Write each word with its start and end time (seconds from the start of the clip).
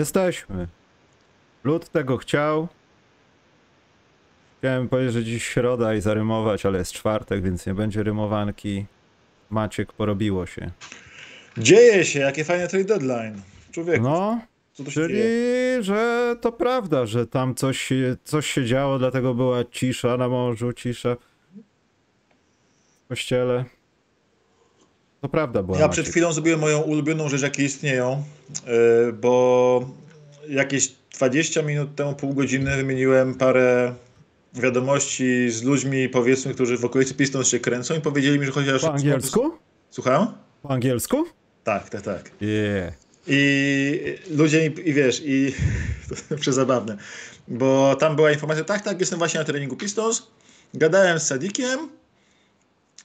Jesteśmy. 0.00 0.68
Lud 1.64 1.88
tego 1.88 2.16
chciał. 2.16 2.68
Chciałem 4.58 4.88
powiedzieć, 4.88 5.12
że 5.12 5.24
dziś 5.24 5.44
środa 5.44 5.94
i 5.94 6.00
zarymować, 6.00 6.66
ale 6.66 6.78
jest 6.78 6.92
czwartek, 6.92 7.42
więc 7.42 7.66
nie 7.66 7.74
będzie 7.74 8.02
rymowanki. 8.02 8.86
Maciek, 9.50 9.92
porobiło 9.92 10.46
się. 10.46 10.70
Dzieje 11.58 12.04
się, 12.04 12.18
jakie 12.20 12.44
fajne 12.44 12.68
trade 12.68 12.84
deadline. 12.84 13.42
Człowiek, 13.72 14.02
No, 14.02 14.40
czyli, 14.90 15.14
dzieje? 15.14 15.82
że 15.82 16.36
to 16.40 16.52
prawda, 16.52 17.06
że 17.06 17.26
tam 17.26 17.54
coś, 17.54 17.88
coś 18.24 18.46
się 18.46 18.64
działo, 18.64 18.98
dlatego 18.98 19.34
była 19.34 19.64
cisza 19.64 20.16
na 20.16 20.28
morzu, 20.28 20.72
cisza 20.72 21.16
w 23.04 23.08
kościele. 23.08 23.64
To 25.20 25.28
prawda 25.28 25.62
była, 25.62 25.78
Ja 25.78 25.88
przed 25.88 26.08
chwilą 26.08 26.32
zrobiłem 26.32 26.60
moją 26.60 26.80
ulubioną 26.80 27.28
rzecz, 27.28 27.42
jakie 27.42 27.64
istnieją, 27.64 28.24
yy, 28.66 29.12
bo 29.12 29.90
jakieś 30.48 30.92
20 31.14 31.62
minut 31.62 31.94
temu, 31.94 32.14
pół 32.14 32.34
godziny 32.34 32.76
wymieniłem 32.76 33.34
parę 33.34 33.94
wiadomości 34.54 35.50
z 35.50 35.62
ludźmi, 35.62 36.08
powiedzmy, 36.08 36.54
którzy 36.54 36.78
w 36.78 36.84
okolicy 36.84 37.14
Pistons 37.14 37.48
się 37.48 37.60
kręcą 37.60 37.94
i 37.94 38.00
powiedzieli 38.00 38.38
mi, 38.38 38.46
że 38.46 38.52
chociaż... 38.52 38.82
Po 38.82 38.92
angielsku? 38.92 39.52
Słucham? 39.90 40.34
Po 40.62 40.70
angielsku? 40.70 41.24
Tak, 41.64 41.90
tak, 41.90 42.02
tak. 42.02 42.30
Yeah. 42.40 42.94
I 43.26 44.18
ludzie, 44.30 44.66
i, 44.66 44.88
i 44.88 44.94
wiesz, 44.94 45.22
i 45.24 45.54
to 46.28 46.36
przezabawne, 46.36 46.96
bo 47.48 47.96
tam 47.96 48.16
była 48.16 48.32
informacja, 48.32 48.64
tak, 48.64 48.82
tak, 48.82 49.00
jestem 49.00 49.18
właśnie 49.18 49.40
na 49.40 49.46
treningu 49.46 49.76
Pistons, 49.76 50.26
gadałem 50.74 51.18
z 51.18 51.26
Sadikiem, 51.26 51.88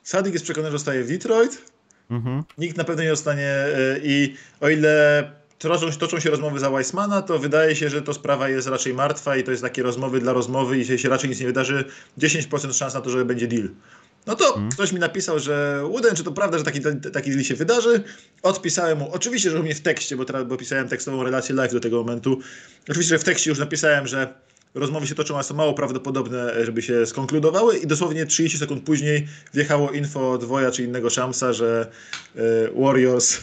Sadik 0.04 0.34
jest 0.34 0.46
przekonany, 0.46 0.72
że 0.72 0.78
zostaje 0.78 1.04
w 1.04 1.08
Detroit, 1.08 1.75
Mhm. 2.10 2.44
nikt 2.58 2.78
na 2.78 2.84
pewno 2.84 3.04
nie 3.04 3.10
zostanie 3.10 3.66
y, 3.96 4.02
i 4.04 4.36
o 4.62 4.70
ile 4.70 5.24
toczą, 5.60 5.92
toczą 5.92 6.20
się 6.20 6.30
rozmowy 6.30 6.60
za 6.60 6.70
Weissmana, 6.70 7.22
to 7.22 7.40
wydaje 7.40 7.76
się, 7.76 7.90
że 7.90 8.02
to 8.02 8.14
sprawa 8.14 8.50
jest 8.50 8.68
raczej 8.68 8.94
martwa 8.94 9.38
i 9.38 9.44
to 9.44 9.52
jest 9.52 9.64
takie 9.64 9.84
rozmowy 9.84 10.20
dla 10.20 10.34
rozmowy 10.34 10.80
i 10.80 11.00
się 11.00 11.10
raczej 11.10 11.30
nic 11.30 11.40
nie 11.40 11.46
wydarzy, 11.46 11.86
10% 12.20 12.74
szans 12.74 12.94
na 12.94 13.02
to, 13.02 13.10
że 13.10 13.26
będzie 13.26 13.48
deal. 13.48 13.70
No 14.28 14.36
to 14.36 14.60
ktoś 14.72 14.92
mi 14.92 15.00
napisał, 15.00 15.40
że 15.40 15.84
Uden, 15.92 16.16
czy 16.16 16.24
to 16.24 16.32
prawda, 16.32 16.58
że 16.58 16.64
taki, 16.64 16.80
taki 17.14 17.32
deal 17.32 17.44
się 17.44 17.56
wydarzy? 17.56 18.04
Odpisałem 18.44 18.98
mu, 18.98 19.12
oczywiście, 19.12 19.52
że 19.52 19.60
u 19.60 19.64
mnie 19.64 19.76
w 19.76 19.82
tekście, 19.82 20.18
bo, 20.18 20.26
teraz, 20.26 20.48
bo 20.48 20.58
pisałem 20.58 20.88
tekstową 20.88 21.24
relację 21.24 21.56
live 21.56 21.74
do 21.74 21.80
tego 21.80 21.98
momentu. 21.98 22.40
Oczywiście, 22.90 23.16
że 23.16 23.20
w 23.20 23.24
tekście 23.24 23.50
już 23.50 23.60
napisałem, 23.60 24.08
że 24.08 24.34
rozmowy 24.76 25.08
się 25.08 25.16
toczą, 25.16 25.38
a 25.38 25.44
są 25.44 25.56
mało 25.56 25.74
prawdopodobne, 25.74 26.66
żeby 26.66 26.82
się 26.82 27.06
skonkludowały 27.06 27.78
i 27.78 27.88
dosłownie 27.88 28.26
30 28.26 28.58
sekund 28.58 28.84
później 28.84 29.28
wjechało 29.54 29.92
info 29.92 30.32
od 30.32 30.44
Woja 30.44 30.72
czy 30.72 30.84
innego 30.84 31.10
Shamsa, 31.10 31.54
że 31.54 31.92
e, 32.36 32.42
Warriors 32.82 33.40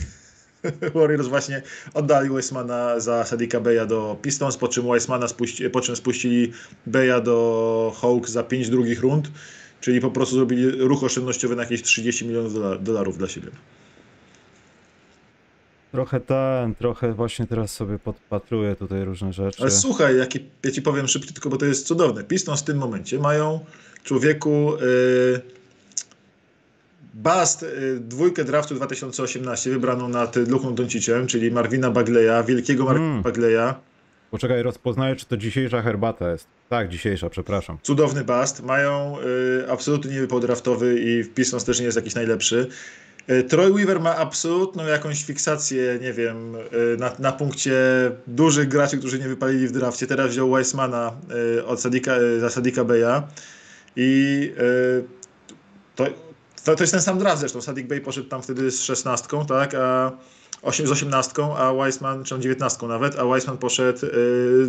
Warriors 0.94 1.28
właśnie 1.28 1.62
oddali 1.94 2.30
Weissmana 2.30 3.00
za 3.00 3.24
Sadika 3.24 3.60
Beya 3.60 3.86
do 3.86 4.16
Pistons, 4.22 4.56
po 4.56 4.68
czym 4.68 4.86
Weissmana 4.88 5.28
spuści, 5.28 5.70
po 5.70 5.80
czym 5.80 5.96
spuścili 5.96 6.52
Beya 6.86 7.20
do 7.20 7.96
Hawks 8.00 8.30
za 8.30 8.42
5 8.42 8.70
drugich 8.70 9.00
rund, 9.00 9.30
czyli 9.80 10.00
po 10.00 10.10
prostu 10.10 10.34
zrobili 10.34 10.70
ruch 10.70 11.04
oszczędnościowy 11.04 11.56
na 11.56 11.62
jakieś 11.62 11.82
30 11.82 12.26
milionów 12.26 12.54
dola- 12.54 12.78
dolarów 12.78 13.18
dla 13.18 13.28
siebie. 13.28 13.48
Trochę 15.92 16.20
ten, 16.20 16.74
trochę 16.74 17.12
właśnie 17.12 17.46
teraz 17.46 17.72
sobie 17.72 17.98
podpatruję 17.98 18.76
tutaj 18.76 19.04
różne 19.04 19.32
rzeczy. 19.32 19.62
Ale 19.62 19.70
słuchaj, 19.70 20.18
jaki, 20.18 20.40
ja 20.64 20.70
ci 20.70 20.82
powiem 20.82 21.08
szybko, 21.08 21.32
tylko 21.32 21.48
bo 21.48 21.56
to 21.56 21.66
jest 21.66 21.86
cudowne. 21.86 22.24
Pistons 22.24 22.60
w 22.60 22.64
tym 22.64 22.76
momencie 22.78 23.18
mają 23.18 23.60
człowieku 24.04 24.72
yy, 24.80 25.40
Bast, 27.14 27.62
yy, 27.62 28.00
dwójkę 28.00 28.44
draftu 28.44 28.74
2018 28.74 29.70
wybraną 29.70 30.08
nad 30.08 30.36
Luką 30.36 30.74
Doncicem, 30.74 31.26
czyli 31.26 31.50
Marvina 31.50 31.90
Bagleya, 31.90 32.44
wielkiego 32.46 32.84
Marvina 32.84 33.10
Mm. 33.10 33.22
Bagleya. 33.22 33.74
Poczekaj, 34.30 34.62
rozpoznaję, 34.62 35.16
czy 35.16 35.26
to 35.26 35.36
dzisiejsza 35.36 35.82
herbata 35.82 36.30
jest. 36.32 36.46
Tak, 36.68 36.88
dzisiejsza, 36.88 37.30
przepraszam. 37.30 37.78
Cudowny 37.82 38.24
bast. 38.24 38.62
Mają 38.62 39.16
y, 39.64 39.70
absolutnie 39.70 40.10
nie 40.10 40.20
wypał 40.20 40.40
draftowy 40.40 41.00
i 41.00 41.22
w 41.22 41.34
Pistons 41.34 41.64
też 41.64 41.78
nie 41.78 41.84
jest 41.84 41.96
jakiś 41.96 42.14
najlepszy. 42.14 42.68
Y, 43.30 43.42
Troy 43.44 43.72
Weaver 43.72 44.00
ma 44.00 44.16
absolutną 44.16 44.86
jakąś 44.86 45.24
fiksację, 45.24 45.98
nie 46.00 46.12
wiem, 46.12 46.54
y, 46.54 46.96
na, 46.98 47.12
na 47.18 47.32
punkcie 47.32 47.74
dużych 48.26 48.68
graczy, 48.68 48.98
którzy 48.98 49.18
nie 49.18 49.28
wypalili 49.28 49.68
w 49.68 49.72
drafcie. 49.72 50.06
Teraz 50.06 50.30
wziął 50.30 50.50
Weissmana 50.50 51.12
y, 51.58 51.66
od 51.66 51.80
Sadika, 51.80 52.14
za 52.40 52.50
Sadika 52.50 52.84
Beya 52.84 53.22
i 53.96 54.52
to, 55.96 56.04
to, 56.64 56.76
to 56.76 56.82
jest 56.82 56.92
ten 56.92 57.02
sam 57.02 57.18
draft 57.18 57.40
zresztą. 57.40 57.60
Sadik 57.60 57.86
Bey 57.86 58.00
poszedł 58.00 58.28
tam 58.28 58.42
wtedy 58.42 58.70
z 58.70 58.82
16, 58.82 59.28
tak, 59.48 59.74
a 59.74 60.12
8, 60.62 60.86
z 60.86 60.90
18, 60.90 61.32
a 61.56 61.72
Weissman, 61.72 62.24
czy 62.24 62.30
tam 62.30 62.42
19 62.42 62.86
nawet, 62.86 63.18
a 63.18 63.24
Weissman 63.24 63.58
poszedł 63.58 63.98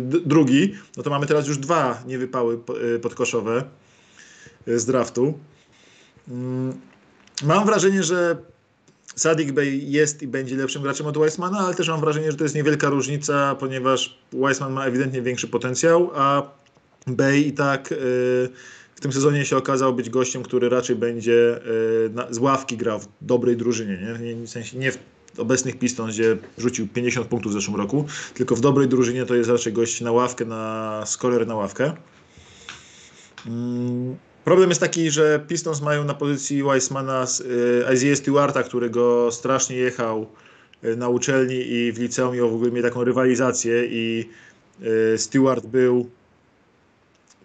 drugi, 0.00 0.74
no 0.96 1.02
to 1.02 1.10
mamy 1.10 1.26
teraz 1.26 1.46
już 1.48 1.58
dwa 1.58 2.02
niewypały 2.06 2.58
po- 2.58 2.74
podkoszowe 3.02 3.64
z 4.66 4.84
draftu. 4.84 5.38
Mam 7.42 7.66
wrażenie, 7.66 8.02
że 8.02 8.36
Sadik 9.16 9.52
Bey 9.52 9.90
jest 9.90 10.22
i 10.22 10.26
będzie 10.26 10.56
lepszym 10.56 10.82
graczem 10.82 11.06
od 11.06 11.18
Weissmana, 11.18 11.58
ale 11.58 11.74
też 11.74 11.88
mam 11.88 12.00
wrażenie, 12.00 12.30
że 12.30 12.36
to 12.36 12.44
jest 12.44 12.54
niewielka 12.54 12.88
różnica, 12.88 13.54
ponieważ 13.54 14.18
Weissman 14.32 14.72
ma 14.72 14.86
ewidentnie 14.86 15.22
większy 15.22 15.48
potencjał, 15.48 16.10
a 16.14 16.42
Bey 17.06 17.46
i 17.46 17.52
tak 17.52 17.92
y, 17.92 17.96
w 18.94 19.00
tym 19.00 19.12
sezonie 19.12 19.44
się 19.44 19.56
okazał 19.56 19.94
być 19.94 20.10
gościem, 20.10 20.42
który 20.42 20.68
raczej 20.68 20.96
będzie 20.96 21.60
y, 22.06 22.10
na, 22.14 22.26
z 22.30 22.38
ławki 22.38 22.76
grał 22.76 23.00
w 23.00 23.08
dobrej 23.20 23.56
drużynie. 23.56 23.98
Nie? 23.98 24.34
Nie, 24.34 24.46
w 24.46 24.50
sensie 24.50 24.78
nie 24.78 24.92
w 24.92 24.98
obecnych 25.38 25.78
Pistons, 25.78 26.14
gdzie 26.14 26.36
rzucił 26.58 26.88
50 26.88 27.26
punktów 27.26 27.52
w 27.52 27.54
zeszłym 27.54 27.76
roku, 27.76 28.04
tylko 28.34 28.56
w 28.56 28.60
dobrej 28.60 28.88
drużynie 28.88 29.26
to 29.26 29.34
jest 29.34 29.50
raczej 29.50 29.72
gość 29.72 30.00
na 30.00 30.12
ławkę, 30.12 30.44
na 30.44 31.02
skorer 31.06 31.46
na 31.46 31.54
ławkę. 31.54 31.92
Mm, 33.46 34.16
Problem 34.44 34.68
jest 34.68 34.80
taki, 34.80 35.10
że 35.10 35.40
Pistons 35.48 35.80
mają 35.80 36.04
na 36.04 36.14
pozycji 36.14 36.62
Weissmana 36.62 37.26
y, 37.90 37.94
Isaiah 37.94 38.18
Stewarta, 38.18 38.62
który 38.62 38.90
go 38.90 39.32
strasznie 39.32 39.76
jechał 39.76 40.26
y, 40.84 40.96
na 40.96 41.08
uczelni 41.08 41.72
i 41.72 41.92
w 41.92 41.98
liceum 41.98 42.36
i 42.36 42.40
w 42.40 42.44
ogóle 42.44 42.70
mieli 42.70 42.82
taką 42.82 43.04
rywalizację 43.04 43.86
i 43.86 44.28
y, 45.14 45.18
Stewart 45.18 45.66
był 45.66 46.10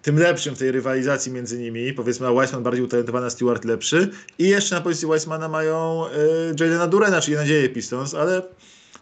tym 0.02 0.20
lepszym 0.20 0.56
w 0.56 0.60
tej 0.60 0.72
rywalizacji 0.72 1.32
między 1.32 1.60
nimi. 1.60 1.94
Powiedzmy, 1.94 2.28
a 2.28 2.32
Weissman 2.32 2.64
bardziej 2.64 2.84
utalentowany, 2.84 3.26
a 3.26 3.30
Stewart 3.30 3.66
lepszy. 3.66 4.10
I 4.40 4.48
jeszcze 4.48 4.76
na 4.76 4.82
pozycji 4.82 5.08
Weissmana 5.08 5.48
mają 5.48 6.06
y, 6.52 6.88
Durena, 6.90 7.22
czyli 7.22 7.38
nadzieję 7.38 7.70
Pistons, 7.70 8.14
ale 8.14 8.42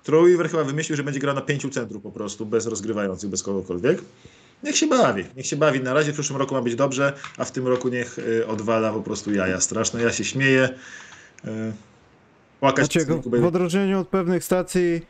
Troy 0.03 0.29
Weaver 0.29 0.49
chyba 0.49 0.63
wymyślił, 0.63 0.97
że 0.97 1.03
będzie 1.03 1.19
grał 1.19 1.35
na 1.35 1.41
pięciu 1.41 1.69
centrów 1.69 2.03
po 2.03 2.11
prostu, 2.11 2.45
bez 2.45 2.67
rozgrywających, 2.67 3.29
bez 3.29 3.43
kogokolwiek. 3.43 4.01
Niech 4.63 4.77
się 4.77 4.87
bawi, 4.87 5.23
niech 5.35 5.45
się 5.45 5.55
bawi. 5.55 5.79
Na 5.79 5.93
razie 5.93 6.11
w 6.11 6.13
przyszłym 6.13 6.39
roku 6.39 6.55
ma 6.55 6.61
być 6.61 6.75
dobrze, 6.75 7.13
a 7.37 7.45
w 7.45 7.51
tym 7.51 7.67
roku 7.67 7.89
niech 7.89 8.19
y, 8.19 8.47
odwala 8.47 8.93
po 8.93 9.01
prostu 9.01 9.33
jaja 9.33 9.61
straszne. 9.61 10.01
Ja 10.01 10.11
się 10.11 10.23
śmieję. 10.23 10.69
Y, 11.45 11.73
płakać 12.59 12.95
Maciek, 12.95 13.07
w 13.41 13.45
odróżnieniu 13.45 13.99
od 13.99 14.07
pewnych 14.07 14.43
stacji 14.43 15.01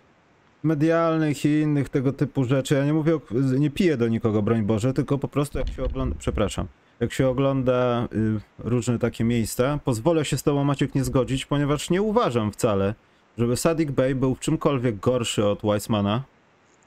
medialnych 0.63 1.45
i 1.45 1.49
innych 1.49 1.89
tego 1.89 2.13
typu 2.13 2.44
rzeczy, 2.44 2.75
ja 2.75 2.85
nie 2.85 2.94
mówię, 2.94 3.15
o, 3.15 3.21
nie 3.57 3.69
piję 3.69 3.97
do 3.97 4.07
nikogo, 4.07 4.41
broń 4.41 4.63
Boże, 4.63 4.94
tylko 4.94 5.17
po 5.17 5.27
prostu 5.27 5.59
jak 5.59 5.69
się 5.69 5.83
ogląda, 5.83 6.15
przepraszam, 6.19 6.67
jak 7.00 7.13
się 7.13 7.27
ogląda 7.27 8.07
y, 8.13 8.39
różne 8.59 9.00
takie 9.00 9.23
miejsca, 9.23 9.79
pozwolę 9.85 10.25
się 10.25 10.38
z 10.38 10.43
tobą 10.43 10.63
Maciek 10.63 10.95
nie 10.95 11.03
zgodzić, 11.03 11.45
ponieważ 11.45 11.89
nie 11.89 12.01
uważam 12.01 12.51
wcale, 12.51 12.95
żeby 13.38 13.57
Sadik 13.57 13.91
Bey 13.91 14.15
był 14.15 14.35
w 14.35 14.39
czymkolwiek 14.39 15.00
gorszy 15.00 15.45
od 15.45 15.61
Weissmana. 15.63 16.23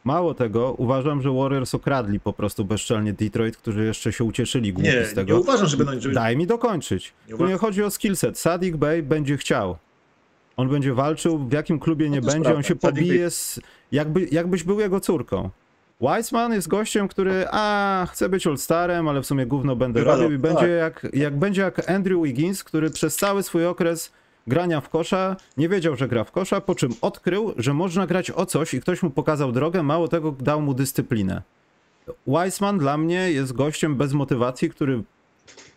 Mało 0.05 0.35
tego, 0.35 0.75
uważam, 0.79 1.23
że 1.23 1.31
Warriors 1.31 1.75
okradli 1.75 2.20
po 2.20 2.32
prostu 2.32 2.64
bezczelnie 2.64 3.12
Detroit, 3.12 3.56
którzy 3.56 3.85
jeszcze 3.85 4.12
się 4.12 4.25
ucieszyli 4.25 4.73
głupi 4.73 4.88
Nie, 4.88 5.05
z 5.05 5.14
tego. 5.14 5.35
nie 5.35 5.41
uważam, 5.41 5.67
że 5.67 5.76
będą... 5.76 6.00
Żeby... 6.00 6.14
Daj 6.14 6.37
mi 6.37 6.47
dokończyć. 6.47 7.12
Nie 7.29 7.37
Tu 7.37 7.47
nie 7.47 7.56
chodzi 7.56 7.82
o 7.82 7.91
skillset. 7.91 8.38
Sadik 8.38 8.76
Bey 8.76 9.02
będzie 9.02 9.37
chciał. 9.37 9.76
On 10.56 10.69
będzie 10.69 10.94
walczył, 10.94 11.38
w 11.38 11.52
jakim 11.52 11.79
klubie 11.79 12.05
nie 12.11 12.11
No 12.11 12.17
jest 12.17 12.29
będzie, 12.37 12.49
on 12.49 12.62
prawda. 12.62 12.69
się 12.69 12.75
Sadiq 12.75 12.81
pobije, 12.81 13.31
z, 13.31 13.61
jakby, 13.93 14.26
jakbyś 14.32 14.64
był 14.64 14.81
jego 14.81 15.00
córką. 15.00 15.50
Weissman 16.00 16.52
jest 16.52 16.69
gościem, 16.69 17.08
który 17.08 17.44
a, 17.50 18.06
chce 18.11 18.29
być 18.29 18.47
All-Starem, 18.47 19.08
ale 19.08 19.23
w 19.23 19.26
sumie 19.26 19.47
gówno 19.47 19.76
będę 19.76 20.00
Wywalał, 20.00 20.23
robił 20.23 20.38
i 20.38 20.41
będzie 20.41 20.61
tak. 20.61 21.02
jak, 21.05 21.06
jak 21.14 21.38
będzie 21.38 21.62
jak 21.62 21.91
Andrew 21.91 22.23
Wiggins, 22.23 22.64
który 22.64 22.91
przez 22.91 23.17
cały 23.17 23.43
swój 23.43 23.67
okres 23.67 24.12
grania 24.50 24.81
w 24.81 24.88
kosza 24.88 25.37
nie 25.56 25.69
wiedział, 25.69 25.97
że 25.97 26.08
gra 26.08 26.25
w 26.25 26.32
kosza, 26.32 26.61
po 26.61 26.75
czym 26.75 26.91
odkrył, 27.00 27.55
że 27.56 27.75
można 27.75 28.06
grać 28.06 28.31
o 28.31 28.47
coś 28.47 28.75
i 28.75 28.81
ktoś 28.81 29.02
mu 29.02 29.11
pokazał 29.11 29.52
drogę, 29.52 29.82
mało 29.82 30.08
tego 30.08 30.32
dał 30.32 30.62
mu 30.62 30.75
dyscyplinę. 30.75 31.43
Weissman 32.26 32.79
dla 32.79 32.97
mnie 32.99 33.32
jest 33.32 33.52
gościem 33.52 33.97
bez 33.97 34.12
motywacji, 34.12 34.70
który 34.70 35.02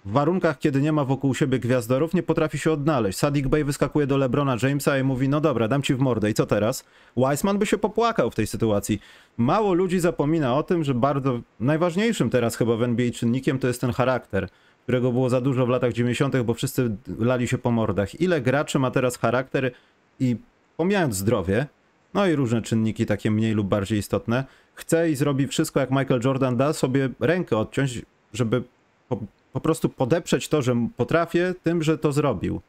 w 0.05 0.11
warunkach, 0.11 0.59
kiedy 0.59 0.81
nie 0.81 0.91
ma 0.91 1.05
wokół 1.05 1.35
siebie 1.35 1.59
gwiazdorów, 1.59 2.13
nie 2.13 2.23
potrafi 2.23 2.57
się 2.59 2.71
odnaleźć. 2.71 3.19
Sadik 3.19 3.47
Bey 3.47 3.63
wyskakuje 3.63 4.07
do 4.07 4.17
LeBrona 4.17 4.57
Jamesa 4.63 4.97
i 4.97 5.03
mówi, 5.03 5.29
no 5.29 5.41
dobra, 5.41 5.67
dam 5.67 5.81
ci 5.81 5.95
w 5.95 5.99
mordę 5.99 6.29
i 6.29 6.33
co 6.33 6.45
teraz? 6.45 6.83
Weissman 7.17 7.57
by 7.57 7.65
się 7.65 7.77
popłakał 7.77 8.31
w 8.31 8.35
tej 8.35 8.47
sytuacji. 8.47 8.99
Mało 9.37 9.73
ludzi 9.73 9.99
zapomina 9.99 10.55
o 10.55 10.63
tym, 10.63 10.83
że 10.83 10.93
bardzo 10.93 11.39
najważniejszym 11.59 12.29
teraz 12.29 12.55
chyba 12.55 12.75
w 12.75 12.83
NBA 12.83 13.11
czynnikiem 13.11 13.59
to 13.59 13.67
jest 13.67 13.81
ten 13.81 13.91
charakter, 13.91 14.49
którego 14.83 15.11
było 15.11 15.29
za 15.29 15.41
dużo 15.41 15.65
w 15.65 15.69
latach 15.69 15.93
90., 15.93 16.37
bo 16.41 16.53
wszyscy 16.53 16.91
lali 17.19 17.47
się 17.47 17.57
po 17.57 17.71
mordach. 17.71 18.21
Ile 18.21 18.41
graczy 18.41 18.79
ma 18.79 18.91
teraz 18.91 19.17
charakter 19.17 19.71
i 20.19 20.35
pomijając 20.77 21.15
zdrowie, 21.15 21.65
no 22.13 22.27
i 22.27 22.35
różne 22.35 22.61
czynniki 22.61 23.05
takie 23.05 23.31
mniej 23.31 23.53
lub 23.53 23.67
bardziej 23.67 23.99
istotne, 23.99 24.43
chce 24.75 25.11
i 25.11 25.15
zrobi 25.15 25.47
wszystko 25.47 25.79
jak 25.79 25.91
Michael 25.91 26.21
Jordan 26.23 26.57
da 26.57 26.73
sobie 26.73 27.09
rękę 27.19 27.57
odciąć, 27.57 28.01
żeby 28.33 28.63
po, 29.09 29.17
po 29.53 29.59
prostu 29.61 29.89
podeprzeć 29.89 30.47
to, 30.47 30.61
że 30.61 30.87
potrafię 30.97 31.53
tym, 31.63 31.83
że 31.83 31.97
to 31.97 32.11
zrobił. 32.11 32.61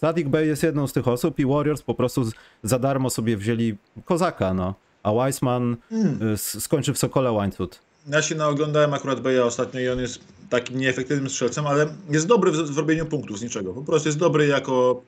Sadik 0.00 0.28
Bey 0.28 0.46
jest 0.46 0.62
jedną 0.62 0.86
z 0.86 0.92
tych 0.92 1.08
osób 1.08 1.38
i 1.38 1.46
Warriors 1.46 1.82
po 1.82 1.94
prostu 1.94 2.24
z, 2.24 2.32
za 2.62 2.78
darmo 2.78 3.10
sobie 3.10 3.36
wzięli 3.36 3.76
kozaka, 4.04 4.54
no. 4.54 4.74
A 5.02 5.12
Weissman 5.12 5.76
y, 5.92 6.32
s- 6.32 6.62
skończy 6.64 6.92
w 6.92 6.98
Sokole 6.98 7.32
Łańcut. 7.32 7.78
Ja 8.08 8.22
się 8.22 8.34
naoglądałem 8.34 8.94
akurat 8.94 9.20
Beja 9.20 9.44
ostatnio 9.44 9.80
i 9.80 9.88
on 9.88 9.98
jest 9.98 10.20
takim 10.52 10.78
nieefektywnym 10.78 11.30
strzelcem, 11.30 11.66
ale 11.66 11.86
jest 12.10 12.26
dobry 12.26 12.50
w, 12.50 12.56
w 12.56 12.78
robieniu 12.78 13.06
punktów 13.06 13.38
z 13.38 13.42
niczego. 13.42 13.74
Po 13.74 13.82
prostu 13.82 14.08
jest 14.08 14.18
dobry 14.18 14.46
jako... 14.46 15.02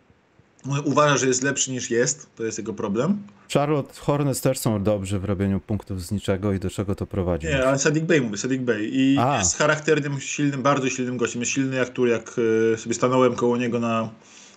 Uważa, 0.85 1.17
że 1.17 1.27
jest 1.27 1.43
lepszy 1.43 1.71
niż 1.71 1.91
jest. 1.91 2.27
To 2.37 2.45
jest 2.45 2.59
jego 2.59 2.75
problem. 2.75 3.23
Charlotte 3.55 4.01
Hornets 4.01 4.41
też 4.41 4.59
są 4.59 4.83
dobrzy 4.83 5.19
w 5.19 5.25
robieniu 5.25 5.61
punktów 5.61 6.03
z 6.03 6.11
niczego 6.11 6.53
i 6.53 6.59
do 6.59 6.71
czego 6.71 6.95
to 6.95 7.07
prowadzi. 7.07 7.47
Nie, 7.47 7.67
ale 7.67 7.79
Sadik 7.79 8.05
Bey 8.05 8.21
mówię, 8.21 8.37
Sadik 8.37 8.63
Bey. 8.63 8.91
I 8.93 9.19
A. 9.19 9.39
jest 9.39 9.57
charakternym, 9.57 10.21
silnym, 10.21 10.63
bardzo 10.63 10.91
silnym 10.91 11.17
gościem. 11.17 11.43
Jest 11.43 11.53
silny 11.53 11.77
jak 11.77 11.89
tu, 11.89 12.07
jak 12.07 12.37
e, 12.75 12.77
sobie 12.79 12.95
stanąłem 12.95 13.35
koło 13.35 13.57
niego 13.57 13.81
na 13.81 14.11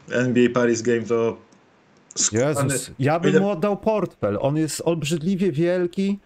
NBA 0.10 0.50
Paris 0.54 0.82
Game, 0.82 1.02
to... 1.02 1.38
skubany- 2.16 2.64
Jezus, 2.64 2.92
ja 3.00 3.20
bym 3.20 3.40
mu 3.40 3.50
oddał 3.50 3.78
portfel. 3.78 4.38
On 4.42 4.58
jest 4.58 4.82
obrzydliwie 4.86 5.52
wielki. 5.52 6.20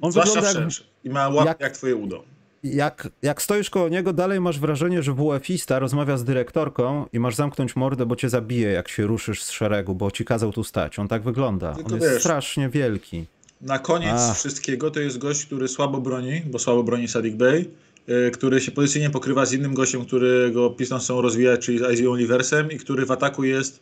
On 0.00 0.12
Zwłaszcza 0.12 0.40
wygląda 0.40 0.60
jak. 0.60 0.70
I 1.04 1.10
ma 1.10 1.28
łap 1.28 1.46
jak- 1.46 1.60
jak... 1.60 1.72
twoje 1.72 1.96
udo. 1.96 2.37
Jak, 2.64 3.08
jak 3.22 3.42
stoisz 3.42 3.70
koło 3.70 3.88
niego, 3.88 4.12
dalej 4.12 4.40
masz 4.40 4.58
wrażenie, 4.60 5.02
że 5.02 5.12
WF-ista 5.14 5.78
rozmawia 5.78 6.16
z 6.16 6.24
dyrektorką 6.24 7.06
i 7.12 7.18
masz 7.18 7.34
zamknąć 7.34 7.76
mordę, 7.76 8.06
bo 8.06 8.16
cię 8.16 8.28
zabije, 8.28 8.70
jak 8.70 8.88
się 8.88 9.06
ruszysz 9.06 9.42
z 9.42 9.50
szeregu, 9.50 9.94
bo 9.94 10.10
ci 10.10 10.24
kazał 10.24 10.52
tu 10.52 10.64
stać. 10.64 10.98
On 10.98 11.08
tak 11.08 11.22
wygląda. 11.22 11.74
Tylko 11.74 11.90
On 11.94 12.00
jest 12.00 12.12
wiesz- 12.12 12.20
strasznie 12.20 12.68
wielki. 12.68 13.24
Na 13.60 13.78
koniec 13.78 14.14
Ach. 14.16 14.36
wszystkiego 14.36 14.90
to 14.90 15.00
jest 15.00 15.18
gość, 15.18 15.46
który 15.46 15.68
słabo 15.68 16.00
broni, 16.00 16.42
bo 16.46 16.58
słabo 16.58 16.82
broni 16.82 17.08
Sadik 17.08 17.36
Bey, 17.36 17.64
y, 18.08 18.30
który 18.30 18.60
się 18.60 18.70
pozycyjnie 18.72 19.10
pokrywa 19.10 19.46
z 19.46 19.52
innym 19.52 19.74
gościem, 19.74 20.04
którego 20.04 20.70
Pistons 20.70 21.04
chcą 21.04 21.20
rozwijać, 21.20 21.60
czyli 21.60 21.78
z 21.78 21.92
Isaiah 21.92 22.12
Oliversem 22.12 22.70
i 22.72 22.78
który 22.78 23.06
w 23.06 23.10
ataku 23.10 23.44
jest 23.44 23.80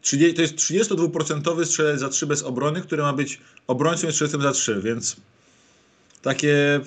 30, 0.00 0.34
to 0.34 0.42
jest 0.42 0.56
32% 0.56 1.64
strzelec 1.64 2.00
za 2.00 2.08
3 2.08 2.26
bez 2.26 2.42
obrony, 2.42 2.80
który 2.80 3.02
ma 3.02 3.12
być 3.12 3.40
obrońcą 3.66 4.08
i 4.08 4.12
strzelcem 4.12 4.42
za 4.42 4.52
3, 4.52 4.80
więc 4.84 5.16
takie 6.22 6.80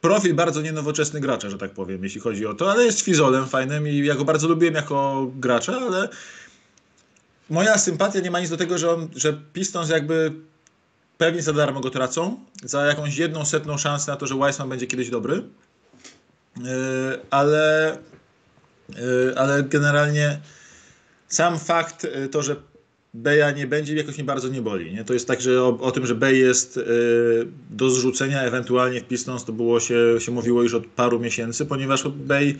profil 0.00 0.34
bardzo 0.34 0.60
nienowoczesny 0.60 1.20
gracza, 1.20 1.50
że 1.50 1.58
tak 1.58 1.70
powiem, 1.70 2.04
jeśli 2.04 2.20
chodzi 2.20 2.46
o 2.46 2.54
to, 2.54 2.70
ale 2.70 2.84
jest 2.84 3.00
fizolem 3.00 3.46
fajnym 3.46 3.88
i 3.88 4.06
ja 4.06 4.14
go 4.14 4.24
bardzo 4.24 4.48
lubiłem 4.48 4.74
jako 4.74 5.26
gracza, 5.34 5.76
ale 5.76 6.08
moja 7.50 7.78
sympatia 7.78 8.20
nie 8.20 8.30
ma 8.30 8.40
nic 8.40 8.50
do 8.50 8.56
tego, 8.56 8.78
że, 8.78 8.90
on, 8.90 9.08
że 9.16 9.40
Pistons 9.52 9.88
jakby 9.88 10.32
pewnie 11.18 11.42
za 11.42 11.52
darmo 11.52 11.80
go 11.80 11.90
tracą, 11.90 12.40
za 12.62 12.86
jakąś 12.86 13.16
jedną 13.16 13.44
setną 13.44 13.78
szansę 13.78 14.10
na 14.10 14.16
to, 14.16 14.26
że 14.26 14.34
Weissman 14.34 14.68
będzie 14.68 14.86
kiedyś 14.86 15.10
dobry, 15.10 15.42
Yy, 16.56 17.20
ale, 17.30 17.98
yy, 18.88 19.34
ale 19.36 19.62
generalnie 19.62 20.40
sam 21.28 21.58
fakt 21.58 22.04
yy, 22.04 22.28
to, 22.28 22.42
że 22.42 22.56
Beja 23.18 23.50
nie 23.50 23.66
będzie, 23.66 23.94
jakoś 23.94 24.16
mnie 24.16 24.24
bardzo 24.24 24.48
nie 24.48 24.62
boli. 24.62 24.94
Nie? 24.94 25.04
To 25.04 25.12
jest 25.12 25.26
tak, 25.28 25.40
że 25.40 25.62
o, 25.62 25.78
o 25.80 25.92
tym, 25.92 26.06
że 26.06 26.14
Bej 26.14 26.40
jest 26.40 26.76
yy, 26.76 26.84
do 27.70 27.90
zrzucenia 27.90 28.42
ewentualnie 28.42 29.00
w 29.00 29.04
Pistons, 29.04 29.44
to 29.44 29.52
było 29.52 29.80
się, 29.80 29.96
się 30.18 30.32
mówiło 30.32 30.62
już 30.62 30.74
od 30.74 30.86
paru 30.86 31.20
miesięcy, 31.20 31.66
ponieważ 31.66 32.08
Bej 32.08 32.56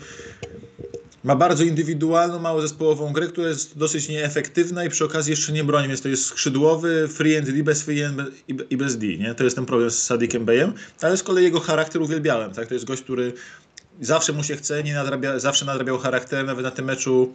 ma 1.24 1.36
bardzo 1.36 1.64
indywidualną, 1.64 2.38
mało 2.38 2.60
zespołową 2.60 3.12
grę, 3.12 3.26
która 3.26 3.48
jest 3.48 3.78
dosyć 3.78 4.08
nieefektywna 4.08 4.84
i 4.84 4.88
przy 4.88 5.04
okazji 5.04 5.30
jeszcze 5.30 5.52
nie 5.52 5.64
broni, 5.64 5.88
więc 5.88 6.00
to 6.02 6.08
jest 6.08 6.24
skrzydłowy, 6.24 7.08
free 7.08 7.36
and 7.36 7.50
D, 7.50 7.62
bez 7.62 7.82
free 7.82 8.04
and 8.04 8.20
i 8.48 8.54
be- 8.54 8.64
i 8.70 8.76
bez 8.76 8.98
D, 8.98 9.06
nie? 9.06 9.34
To 9.34 9.44
jest 9.44 9.56
ten 9.56 9.66
problem 9.66 9.90
z 9.90 10.02
Sadikiem 10.02 10.44
Beyem, 10.44 10.72
ale 11.00 11.16
z 11.16 11.22
kolei 11.22 11.44
jego 11.44 11.60
charakter 11.60 12.02
uwielbiałem, 12.02 12.52
tak? 12.52 12.68
To 12.68 12.74
jest 12.74 12.86
gość, 12.86 13.02
który 13.02 13.32
zawsze 14.00 14.32
mu 14.32 14.44
się 14.44 14.56
chce, 14.56 14.82
nie 14.82 14.94
nadrabia, 14.94 15.38
zawsze 15.38 15.64
nadrabiał 15.64 15.98
charakterem, 15.98 16.46
nawet 16.46 16.64
na 16.64 16.70
tym 16.70 16.84
meczu 16.84 17.32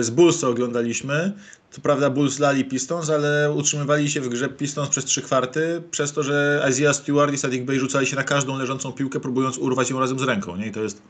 z 0.00 0.10
Bulls, 0.10 0.38
co 0.38 0.48
oglądaliśmy. 0.48 1.32
Co 1.70 1.80
prawda 1.80 2.10
Bulls 2.10 2.38
lali 2.38 2.64
Pistons, 2.64 3.10
ale 3.10 3.52
utrzymywali 3.52 4.10
się 4.10 4.20
w 4.20 4.28
grze 4.28 4.48
Pistons 4.48 4.88
przez 4.88 5.04
trzy 5.04 5.22
kwarty, 5.22 5.82
przez 5.90 6.12
to, 6.12 6.22
że 6.22 6.66
Isaiah 6.70 6.96
Stewart 6.96 7.32
i 7.32 7.38
Sadik 7.38 7.64
Bey 7.64 7.78
rzucali 7.78 8.06
się 8.06 8.16
na 8.16 8.22
każdą 8.22 8.58
leżącą 8.58 8.92
piłkę, 8.92 9.20
próbując 9.20 9.58
urwać 9.58 9.90
ją 9.90 10.00
razem 10.00 10.18
z 10.18 10.22
ręką, 10.22 10.56
nie? 10.56 10.66
I 10.66 10.72
to 10.72 10.80
jest... 10.80 11.02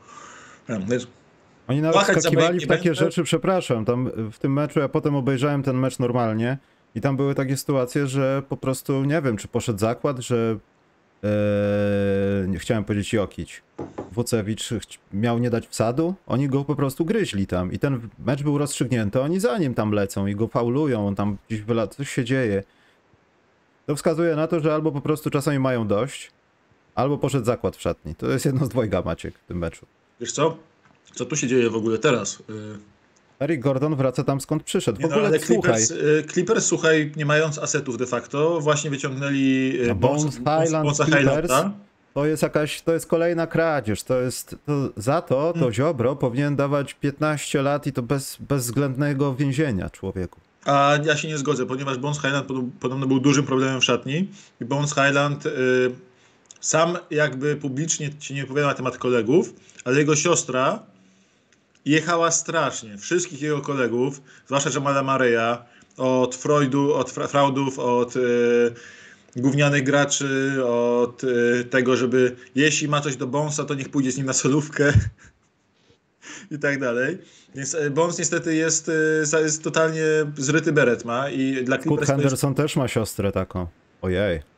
Więc 0.69 1.07
Oni 1.67 1.81
nawet 1.81 2.01
skakiwali 2.01 2.59
w 2.59 2.67
takie 2.67 2.89
będę. 2.89 3.05
rzeczy, 3.05 3.23
przepraszam, 3.23 3.85
tam 3.85 4.11
w 4.31 4.39
tym 4.39 4.53
meczu, 4.53 4.79
ja 4.79 4.89
potem 4.89 5.15
obejrzałem 5.15 5.63
ten 5.63 5.77
mecz 5.77 5.99
normalnie 5.99 6.57
i 6.95 7.01
tam 7.01 7.17
były 7.17 7.35
takie 7.35 7.57
sytuacje, 7.57 8.07
że 8.07 8.43
po 8.49 8.57
prostu, 8.57 9.03
nie 9.03 9.21
wiem, 9.21 9.37
czy 9.37 9.47
poszedł 9.47 9.79
zakład, 9.79 10.19
że 10.19 10.57
e, 11.23 12.47
nie 12.47 12.59
chciałem 12.59 12.83
powiedzieć 12.83 13.13
Jokić. 13.13 13.61
Wucewicz 14.11 14.69
miał 15.13 15.39
nie 15.39 15.49
dać 15.49 15.67
wsadu, 15.67 16.15
oni 16.27 16.49
go 16.49 16.63
po 16.63 16.75
prostu 16.75 17.05
gryźli 17.05 17.47
tam 17.47 17.71
i 17.71 17.79
ten 17.79 18.09
mecz 18.19 18.43
był 18.43 18.57
rozstrzygnięty, 18.57 19.21
oni 19.21 19.39
za 19.39 19.57
nim 19.57 19.73
tam 19.73 19.91
lecą 19.91 20.27
i 20.27 20.35
go 20.35 20.47
faulują, 20.47 21.07
on 21.07 21.15
tam 21.15 21.37
gdzieś 21.47 21.61
wyla, 21.61 21.87
coś 21.87 22.09
się 22.09 22.23
dzieje. 22.25 22.63
To 23.85 23.95
wskazuje 23.95 24.35
na 24.35 24.47
to, 24.47 24.59
że 24.59 24.73
albo 24.73 24.91
po 24.91 25.01
prostu 25.01 25.29
czasami 25.29 25.59
mają 25.59 25.87
dość, 25.87 26.31
albo 26.95 27.17
poszedł 27.17 27.45
zakład 27.45 27.75
w 27.77 27.81
szatni. 27.81 28.15
To 28.15 28.29
jest 28.29 28.45
jedno 28.45 28.65
z 28.65 28.69
dwojga, 28.69 29.01
Maciek, 29.01 29.37
w 29.37 29.47
tym 29.47 29.57
meczu. 29.57 29.85
Wiesz 30.19 30.31
co? 30.31 30.57
Co 31.13 31.25
tu 31.25 31.35
się 31.35 31.47
dzieje 31.47 31.69
w 31.69 31.75
ogóle 31.75 31.97
teraz? 31.97 32.43
Yy, 32.49 32.79
Eric 33.39 33.61
Gordon 33.61 33.95
wraca 33.95 34.23
tam 34.23 34.41
skąd 34.41 34.63
przyszedł. 34.63 34.97
W 34.97 35.01
Nie, 35.01 35.07
no, 35.07 35.15
ogóle 35.15 35.27
ale 35.27 35.39
słuchaj, 35.39 35.55
Clippers, 35.85 35.91
y, 35.91 36.23
Clippers, 36.33 36.65
słuchaj, 36.65 37.11
nie 37.15 37.25
mając 37.25 37.57
asetów 37.59 37.97
de 37.97 38.05
facto, 38.05 38.61
właśnie 38.61 38.89
wyciągnęli 38.89 39.73
No, 39.87 39.95
Bones 39.95 40.35
Highland 40.35 40.71
Bonesa 40.71 41.05
Clippers. 41.05 41.53
To 42.13 42.25
jest 42.25 42.43
jakaś, 42.43 42.81
to 42.81 42.93
jest 42.93 43.07
kolejna 43.07 43.47
kradzież. 43.47 44.03
To 44.03 44.21
jest, 44.21 44.55
to, 44.65 44.73
za 44.97 45.21
to 45.21 45.35
Hmm. 45.41 45.61
to 45.63 45.73
Ziobro 45.73 46.15
powinien 46.15 46.55
dawać 46.55 46.93
15 46.93 47.61
lat 47.61 47.87
i 47.87 47.93
to 47.93 48.01
bez 48.01 48.37
bezwzględnego 48.39 49.35
więzienia 49.35 49.89
człowieku. 49.89 50.39
A 50.65 50.97
ja 51.05 51.17
się 51.17 51.27
nie 51.27 51.37
zgodzę, 51.37 51.65
ponieważ 51.65 51.97
Bones 51.97 52.21
Highland 52.21 52.47
pod- 52.47 52.65
podobno 52.79 53.07
był 53.07 53.19
dużym 53.19 53.45
problemem 53.45 53.81
w 53.81 53.83
szatni 53.83 54.27
i 54.61 54.65
Bones 54.65 54.89
Highland 54.93 55.45
y, 55.45 55.49
sam 56.59 56.97
jakby 57.11 57.55
publicznie 57.55 58.09
ci 58.19 58.33
nie 58.33 58.43
opowiada 58.43 58.67
na 58.67 58.73
temat 58.73 58.97
kolegów, 58.97 59.53
ale 59.85 59.97
jego 59.99 60.15
siostra 60.15 60.79
jechała 61.85 62.31
strasznie. 62.31 62.97
Wszystkich 62.97 63.41
jego 63.41 63.61
kolegów, 63.61 64.21
zwłaszcza 64.45 64.69
Jamala 64.73 65.03
Mareya, 65.03 65.57
od 65.97 66.35
Freudu, 66.35 66.93
od 66.93 67.11
fra 67.11 67.27
fraudów, 67.27 67.79
od 67.79 68.15
y, 68.15 68.19
gównianych 69.35 69.83
graczy, 69.83 70.61
od 70.65 71.23
y, 71.23 71.65
tego, 71.69 71.95
żeby 71.95 72.35
jeśli 72.55 72.87
ma 72.87 73.01
coś 73.01 73.15
do 73.15 73.27
Bonesa, 73.27 73.63
to 73.65 73.73
niech 73.73 73.89
pójdzie 73.89 74.11
z 74.11 74.17
nim 74.17 74.25
na 74.25 74.33
solówkę 74.33 74.93
i 76.51 76.59
tak 76.59 76.79
dalej. 76.79 77.17
Więc 77.55 77.73
y, 77.73 77.91
Bones 77.91 78.19
niestety 78.19 78.55
jest, 78.55 78.91
jest 79.43 79.63
totalnie 79.63 80.03
zryty 80.37 80.71
beret 80.71 81.05
ma 81.05 81.29
i 81.29 81.63
dla 81.63 81.77
Kurt 81.77 81.87
to 81.87 81.99
jest... 81.99 82.11
Henderson 82.11 82.55
też 82.55 82.75
ma 82.75 82.87
siostrę 82.87 83.31
taką. 83.31 83.67
Ojej. 84.01 84.54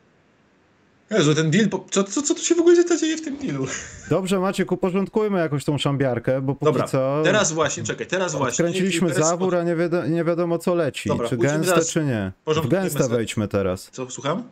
Jezu, 1.10 1.34
ten 1.34 1.50
deal, 1.50 1.68
co, 1.90 2.04
co, 2.04 2.22
co 2.22 2.34
tu 2.34 2.40
się 2.44 2.54
w 2.54 2.58
ogóle 2.58 2.84
dzieje 3.00 3.16
w 3.16 3.22
tym 3.22 3.36
dealu? 3.36 3.66
Dobrze 4.10 4.40
Maciek, 4.40 4.72
uporządkujmy 4.72 5.38
jakoś 5.38 5.64
tą 5.64 5.78
szambiarkę, 5.78 6.40
bo 6.42 6.54
póki 6.54 6.64
Dobra, 6.64 6.86
co 6.86 7.20
teraz 7.24 7.52
właśnie, 7.52 7.82
czekaj, 7.82 8.06
teraz 8.06 8.34
właśnie. 8.34 8.64
kręciliśmy 8.64 9.14
zawór, 9.14 9.56
a 9.56 9.62
nie, 9.62 9.76
wiadomo, 9.76 10.06
nie 10.06 10.24
wiadomo 10.24 10.58
co 10.58 10.74
leci. 10.74 11.08
Dobra, 11.08 11.28
czy 11.28 11.36
gęste, 11.36 11.84
czy 11.84 12.04
nie. 12.04 12.32
W 12.46 12.68
gęste 12.68 13.08
wejdźmy 13.08 13.48
teraz. 13.48 13.88
Co, 13.92 14.10
słucham? 14.10 14.42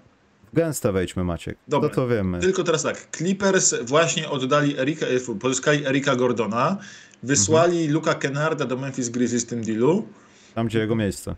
W 0.53 0.57
gęste 0.57 0.93
wejdźmy 0.93 1.25
Maciek. 1.25 1.59
Dobra. 1.69 1.89
To 1.89 1.95
to 1.95 2.09
wiemy. 2.09 2.41
Tylko 2.41 2.65
teraz 2.65 2.83
tak, 2.83 3.09
Clippers 3.17 3.75
właśnie 3.83 4.29
oddali 4.31 4.79
Erika, 4.79 5.07
e, 5.07 5.35
pozyskali 5.41 5.87
Erika 5.87 6.17
Gordona, 6.17 6.77
wysłali 7.23 7.77
Mhm. 7.77 7.93
Luka 7.95 8.15
Kennarda 8.15 8.65
do 8.65 8.77
Memphis 8.77 9.09
Grizzlies 9.09 9.45
w 9.45 9.47
tym 9.49 9.65
dealu, 9.65 10.09
Tam 10.55 10.67
gdzie 10.67 10.79
jego 10.79 10.95
miejsce. 10.97 11.35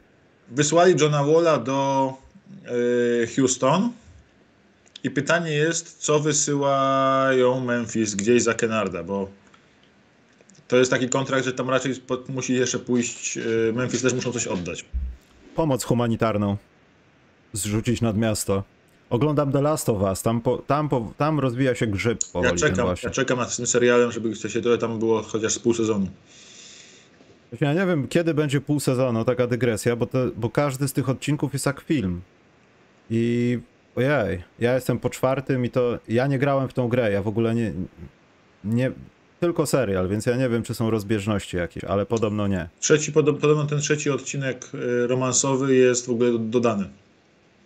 wysłali 0.48 0.94
Johna 1.00 1.24
Walla 1.24 1.58
do 1.58 2.12
e, 2.64 3.26
Houston 3.36 3.90
i 5.04 5.10
pytanie 5.10 5.52
jest, 5.52 5.96
co 5.98 6.20
wysyłają 6.20 7.60
Memphis 7.60 8.14
gdzieś 8.14 8.42
za 8.42 8.54
Kennarda, 8.54 9.02
bo 9.02 9.28
to 10.68 10.76
jest 10.76 10.90
taki 10.90 11.08
kontrakt, 11.08 11.44
że 11.44 11.52
tam 11.52 11.70
raczej 11.70 11.94
musi 12.28 12.54
jeszcze 12.54 12.78
pójść, 12.78 13.38
e, 13.38 13.72
Memphis 13.72 14.02
też 14.02 14.14
muszą 14.14 14.32
coś 14.32 14.46
oddać. 14.46 14.84
pomoc 15.54 15.84
humanitarną 15.84 16.56
zrzucić 17.52 18.00
nad 18.00 18.16
miasto. 18.16 18.64
Oglądam 19.10 19.52
The 19.52 19.62
Last 19.62 19.88
of 19.88 20.02
Us, 20.02 20.22
tam, 20.22 20.40
po, 20.40 20.56
tam, 20.56 20.88
po, 20.88 21.12
tam 21.16 21.40
rozwija 21.40 21.74
się 21.74 21.86
grzyb 21.86 22.18
powoli 22.32 22.50
Ja 22.50 22.56
czekam, 22.56 22.88
ja 23.02 23.10
czekam 23.10 23.38
nad 23.38 23.56
tym 23.56 23.66
serialem, 23.66 24.12
żeby 24.12 24.36
się 24.36 24.62
to 24.62 24.78
tam 24.78 24.98
było 24.98 25.22
chociaż 25.22 25.52
z 25.52 25.58
pół 25.58 25.74
sezonu. 25.74 26.08
Ja 27.60 27.74
nie 27.74 27.86
wiem, 27.86 28.08
kiedy 28.08 28.34
będzie 28.34 28.60
pół 28.60 28.80
sezonu, 28.80 29.24
taka 29.24 29.46
dygresja, 29.46 29.96
bo, 29.96 30.06
to, 30.06 30.18
bo 30.36 30.50
każdy 30.50 30.88
z 30.88 30.92
tych 30.92 31.08
odcinków 31.08 31.52
jest 31.52 31.66
jak 31.66 31.80
film. 31.80 32.20
I 33.10 33.58
ojej, 33.98 34.42
ja 34.58 34.74
jestem 34.74 34.98
po 34.98 35.10
czwartym 35.10 35.64
i 35.64 35.70
to 35.70 35.98
ja 36.08 36.26
nie 36.26 36.38
grałem 36.38 36.68
w 36.68 36.72
tą 36.72 36.88
grę, 36.88 37.12
ja 37.12 37.22
w 37.22 37.28
ogóle 37.28 37.54
nie, 37.54 37.72
nie 38.64 38.92
tylko 39.40 39.66
serial, 39.66 40.08
więc 40.08 40.26
ja 40.26 40.36
nie 40.36 40.48
wiem, 40.48 40.62
czy 40.62 40.74
są 40.74 40.90
rozbieżności 40.90 41.56
jakieś, 41.56 41.84
ale 41.84 42.06
podobno 42.06 42.46
nie. 42.46 42.68
Trzeci, 42.80 43.12
podob- 43.12 43.38
podobno 43.38 43.64
ten 43.66 43.80
trzeci 43.80 44.10
odcinek 44.10 44.70
y, 44.74 45.06
romansowy 45.06 45.74
jest 45.74 46.06
w 46.06 46.10
ogóle 46.10 46.38
dodany. 46.38 46.88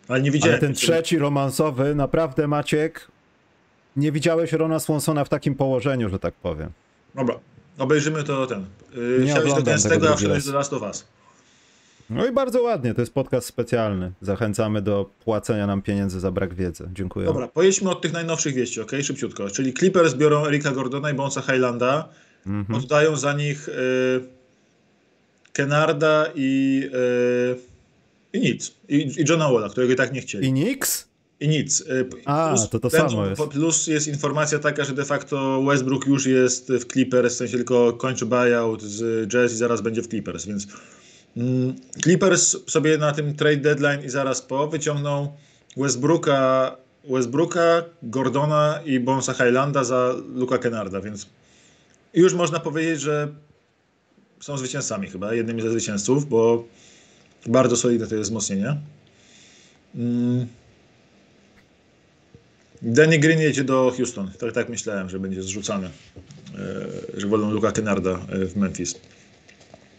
Ale 0.09 0.23
nie 0.23 0.31
widziałem. 0.31 0.53
Ale 0.55 0.61
ten 0.61 0.75
trzeci 0.75 1.19
romansowy, 1.19 1.95
naprawdę 1.95 2.49
Maciek, 2.49 3.09
nie 3.97 4.13
widziałeś 4.13 4.53
Rona 4.53 4.79
Swansona 4.81 5.25
w 5.25 5.29
takim 5.29 5.55
położeniu, 5.55 6.09
że 6.09 6.19
tak 6.19 6.35
powiem. 6.35 6.71
Dobra, 7.15 7.39
obejrzymy 7.79 8.25
to 8.25 8.47
ten. 8.47 8.67
Yy, 8.95 9.25
Nie 9.25 9.31
Chciałeś 9.31 9.55
do 9.55 9.63
gęstego, 9.63 9.95
tego 9.95 10.13
a 10.13 10.17
wszedłeś 10.17 10.45
do 10.45 10.53
Last 10.53 10.73
of 10.73 10.83
Us. 10.83 11.07
No 12.15 12.27
i 12.27 12.33
bardzo 12.33 12.63
ładnie, 12.63 12.95
to 12.95 13.01
jest 13.01 13.15
podcast 13.15 13.47
specjalny. 13.47 14.13
Zachęcamy 14.21 14.83
do 14.83 15.11
płacenia 15.25 15.67
nam 15.67 15.83
pieniędzy 15.83 16.21
za 16.21 16.31
brak 16.31 16.55
wiedzy. 16.55 16.89
Dziękuję. 16.95 17.27
Dobra, 17.27 17.49
pojedźmy 17.49 17.91
od 17.91 18.01
tych 18.01 18.13
najnowszych 18.13 18.55
wieści, 18.55 18.81
ok? 18.81 18.93
Szybciutko. 19.03 19.51
Czyli 19.51 19.75
Clippers 19.75 20.15
biorą 20.15 20.47
Erika 20.47 20.71
Gordona 20.71 21.11
i 21.11 21.15
Bonesa 21.15 21.41
Highlanda. 21.41 22.09
Mhm. 22.47 22.79
Oddają 22.79 23.17
za 23.17 23.33
nich 23.33 23.69
y, 23.69 23.73
Kenarda 25.53 26.27
i, 26.35 26.83
y, 28.33 28.39
i 28.39 28.41
nic. 28.41 28.75
I, 28.89 28.97
I 28.97 29.25
Johna 29.29 29.53
Walla, 29.53 29.69
którego 29.69 29.93
i 29.93 29.97
tak 29.97 30.13
nie 30.13 30.21
chcieli. 30.21 30.49
I 30.49 30.53
Nix? 30.53 31.09
I 31.41 31.49
nic. 31.49 31.81
Y, 31.81 32.09
A, 32.25 32.55
to 32.71 32.81
to 32.81 32.89
będą- 32.89 33.11
samo 33.11 33.27
jest. 33.27 33.43
Plus 33.43 33.87
jest 33.87 34.09
informacja 34.09 34.59
taka, 34.59 34.85
że 34.85 34.93
de 34.93 35.05
facto 35.05 35.63
Westbrook 35.63 36.07
już 36.07 36.27
jest 36.27 36.73
w 36.73 36.85
Clippers, 36.93 37.35
w 37.35 37.37
sensie 37.37 37.57
tylko 37.57 37.93
kończy 37.93 38.27
buyout 38.27 38.83
z 38.83 39.29
Jazz 39.33 39.53
i 39.53 39.57
zaraz 39.57 39.81
będzie 39.81 40.03
w 40.03 40.09
Clippers, 40.09 40.47
więc 40.47 40.65
mm, 40.65 40.81
Clippers 42.03 42.57
sobie 42.71 42.99
na 42.99 43.13
tym 43.13 43.35
trade 43.35 43.57
deadline 43.57 44.05
i 44.05 44.09
zaraz 44.09 44.43
po 44.43 44.69
wyciągną 44.69 45.33
Westbrooka, 45.77 46.77
Westbrooka 47.11 47.83
Gordona 48.03 48.81
i 48.85 49.01
Bonsa 49.01 49.33
Highlanda 49.33 49.85
za 49.85 50.15
Luka 50.35 50.59
Kennarda, 50.59 51.01
więc 51.01 51.27
już 52.15 52.35
można 52.35 52.61
powiedzieć, 52.61 53.01
że 53.01 53.29
są 54.41 54.59
zwycięzcami 54.59 55.09
chyba, 55.09 55.35
jednymi 55.35 55.63
ze 55.63 55.71
zwycięzców, 55.71 56.29
bo 56.29 56.65
bardzo 57.47 57.77
solidne 57.77 58.07
to 58.07 58.15
jest 58.15 58.31
wzmocnienie. 58.31 58.77
Mm. 59.95 60.47
Danny 62.83 63.19
Green 63.19 63.41
jedzie 63.41 63.65
do 63.65 63.93
Houston. 63.97 64.31
Tak, 64.39 64.53
tak 64.53 64.69
myślałem, 64.69 65.09
że 65.11 65.19
będzie 65.19 65.43
zrzucany. 65.43 65.91
E, 67.17 67.21
że 67.21 67.27
wolą 67.27 67.51
Luka 67.51 67.73
Kennarda 67.73 68.11
e, 68.29 68.47
w 68.47 68.57
Memphis. 68.57 69.01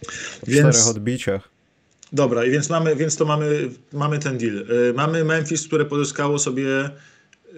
W 0.07 0.47
Więc- 0.47 0.75
czterech 0.75 0.87
odbiciach. 0.95 1.49
Dobra, 2.13 2.45
i 2.45 2.51
więc 2.51 2.69
mamy, 2.69 2.95
więc 2.95 3.15
to 3.15 3.25
mamy, 3.25 3.69
mamy 3.93 4.19
ten 4.19 4.37
deal. 4.37 4.57
E, 4.89 4.93
Mamy 4.93 5.23
Memphis, 5.23 5.67
które 5.67 5.85
pozyskało 5.85 6.39
sobie 6.39 6.89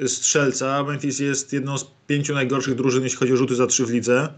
strzelca. 0.08 0.84
Memphis 0.84 1.20
jest 1.20 1.54
jedną 1.54 1.78
z 1.78 1.86
pięciu 2.08 2.34
najgorszych 2.34 2.76
drużyn, 2.76 3.04
jeśli 3.04 3.18
chodzi 3.18 3.34
o 3.34 3.38
rzuty 3.38 3.56
za 3.56 3.68
trzy 3.68 3.86
w 3.86 3.90
lidze. 3.90 4.30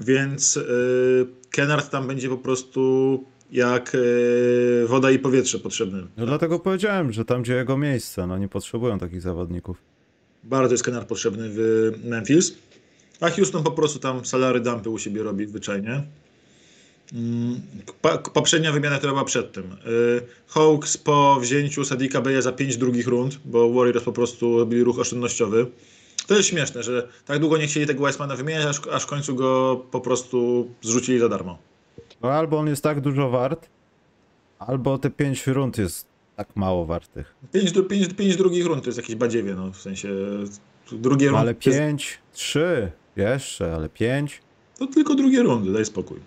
Więc 0.00 0.56
e, 0.56 0.62
Kennard 1.50 1.90
tam 1.90 2.06
będzie 2.06 2.28
po 2.28 2.38
prostu 2.38 3.24
jak 3.52 3.92
e, 3.94 4.86
woda 4.86 5.10
i 5.10 5.18
powietrze 5.18 5.58
potrzebny. 5.58 6.06
No 6.16 6.26
dlatego 6.26 6.58
powiedziałem, 6.58 7.12
że 7.12 7.24
tam 7.24 7.42
gdzie 7.42 7.54
jego 7.54 7.76
miejsce, 7.78 8.26
no 8.26 8.38
nie 8.38 8.48
potrzebują 8.48 8.98
takich 8.98 9.20
zawodników. 9.20 9.76
Bardzo 10.44 10.74
jest 10.74 10.84
Kennard 10.84 11.08
potrzebny 11.08 11.48
w 11.50 11.92
Memphis. 12.04 12.54
A 13.20 13.30
Houston 13.30 13.62
po 13.62 13.70
prostu 13.72 13.98
tam 13.98 14.24
salary 14.24 14.60
dumpy 14.60 14.90
u 14.90 14.98
siebie 14.98 15.22
robi 15.22 15.46
zwyczajnie. 15.48 16.02
Poprzednia 18.34 18.72
wymiana, 18.72 18.98
która 18.98 19.12
była 19.12 19.24
przedtem. 19.24 19.64
Y, 19.86 20.22
Hawks 20.46 20.96
po 20.96 21.36
wzięciu 21.40 21.84
Sadika 21.84 22.20
Beya 22.20 22.42
za 22.42 22.52
5 22.52 22.76
drugich 22.76 23.06
rund, 23.06 23.38
bo 23.44 23.72
Warriors 23.72 24.04
po 24.04 24.12
prostu 24.12 24.58
robili 24.58 24.82
ruch 24.84 24.98
oszczędnościowy. 24.98 25.66
To 26.26 26.36
jest 26.36 26.48
śmieszne, 26.48 26.82
że 26.82 27.08
tak 27.26 27.38
długo 27.38 27.56
nie 27.58 27.66
chcieli 27.66 27.86
tego 27.86 28.02
Weissmana 28.04 28.36
wymieniać, 28.36 28.64
aż, 28.66 28.80
aż 28.92 29.02
w 29.02 29.06
końcu 29.06 29.34
go 29.34 29.76
po 29.90 30.00
prostu 30.00 30.68
zrzucili 30.82 31.18
za 31.18 31.28
darmo. 31.28 31.58
No 32.22 32.28
albo 32.28 32.58
on 32.58 32.68
jest 32.68 32.82
tak 32.82 33.00
dużo 33.00 33.30
wart, 33.30 33.68
albo 34.58 34.98
te 34.98 35.10
pięć 35.10 35.46
rund 35.46 35.78
jest 35.78 36.06
tak 36.36 36.56
mało 36.56 36.86
wartych. 36.86 37.34
5, 37.52 37.72
pięć, 37.88 38.14
pięć 38.14 38.36
drugich 38.36 38.66
rund 38.66 38.82
to 38.84 38.88
jest 38.88 38.96
jakieś 38.98 39.16
badziewie, 39.16 39.54
no 39.54 39.72
w 39.72 39.76
sensie 39.76 40.08
drugie 40.92 41.26
No, 41.26 41.32
rundy. 41.32 41.40
ale 41.40 41.54
pięć, 41.54 42.18
trzy, 42.32 42.92
jeszcze, 43.16 43.74
ale 43.74 43.88
pięć, 43.88 44.40
To 44.78 44.86
tylko 44.86 45.14
drugie 45.14 45.42
rundy, 45.42 45.72
daj 45.72 45.84
spokój. 45.84 46.18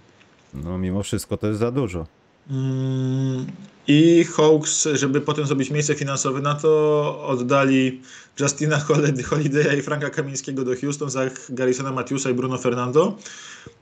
No 0.53 0.77
mimo 0.77 1.03
wszystko 1.03 1.37
to 1.37 1.47
jest 1.47 1.59
za 1.59 1.71
dużo. 1.71 2.07
Mm, 2.49 3.45
I 3.87 4.23
Hawks, 4.23 4.87
żeby 4.93 5.21
potem 5.21 5.45
zrobić 5.45 5.69
miejsce 5.71 5.95
finansowe 5.95 6.41
na 6.41 6.55
to, 6.55 7.25
oddali 7.27 8.01
Justina 8.39 8.77
Hol- 8.79 9.13
Holiday'a 9.23 9.77
i 9.77 9.81
Franka 9.81 10.09
Kamińskiego 10.09 10.63
do 10.65 10.71
Houston 10.81 11.09
za 11.09 11.21
Garrisona 11.49 11.91
Matthewsa 11.91 12.29
i 12.29 12.33
Bruno 12.33 12.57
Fernando. 12.57 13.17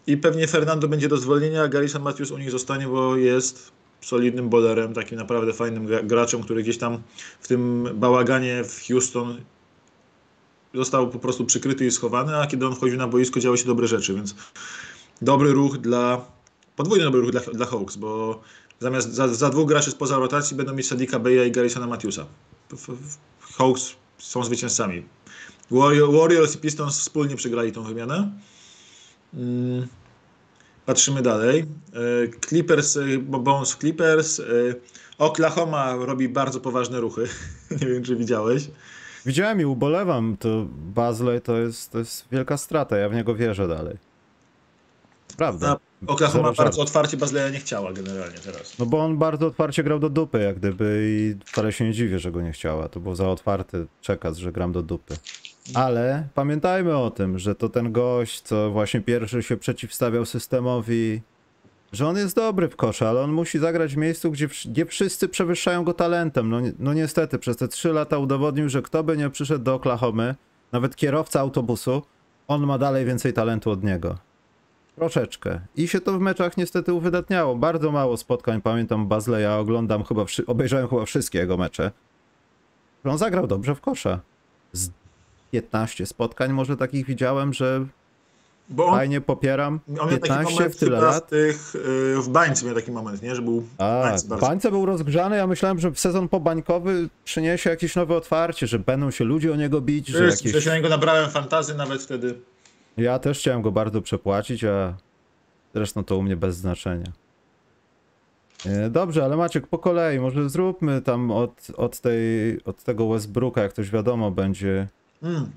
I 0.07 0.17
pewnie 0.17 0.47
Fernando 0.47 0.87
będzie 0.87 1.07
do 1.07 1.17
zwolnienia, 1.17 1.63
a 1.63 1.67
Garrison 1.67 2.01
Matthews 2.01 2.31
u 2.31 2.37
nich 2.37 2.51
zostanie, 2.51 2.87
bo 2.87 3.15
jest 3.15 3.71
solidnym 4.01 4.49
bolerem, 4.49 4.93
takim 4.93 5.17
naprawdę 5.17 5.53
fajnym 5.53 5.87
gra- 5.87 6.03
graczem, 6.03 6.43
który 6.43 6.63
gdzieś 6.63 6.77
tam 6.77 7.01
w 7.39 7.47
tym 7.47 7.89
bałaganie 7.93 8.63
w 8.63 8.87
Houston 8.87 9.41
został 10.73 11.09
po 11.09 11.19
prostu 11.19 11.45
przykryty 11.45 11.85
i 11.85 11.91
schowany, 11.91 12.37
a 12.37 12.47
kiedy 12.47 12.67
on 12.67 12.75
wchodził 12.75 12.97
na 12.97 13.07
boisko, 13.07 13.39
działy 13.39 13.57
się 13.57 13.65
dobre 13.65 13.87
rzeczy, 13.87 14.13
więc 14.13 14.35
dobry 15.21 15.51
ruch 15.51 15.77
dla 15.77 16.25
podwójny 16.77 17.03
dobry 17.03 17.21
ruch 17.21 17.31
dla, 17.31 17.41
dla 17.41 17.65
Hawks, 17.65 17.95
bo 17.95 18.41
zamiast 18.79 19.13
za, 19.13 19.27
za 19.27 19.49
dwóch 19.49 19.67
graczy 19.67 19.91
spoza 19.91 20.17
rotacji 20.17 20.57
będą 20.57 20.73
mieć 20.73 20.87
Sadika 20.87 21.19
Beya 21.19 21.45
i 21.45 21.51
Garrisona 21.51 21.87
Matthewsa. 21.87 22.25
Hawks 23.57 23.95
są 24.17 24.43
zwycięzcami. 24.43 25.03
Warrior, 25.71 26.11
Warriors 26.13 26.55
i 26.55 26.57
Pistons 26.57 26.99
wspólnie 26.99 27.35
przegrali 27.35 27.71
tą 27.71 27.83
wymianę. 27.83 28.31
Mm, 29.33 29.87
Patrzymy 30.85 31.21
dalej. 31.21 31.59
E, 31.59 32.39
Clippers, 32.47 32.97
e, 32.97 33.17
bo 33.17 33.39
Bones 33.39 33.77
Clippers. 33.77 34.39
e, 34.39 34.43
Oklahoma 35.17 35.95
robi 35.95 36.29
bardzo 36.29 36.59
poważne 36.59 36.99
ruchy. 36.99 37.27
Nie 37.81 37.87
wiem, 37.87 38.03
czy 38.03 38.15
widziałeś. 38.15 38.69
Widziałem 39.25 39.61
i 39.61 39.65
ubolewam, 39.65 40.37
to 40.39 40.65
Bazley 40.69 41.41
to 41.41 41.57
jest, 41.57 41.91
to 41.91 41.99
jest 41.99 42.25
wielka 42.31 42.57
strata, 42.57 42.97
ja 42.97 43.09
w 43.09 43.13
niego 43.13 43.35
wierzę 43.35 43.67
dalej. 43.67 43.97
Prawda. 45.37 45.77
A 46.07 46.11
Oklahoma 46.11 46.43
bardzo 46.43 46.63
żartu. 46.63 46.81
otwarcie 46.81 47.17
Bazleya 47.17 47.51
nie 47.51 47.59
chciała 47.59 47.93
generalnie 47.93 48.37
teraz. 48.37 48.79
No 48.79 48.85
bo 48.85 48.99
on 48.99 49.17
bardzo 49.17 49.47
otwarcie 49.47 49.83
grał 49.83 49.99
do 49.99 50.09
dupy, 50.09 50.39
jak 50.39 50.55
gdyby 50.55 51.01
i 51.09 51.35
wcale 51.45 51.71
się 51.71 51.85
nie 51.85 51.93
dziwię, 51.93 52.19
że 52.19 52.31
go 52.31 52.41
nie 52.41 52.51
chciała. 52.51 52.89
To 52.89 52.99
był 52.99 53.15
za 53.15 53.29
otwarty 53.29 53.87
przekaz, 54.01 54.37
że 54.37 54.51
gram 54.51 54.71
do 54.71 54.83
dupy. 54.83 55.15
Ale 55.73 56.27
pamiętajmy 56.33 56.97
o 56.97 57.11
tym, 57.11 57.39
że 57.39 57.55
to 57.55 57.69
ten 57.69 57.91
gość, 57.91 58.41
co 58.41 58.71
właśnie 58.71 59.01
pierwszy 59.01 59.43
się 59.43 59.57
przeciwstawiał 59.57 60.25
systemowi, 60.25 61.21
że 61.91 62.07
on 62.07 62.17
jest 62.17 62.35
dobry 62.35 62.69
w 62.69 62.75
kosze, 62.75 63.09
ale 63.09 63.21
on 63.21 63.31
musi 63.31 63.59
zagrać 63.59 63.93
w 63.93 63.97
miejscu, 63.97 64.31
gdzie, 64.31 64.47
gdzie 64.65 64.85
wszyscy 64.85 65.29
przewyższają 65.29 65.83
go 65.83 65.93
talentem. 65.93 66.49
No, 66.49 66.57
no 66.79 66.93
niestety, 66.93 67.39
przez 67.39 67.57
te 67.57 67.67
trzy 67.67 67.93
lata 67.93 68.17
udowodnił, 68.17 68.69
że 68.69 68.81
kto 68.81 69.03
by 69.03 69.17
nie 69.17 69.29
przyszedł 69.29 69.63
do 69.63 69.73
Oklahomy, 69.73 70.35
nawet 70.71 70.95
kierowca 70.95 71.39
autobusu, 71.39 72.01
on 72.47 72.65
ma 72.65 72.77
dalej 72.77 73.05
więcej 73.05 73.33
talentu 73.33 73.71
od 73.71 73.83
niego. 73.83 74.26
Troszeczkę. 74.97 75.59
I 75.75 75.87
się 75.87 76.01
to 76.01 76.13
w 76.13 76.19
meczach 76.21 76.57
niestety 76.57 76.93
uwydatniało. 76.93 77.55
Bardzo 77.55 77.91
mało 77.91 78.17
spotkań, 78.17 78.61
pamiętam 78.61 79.07
Bazleya, 79.07 79.59
oglądam 79.59 80.03
chyba, 80.03 80.25
obejrzałem 80.47 80.87
chyba 80.87 81.05
wszystkie 81.05 81.39
jego 81.39 81.57
mecze. 81.57 81.91
On 83.03 83.17
zagrał 83.17 83.47
dobrze 83.47 83.75
w 83.75 83.81
kosza. 83.81 84.19
Z 84.71 84.89
15 85.51 86.05
spotkań 86.05 86.53
może 86.53 86.77
takich 86.77 87.05
widziałem, 87.05 87.53
że 87.53 87.85
Bo 88.69 88.91
fajnie 88.91 89.21
popieram. 89.21 89.79
on 89.89 89.95
miał 89.95 90.07
taki 90.07 90.21
15 90.21 90.53
moment 90.53 90.75
w 90.75 90.79
tyle 90.79 91.01
lat. 91.01 91.25
w 91.25 91.29
tych, 91.29 91.75
y, 91.75 92.21
w 92.21 92.29
bańce 92.29 92.65
miał 92.65 92.75
taki 92.75 92.91
moment, 92.91 93.21
nie? 93.21 93.35
Że 93.35 93.41
był 93.41 93.63
A, 93.77 94.01
bańce 94.03 94.27
bardzo. 94.27 94.47
bańce 94.47 94.71
był 94.71 94.85
rozgrzany, 94.85 95.35
ja 95.37 95.47
myślałem, 95.47 95.79
że 95.79 95.91
sezon 95.95 96.27
pobańkowy 96.29 97.09
przyniesie 97.25 97.69
jakieś 97.69 97.95
nowe 97.95 98.15
otwarcie, 98.15 98.67
że 98.67 98.79
będą 98.79 99.11
się 99.11 99.23
ludzie 99.23 99.53
o 99.53 99.55
niego 99.55 99.81
bić, 99.81 100.07
że 100.07 100.25
Wiesz, 100.25 100.45
jakieś... 100.45 100.63
że 100.63 100.69
na 100.69 100.75
niego 100.75 100.89
nabrałem 100.89 101.29
fantazy 101.31 101.75
nawet 101.75 102.01
wtedy. 102.03 102.39
Ja 102.97 103.19
też 103.19 103.39
chciałem 103.39 103.61
go 103.61 103.71
bardzo 103.71 104.01
przepłacić, 104.01 104.63
a 104.63 104.97
zresztą 105.73 106.03
to 106.03 106.17
u 106.17 106.23
mnie 106.23 106.37
bez 106.37 106.57
znaczenia. 106.57 107.11
E, 108.65 108.89
Dobrze, 108.89 109.23
ale 109.25 109.37
Maciek, 109.37 109.67
po 109.67 109.77
kolei, 109.79 110.19
może 110.19 110.49
zróbmy 110.49 111.01
tam 111.01 111.31
od, 111.31 111.67
od, 111.77 111.99
tej, 111.99 112.19
od 112.65 112.83
tego 112.83 113.09
Westbrooka, 113.09 113.61
jak 113.61 113.71
ktoś 113.73 113.89
wiadomo 113.91 114.31
będzie. 114.31 114.87
Mm. 115.23 115.49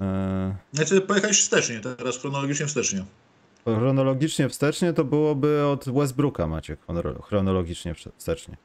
E, 0.00 0.56
Znaczy 0.72 1.00
pojechałeś 1.00 1.40
wstecznie, 1.40 1.80
teraz 1.80 2.18
chronologicznie 2.18 2.66
wstecznie. 2.66 3.04
chronologicznie 3.64 4.48
wstecznie 4.48 4.92
to 4.92 5.04
byłoby 5.04 5.66
od 5.66 5.84
Westbrooka, 5.88 6.46
Maciek, 6.46 6.80
chronolo- 6.86 7.22
chronologicznie 7.22 7.94
wste- 7.94 8.10
wstecznie. 8.18 8.56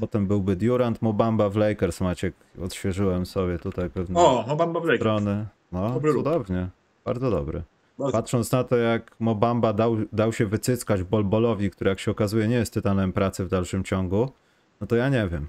Potem 0.00 0.26
byłby 0.26 0.56
Durant, 0.56 1.02
Mobamba 1.02 1.48
w 1.48 1.56
Lakers, 1.56 2.00
Maciek, 2.00 2.34
odświeżyłem 2.62 3.26
sobie 3.26 3.58
tutaj 3.58 3.90
pewne 3.90 4.20
O, 4.20 4.44
Mobamba 4.48 4.80
Blake. 4.80 4.98
strony. 4.98 5.46
No, 5.72 5.90
Dobry 5.90 6.12
ruch. 6.12 6.24
cudownie, 6.24 6.68
bardzo 7.04 7.30
dobry. 7.30 7.62
Bardzo. 7.98 8.12
Patrząc 8.12 8.52
na 8.52 8.64
to, 8.64 8.76
jak 8.76 9.16
Mobamba 9.20 9.72
dał, 9.72 9.96
dał 10.12 10.32
się 10.32 10.46
wycyckać 10.46 11.02
Bolbolowi, 11.02 11.70
który 11.70 11.90
jak 11.90 12.00
się 12.00 12.10
okazuje 12.10 12.48
nie 12.48 12.56
jest 12.56 12.74
tytanem 12.74 13.12
pracy 13.12 13.44
w 13.44 13.48
dalszym 13.48 13.84
ciągu, 13.84 14.32
no 14.80 14.86
to 14.86 14.96
ja 14.96 15.08
nie 15.08 15.28
wiem. 15.28 15.48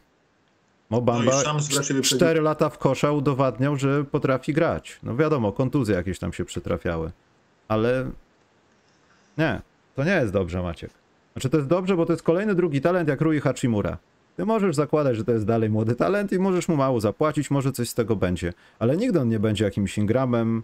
No 0.92 0.98
Mobamba 0.98 1.32
wyprzedził. 1.60 2.02
4 2.02 2.42
lata 2.42 2.70
w 2.70 2.78
kosza 2.78 3.12
udowadniał, 3.12 3.76
że 3.76 4.04
potrafi 4.04 4.54
grać. 4.54 5.00
No 5.04 5.16
wiadomo, 5.16 5.52
kontuzje 5.52 5.96
jakieś 5.96 6.20
tam 6.20 6.34
się 6.34 6.46
przytrafiały. 6.46 7.12
Ale 7.68 8.12
nie, 9.38 9.62
to 9.96 10.04
nie 10.04 10.12
jest 10.12 10.34
dobrze, 10.34 10.62
Maciek. 10.62 10.92
Znaczy 11.34 11.50
to 11.50 11.58
jest 11.58 11.70
dobrze, 11.70 11.96
bo 11.98 12.06
to 12.06 12.14
jest 12.14 12.24
kolejny 12.24 12.56
drugi 12.56 12.82
talent 12.82 13.10
jak 13.10 13.22
Rui 13.22 13.40
Hachimura. 13.40 13.98
Ty 14.38 14.46
możesz 14.46 14.76
zakładać, 14.76 15.18
że 15.18 15.24
to 15.24 15.32
jest 15.32 15.46
dalej 15.46 15.70
młody 15.70 15.96
talent 15.96 16.32
i 16.32 16.40
możesz 16.40 16.68
mu 16.68 16.76
mało 16.76 17.00
zapłacić, 17.00 17.52
może 17.52 17.72
coś 17.72 17.90
z 17.90 17.94
tego 17.94 18.16
będzie. 18.16 18.54
Ale 18.80 18.98
nigdy 18.98 19.20
on 19.22 19.30
nie 19.30 19.40
będzie 19.40 19.66
jakimś 19.66 19.98
Ingramem, 19.98 20.64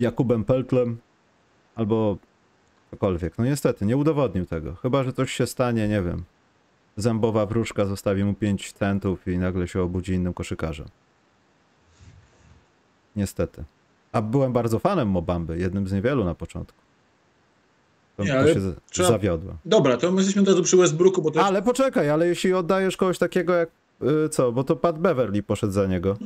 Jakubem 0.00 0.44
Peltlem 0.44 0.98
albo 1.74 2.16
cokolwiek. 2.90 3.38
No 3.38 3.44
niestety, 3.44 3.86
nie 3.86 3.96
udowodnił 3.96 4.46
tego. 4.46 4.74
Chyba, 4.74 5.04
że 5.04 5.12
coś 5.12 5.32
się 5.32 5.46
stanie, 5.46 5.88
nie 5.88 6.02
wiem. 6.02 6.24
Zębowa 6.96 7.46
wróżka 7.46 7.84
zostawi 7.84 8.24
mu 8.24 8.34
5 8.34 8.72
centów 8.72 9.28
i 9.28 9.38
nagle 9.38 9.68
się 9.68 9.82
obudzi 9.82 10.12
innym 10.12 10.34
koszykarzem. 10.34 10.88
Niestety. 13.16 13.64
A 14.12 14.22
byłem 14.22 14.52
bardzo 14.52 14.78
fanem 14.78 15.08
Mobamby, 15.08 15.58
jednym 15.58 15.88
z 15.88 15.92
niewielu 15.92 16.24
na 16.24 16.34
początku. 16.34 16.87
Nie, 18.24 18.32
to 18.32 18.38
ale 18.38 18.54
się 18.54 18.60
trzeba-. 18.90 19.18
Dobra, 19.64 19.96
to 19.96 20.10
my 20.12 20.16
jesteśmy 20.16 20.42
od 20.42 20.48
razu 20.48 20.62
przy 20.62 20.76
Westbrooku, 20.76 21.22
bo 21.22 21.30
to. 21.30 21.44
Ale 21.44 21.62
poczekaj, 21.62 22.10
ale 22.10 22.28
jeśli 22.28 22.54
oddajesz 22.54 22.96
kogoś 22.96 23.18
takiego 23.18 23.54
jak. 23.54 23.68
y, 24.26 24.28
co? 24.28 24.52
Bo 24.52 24.64
to 24.64 24.76
Pat 24.76 24.98
Beverly 24.98 25.42
poszedł 25.42 25.72
za 25.72 25.86
niego. 25.86 26.16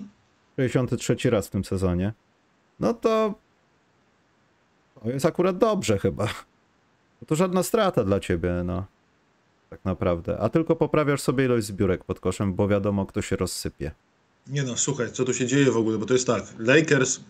63 0.56 1.30
raz 1.30 1.46
w 1.46 1.50
tym 1.50 1.64
sezonie. 1.64 2.12
No 2.80 2.94
to. 2.94 3.34
To 5.02 5.10
jest 5.10 5.26
akurat 5.26 5.58
dobrze 5.58 5.98
chyba. 5.98 6.24
No 7.20 7.26
To 7.26 7.34
żadna 7.34 7.62
strata 7.62 8.04
dla 8.04 8.20
ciebie, 8.20 8.62
no. 8.64 8.84
Tak 9.70 9.84
naprawdę. 9.84 10.38
A 10.38 10.48
tylko 10.48 10.76
poprawiasz 10.76 11.20
sobie 11.20 11.44
ilość 11.44 11.66
zbiórek 11.66 12.04
pod 12.04 12.20
koszem, 12.20 12.54
bo 12.54 12.68
wiadomo, 12.68 13.06
kto 13.06 13.22
się 13.22 13.36
rozsypie. 13.36 13.90
Nie 14.46 14.62
no, 14.62 14.76
słuchaj, 14.76 15.12
co 15.12 15.24
tu 15.24 15.34
się 15.34 15.46
dzieje 15.46 15.70
w 15.70 15.76
ogóle, 15.76 15.98
bo 15.98 16.06
to 16.06 16.12
jest 16.14 16.26
tak, 16.26 16.42
Lakers 16.58 17.20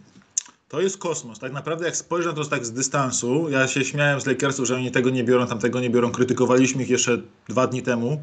to 0.73 0.81
jest 0.81 0.99
kosmos. 0.99 1.39
Tak 1.39 1.53
naprawdę 1.53 1.85
jak 1.85 1.97
spojrzę 1.97 2.29
na 2.29 2.35
to 2.35 2.45
tak 2.45 2.67
z 2.67 2.73
dystansu, 2.73 3.49
ja 3.51 3.69
się 3.69 3.85
śmiałem 3.85 4.21
z 4.21 4.27
Lakersów, 4.27 4.67
że 4.67 4.77
oni 4.77 4.91
tego 4.91 5.11
nie 5.11 5.25
biorą, 5.25 5.47
tamtego 5.47 5.81
nie 5.81 5.91
biorą, 5.91 6.11
krytykowaliśmy 6.11 6.83
ich 6.83 6.91
jeszcze 6.91 7.19
dwa 7.49 7.67
dni 7.67 7.83
temu, 7.83 8.23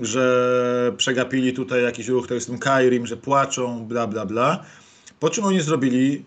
że 0.00 0.92
przegapili 0.96 1.52
tutaj 1.52 1.82
jakiś 1.82 2.08
ruch, 2.08 2.26
to 2.26 2.34
jest 2.34 2.46
tym 2.46 2.58
Kairim, 2.58 3.06
że 3.06 3.16
płaczą, 3.16 3.86
bla 3.86 4.06
bla 4.06 4.26
bla. 4.26 4.64
Po 5.20 5.30
czym 5.30 5.44
oni 5.44 5.60
zrobili 5.60 6.24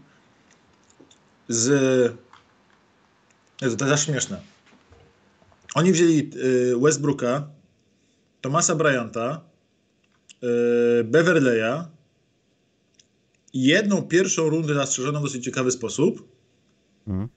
z... 1.47 1.69
Jezu, 3.61 3.77
to 3.77 3.87
jest 3.87 4.05
śmieszne. 4.05 4.41
Oni 5.75 5.91
wzięli 5.91 6.31
y, 6.35 6.77
Westbrooka, 6.81 7.47
Thomasa 8.41 8.75
Bryanta, 8.75 9.41
y, 10.99 11.03
Beverleya 11.03 11.96
jedną 13.63 14.01
pierwszą 14.01 14.49
rundę 14.49 14.73
zastrzeżoną 14.73 15.19
w 15.19 15.23
dosyć 15.23 15.43
ciekawy 15.43 15.71
sposób, 15.71 16.27
Mhm. 17.07 17.27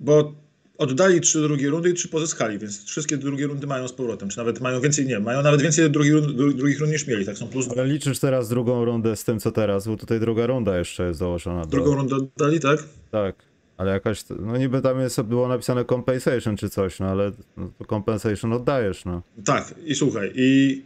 bo 0.00 0.34
oddali 0.78 1.20
trzy 1.20 1.40
drugie 1.40 1.70
rundy 1.70 1.90
i 1.90 1.94
trzy 1.94 2.08
pozyskali, 2.08 2.58
więc 2.58 2.84
wszystkie 2.84 3.16
drugie 3.16 3.46
rundy 3.46 3.66
mają 3.66 3.88
z 3.88 3.92
powrotem, 3.92 4.28
czy 4.28 4.38
nawet 4.38 4.60
mają 4.60 4.80
więcej, 4.80 5.06
nie, 5.06 5.20
mają 5.20 5.42
nawet 5.42 5.62
więcej 5.62 5.90
drugich 5.90 6.12
rund, 6.12 6.26
dru- 6.26 6.54
drugich 6.54 6.80
rund 6.80 6.92
niż 6.92 7.06
mieli, 7.06 7.26
tak 7.26 7.38
są 7.38 7.48
plus 7.48 7.68
Ale 7.68 7.86
liczysz 7.86 8.18
teraz 8.18 8.48
drugą 8.48 8.84
rundę 8.84 9.16
z 9.16 9.24
tym, 9.24 9.40
co 9.40 9.52
teraz, 9.52 9.86
bo 9.88 9.96
tutaj 9.96 10.20
druga 10.20 10.46
runda 10.46 10.78
jeszcze 10.78 11.06
jest 11.06 11.20
dołożona. 11.20 11.60
Do... 11.60 11.68
drugą 11.68 11.94
rundę 11.94 12.16
oddali, 12.16 12.60
tak? 12.60 12.84
Tak, 13.10 13.34
ale 13.76 13.90
jakaś, 13.92 14.24
no 14.40 14.56
niby 14.56 14.80
tam 14.82 15.00
jest, 15.00 15.22
było 15.22 15.48
napisane 15.48 15.84
compensation 15.84 16.56
czy 16.56 16.70
coś, 16.70 17.00
no 17.00 17.06
ale 17.06 17.32
no, 17.56 17.70
to 17.78 17.84
compensation 17.84 18.52
oddajesz, 18.52 19.04
no. 19.04 19.22
Tak, 19.44 19.74
i 19.84 19.94
słuchaj, 19.94 20.32
i 20.34 20.82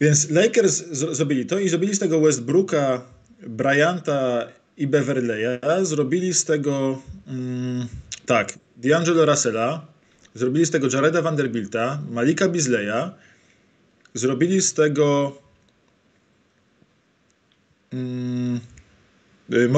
więc 0.00 0.30
Lakers 0.30 0.84
zrobili 0.90 1.46
to 1.46 1.58
i 1.58 1.68
zrobili 1.68 1.94
z 1.94 1.98
tego 1.98 2.20
Westbrooka, 2.20 3.02
Bryanta 3.46 4.48
i 4.76 4.86
Beverleya, 4.86 5.58
zrobili 5.82 6.34
z 6.34 6.44
tego 6.44 7.02
mm, 7.26 7.86
tak, 8.26 8.58
D'Angelo 8.82 9.24
Russella, 9.26 9.86
zrobili 10.34 10.66
z 10.66 10.70
tego 10.70 10.88
Jareda 10.92 11.22
Vanderbilta, 11.22 12.02
Malika 12.10 12.48
Beasleya, 12.48 13.10
zrobili 14.14 14.62
z 14.62 14.74
tego 14.74 15.38
mm, 17.92 18.60
y, 19.52 19.68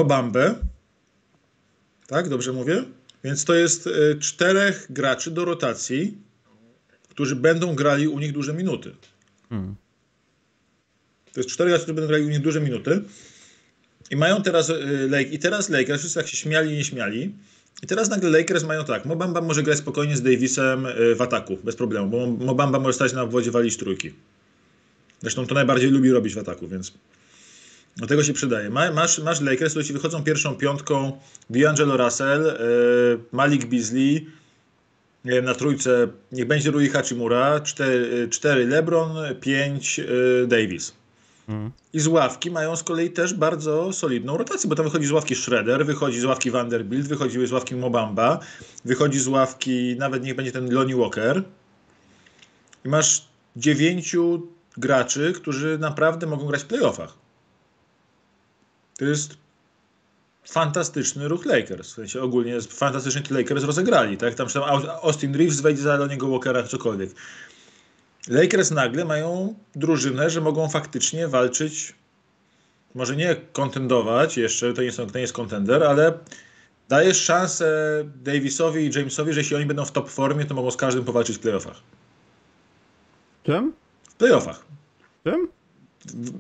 tak, 2.07 2.29
dobrze 2.29 2.53
mówię? 2.53 2.85
Więc 3.25 3.45
to 3.45 3.55
jest 3.55 3.87
y, 3.87 4.19
czterech 4.21 4.87
graczy 4.91 5.31
do 5.31 5.45
rotacji, 5.45 6.19
którzy 7.09 7.37
będą 7.37 7.75
grali 7.75 8.09
u 8.09 8.19
nich 8.19 8.33
duże 8.33 8.55
minuty. 8.55 8.95
Hmm. 9.49 9.75
To 11.38 11.40
jest 11.40 11.51
cztery 11.51 11.70
gracze, 11.70 11.83
którzy 11.83 11.94
będą 11.94 12.09
grali 12.09 12.24
u 12.24 12.29
nich 12.29 12.40
duże 12.40 12.61
minuty. 12.61 13.03
I 14.11 14.16
mają 14.16 14.42
teraz 14.42 14.70
y, 14.70 15.09
Lake, 15.11 15.22
i 15.22 15.38
teraz 15.38 15.68
Lakers, 15.68 16.01
wszyscy 16.01 16.18
tak 16.18 16.29
się 16.29 16.37
śmiali 16.37 16.72
i 16.72 16.77
nie 16.77 16.85
śmiali. 16.85 17.35
I 17.83 17.87
teraz 17.87 18.09
nagle 18.09 18.31
Lakers 18.31 18.64
mają 18.64 18.85
tak, 18.85 19.05
Mobamba 19.05 19.40
może 19.40 19.62
grać 19.62 19.79
spokojnie 19.79 20.16
z 20.16 20.22
Davisem 20.22 20.87
y, 20.87 21.14
w 21.14 21.22
ataku, 21.22 21.59
bez 21.64 21.77
problemu, 21.77 22.09
bo 22.09 22.27
Mobamba 22.27 22.79
może 22.79 22.92
stać 22.92 23.12
na 23.12 23.22
obwodzie 23.22 23.51
walić 23.51 23.77
trójki. 23.77 24.12
Zresztą 25.20 25.46
to 25.46 25.55
najbardziej 25.55 25.90
lubi 25.90 26.11
robić 26.11 26.35
w 26.35 26.38
ataku, 26.38 26.68
więc 26.68 26.92
do 27.96 28.07
tego 28.07 28.24
się 28.24 28.33
przydaje. 28.33 28.70
Ma, 28.70 28.92
masz, 28.92 29.18
masz 29.18 29.40
Lakers, 29.40 29.72
którzy 29.72 29.92
wychodzą 29.92 30.24
pierwszą 30.24 30.55
piątką 30.55 31.20
D'Angelo 31.51 32.05
Russell, 32.05 32.46
y, 32.46 32.57
Malik 33.33 33.64
Beasley, 33.64 34.27
na 35.42 35.55
trójce 35.55 36.09
niech 36.33 36.46
będzie 36.46 36.70
Rui 36.70 36.88
Hachimura, 36.88 37.61
4, 37.61 38.29
4 38.31 38.66
LeBron, 38.66 39.16
5 39.40 40.01
Davis. 40.46 40.98
I 41.93 42.01
z 42.01 42.07
ławki 42.07 42.51
mają 42.51 42.77
z 42.77 42.83
kolei 42.83 43.11
też 43.11 43.35
bardzo 43.35 43.93
solidną 43.93 44.37
rotację, 44.37 44.69
bo 44.69 44.77
tam 44.77 44.85
wychodzi 44.85 45.07
z 45.07 45.13
ławki 45.13 45.35
Schroeder, 45.35 45.87
wychodzi 45.87 46.21
z 46.21 46.25
ławki 46.25 46.51
Vanderbilt, 46.51 47.09
wychodzi 47.09 47.47
z 47.47 47.53
ławki 47.53 47.75
Mobamba, 47.75 48.41
wychodzi 48.85 49.19
z 49.19 49.29
ławki 49.29 49.97
nawet 49.99 50.25
niech 50.25 50.37
będzie 50.37 50.53
ten 50.53 50.75
Lonnie 50.75 50.97
Walker. 50.97 51.43
I 52.85 52.89
masz 52.89 53.29
dziewięciu 53.57 54.47
graczy, 54.77 55.33
którzy 55.33 55.79
naprawdę 55.79 56.27
mogą 56.27 56.47
grać 56.47 56.63
w 56.63 56.67
playoffach. 56.67 57.15
To 58.99 59.05
jest 59.05 59.37
fantastyczny 60.45 61.29
ruch 61.29 61.45
Lakers. 61.45 61.91
W 61.91 61.95
sensie 61.95 62.21
ogólnie 62.21 62.59
te 63.29 63.35
Lakers 63.35 63.65
rozegrali. 63.65 64.17
Tak? 64.17 64.35
Tam, 64.35 64.49
tam 64.49 64.63
Austin 65.03 65.35
Reeves 65.35 65.61
wejdzie 65.61 65.83
za 65.83 65.97
Lonniego 65.97 66.29
Walkera, 66.29 66.63
cokolwiek. 66.63 67.11
Lakers 68.29 68.71
nagle 68.71 69.05
mają 69.05 69.55
drużynę, 69.75 70.31
że 70.31 70.41
mogą 70.41 70.69
faktycznie 70.69 71.29
walczyć, 71.29 71.95
może 72.95 73.17
nie 73.17 73.37
kontendować 73.53 74.37
jeszcze, 74.37 74.73
to 74.73 74.83
nie, 74.83 74.93
są, 74.93 75.07
to 75.07 75.14
nie 75.14 75.21
jest 75.21 75.33
kontender, 75.33 75.85
ale 75.85 76.19
dajesz 76.88 77.23
szansę 77.23 77.69
Davisowi 78.23 78.87
i 78.87 78.99
Jamesowi, 78.99 79.33
że 79.33 79.41
jeśli 79.41 79.57
oni 79.57 79.67
będą 79.67 79.85
w 79.85 79.93
top 79.93 80.11
formie, 80.11 80.45
to 80.45 80.55
mogą 80.55 80.71
z 80.71 80.77
każdym 80.77 81.05
powalczyć 81.05 81.37
w 81.37 81.41
playoffach. 81.41 81.77
Czym? 83.45 83.73
W 84.11 84.14
playoffach. 84.14 84.64
Czym? 85.25 85.49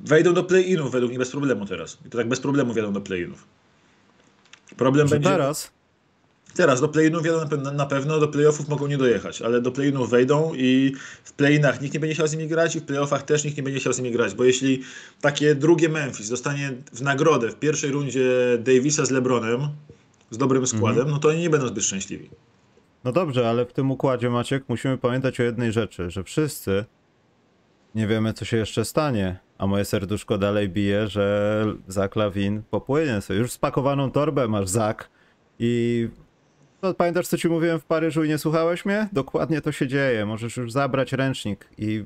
Wejdą 0.04 0.34
do 0.34 0.44
play-inów 0.44 0.92
według 0.92 1.10
mnie 1.10 1.18
bez 1.18 1.30
problemu 1.30 1.66
teraz. 1.66 1.98
I 2.06 2.10
to 2.10 2.18
tak 2.18 2.28
bez 2.28 2.40
problemu 2.40 2.72
wjadą 2.72 2.92
do 2.92 3.00
play-inów. 3.00 3.46
Problem 4.76 5.08
będzie... 5.08 5.30
teraz? 5.30 5.70
Teraz 6.58 6.80
do 6.80 6.88
play-inów 6.88 7.22
na 7.24 7.46
pe- 7.46 7.74
na 7.74 7.86
pewno, 7.86 8.18
do 8.18 8.28
playoffów 8.28 8.68
mogą 8.68 8.86
nie 8.86 8.98
dojechać, 8.98 9.42
ale 9.42 9.60
do 9.60 9.70
play-inów 9.72 10.10
wejdą 10.10 10.52
i 10.54 10.92
w 11.24 11.32
play-inach 11.32 11.80
nikt 11.80 11.94
nie 11.94 12.00
będzie 12.00 12.14
chciał 12.14 12.26
z 12.26 12.32
nimi 12.32 12.48
grać 12.48 12.76
i 12.76 12.80
w 12.80 12.84
playoffach 12.84 13.22
też 13.22 13.44
nikt 13.44 13.56
nie 13.56 13.62
będzie 13.62 13.80
chciał 13.80 13.92
z 13.92 13.98
nimi 13.98 14.12
grać, 14.12 14.34
bo 14.34 14.44
jeśli 14.44 14.82
takie 15.20 15.54
drugie 15.54 15.88
Memphis 15.88 16.30
dostanie 16.30 16.72
w 16.92 17.02
nagrodę 17.02 17.50
w 17.50 17.54
pierwszej 17.54 17.90
rundzie 17.90 18.24
Davisa 18.58 19.04
z 19.04 19.10
LeBronem, 19.10 19.60
z 20.30 20.38
dobrym 20.38 20.66
składem, 20.66 21.10
no 21.10 21.18
to 21.18 21.28
oni 21.28 21.40
nie 21.40 21.50
będą 21.50 21.68
zbyt 21.68 21.84
szczęśliwi. 21.84 22.30
No 23.04 23.12
dobrze, 23.12 23.48
ale 23.48 23.66
w 23.66 23.72
tym 23.72 23.90
układzie, 23.90 24.30
Maciek, 24.30 24.64
musimy 24.68 24.98
pamiętać 24.98 25.40
o 25.40 25.42
jednej 25.42 25.72
rzeczy, 25.72 26.10
że 26.10 26.24
wszyscy 26.24 26.84
nie 27.94 28.06
wiemy, 28.06 28.32
co 28.32 28.44
się 28.44 28.56
jeszcze 28.56 28.84
stanie, 28.84 29.38
a 29.58 29.66
moje 29.66 29.84
serduszko 29.84 30.38
dalej 30.38 30.68
bije, 30.68 31.08
że 31.08 31.64
Zach 31.88 32.16
Lawin 32.16 32.62
popłynie 32.70 33.20
sobie. 33.20 33.40
Już 33.40 33.52
spakowaną 33.52 34.10
torbę 34.10 34.48
masz, 34.48 34.68
Zach, 34.68 35.10
i 35.58 36.08
no, 36.82 36.94
pamiętasz, 36.94 37.26
co 37.26 37.38
ci 37.38 37.48
mówiłem 37.48 37.80
w 37.80 37.84
Paryżu 37.84 38.24
i 38.24 38.28
nie 38.28 38.38
słuchałeś 38.38 38.84
mnie? 38.84 39.08
Dokładnie 39.12 39.60
to 39.60 39.72
się 39.72 39.86
dzieje. 39.86 40.26
Możesz 40.26 40.56
już 40.56 40.72
zabrać 40.72 41.12
ręcznik 41.12 41.68
i, 41.78 42.04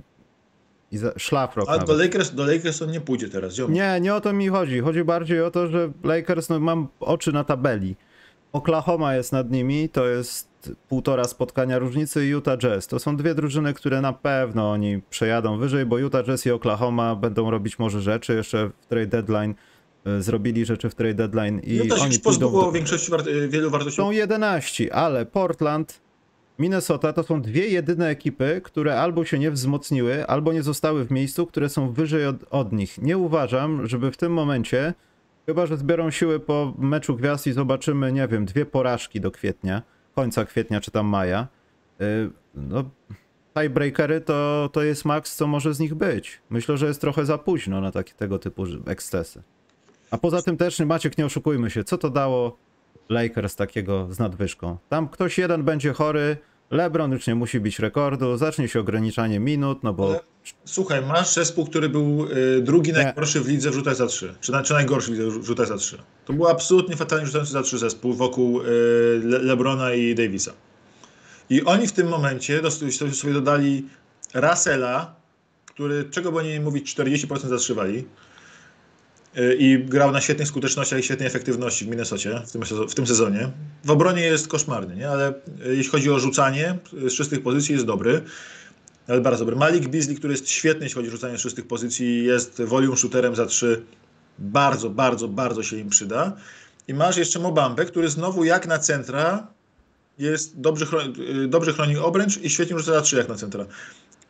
i 0.93 0.99
za, 0.99 1.13
szlafrok 1.17 1.69
A 1.69 1.73
nawet. 1.73 1.87
do 1.87 1.95
Lakers, 1.95 2.35
do 2.35 2.47
Lakers 2.47 2.83
on 2.83 2.91
nie 2.91 3.01
pójdzie 3.01 3.29
teraz, 3.29 3.55
ziomek. 3.55 3.77
Nie, 3.77 4.01
nie 4.01 4.15
o 4.15 4.21
to 4.21 4.33
mi 4.33 4.49
chodzi. 4.49 4.81
Chodzi 4.81 5.05
bardziej 5.05 5.43
o 5.43 5.51
to, 5.51 5.67
że 5.67 5.93
Lakers, 6.05 6.49
no 6.49 6.61
mam 6.61 6.89
oczy 7.01 7.33
na 7.33 7.45
tabeli. 7.45 7.97
Oklahoma 8.53 9.15
jest 9.15 9.33
nad 9.33 9.51
nimi, 9.51 9.89
to 9.89 10.07
jest 10.07 10.53
półtora 10.89 11.25
spotkania 11.25 11.79
różnicy 11.79 12.27
i 12.27 12.29
Utah 12.29 12.59
Jazz. 12.59 12.87
To 12.87 12.99
są 12.99 13.17
dwie 13.17 13.35
drużyny, 13.35 13.75
które 13.75 14.01
na 14.01 14.13
pewno 14.13 14.71
oni 14.71 15.03
przejadą 15.11 15.59
wyżej, 15.59 15.87
bo 15.87 15.99
Utah 15.99 16.25
Jazz 16.25 16.47
i 16.47 16.51
Oklahoma 16.51 17.17
będą 17.17 17.51
robić 17.51 17.79
może 17.79 18.01
rzeczy. 18.01 18.35
Jeszcze 18.35 18.71
w 18.81 18.87
trade 18.87 19.07
deadline 19.07 19.55
zrobili 20.19 20.65
rzeczy 20.65 20.91
w 20.91 20.95
trade 20.95 21.15
deadline 21.15 21.61
i 21.65 21.77
No 21.79 21.85
to 21.89 21.97
się 21.97 22.05
oni 22.05 22.19
pozbyło 22.19 22.73
większości 22.73 23.11
wart- 23.11 23.29
wielu 23.49 23.71
wartości. 23.71 23.97
Są 23.97 24.11
11, 24.11 24.95
ale 24.95 25.27
Portland 25.27 26.01
Minnesota 26.59 27.13
to 27.13 27.23
są 27.23 27.43
dwie 27.43 27.69
jedyne 27.69 28.09
ekipy, 28.09 28.61
które 28.65 29.01
albo 29.01 29.25
się 29.25 29.39
nie 29.39 29.51
wzmocniły, 29.51 30.27
albo 30.27 30.53
nie 30.53 30.63
zostały 30.63 31.05
w 31.05 31.11
miejscu, 31.11 31.47
które 31.47 31.69
są 31.69 31.93
wyżej 31.93 32.27
od, 32.27 32.37
od 32.51 32.73
nich. 32.73 32.99
Nie 33.03 33.19
uważam, 33.19 33.87
żeby 33.87 34.11
w 34.13 34.17
tym 34.17 34.33
momencie, 34.33 34.95
chyba 35.47 35.67
że 35.67 35.77
zbiorą 35.77 36.11
siły 36.11 36.41
po 36.41 36.75
meczu 36.79 37.17
gwiazd 37.17 37.47
i 37.47 37.53
zobaczymy, 37.53 38.13
nie 38.13 38.29
wiem, 38.29 38.45
dwie 38.45 38.67
porażki 38.67 39.21
do 39.21 39.31
kwietnia, 39.31 39.83
końca 40.15 40.45
kwietnia 40.45 40.81
czy 40.81 40.91
tam 40.91 41.07
maja. 41.07 41.47
y, 42.01 42.31
No, 42.55 42.91
tiebreakery 43.55 44.21
to, 44.21 44.71
to 44.73 44.83
jest 44.83 45.05
maks, 45.05 45.37
co 45.37 45.47
może 45.47 45.75
z 45.75 45.81
nich 45.81 45.95
być. 45.95 46.41
Myślę, 46.51 46.77
że 46.77 46.87
jest 46.87 47.01
trochę 47.01 47.25
za 47.27 47.39
późno 47.39 47.81
na 47.81 47.91
takie 47.93 48.13
tego 48.15 48.39
typu 48.39 48.65
ekscesy. 48.87 49.43
A 50.13 50.19
poza 50.19 50.43
tym 50.43 50.57
też, 50.57 50.79
Maciek, 50.79 51.19
nie 51.19 51.27
oszukujmy 51.27 51.71
się, 51.71 51.85
co 51.85 51.99
to 51.99 52.11
dało 52.11 52.57
Lakers 53.09 53.57
takiego 53.57 54.09
z 54.11 54.19
nadwyżką? 54.19 54.77
Tam 54.89 55.09
ktoś 55.09 55.39
jeden 55.39 55.63
będzie 55.65 55.93
chory, 55.93 56.37
LeBron 56.71 57.13
już 57.13 57.27
nie 57.27 57.35
musi 57.35 57.61
bić 57.61 57.79
rekordu, 57.79 58.37
zacznie 58.37 58.69
się 58.69 58.81
ograniczanie 58.81 59.41
minut, 59.41 59.83
no 59.83 59.93
bo... 59.93 60.09
Ale- 60.09 60.21
Słuchaj, 60.65 61.03
masz 61.07 61.35
zespół, 61.35 61.67
który 61.67 61.89
był 61.89 62.27
y, 62.59 62.63
drugi 62.63 62.93
Nie. 62.93 63.03
najgorszy 63.03 63.41
w 63.41 63.49
lidze 63.49 63.71
w 63.71 63.75
rzutach 63.75 63.95
za 63.97 64.07
trzy. 64.07 64.35
Czy, 64.41 64.53
na- 64.53 64.63
czy 64.63 64.73
najgorszy 64.75 65.11
w 65.11 65.15
lidze 65.15 65.31
w 65.41 65.45
rzutach 65.45 65.67
za 65.67 65.77
trzy. 65.77 65.99
To 66.25 66.33
był 66.33 66.49
absolutnie 66.49 66.97
fatalnie 66.97 67.27
rzucający 67.27 67.53
za 67.53 67.63
trzy 67.63 67.79
zespół 67.79 68.15
wokół 68.15 68.61
y, 68.61 68.65
Le 69.25 69.39
Lebrona 69.39 69.95
i 69.95 70.15
Davisa. 70.15 70.53
I 71.51 71.65
oni 71.65 71.87
w 71.87 71.93
tym 71.93 72.09
momencie 72.09 72.61
sobie 73.13 73.33
dodali 73.33 73.87
Russella, 74.35 75.15
który, 75.67 76.05
czego 76.11 76.33
by 76.33 76.39
o 76.39 76.43
nim 76.43 76.63
mówić, 76.63 76.97
40% 76.97 77.39
zatrzymali. 77.49 78.05
Y, 79.39 79.57
I 79.59 79.79
grał 79.85 80.13
na 80.13 80.21
świetnych 80.21 80.49
skutecznościach 80.49 81.01
i 81.01 81.03
świetnej 81.03 81.27
efektywności 81.27 81.85
w 81.85 81.89
Minnesocie 81.89 82.43
w 82.47 82.53
tym, 82.53 82.63
w 82.89 82.95
tym 82.95 83.07
sezonie. 83.07 83.51
W 83.85 83.91
obronie 83.91 84.23
jest 84.23 84.49
koszmarny, 84.49 84.97
nie? 84.97 85.11
ale 85.11 85.31
y, 85.31 85.77
jeśli 85.77 85.91
chodzi 85.91 86.11
o 86.11 86.19
rzucanie 86.19 86.79
y, 87.07 87.11
z 87.11 87.15
czystych 87.15 87.43
pozycji, 87.43 87.73
jest 87.73 87.87
dobry. 87.87 88.23
Ale 89.09 89.21
bardzo 89.21 89.45
dobry. 89.45 89.57
Malik 89.57 89.89
Beasley, 89.89 90.17
który 90.17 90.33
jest 90.33 90.49
świetny, 90.49 90.85
jeśli 90.85 90.95
chodzi 90.95 91.09
o 91.09 91.11
rzucanie 91.13 91.39
z 91.39 91.41
czystych 91.41 91.67
pozycji, 91.67 92.25
jest 92.25 92.63
volume 92.63 92.97
shooterem 92.97 93.35
za 93.35 93.47
trzy. 93.47 93.83
Bardzo, 94.39 94.91
bardzo, 94.91 95.29
bardzo 95.29 95.63
się 95.63 95.77
im 95.77 95.89
przyda. 95.89 96.37
I 96.89 96.95
masz 96.95 97.17
jeszcze 97.17 97.39
Mobambę, 97.39 97.85
który 97.85 98.09
znowu 98.09 98.45
jak 98.45 98.67
na 98.67 98.79
centra 98.79 99.47
jest 100.19 100.61
dobrze, 100.61 100.87
chro- 100.87 101.21
y, 101.45 101.49
dobrze 101.49 101.73
chroni 101.73 101.97
obręcz 101.97 102.39
i 102.39 102.51
świetnie 102.51 102.79
rzuca 102.79 102.93
za 102.93 103.01
trzy 103.01 103.17
jak 103.17 103.29
na 103.29 103.35
centra. 103.35 103.67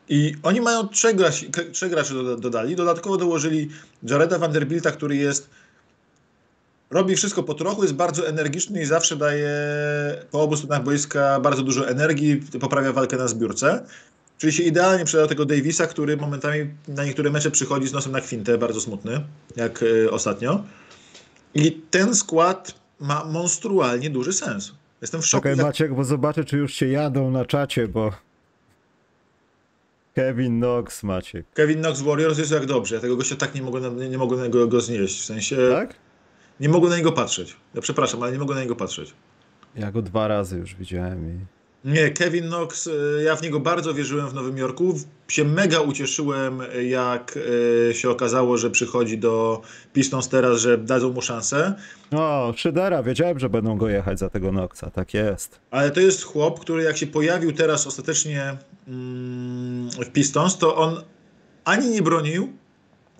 I 0.09 0.35
oni 0.43 0.61
mają 0.61 0.87
trzech, 0.87 1.15
graci, 1.15 1.49
k- 1.51 1.61
trzech 1.71 1.89
graczy 1.89 2.13
doda- 2.13 2.37
dodali. 2.37 2.75
Dodatkowo 2.75 3.17
dołożyli 3.17 3.69
Jareda 4.03 4.39
Vanderbilta, 4.39 4.91
który 4.91 5.15
jest 5.15 5.49
robi 6.91 7.15
wszystko 7.15 7.43
po 7.43 7.53
trochu, 7.53 7.81
jest 7.83 7.95
bardzo 7.95 8.27
energiczny 8.27 8.81
i 8.81 8.85
zawsze 8.85 9.15
daje 9.15 9.49
po 10.31 10.41
obu 10.41 10.57
stronach 10.57 10.83
boiska 10.83 11.39
bardzo 11.39 11.63
dużo 11.63 11.89
energii, 11.89 12.41
poprawia 12.59 12.93
walkę 12.93 13.17
na 13.17 13.27
zbiórce. 13.27 13.85
Czyli 14.37 14.53
się 14.53 14.63
idealnie 14.63 15.05
przyda 15.05 15.27
tego 15.27 15.45
Davisa, 15.45 15.87
który 15.87 16.17
momentami 16.17 16.69
na 16.87 17.05
niektóre 17.05 17.29
mecze 17.31 17.51
przychodzi 17.51 17.87
z 17.87 17.93
nosem 17.93 18.11
na 18.11 18.21
kwintę, 18.21 18.57
bardzo 18.57 18.81
smutny, 18.81 19.21
jak 19.55 19.83
y, 19.83 20.11
ostatnio. 20.11 20.63
I 21.53 21.71
ten 21.91 22.15
skład 22.15 22.75
ma 22.99 23.25
monstrualnie 23.25 24.09
duży 24.09 24.33
sens. 24.33 24.71
Jestem 25.01 25.21
w 25.21 25.25
szoku. 25.27 25.43
Czekaj 25.43 25.65
Maciek, 25.65 25.93
bo 25.95 26.03
zobaczę, 26.03 26.43
czy 26.43 26.57
już 26.57 26.73
się 26.73 26.87
jadą 26.87 27.31
na 27.31 27.45
czacie, 27.45 27.87
bo... 27.87 28.11
Kevin 30.13 30.59
Knox, 30.59 31.03
Maciek. 31.03 31.45
Kevin 31.53 31.79
Knox 31.81 32.01
Warriors 32.01 32.37
jest 32.37 32.51
jak 32.51 32.65
dobrze. 32.65 32.95
Ja 32.95 33.01
tego 33.01 33.17
gościa 33.17 33.35
tak 33.35 33.55
nie 33.55 33.61
mogę, 33.61 33.91
nie, 33.91 34.09
nie 34.09 34.17
mogę 34.17 34.37
na 34.37 34.43
niego 34.43 34.67
go 34.67 34.81
znieść. 34.81 35.21
W 35.21 35.25
sensie 35.25 35.57
Tak? 35.71 35.95
nie 36.59 36.69
mogę 36.69 36.89
na 36.89 36.97
niego 36.97 37.11
patrzeć. 37.11 37.55
Ja 37.73 37.81
przepraszam, 37.81 38.23
ale 38.23 38.31
nie 38.31 38.39
mogę 38.39 38.55
na 38.55 38.61
niego 38.61 38.75
patrzeć. 38.75 39.13
Ja 39.75 39.91
go 39.91 40.01
dwa 40.01 40.27
razy 40.27 40.57
już 40.57 40.75
widziałem 40.75 41.29
i... 41.29 41.45
Nie, 41.85 42.09
Kevin 42.09 42.47
Knox, 42.47 42.87
y, 42.87 43.23
ja 43.25 43.35
w 43.35 43.41
niego 43.41 43.59
bardzo 43.59 43.93
wierzyłem 43.93 44.29
w 44.29 44.33
Nowym 44.33 44.57
Jorku. 44.57 44.99
Się 45.27 45.45
mega 45.45 45.79
ucieszyłem, 45.79 46.61
y, 46.61 46.85
jak 46.85 47.37
y, 47.37 47.93
się 47.95 48.09
okazało, 48.09 48.57
że 48.57 48.69
przychodzi 48.69 49.17
do 49.17 49.61
Pistons 49.93 50.29
teraz, 50.29 50.59
że 50.59 50.77
dadzą 50.77 51.13
mu 51.13 51.21
szansę. 51.21 51.73
O, 52.11 52.53
Szydera, 52.57 53.03
wiedziałem, 53.03 53.39
że 53.39 53.49
będą 53.49 53.77
go 53.77 53.89
jechać 53.89 54.19
za 54.19 54.29
tego 54.29 54.49
Knoxa, 54.49 54.83
tak 54.93 55.13
jest. 55.13 55.59
Ale 55.71 55.91
to 55.91 55.99
jest 55.99 56.23
chłop, 56.23 56.59
który 56.59 56.83
jak 56.83 56.97
się 56.97 57.07
pojawił 57.07 57.51
teraz 57.51 57.87
ostatecznie 57.87 58.57
mm, 58.87 59.89
w 59.89 60.09
Pistons, 60.09 60.57
to 60.57 60.75
on 60.75 61.03
ani 61.65 61.89
nie 61.89 62.01
bronił, 62.01 62.53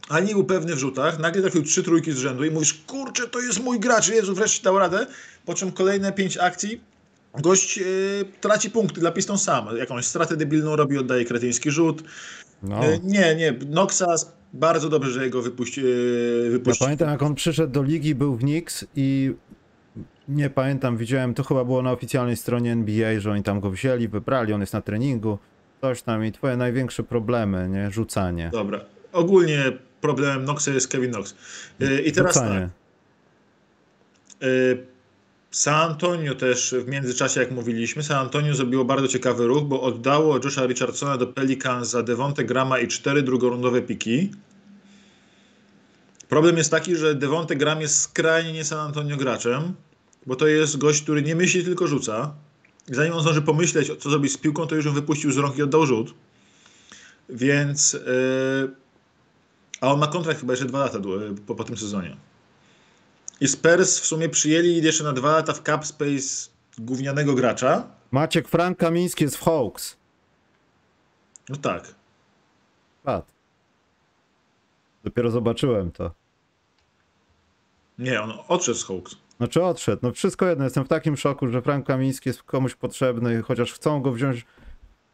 ani 0.10 0.28
nie 0.28 0.34
był 0.34 0.43
pewny 0.43 0.76
w 0.76 0.80
rzutach. 0.80 1.19
Nagle 1.19 1.41
trafił 1.41 1.63
trzy 1.63 1.84
trójki 1.84 2.12
z 2.12 2.17
rzędu 2.17 2.43
i 2.43 2.52
mówisz, 2.52 2.73
kurczę, 2.73 3.28
to 3.28 3.39
jest 3.39 3.63
mój 3.63 3.80
gracz, 3.80 4.10
Jezu, 4.10 4.36
wreszcie 4.36 4.63
dał 4.63 4.80
radę. 4.80 5.08
Po 5.45 5.54
czym 5.54 5.71
kolejne 5.71 6.12
pięć 6.12 6.38
akcji 6.38 6.92
gość 7.41 7.78
yy, 7.78 7.86
traci 8.41 8.72
punkty 8.72 9.00
dla 9.02 9.12
Pistons 9.12 9.43
sam. 9.43 9.78
Jakąś 9.78 10.06
stratę 10.06 10.38
debilną 10.38 10.76
robi, 10.76 10.98
oddaje 10.98 11.26
kretyński 11.26 11.72
rzut. 11.72 12.04
No. 12.63 12.86
Yy, 12.86 13.00
nie, 13.04 13.36
nie, 13.36 13.54
Noxas 13.69 14.34
bardzo 14.54 14.89
dobrze, 14.89 15.12
że 15.12 15.24
jego 15.24 15.41
wypuści, 15.41 15.82
yy, 15.82 16.41
Ja 16.46 16.52
wypuścił. 16.52 16.86
pamiętam, 16.86 17.10
jak 17.10 17.24
on 17.24 17.36
przyszedł 17.36 17.74
do 17.74 17.84
ligi, 17.84 18.15
był 18.15 18.36
w 18.36 18.39
Knicks 18.39 18.86
i 18.96 19.34
nie 20.28 20.50
pamiętam, 20.50 20.98
widziałem, 20.98 21.34
to 21.34 21.43
chyba 21.43 21.65
było 21.65 21.82
na 21.82 21.91
oficjalnej 21.91 22.38
stronie 22.38 22.72
NBA, 22.72 23.19
że 23.19 23.32
oni 23.32 23.43
tam 23.43 23.60
go 23.60 23.69
wzięli, 23.69 24.08
wybrali, 24.08 24.54
on 24.54 24.62
jest 24.62 24.74
na 24.74 24.82
treningu, 24.82 25.38
coś 25.82 26.02
tam 26.02 26.26
i 26.26 26.32
twoje 26.32 26.58
największe 26.58 27.04
problemy, 27.04 27.69
nie? 27.69 27.91
Rzucanie. 27.91 28.50
Dobra. 28.54 28.80
Ogólnie 29.12 29.72
problemem 30.02 30.46
Noxa 30.46 30.72
jest 30.72 30.88
Kevin 30.88 31.12
Knox. 31.12 31.36
I 32.06 32.12
teraz 32.12 32.34
tak. 32.34 32.43
Rzucanie. 32.43 32.69
Y, 34.43 34.86
San 35.54 35.92
Antonio 35.92 36.36
też 36.36 36.76
w 36.86 36.88
międzyczasie, 36.88 37.39
jak 37.39 37.52
mówiliśmy, 37.52 38.04
San 38.04 38.18
Antonio 38.18 38.56
zrobiło 38.56 38.86
bardzo 38.86 39.08
ciekawy 39.08 39.48
ruch, 39.48 39.63
bo 39.63 39.82
oddało 39.82 40.39
Josha 40.44 40.66
Richardsona 40.66 41.18
do 41.18 41.28
Pelicans 41.28 41.89
za 41.89 42.04
Devonte 42.04 42.44
Grama 42.44 42.80
i 42.80 42.88
cztery 42.88 43.22
drugorundowe 43.22 43.82
piki. 43.82 44.32
Problem 46.30 46.58
jest 46.58 46.72
taki, 46.72 46.96
że 46.96 47.16
Devonte 47.16 47.56
Gram 47.56 47.82
jest 47.82 48.02
skrajnie 48.02 48.54
nie 48.54 48.63
San 48.63 48.80
Antonio 48.80 49.18
graczem, 49.18 49.74
bo 50.26 50.36
to 50.36 50.48
jest 50.48 50.78
gość, 50.78 51.02
który 51.02 51.22
nie 51.22 51.36
myśli, 51.36 51.63
tylko 51.63 51.88
rzuca. 51.88 52.34
I 52.92 52.96
zanim 52.96 53.13
on 53.13 53.22
zdąży 53.22 53.42
pomyśleć, 53.42 53.92
co 54.00 54.10
zrobić 54.10 54.34
z 54.34 54.38
piłką, 54.38 54.68
to 54.68 54.76
już 54.76 54.86
ją 54.86 54.94
wypuścił 54.94 55.32
z 55.32 55.38
rąk 55.38 55.58
i 55.58 55.63
oddał 55.63 55.86
rzut. 55.86 56.13
Więc... 57.30 57.94
y, 57.94 58.00
a 59.82 59.92
on 59.94 60.00
ma 60.00 60.08
kontrakt 60.08 60.39
chyba 60.39 60.54
jeszcze 60.54 60.66
dwa 60.66 60.80
lata 60.80 61.00
po, 61.48 61.56
po 61.56 61.63
tym 61.63 61.78
sezonie. 61.78 62.18
I 63.43 63.47
Spurs 63.47 63.99
w 63.99 64.06
sumie 64.06 64.29
przyjęli 64.29 64.84
jeszcze 64.84 65.03
na 65.03 65.13
dwa 65.13 65.32
lata 65.32 65.53
w 65.53 65.62
cap 65.62 65.86
space 65.86 66.49
gównianego 66.77 67.34
gracza. 67.34 67.88
Maciek 68.12 68.47
Frank 68.47 68.77
Kamiński 68.77 69.23
jest 69.23 69.38
w 69.38 69.43
Hawks. 69.43 69.97
No 71.49 71.56
tak. 71.56 71.95
Pat. 73.03 73.25
Dopiero 75.03 75.32
zobaczyłem 75.32 75.91
to. 75.91 76.12
Nie, 77.99 78.21
on 78.21 78.34
odszedł 78.47 78.77
z 78.77 78.86
Hawks. 78.86 79.15
Znaczy 79.38 79.63
odszedł, 79.63 79.99
no 80.03 80.12
wszystko 80.12 80.45
jedno, 80.45 80.63
jestem 80.63 80.86
w 80.86 80.88
takim 80.88 81.17
szoku, 81.17 81.47
że 81.47 81.62
Frank 81.62 81.88
Kamiński 81.88 82.29
jest 82.29 82.43
komuś 82.43 82.75
potrzebny, 82.75 83.41
chociaż 83.41 83.73
chcą 83.73 84.01
go 84.01 84.12
wziąć 84.12 84.45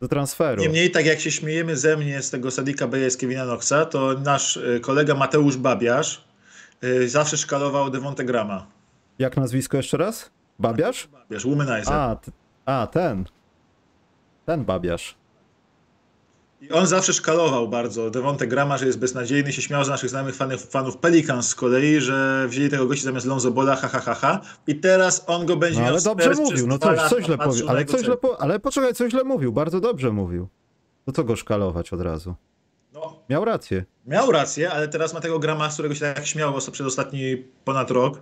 do 0.01 0.07
transferu. 0.07 0.61
Niemniej, 0.61 0.91
tak 0.91 1.05
jak 1.05 1.19
się 1.19 1.31
śmiejemy 1.31 1.77
ze 1.77 1.97
mnie 1.97 2.21
z 2.21 2.29
tego 2.29 2.51
Sadika 2.51 2.87
Beja 2.87 3.09
z 3.09 3.17
Kevina 3.17 3.43
Knoxa, 3.43 3.85
to 3.91 4.13
nasz 4.13 4.57
y, 4.57 4.79
kolega 4.79 5.15
Mateusz 5.15 5.57
Babiarz 5.57 6.28
zawsze 7.07 7.37
szkalował 7.37 7.89
Devonte 7.89 8.23
Grama. 8.23 8.65
Jak 9.19 9.37
nazwisko 9.37 9.77
jeszcze 9.77 9.97
raz? 9.97 10.29
Babiarz? 10.59 11.07
Babiarz, 11.07 11.45
womanizer. 11.45 11.93
A, 11.93 12.17
a 12.65 12.87
ten. 12.87 13.25
Ten 14.45 14.65
babiarz. 14.65 15.15
I 16.61 16.71
on 16.71 16.87
zawsze 16.87 17.13
szkalował 17.13 17.67
bardzo 17.67 18.09
Devonte 18.09 18.47
Grama, 18.47 18.77
że 18.77 18.85
jest 18.85 18.99
beznadziejny, 18.99 19.53
się 19.53 19.61
śmiał 19.61 19.83
z 19.83 19.89
naszych 19.89 20.09
znajomych 20.09 20.35
fanów, 20.35 20.69
fanów 20.69 20.97
Pelicans 20.97 21.47
z 21.49 21.55
kolei, 21.55 22.01
że 22.01 22.45
wzięli 22.49 22.69
tego 22.69 22.85
gościa 22.85 23.05
zamiast 23.05 23.25
Lonzo 23.25 23.51
Bola, 23.51 23.75
ha, 23.75 23.87
ha, 23.87 23.99
ha, 23.99 24.13
ha. 24.13 24.41
I 24.67 24.75
teraz 24.75 25.23
on 25.27 25.45
go 25.45 25.55
będzie 25.55 25.79
No, 25.79 25.85
miał 25.85 25.93
ale 25.93 26.01
dobrze 26.01 26.33
mówił, 26.33 26.67
no 26.67 26.77
coś, 26.79 26.99
coś 26.99 27.25
źle 27.25 27.37
na 27.37 27.45
ale 27.67 27.85
coś 27.85 28.01
źle, 28.01 28.17
po, 28.17 28.41
ale 28.41 28.59
poczekaj, 28.59 28.93
coś 28.93 29.11
źle 29.11 29.23
mówił, 29.23 29.51
bardzo 29.51 29.79
dobrze 29.79 30.11
mówił. 30.11 30.47
To 31.05 31.11
co 31.11 31.23
go 31.23 31.35
szkalować 31.35 31.93
od 31.93 32.01
razu? 32.01 32.35
No, 33.01 33.19
Miał 33.29 33.45
rację. 33.45 33.85
Miał 34.05 34.31
rację, 34.31 34.71
ale 34.71 34.87
teraz 34.87 35.13
ma 35.13 35.19
tego 35.21 35.39
grama, 35.39 35.69
z 35.69 35.73
którego 35.73 35.95
się 35.95 36.01
tak 36.01 36.25
śmiał 36.25 36.55
os- 36.55 36.69
przez 36.69 36.87
ostatni 36.87 37.43
ponad 37.65 37.91
rok. 37.91 38.21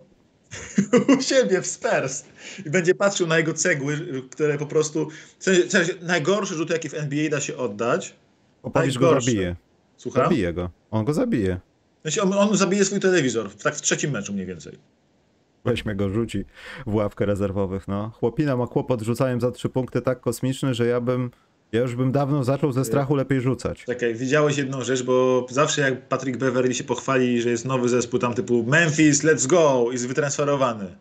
U 1.19 1.21
siebie 1.21 1.61
w 1.61 1.67
Spurs. 1.67 2.25
I 2.65 2.69
będzie 2.69 2.95
patrzył 2.95 3.27
na 3.27 3.37
jego 3.37 3.53
cegły, 3.53 3.97
które 4.31 4.57
po 4.57 4.65
prostu. 4.65 5.07
w 5.39 5.43
sensie- 5.43 5.93
najgorsze 6.01 6.55
rzuty, 6.55 6.73
jakie 6.73 6.89
w 6.89 6.93
NBA 6.93 7.29
da 7.29 7.39
się 7.39 7.57
oddać. 7.57 8.15
Opowiedz 8.63 8.97
go 8.97 9.21
zabije. 9.21 9.55
Słucham? 9.97 10.23
Zabije 10.23 10.53
go. 10.53 10.69
On 10.91 11.05
go 11.05 11.13
zabije. 11.13 11.59
Sensie 12.03 12.21
on, 12.21 12.33
on 12.33 12.57
zabije 12.57 12.85
swój 12.85 12.99
telewizor. 12.99 13.55
Tak 13.55 13.75
w 13.75 13.81
trzecim 13.81 14.11
meczu 14.11 14.33
mniej 14.33 14.45
więcej. 14.45 14.77
Weźmie 15.65 15.95
go, 15.95 16.09
rzuci 16.09 16.45
w 16.87 16.95
ławkę 16.95 17.25
rezerwowych, 17.25 17.87
no. 17.87 18.09
Chłopina 18.19 18.57
ma 18.57 18.67
kłopot 18.67 19.01
rzucaniem 19.01 19.41
za 19.41 19.51
trzy 19.51 19.69
punkty 19.69 20.01
tak 20.01 20.19
kosmiczny, 20.21 20.73
że 20.73 20.85
ja 20.87 21.01
bym, 21.01 21.31
ja 21.71 21.81
już 21.81 21.95
bym 21.95 22.11
dawno 22.11 22.43
zaczął 22.43 22.71
ze 22.71 22.85
strachu 22.85 23.15
lepiej 23.15 23.41
rzucać. 23.41 23.83
Czekaj, 23.85 24.15
widziałeś 24.15 24.57
jedną 24.57 24.83
rzecz, 24.83 25.03
bo 25.03 25.45
zawsze 25.49 25.81
jak 25.81 26.07
Patrick 26.07 26.37
Beverly 26.39 26.73
się 26.73 26.83
pochwali, 26.83 27.41
że 27.41 27.49
jest 27.49 27.65
nowy 27.65 27.89
zespół 27.89 28.19
tam 28.19 28.33
typu 28.33 28.63
Memphis, 28.63 29.23
let's 29.23 29.47
go, 29.47 29.85
i 29.89 29.93
jest 29.93 30.07
wytransferowany. 30.07 30.95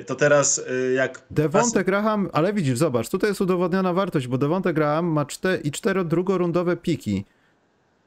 y, 0.00 0.04
to 0.04 0.14
teraz 0.14 0.58
y, 0.58 0.92
jak... 0.92 1.22
Devonte 1.30 1.84
Graham, 1.84 2.28
ale 2.32 2.52
widzisz, 2.52 2.78
zobacz, 2.78 3.08
tutaj 3.08 3.30
jest 3.30 3.40
udowodniona 3.40 3.92
wartość, 3.92 4.26
bo 4.26 4.38
Devonte 4.38 4.74
Graham 4.74 5.06
ma 5.06 5.24
4 5.24 5.60
i 5.64 5.70
4 5.70 6.04
drugorundowe 6.04 6.76
piki. 6.76 7.24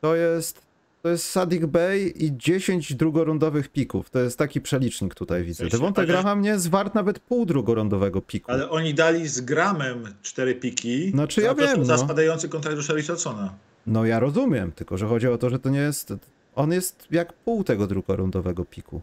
To 0.01 0.15
jest, 0.15 0.61
to 1.01 1.09
jest 1.09 1.29
Sadik 1.29 1.65
Bey 1.65 2.13
i 2.15 2.37
10 2.37 2.93
drugorundowych 2.95 3.69
pików. 3.69 4.09
To 4.09 4.19
jest 4.19 4.37
taki 4.37 4.61
przelicznik 4.61 5.15
tutaj 5.15 5.43
widzę. 5.43 5.65
Ale- 5.95 6.07
Graham 6.07 6.41
nie 6.41 6.49
jest 6.49 6.69
wart 6.69 6.95
nawet 6.95 7.19
pół 7.19 7.45
drugorundowego 7.45 8.21
piku. 8.21 8.51
Ale 8.51 8.69
oni 8.69 8.93
dali 8.93 9.27
z 9.27 9.41
Gramem 9.41 10.03
cztery 10.21 10.55
piki. 10.55 11.11
Znaczy, 11.11 11.41
ja 11.41 11.47
za 11.49 11.55
to, 11.55 11.61
wiem, 11.61 11.85
Za 11.85 11.93
no. 11.95 11.99
spadający 12.03 12.49
kontrakt 12.49 12.77
Josha 12.77 12.93
Richardsona. 12.93 13.53
No 13.87 14.05
ja 14.05 14.19
rozumiem, 14.19 14.71
tylko 14.71 14.97
że 14.97 15.07
chodzi 15.07 15.27
o 15.27 15.37
to, 15.37 15.49
że 15.49 15.59
to 15.59 15.69
nie 15.69 15.79
jest. 15.79 16.13
On 16.55 16.71
jest 16.71 17.07
jak 17.11 17.33
pół 17.33 17.63
tego 17.63 17.87
drugorundowego 17.87 18.65
piku. 18.65 19.01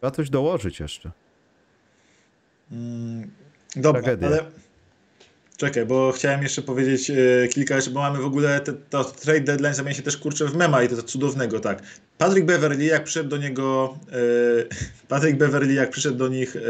Trzeba 0.00 0.10
coś 0.10 0.30
dołożyć 0.30 0.80
jeszcze. 0.80 1.10
Dobra, 3.76 4.02
Tragedia. 4.02 4.26
ale... 4.28 4.44
Czekaj, 5.60 5.86
bo 5.86 6.12
chciałem 6.12 6.42
jeszcze 6.42 6.62
powiedzieć 6.62 7.10
e, 7.10 7.14
kilka 7.48 7.76
rzeczy, 7.76 7.90
bo 7.90 8.00
mamy 8.00 8.18
w 8.18 8.24
ogóle 8.24 8.60
te, 8.60 8.72
to 8.72 9.04
trade 9.04 9.40
deadline 9.40 9.74
zamienia 9.74 9.96
się 9.96 10.02
też 10.02 10.16
kurczę 10.16 10.46
w 10.46 10.56
mema 10.56 10.82
i 10.82 10.88
to, 10.88 10.96
to 10.96 11.02
cudownego, 11.02 11.60
tak. 11.60 11.82
Patrick 12.18 12.46
Beverly, 12.46 12.84
jak 12.84 13.04
przyszedł 13.04 13.28
do 13.28 13.36
niego, 13.36 13.98
e, 14.12 14.16
Patrick 15.08 15.38
Beverly, 15.38 15.72
jak 15.72 15.90
przyszedł 15.90 16.16
do 16.16 16.28
nich 16.28 16.56
e, 16.56 16.60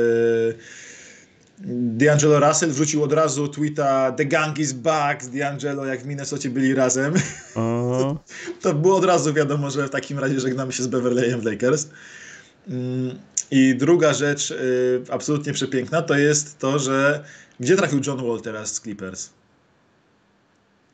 D'Angelo 1.97 2.49
Russell, 2.49 2.71
wrzucił 2.71 3.03
od 3.03 3.13
razu 3.13 3.49
tweeta 3.49 4.13
The 4.13 4.25
gang 4.25 4.59
is 4.59 4.73
back 4.73 5.23
z 5.23 5.31
D'Angelo, 5.31 5.87
jak 5.87 6.03
w 6.03 6.07
Minnesocie 6.07 6.51
byli 6.51 6.75
razem. 6.75 7.15
O, 7.55 8.17
To 8.63 8.75
było 8.75 8.97
od 8.97 9.05
razu 9.05 9.35
wiadomo, 9.35 9.71
że 9.71 9.87
w 9.87 9.91
takim 9.91 10.19
razie 10.19 10.41
żegnamy 10.41 10.73
się 10.73 10.83
z 10.83 10.87
Beverleyem 10.87 11.41
w 11.41 11.45
Lakers. 11.45 11.89
Mm, 12.69 13.19
I 13.51 13.75
druga 13.75 14.13
rzecz 14.13 14.55
absolutnie 15.11 15.53
przepiękna 15.53 16.03
to 16.03 16.15
jest 16.15 16.59
to, 16.59 16.79
że 16.79 17.25
gdzie 17.61 17.77
trafił 17.77 18.01
John 18.07 18.27
Wall 18.27 18.41
teraz 18.41 18.75
z 18.75 18.81
Clippers? 18.81 19.31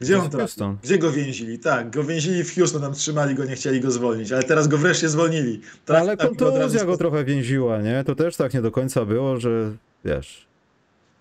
Gdzie 0.00 0.16
W 0.16 0.20
on 0.20 0.30
trafił? 0.30 0.76
Gdzie 0.82 0.98
go 0.98 1.12
więzili? 1.12 1.58
Tak, 1.58 1.90
go 1.90 2.04
więzili 2.04 2.44
w 2.44 2.54
Houston, 2.54 2.82
tam 2.82 2.92
trzymali 2.94 3.34
go, 3.34 3.44
nie 3.44 3.56
chcieli 3.56 3.80
go 3.80 3.90
zwolnić, 3.90 4.32
ale 4.32 4.42
teraz 4.42 4.68
go 4.68 4.78
wreszcie 4.78 5.08
zwolnili. 5.08 5.60
Trafił 5.84 6.08
ale 6.08 6.16
kontuzja 6.16 6.84
go 6.84 6.92
spo- 6.92 6.98
trochę 6.98 7.24
więziła, 7.24 7.82
nie? 7.82 8.04
To 8.04 8.14
też 8.14 8.36
tak 8.36 8.54
nie 8.54 8.62
do 8.62 8.70
końca 8.70 9.04
było, 9.04 9.40
że 9.40 9.72
wiesz. 10.04 10.46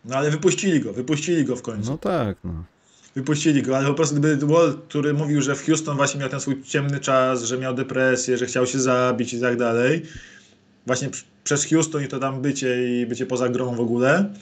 No 0.06 0.16
ale 0.16 0.32
wypuścili 0.32 0.80
go, 0.80 0.94
wypuścili 0.94 1.46
go 1.46 1.56
w 1.56 1.62
końcu. 1.62 1.92
No 1.92 1.98
tak, 1.98 2.38
no. 2.44 2.64
Wypuścili 3.16 3.64
go, 3.64 3.78
ale 3.78 3.88
po 3.88 3.94
prostu 3.94 4.16
gdyby 4.16 4.48
Wall, 4.48 4.78
który 4.90 5.14
mówił, 5.14 5.42
że 5.42 5.56
w 5.56 5.66
Houston 5.66 5.98
właśnie 5.98 6.20
miał 6.20 6.30
ten 6.30 6.40
swój 6.40 6.64
ciemny 6.64 7.00
czas, 7.00 7.44
że 7.44 7.58
miał 7.58 7.74
depresję, 7.76 8.38
że 8.38 8.46
chciał 8.46 8.66
się 8.66 8.80
zabić 8.80 9.34
i 9.34 9.42
tak 9.42 9.58
dalej, 9.58 10.02
właśnie 10.86 11.10
przez 11.44 11.70
Houston 11.70 12.04
i 12.04 12.08
to 12.08 12.20
tam 12.20 12.42
bycie 12.42 13.02
i 13.02 13.06
bycie 13.06 13.26
poza 13.26 13.50
grą 13.50 13.76
w 13.76 13.80
ogóle, 13.80 14.34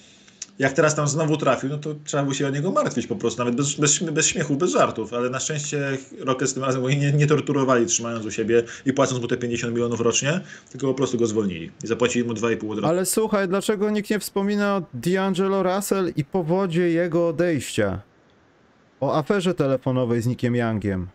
jak 0.60 0.74
teraz 0.74 0.96
tam 0.96 1.08
znowu 1.08 1.38
trafił, 1.38 1.70
no 1.70 1.78
to 1.78 1.96
trzeba 2.04 2.24
by 2.24 2.36
się 2.36 2.48
o 2.48 2.50
niego 2.50 2.72
martwić 2.72 3.08
po 3.08 3.16
prostu, 3.16 3.40
nawet 3.40 3.56
bez, 3.56 3.76
bez, 3.76 4.00
bez 4.00 4.28
śmiechu, 4.28 4.56
bez 4.56 4.72
żartów, 4.72 5.14
ale 5.14 5.30
na 5.30 5.40
szczęście 5.40 5.98
Rockets 6.20 6.54
tym 6.54 6.64
razem 6.64 6.84
nie, 6.88 7.12
nie 7.12 7.28
torturowali 7.28 7.86
trzymając 7.86 8.26
u 8.26 8.32
siebie 8.32 8.64
i 8.86 8.94
płacąc 8.94 9.22
mu 9.22 9.28
te 9.28 9.38
50 9.38 9.74
milionów 9.74 10.00
rocznie, 10.00 10.42
tylko 10.72 10.88
po 10.88 10.94
prostu 10.94 11.18
go 11.18 11.28
zwolnili 11.28 11.72
i 11.84 11.88
zapłacili 11.88 12.26
mu 12.28 12.34
2,5 12.34 12.72
od 12.72 12.78
roku. 12.78 12.88
Ale 12.88 13.06
słuchaj, 13.06 13.48
dlaczego 13.48 13.90
nikt 13.90 14.10
nie 14.10 14.20
wspomina 14.20 14.76
o 14.76 14.82
D'Angelo 15.02 15.76
Russell 15.76 16.14
i 16.16 16.26
powodzie 16.26 16.90
jego 16.90 17.28
odejścia? 17.28 18.02
O 19.00 19.16
aferze 19.18 19.54
telefonowej 19.54 20.22
z 20.22 20.28
Nickiem 20.28 20.56
Youngiem. 20.56 21.08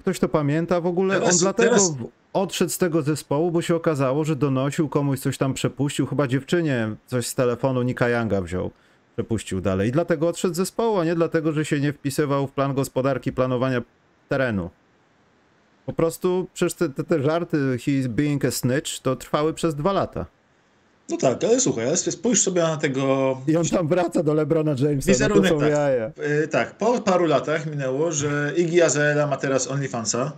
Ktoś 0.00 0.18
to 0.18 0.28
pamięta 0.28 0.80
w 0.80 0.86
ogóle? 0.86 1.14
Teraz- 1.14 1.32
On 1.34 1.38
dlatego 1.38 1.68
teraz- 1.68 1.92
odszedł 2.32 2.70
z 2.70 2.78
tego 2.78 3.02
zespołu, 3.02 3.50
bo 3.50 3.62
się 3.62 3.76
okazało, 3.76 4.24
że 4.24 4.36
donosił 4.36 4.88
komuś 4.88 5.20
coś 5.20 5.38
tam 5.38 5.54
przepuścił, 5.54 6.06
chyba 6.06 6.26
dziewczynie 6.26 6.96
coś 7.06 7.26
z 7.26 7.34
telefonu 7.34 7.82
Nicka 7.82 8.08
Younga 8.08 8.40
wziął, 8.40 8.70
przepuścił 9.16 9.60
dalej. 9.60 9.88
I 9.88 9.92
dlatego 9.92 10.28
odszedł 10.28 10.54
z 10.54 10.56
zespołu, 10.56 10.98
a 10.98 11.04
nie 11.04 11.14
dlatego, 11.14 11.52
że 11.52 11.64
się 11.64 11.80
nie 11.80 11.92
wpisywał 11.92 12.46
w 12.46 12.52
plan 12.52 12.74
gospodarki, 12.74 13.32
planowania 13.32 13.82
terenu. 14.28 14.70
Po 15.86 15.92
prostu 15.92 16.48
przecież 16.54 16.74
te, 16.74 16.88
te, 16.88 17.04
te 17.04 17.22
żarty 17.22 17.56
he's 17.56 18.08
being 18.08 18.44
a 18.44 18.50
snitch 18.50 18.98
to 18.98 19.16
trwały 19.16 19.54
przez 19.54 19.74
dwa 19.74 19.92
lata. 19.92 20.26
No 21.08 21.16
tak, 21.16 21.44
ale 21.44 21.60
słuchaj, 21.60 21.86
ale 21.86 21.96
spójrz 21.96 22.42
sobie 22.42 22.62
na 22.62 22.76
tego 22.76 23.36
I 23.46 23.56
on 23.56 23.64
tam 23.64 23.88
wraca 23.88 24.22
do 24.22 24.34
LeBrona 24.34 24.70
Jamesa, 24.70 24.88
no 24.88 25.02
to 25.02 25.06
Wizerunek, 25.06 25.50
są 25.50 25.60
tak. 25.60 25.70
jaja. 25.70 26.10
Yy, 26.16 26.48
tak, 26.48 26.78
po 26.78 27.00
paru 27.00 27.26
latach 27.26 27.66
minęło, 27.66 28.12
że 28.12 28.52
Iggy 28.56 28.84
Azalea 28.84 29.26
ma 29.26 29.36
teraz 29.36 29.68
OnlyFansa. 29.68 30.32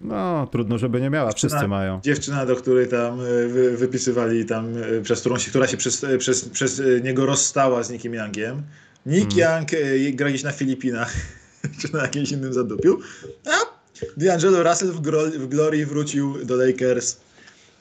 No, 0.00 0.48
trudno, 0.52 0.78
żeby 0.78 1.00
nie 1.00 1.10
miała, 1.10 1.32
wszyscy 1.32 1.48
Dziewczyna- 1.48 1.68
mają. 1.68 2.00
Dziewczyna, 2.00 2.46
do 2.46 2.56
której 2.56 2.88
tam 2.88 3.18
wy, 3.48 3.76
wypisywali 3.76 4.44
tam, 4.44 4.76
y, 4.76 5.02
przez 5.02 5.20
którą 5.20 5.38
się, 5.38 5.50
która 5.50 5.66
się 5.66 5.76
przez, 5.76 6.04
y, 6.04 6.18
przez, 6.18 6.48
przez 6.48 6.82
niego 7.02 7.26
rozstała 7.26 7.82
z 7.82 7.90
Nickiem 7.90 8.14
Youngiem. 8.14 8.62
Nick 9.06 9.36
Young 9.36 9.72
y, 9.72 10.12
gra 10.14 10.28
gdzieś 10.28 10.42
na 10.42 10.52
Filipinach, 10.52 11.14
czy 11.80 11.92
na 11.92 12.02
jakimś 12.02 12.32
innym 12.32 12.52
zadupiu. 12.52 12.98
A 13.46 13.74
D'Angelo 14.18 14.70
Russell 14.70 14.92
w, 14.92 15.00
w 15.38 15.48
Glory 15.48 15.86
wrócił 15.86 16.44
do 16.44 16.56
Lakers. 16.56 17.16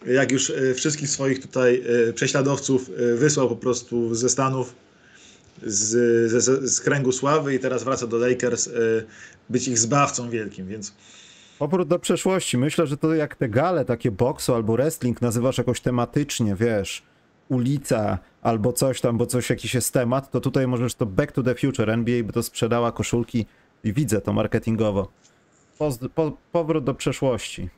Jak 0.06 0.32
już 0.32 0.54
wszystkich 0.76 1.10
swoich 1.10 1.42
tutaj 1.42 1.84
prześladowców 2.16 2.90
wysłał 3.16 3.50
po 3.50 3.56
prostu 3.56 4.16
ze 4.16 4.30
Stanów, 4.30 4.76
z, 5.64 5.90
z, 6.44 6.72
z 6.72 6.82
kręgu 6.82 7.12
sławy 7.12 7.56
i 7.56 7.60
teraz 7.60 7.84
wraca 7.84 8.08
do 8.08 8.18
Lakers 8.18 8.70
być 9.50 9.68
ich 9.68 9.80
zbawcą 9.80 10.30
wielkim, 10.30 10.68
więc 10.68 10.94
Powrót 11.64 11.88
do 11.88 12.00
przeszłości. 12.00 12.58
Myślę, 12.58 12.88
że 12.88 12.98
to 12.98 13.16
jak 13.16 13.36
te 13.36 13.50
gale, 13.50 13.86
takie 13.86 14.12
boksu 14.12 14.56
albo 14.56 14.74
wrestling 14.74 15.22
nazywasz 15.22 15.58
jakoś 15.58 15.82
tematycznie, 15.82 16.56
wiesz, 16.56 17.04
ulica 17.50 18.20
albo 18.42 18.74
coś 18.74 19.02
tam, 19.02 19.18
bo 19.18 19.26
coś 19.26 19.50
jakiś 19.50 19.74
jest 19.74 19.94
temat, 19.94 20.32
to 20.32 20.42
tutaj 20.42 20.68
możesz 20.68 20.96
to 20.96 21.06
Back 21.06 21.32
to 21.32 21.44
the 21.44 21.56
Future, 21.56 21.90
NBA 21.90 22.24
by 22.24 22.34
to 22.34 22.44
sprzedała 22.44 22.92
koszulki 22.92 23.46
i 23.84 23.94
widzę 23.94 24.22
to 24.22 24.34
marketingowo. 24.34 25.12
Poz- 25.80 26.10
po, 26.16 26.38
powrót 26.52 26.84
do 26.84 26.94
przeszłości. 26.94 27.70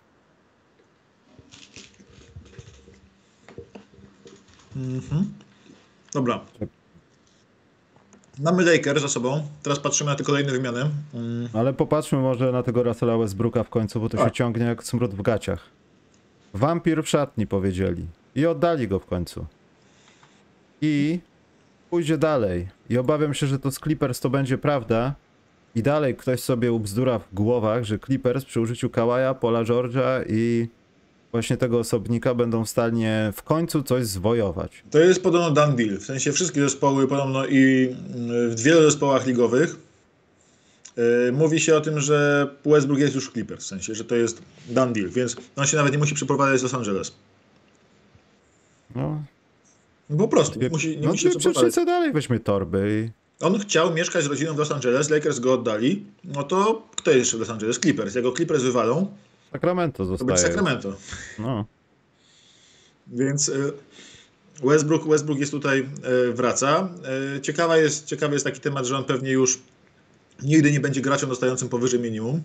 Dobra. 6.14 6.42
Mamy 8.40 8.64
Lakers 8.66 9.02
za 9.02 9.08
sobą. 9.08 9.48
Teraz 9.64 9.80
patrzymy 9.80 10.10
na 10.10 10.16
te 10.16 10.24
kolejne 10.24 10.52
wymiany. 10.52 10.80
Mm, 11.14 11.50
Ale 11.54 11.74
popatrzmy 11.74 12.18
może 12.20 12.52
na 12.52 12.64
tego 12.64 12.84
Russella 12.84 13.18
Westbrooka 13.18 13.64
w 13.64 13.70
końcu, 13.70 14.00
bo 14.00 14.10
to 14.10 14.18
się 14.18 14.24
Tak. 14.24 14.34
ciągnie 14.34 14.66
jak 14.66 14.84
smród 14.84 15.14
w 15.14 15.22
gaciach. 15.22 15.60
Wampir 16.54 17.04
w 17.04 17.10
szatni 17.10 17.48
powiedzieli. 17.48 18.06
I 18.36 18.46
oddali 18.46 18.88
go 18.88 19.00
w 19.00 19.06
końcu. 19.06 19.46
I 20.82 21.20
pójdzie 21.90 22.18
dalej. 22.18 22.68
I 22.90 22.98
obawiam 22.98 23.34
się, 23.34 23.48
że 23.48 23.60
to 23.60 23.72
z 23.72 23.80
Clippers 23.80 24.20
to 24.20 24.30
będzie 24.30 24.58
prawda. 24.58 25.14
I 25.76 25.84
dalej 25.84 26.16
ktoś 26.16 26.40
sobie 26.40 26.72
ubzdura 26.72 27.20
w 27.20 27.34
głowach, 27.34 27.84
że 27.84 28.00
Clippers 28.00 28.46
przy 28.46 28.62
użyciu 28.62 28.90
Kawaja, 28.90 29.34
Paula 29.34 29.64
George'a 29.64 30.24
i 30.30 30.68
właśnie 31.36 31.58
tego 31.58 31.80
osobnika 31.80 32.34
będą 32.34 32.66
w 32.66 32.70
stanie 32.70 33.32
w 33.36 33.44
końcu 33.44 33.84
coś 33.84 34.06
zwojować. 34.06 34.84
To 34.92 35.00
jest 35.00 35.24
podobno 35.24 35.52
done 35.52 35.76
deal. 35.76 35.98
W 35.98 36.06
sensie 36.06 36.32
wszystkie 36.32 36.62
zespoły, 36.62 37.08
podobno 37.08 37.46
i 37.46 37.90
mm, 38.16 38.56
w 38.56 38.62
wielu 38.62 38.82
zespołach 38.82 39.28
ligowych 39.28 39.76
yy, 40.98 41.04
mówi 41.34 41.60
się 41.60 41.76
o 41.76 41.82
tym, 41.82 42.00
że 42.00 42.48
Westbrook 42.66 43.00
jest 43.00 43.16
już 43.16 43.30
w 43.30 43.34
Clippers. 43.34 43.66
W 43.66 43.68
sensie, 43.68 43.96
że 43.96 44.04
to 44.04 44.16
jest 44.16 44.42
done 44.70 44.94
deal. 44.94 45.10
Więc 45.10 45.36
on 45.56 45.66
się 45.66 45.78
nawet 45.78 45.92
nie 45.92 46.00
musi 46.00 46.16
przeprowadzać 46.16 46.60
z 46.60 46.64
Los 46.64 46.74
Angeles. 46.74 47.12
No, 48.96 49.24
Po 50.18 50.28
prostu. 50.28 50.60
Musi, 50.72 50.98
nie 50.98 51.06
no 51.06 51.12
musi 51.12 51.30
co 51.72 51.86
dalej 51.86 52.14
weźmy 52.14 52.40
torby 52.40 53.12
i 53.42 53.46
On 53.46 53.60
chciał 53.60 53.94
mieszkać 53.94 54.24
z 54.24 54.28
rodziną 54.28 54.54
w 54.54 54.58
Los 54.58 54.72
Angeles, 54.72 55.10
Lakers 55.10 55.40
go 55.40 55.54
oddali. 55.54 56.06
No 56.24 56.44
to 56.44 56.88
kto 56.96 57.12
jest 57.12 57.20
jeszcze 57.20 57.38
w 57.38 57.40
Los 57.40 57.50
Angeles? 57.50 57.80
Clippers. 57.80 58.16
Jak 58.16 58.24
go 58.24 58.32
Clippers 58.32 58.64
wywalą, 58.64 59.08
Sacramento 59.56 59.98
to 59.98 60.06
zostaje. 60.06 60.38
Sacramento. 60.38 60.94
No. 61.40 61.66
Więc 63.08 63.50
y, 63.50 63.74
Westbrook, 64.64 65.08
Westbrook 65.08 65.40
jest 65.40 65.52
tutaj, 65.52 65.90
y, 66.30 66.34
wraca. 66.34 66.90
Y, 67.38 67.42
Ciekawa 67.42 67.78
jest, 67.78 68.06
ciekawy 68.06 68.34
jest 68.34 68.46
taki 68.46 68.60
temat, 68.60 68.86
że 68.86 68.98
on 68.98 69.04
pewnie 69.04 69.32
już 69.32 69.60
nigdy 70.44 70.72
nie 70.72 70.80
będzie 70.80 71.02
graczem 71.02 71.30
dostającym 71.30 71.70
powyżej 71.70 72.00
minimum. 72.00 72.42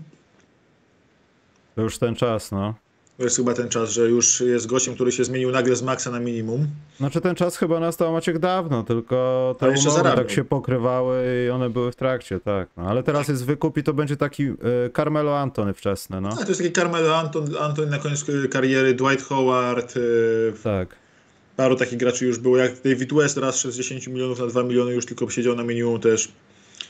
To 1.75 1.83
już 1.83 1.99
ten 1.99 2.15
czas, 2.15 2.53
no. 2.53 2.75
To 3.21 3.25
jest 3.25 3.37
chyba 3.37 3.55
ten 3.55 3.69
czas, 3.69 3.91
że 3.91 4.09
już 4.09 4.41
jest 4.41 4.67
gościem, 4.67 4.95
który 4.95 5.13
się 5.13 5.25
zmienił 5.25 5.51
nagle 5.51 5.77
z 5.77 5.83
maksa 5.83 6.11
na 6.11 6.21
minimum. 6.21 6.67
Znaczy 6.99 7.21
ten 7.21 7.35
czas 7.35 7.57
chyba 7.57 7.81
nastał 7.81 8.13
Maciek 8.13 8.39
dawno, 8.39 8.83
tylko 8.83 9.57
te 9.59 9.69
umowy 9.69 9.91
zarabiał. 9.91 10.17
tak 10.17 10.31
się 10.31 10.45
pokrywały 10.45 11.25
i 11.47 11.51
one 11.51 11.71
były 11.71 11.93
w 11.93 11.97
trakcie, 11.97 12.41
tak. 12.41 12.69
No, 12.77 12.83
ale 12.83 13.03
teraz 13.03 13.29
jest 13.29 13.45
wykup 13.45 13.77
i 13.79 13.83
to 13.83 13.93
będzie 13.95 14.17
taki 14.17 14.43
y, 14.43 14.57
Carmelo 14.97 15.39
Antony 15.39 15.75
wczesny, 15.75 16.21
no. 16.21 16.29
A, 16.29 16.37
to 16.37 16.49
jest 16.49 16.61
taki 16.61 16.73
Carmelo 16.73 17.17
Anton, 17.17 17.57
Anton 17.61 17.89
na 17.89 17.99
koniec 17.99 18.29
y, 18.29 18.49
kariery, 18.49 18.95
Dwight 18.95 19.25
Howard, 19.29 19.97
y, 19.97 20.53
Tak. 20.65 20.97
paru 21.57 21.77
takich 21.77 21.99
graczy 21.99 22.27
już 22.27 22.39
było, 22.39 22.57
jak 22.57 22.73
David 22.85 23.15
West 23.15 23.37
raz 23.37 23.57
60 23.57 24.07
milionów 24.07 24.39
na 24.41 24.47
2 24.47 24.63
miliony 24.63 24.93
już 24.93 25.07
tylko 25.07 25.31
siedział 25.31 25.57
na 25.57 25.63
minimum 25.63 26.01
też. 26.01 26.33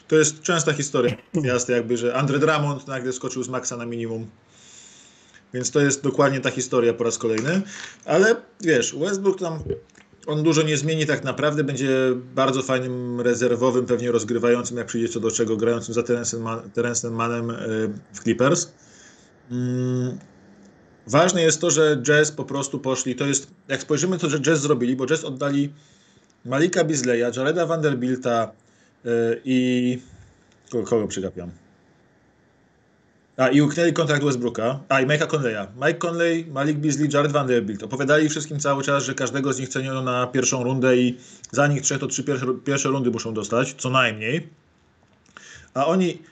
To 0.08 0.16
jest 0.16 0.42
częsta 0.42 0.72
historia. 0.72 1.14
Jasne, 1.44 1.74
jakby, 1.74 1.96
że 1.96 2.14
Andre 2.14 2.38
Drummond 2.38 2.88
nagle 2.88 3.12
skoczył 3.12 3.42
z 3.42 3.48
maksa 3.48 3.76
na 3.76 3.86
minimum. 3.86 4.26
Więc 5.54 5.70
to 5.70 5.80
jest 5.80 6.02
dokładnie 6.02 6.40
ta 6.40 6.50
historia 6.50 6.94
po 6.94 7.04
raz 7.04 7.18
kolejny. 7.18 7.62
Ale 8.04 8.36
wiesz, 8.60 8.96
Westbrook 8.96 9.38
tam 9.38 9.58
on 10.26 10.42
dużo 10.42 10.62
nie 10.62 10.76
zmieni 10.76 11.06
tak 11.06 11.24
naprawdę, 11.24 11.64
będzie 11.64 11.88
bardzo 12.34 12.62
fajnym 12.62 13.20
rezerwowym, 13.20 13.86
pewnie 13.86 14.12
rozgrywającym, 14.12 14.76
jak 14.76 14.86
przyjdzie 14.86 15.08
co 15.08 15.20
do 15.20 15.30
czego, 15.30 15.56
grającym 15.56 15.94
za 15.94 16.02
Terencem 16.74 17.14
Manem 17.14 17.52
w 18.12 18.20
Clippers. 18.22 18.72
Mm, 19.50 20.18
ważne 21.06 21.42
jest 21.42 21.60
to, 21.60 21.70
że 21.70 22.02
Jazz 22.02 22.32
po 22.32 22.44
prostu 22.44 22.78
poszli, 22.78 23.14
to 23.14 23.26
jest, 23.26 23.50
jak 23.68 23.82
spojrzymy 23.82 24.18
to, 24.18 24.30
że 24.30 24.40
Jazz 24.40 24.60
zrobili, 24.60 24.96
bo 24.96 25.06
Jazz 25.06 25.24
oddali 25.24 25.72
Malika 26.44 26.84
Bizleya, 26.84 27.36
Jareda 27.36 27.66
Vanderbilta 27.66 28.52
i 29.44 29.98
kogo, 30.70 30.84
kogo 30.86 31.06
przygapiam? 31.06 31.50
A, 33.36 33.48
i 33.48 33.60
uknęli 33.60 33.92
kontrakt 33.92 34.24
Westbrooka. 34.24 34.80
A, 34.88 35.00
i 35.00 35.06
Mike'a 35.06 35.26
Conleya. 35.26 35.66
Mike 35.76 35.98
Conley, 35.98 36.46
Malik 36.46 36.78
Beasley, 36.78 37.08
Jared 37.12 37.32
Vanderbilt. 37.32 37.82
Opowiadali 37.82 38.28
wszystkim 38.28 38.60
cały 38.60 38.82
czas, 38.82 39.04
że 39.04 39.14
każdego 39.14 39.52
z 39.52 39.58
nich 39.58 39.68
ceniono 39.68 40.02
na 40.02 40.26
pierwszą 40.26 40.64
rundę 40.64 40.96
i 40.96 41.18
za 41.50 41.66
nich 41.66 41.82
trzech 41.82 41.98
to 41.98 42.06
trzy 42.06 42.24
pierwsze, 42.24 42.46
pierwsze 42.64 42.88
rundy 42.88 43.10
muszą 43.10 43.34
dostać, 43.34 43.74
co 43.78 43.90
najmniej. 43.90 44.48
A 45.74 45.86
oni 45.86 46.22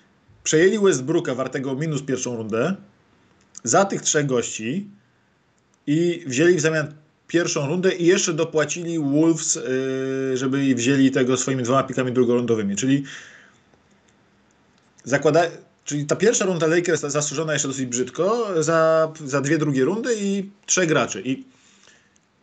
przejęli 0.44 0.78
Westbrooka 0.78 1.34
wartego 1.34 1.74
minus 1.74 2.02
pierwszą 2.02 2.36
rundę 2.36 2.74
za 3.64 3.84
tych 3.84 4.02
trzech 4.02 4.26
gości 4.26 4.86
i 5.86 6.24
wzięli 6.26 6.54
w 6.54 6.60
zamian 6.60 6.94
pierwszą 7.28 7.66
rundę 7.66 7.94
i 7.94 8.06
jeszcze 8.06 8.32
dopłacili 8.32 8.98
Wolves, 8.98 9.54
yy, 9.54 10.36
żeby 10.36 10.74
wzięli 10.74 11.10
tego 11.10 11.36
swoimi 11.36 11.62
dwoma 11.62 11.82
pikami 11.82 12.12
drugorundowymi. 12.12 12.76
Czyli 12.76 13.04
zakłada, 15.04 15.42
Czyli 15.88 16.06
ta 16.06 16.16
pierwsza 16.16 16.44
runda 16.44 16.66
Lakers 16.66 17.00
zasłużona 17.00 17.52
jeszcze 17.52 17.68
dosyć 17.68 17.86
brzydko 17.86 18.46
za, 18.62 19.12
za 19.24 19.40
dwie 19.40 19.58
drugie 19.58 19.84
rundy 19.84 20.16
i 20.20 20.50
trzech 20.66 20.88
graczy. 20.88 21.22
I 21.24 21.44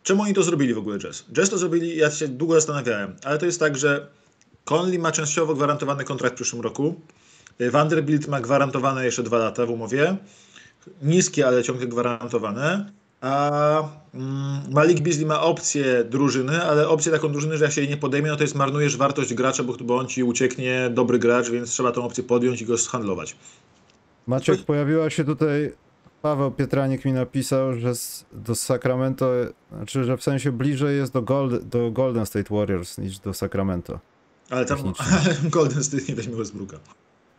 czemu 0.02 0.22
oni 0.22 0.34
to 0.34 0.42
zrobili 0.42 0.74
w 0.74 0.78
ogóle 0.78 0.98
Jazz? 0.98 1.24
Jazz 1.32 1.50
to 1.50 1.58
zrobili, 1.58 1.96
ja 1.96 2.10
się 2.10 2.28
długo 2.28 2.54
zastanawiałem, 2.54 3.16
ale 3.24 3.38
to 3.38 3.46
jest 3.46 3.60
tak, 3.60 3.76
że 3.76 4.06
Conley 4.64 4.98
ma 4.98 5.12
częściowo 5.12 5.54
gwarantowany 5.54 6.04
kontrakt 6.04 6.34
w 6.34 6.36
przyszłym 6.36 6.62
roku. 6.62 7.00
Vanderbilt 7.70 8.28
ma 8.28 8.40
gwarantowane 8.40 9.04
jeszcze 9.04 9.22
dwa 9.22 9.38
lata 9.38 9.66
w 9.66 9.70
umowie. 9.70 10.16
Niskie, 11.02 11.46
ale 11.46 11.62
ciągle 11.62 11.86
gwarantowane 11.86 12.92
a 13.26 13.88
mm, 14.14 14.60
Malik 14.70 15.00
Beasley 15.00 15.26
ma 15.26 15.42
opcję 15.42 16.04
drużyny, 16.04 16.64
ale 16.64 16.88
opcję 16.88 17.12
taką 17.12 17.32
drużyny, 17.32 17.56
że 17.56 17.64
jak 17.64 17.72
się 17.72 17.80
jej 17.80 17.90
nie 17.90 17.96
podejmie, 17.96 18.30
no 18.30 18.36
to 18.36 18.42
jest 18.42 18.54
marnujesz 18.54 18.96
wartość 18.96 19.34
gracza, 19.34 19.62
bo, 19.62 19.76
bo 19.80 19.96
on 19.96 20.06
ci 20.06 20.22
ucieknie, 20.22 20.90
dobry 20.94 21.18
gracz, 21.18 21.50
więc 21.50 21.70
trzeba 21.70 21.92
tą 21.92 22.04
opcję 22.04 22.24
podjąć 22.24 22.62
i 22.62 22.66
go 22.66 22.76
zhandlować. 22.76 23.36
Maciek, 24.26 24.62
pojawiła 24.62 25.10
się 25.10 25.24
tutaj, 25.24 25.72
Paweł 26.22 26.50
Pietranik 26.50 27.04
mi 27.04 27.12
napisał, 27.12 27.78
że 27.78 27.92
do 28.32 28.54
Sacramento, 28.54 29.30
znaczy, 29.72 30.04
że 30.04 30.16
w 30.16 30.22
sensie 30.22 30.52
bliżej 30.52 30.96
jest 30.96 31.12
do, 31.12 31.22
Gold, 31.22 31.64
do 31.64 31.90
Golden 31.90 32.26
State 32.26 32.54
Warriors 32.54 32.98
niż 32.98 33.18
do 33.18 33.34
Sacramento. 33.34 34.00
Ale 34.50 34.64
tam 34.64 34.78
Golden 35.50 35.84
State 35.84 36.02
nie 36.08 36.14
weźmie 36.14 36.36
Westbrooka. 36.36 36.76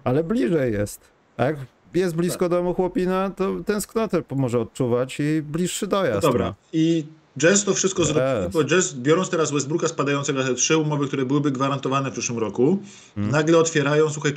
Ale 0.04 0.24
bliżej 0.24 0.74
jest. 0.74 1.02
Tak? 1.38 1.56
Jest 1.94 2.16
blisko 2.16 2.40
tak. 2.40 2.50
domu 2.50 2.74
chłopina, 2.74 3.30
to 3.30 3.56
tęsknotę 3.66 4.24
może 4.36 4.60
odczuwać 4.60 5.20
i 5.20 5.42
bliższy 5.42 5.88
dojazd. 5.88 6.24
No 6.24 6.30
dobra. 6.30 6.56
I 6.74 7.04
Jazz 7.38 7.64
to 7.64 7.74
wszystko 7.74 8.02
yes. 8.02 8.08
zrobił, 8.08 8.50
bo 8.50 8.64
Jazz, 8.64 8.94
biorąc 8.94 9.30
teraz 9.30 9.52
Westbrooka 9.52 9.88
spadającego 9.88 10.44
te 10.44 10.54
trzy 10.54 10.78
umowy, 10.78 11.08
które 11.08 11.26
byłyby 11.26 11.52
gwarantowane 11.52 12.10
w 12.10 12.14
przyszłym 12.14 12.40
roku, 12.40 12.80
hmm. 13.16 13.32
nagle 13.32 13.58
otwierają, 13.58 14.10
słuchaj, 14.10 14.34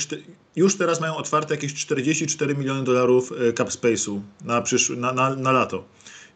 już 0.57 0.77
teraz 0.77 1.01
mają 1.01 1.17
otwarte 1.17 1.55
jakieś 1.55 1.75
44 1.75 2.55
miliony 2.55 2.85
dolarów 2.85 3.33
e, 3.33 3.53
cap 3.53 3.69
space'u 3.69 4.21
na, 4.45 4.63
przysz- 4.63 4.97
na, 4.97 5.13
na, 5.13 5.37
na 5.37 5.53
lato. 5.53 5.85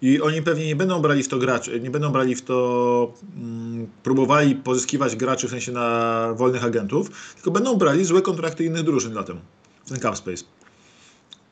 I 0.03 0.21
oni 0.21 0.43
pewnie 0.43 0.67
nie 0.67 0.77
będą 0.77 1.03
brali 1.03 1.23
w 1.23 1.29
to 1.29 1.39
graczy, 1.39 1.81
nie 1.81 1.91
będą 1.91 2.11
brali 2.13 2.35
w 2.35 2.43
to, 2.43 3.13
mm, 3.37 3.87
próbowali 4.03 4.55
pozyskiwać 4.55 5.17
graczy 5.17 5.47
w 5.49 5.51
sensie 5.51 5.73
na 5.73 6.29
wolnych 6.37 6.65
agentów, 6.65 7.35
tylko 7.35 7.51
będą 7.51 7.75
brali 7.75 8.05
złe 8.05 8.23
kontrakty 8.23 8.65
innych 8.65 8.83
drużyn 8.83 9.15
latem, 9.15 9.41
w 9.85 9.89
ten 9.89 10.01
cap 10.01 10.17
space 10.17 10.45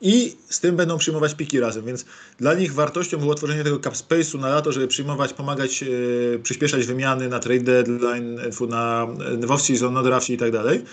i 0.03 0.37
z 0.49 0.61
tym 0.61 0.77
będą 0.77 0.99
przyjmować 0.99 1.35
piki 1.35 1.61
razem, 1.61 1.85
więc 1.85 2.05
dla 2.39 2.55
nich 2.55 2.75
wartością 2.75 3.19
było 3.19 3.35
tworzenie 3.35 3.65
tego 3.65 3.79
cap 3.79 3.95
space'u 3.95 4.41
na 4.41 4.49
lato, 4.49 4.73
żeby 4.73 4.89
przyjmować, 4.89 5.33
pomagać, 5.33 5.83
yy, 5.83 6.41
przyspieszać 6.43 6.87
wymiany 6.87 7.29
na 7.29 7.39
trade 7.39 7.61
deadline, 7.61 8.35
na, 8.69 9.07
w 9.41 9.51
off-season, 9.51 9.93
na 9.93 10.03
drafcie 10.03 10.35
i 10.35 10.37
tak 10.37 10.53
dalej. 10.53 10.85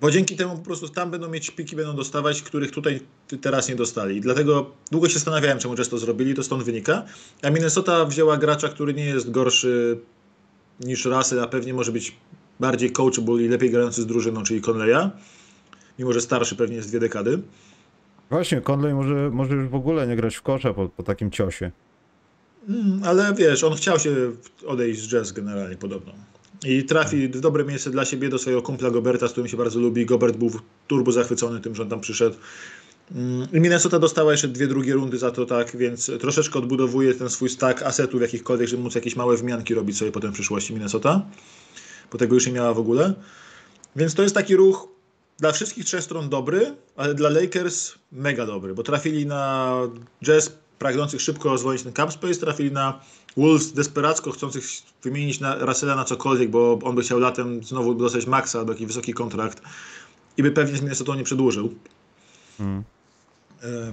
Bo 0.00 0.10
dzięki 0.10 0.36
temu 0.36 0.56
po 0.56 0.64
prostu 0.64 0.88
tam 0.88 1.10
będą 1.10 1.28
mieć 1.28 1.50
piki, 1.50 1.76
będą 1.76 1.96
dostawać, 1.96 2.42
których 2.42 2.70
tutaj 2.70 3.00
teraz 3.40 3.68
nie 3.68 3.76
dostali. 3.76 4.20
Dlatego 4.20 4.70
długo 4.90 5.08
się 5.08 5.14
zastanawiałem, 5.14 5.58
czemu 5.58 5.74
Jazz 5.74 5.88
to 5.88 5.98
zrobili, 5.98 6.34
to 6.34 6.42
stąd 6.42 6.62
wynika. 6.62 7.04
A 7.42 7.50
Minnesota 7.50 8.04
wzięła 8.04 8.36
gracza, 8.36 8.68
który 8.68 8.94
nie 8.94 9.04
jest 9.04 9.30
gorszy 9.30 9.98
niż 10.80 11.04
Russell, 11.04 11.40
a 11.40 11.46
pewnie 11.46 11.74
może 11.74 11.92
być 11.92 12.16
bardziej 12.60 12.92
coachable 12.92 13.42
i 13.42 13.48
lepiej 13.48 13.70
grający 13.70 14.02
z 14.02 14.06
drużyną, 14.06 14.42
czyli 14.42 14.60
Conleya. 14.60 15.10
Mimo, 15.98 16.12
że 16.12 16.20
starszy 16.20 16.56
pewnie 16.56 16.76
jest 16.76 16.88
dwie 16.88 17.00
dekady. 17.00 17.42
Właśnie, 18.30 18.60
Conley 18.60 18.94
może, 18.94 19.30
może 19.30 19.54
już 19.54 19.68
w 19.68 19.74
ogóle 19.74 20.06
nie 20.06 20.16
grać 20.16 20.36
w 20.36 20.42
kosza 20.42 20.74
po, 20.74 20.88
po 20.88 21.02
takim 21.02 21.30
ciosie. 21.30 21.70
Mm, 22.68 23.00
ale 23.04 23.34
wiesz, 23.34 23.64
on 23.64 23.74
chciał 23.74 23.98
się 23.98 24.14
odejść 24.66 25.00
z 25.00 25.08
jazz 25.08 25.32
generalnie 25.32 25.76
podobno. 25.76 26.12
I 26.64 26.84
trafi 26.84 27.28
w 27.28 27.40
dobre 27.40 27.64
miejsce 27.64 27.90
dla 27.90 28.04
siebie 28.04 28.28
do 28.28 28.38
swojego 28.38 28.62
kumpla 28.62 28.90
Goberta, 28.90 29.28
z 29.28 29.32
którym 29.32 29.48
się 29.48 29.56
bardzo 29.56 29.80
lubi. 29.80 30.06
Gobert 30.06 30.36
był 30.36 30.50
turbo 30.86 31.12
zachwycony 31.12 31.60
tym, 31.60 31.74
że 31.74 31.82
on 31.82 31.88
tam 31.88 32.00
przyszedł. 32.00 32.36
Mm, 33.14 33.48
I 33.52 33.60
Minnesota 33.60 33.98
dostała 33.98 34.32
jeszcze 34.32 34.48
dwie 34.48 34.66
drugie 34.66 34.94
rundy 34.94 35.18
za 35.18 35.30
to, 35.30 35.46
tak, 35.46 35.76
więc 35.76 36.10
troszeczkę 36.20 36.58
odbudowuje 36.58 37.14
ten 37.14 37.30
swój 37.30 37.48
stack 37.48 37.82
asetów 37.82 38.20
jakichkolwiek, 38.20 38.68
żeby 38.68 38.82
móc 38.82 38.94
jakieś 38.94 39.16
małe 39.16 39.36
wmianki 39.36 39.74
robić 39.74 39.98
sobie 39.98 40.12
potem 40.12 40.30
w 40.30 40.34
przyszłości 40.34 40.72
Minnesota. 40.72 41.22
Bo 42.12 42.18
tego 42.18 42.34
już 42.34 42.46
nie 42.46 42.52
miała 42.52 42.74
w 42.74 42.78
ogóle. 42.78 43.14
Więc 43.96 44.14
to 44.14 44.22
jest 44.22 44.34
taki 44.34 44.56
ruch, 44.56 44.88
dla 45.38 45.52
wszystkich 45.52 45.84
trzech 45.84 46.04
stron 46.04 46.28
dobry, 46.28 46.74
ale 46.96 47.14
dla 47.14 47.30
Lakers 47.30 47.94
mega 48.12 48.46
dobry, 48.46 48.74
bo 48.74 48.82
trafili 48.82 49.26
na 49.26 49.72
Jazz 50.24 50.52
pragnących 50.78 51.20
szybko 51.20 51.48
rozwoić 51.48 51.82
ten 51.82 51.92
cap 51.92 52.12
space, 52.12 52.34
trafili 52.34 52.72
na 52.72 53.00
Wolves 53.36 53.72
desperacko 53.72 54.32
chcących 54.32 54.64
wymienić 55.02 55.40
na 55.40 55.54
Russella 55.54 55.96
na 55.96 56.04
cokolwiek, 56.04 56.50
bo 56.50 56.78
on 56.82 56.94
by 56.94 57.02
chciał 57.02 57.18
latem 57.18 57.64
znowu 57.64 57.94
dostać 57.94 58.26
maxa 58.26 58.58
albo 58.58 58.72
jakiś 58.72 58.86
wysoki 58.86 59.12
kontrakt 59.12 59.62
i 60.36 60.42
by 60.42 60.50
pewnie 60.50 60.76
z 60.76 60.80
Minnesota 60.80 61.16
nie 61.16 61.24
przedłużył. 61.24 61.74
Hmm. 62.58 62.84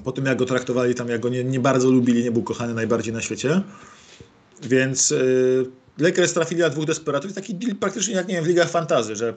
Po 0.03 0.11
tym 0.11 0.25
jak 0.25 0.37
go 0.37 0.45
traktowali 0.45 0.95
tam, 0.95 1.09
jak 1.09 1.21
go 1.21 1.29
nie, 1.29 1.43
nie, 1.43 1.59
bardzo 1.59 1.91
lubili, 1.91 2.23
nie 2.23 2.31
był 2.31 2.43
kochany 2.43 2.73
najbardziej 2.73 3.13
na 3.13 3.21
świecie. 3.21 3.61
Więc 4.63 5.09
yy, 5.09 5.71
Lakers 5.97 6.33
trafili 6.33 6.61
na 6.61 6.69
dwóch 6.69 6.85
desperatów. 6.85 7.33
Taki 7.33 7.55
deal 7.55 7.75
praktycznie 7.75 8.13
jak 8.13 8.27
nie 8.27 8.35
wiem, 8.35 8.43
w 8.43 8.47
ligach 8.47 8.69
fantazy, 8.69 9.15
że 9.15 9.33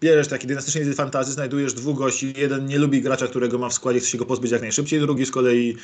bierzesz 0.00 0.28
taki 0.28 0.46
dynastyczny 0.46 0.94
fantazy, 0.94 1.32
znajdujesz 1.32 1.74
dwóch 1.74 1.98
gości, 1.98 2.34
jeden 2.36 2.66
nie 2.66 2.78
lubi 2.78 3.00
gracza, 3.00 3.26
którego 3.26 3.58
ma 3.58 3.68
w 3.68 3.74
składzie, 3.74 4.00
chce 4.00 4.08
się 4.08 4.18
go 4.18 4.26
pozbyć 4.26 4.50
jak 4.52 4.62
najszybciej, 4.62 5.00
drugi 5.00 5.26
z 5.26 5.30
kolei 5.30 5.76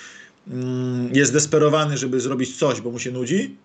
mm, 0.48 1.14
jest 1.14 1.32
desperowany, 1.32 1.98
żeby 1.98 2.20
zrobić 2.20 2.56
coś, 2.56 2.80
bo 2.80 2.90
mu 2.90 2.98
się 2.98 3.10
nudzi 3.10 3.56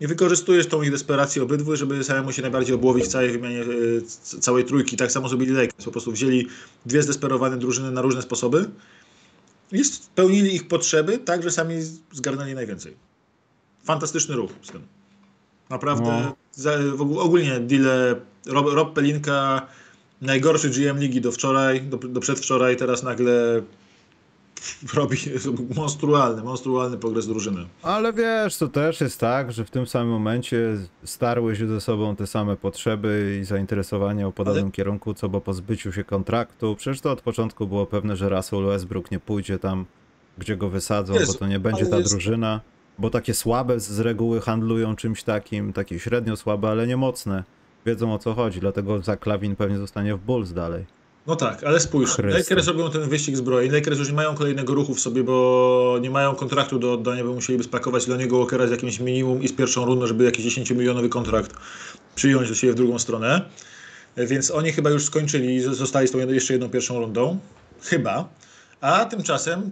i 0.00 0.06
wykorzystujesz 0.06 0.66
tą 0.66 0.82
ich 0.82 0.90
desperację 0.90 1.42
obydwu, 1.42 1.76
żeby 1.76 2.04
samemu 2.04 2.32
się 2.32 2.42
najbardziej 2.42 2.74
obłowić 2.74 3.04
w 3.04 3.08
całej 3.08 3.30
wymianie 3.30 3.60
y, 3.62 4.02
całej 4.40 4.64
trójki. 4.64 4.96
Tak 4.96 5.12
samo 5.12 5.28
zrobili 5.28 5.52
Lakers, 5.52 5.84
po 5.84 5.90
prostu 5.90 6.12
wzięli 6.12 6.46
dwie 6.86 7.02
zdesperowane 7.02 7.56
drużyny 7.56 7.90
na 7.90 8.02
różne 8.02 8.22
sposoby 8.22 8.70
i 9.72 9.84
spełnili 9.84 10.54
ich 10.54 10.68
potrzeby 10.68 11.18
tak, 11.18 11.42
że 11.42 11.50
sami 11.50 11.74
zgarnęli 12.12 12.54
najwięcej. 12.54 12.96
Fantastyczny 13.84 14.36
ruch 14.36 14.50
z 14.62 14.70
tym. 14.72 14.82
Naprawdę, 15.70 16.22
no. 16.24 16.41
Ogólnie 17.18 17.60
deal 17.60 18.16
Rob, 18.46 18.66
Rob 18.72 18.94
Pelinka, 18.94 19.66
najgorszy 20.22 20.70
GM 20.70 20.98
ligi 20.98 21.20
do 21.20 21.32
wczoraj, 21.32 21.82
do, 21.82 21.96
do 21.96 22.20
przedwczoraj, 22.20 22.76
teraz 22.76 23.02
nagle 23.02 23.62
robi 24.94 25.16
monstrualny, 25.76 26.42
monstrualny 26.42 26.98
progres 26.98 27.26
drużyny. 27.26 27.66
Ale 27.82 28.12
wiesz, 28.12 28.56
to 28.56 28.68
też 28.68 29.00
jest 29.00 29.20
tak, 29.20 29.52
że 29.52 29.64
w 29.64 29.70
tym 29.70 29.86
samym 29.86 30.08
momencie 30.08 30.76
starły 31.04 31.56
się 31.56 31.68
ze 31.68 31.80
sobą 31.80 32.16
te 32.16 32.26
same 32.26 32.56
potrzeby 32.56 33.38
i 33.42 33.44
zainteresowania 33.44 34.26
o 34.26 34.32
podobnym 34.32 34.64
Ale... 34.64 34.72
kierunku, 34.72 35.14
co 35.14 35.28
po 35.28 35.40
pozbyciu 35.40 35.92
się 35.92 36.04
kontraktu. 36.04 36.76
Przecież 36.76 37.00
to 37.00 37.12
od 37.12 37.20
początku 37.20 37.66
było 37.66 37.86
pewne, 37.86 38.16
że 38.16 38.28
Russell 38.28 38.64
Westbrook 38.64 39.10
nie 39.10 39.20
pójdzie 39.20 39.58
tam, 39.58 39.84
gdzie 40.38 40.56
go 40.56 40.68
wysadzą, 40.68 41.14
Jezu, 41.14 41.32
bo 41.32 41.38
to 41.38 41.46
nie 41.46 41.60
będzie 41.60 41.86
ta 41.86 41.98
jest... 41.98 42.10
drużyna. 42.10 42.60
Bo 42.98 43.10
takie 43.10 43.34
słabe 43.34 43.80
z 43.80 44.00
reguły 44.00 44.40
handlują 44.40 44.96
czymś 44.96 45.22
takim, 45.22 45.72
takie 45.72 45.98
średnio 45.98 46.36
słabe, 46.36 46.68
ale 46.68 46.86
nie 46.86 46.96
mocne 46.96 47.44
wiedzą 47.86 48.14
o 48.14 48.18
co 48.18 48.34
chodzi, 48.34 48.60
dlatego 48.60 49.02
za 49.02 49.16
Klawin 49.16 49.56
pewnie 49.56 49.78
zostanie 49.78 50.14
w 50.14 50.20
Bulls 50.20 50.52
dalej. 50.52 50.84
No 51.26 51.36
tak, 51.36 51.64
ale 51.64 51.80
spójrz, 51.80 52.10
Chryste. 52.10 52.38
Lakers 52.38 52.66
robią 52.66 52.90
ten 52.90 53.08
wyścig 53.08 53.36
zbroi. 53.36 53.70
Lakers 53.70 53.98
już 53.98 54.08
nie 54.08 54.14
mają 54.14 54.34
kolejnego 54.34 54.74
ruchu 54.74 54.94
w 54.94 55.00
sobie, 55.00 55.24
bo 55.24 55.98
nie 56.00 56.10
mają 56.10 56.34
kontraktu 56.34 56.78
do 56.78 56.92
oddania, 56.92 57.24
bo 57.24 57.32
musieliby 57.32 57.64
spakować 57.64 58.06
dla 58.06 58.16
niego 58.16 58.38
Walkera 58.38 58.66
z 58.66 58.70
jakimś 58.70 59.00
minimum 59.00 59.42
i 59.42 59.48
z 59.48 59.52
pierwszą 59.52 59.84
rundą, 59.84 60.06
żeby 60.06 60.24
jakiś 60.24 60.58
10-milionowy 60.58 61.08
kontrakt 61.08 61.54
przyjąć 62.14 62.48
do 62.48 62.54
siebie 62.54 62.72
w 62.72 62.76
drugą 62.76 62.98
stronę. 62.98 63.42
Więc 64.16 64.50
oni 64.50 64.72
chyba 64.72 64.90
już 64.90 65.04
skończyli, 65.04 65.60
zostali 65.60 66.08
z 66.08 66.10
tą 66.10 66.18
jeszcze 66.18 66.52
jedną 66.52 66.68
pierwszą 66.68 67.00
rundą. 67.00 67.38
Chyba. 67.82 68.28
A 68.80 69.04
tymczasem 69.04 69.70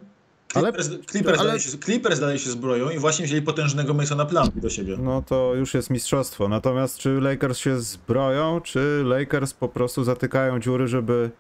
Ale- 0.54 0.72
Clippers, 0.72 1.06
Clippers, 1.10 1.38
ale- 1.38 1.46
dalej 1.48 1.60
się, 1.60 1.78
Clippers 1.78 2.20
dalej 2.20 2.38
się 2.38 2.50
zbroją 2.50 2.90
i 2.90 2.98
właśnie 2.98 3.24
wzięli 3.24 3.42
potężnego 3.42 3.94
Masona 3.94 4.26
Plumlee 4.26 4.60
do 4.60 4.70
siebie. 4.70 4.96
No 5.02 5.22
to 5.22 5.54
już 5.54 5.74
jest 5.74 5.90
mistrzostwo. 5.90 6.48
Natomiast 6.48 6.98
czy 6.98 7.20
Lakers 7.20 7.58
się 7.58 7.80
zbroją, 7.80 8.60
czy 8.60 9.02
Lakers 9.04 9.52
po 9.54 9.68
prostu 9.68 10.04
zatykają 10.04 10.60
dziury, 10.60 10.88
żeby, 10.88 11.30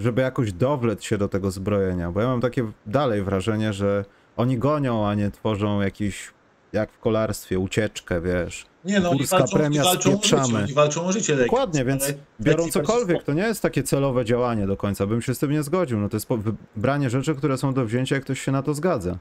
żeby 0.00 0.22
jakoś 0.22 0.52
dowlec 0.52 1.02
się 1.02 1.18
do 1.18 1.28
tego 1.28 1.50
zbrojenia? 1.50 2.10
Bo 2.12 2.20
ja 2.20 2.26
mam 2.26 2.40
takie 2.40 2.72
dalej 2.86 3.22
wrażenie, 3.22 3.72
że 3.72 4.04
oni 4.36 4.58
gonią, 4.58 5.08
a 5.08 5.14
nie 5.14 5.30
tworzą 5.30 5.80
jakiś, 5.80 6.32
jak 6.74 6.92
w 6.92 6.98
kolarstwie, 6.98 7.58
ucieczkę, 7.58 8.20
wiesz. 8.20 8.66
Nie 8.84 9.00
no, 9.00 9.12
Górska 9.12 9.38
walczą, 9.38 9.56
premia 9.56 9.82
oni 9.82 9.90
walczą 9.90 10.18
o 10.18 10.22
życie, 10.22 10.36
oni 10.58 10.74
walczą 10.74 11.06
o 11.06 11.12
życie. 11.12 11.36
Dokładnie, 11.36 11.84
więc 11.84 12.04
ale 12.04 12.14
biorą 12.40 12.68
cokolwiek, 12.68 13.22
to 13.22 13.32
nie 13.32 13.42
jest 13.42 13.62
takie 13.62 13.82
celowe 13.82 14.24
działanie 14.24 14.66
do 14.66 14.76
końca, 14.76 15.06
bym 15.06 15.22
się 15.22 15.34
z 15.34 15.38
tym 15.38 15.50
nie 15.50 15.62
zgodził. 15.62 15.98
No 15.98 16.08
to 16.08 16.16
jest 16.16 16.28
wybranie 16.28 17.10
rzeczy, 17.10 17.34
które 17.34 17.58
są 17.58 17.74
do 17.74 17.84
wzięcia, 17.84 18.14
jak 18.14 18.24
ktoś 18.24 18.40
się 18.40 18.52
na 18.52 18.62
to 18.62 18.74
zgadza. 18.74 19.18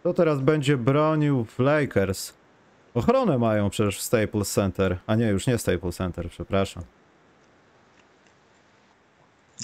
Kto 0.00 0.14
teraz 0.14 0.40
będzie 0.40 0.76
bronił 0.76 1.44
w 1.44 1.58
Lakers? 1.58 2.32
Ochronę 2.94 3.38
mają 3.38 3.70
przecież 3.70 3.98
w 3.98 4.02
Staples 4.02 4.52
Center. 4.52 4.98
A 5.06 5.14
nie, 5.14 5.26
już 5.26 5.46
nie 5.46 5.58
Staples 5.58 5.96
Center, 5.96 6.30
przepraszam. 6.30 6.82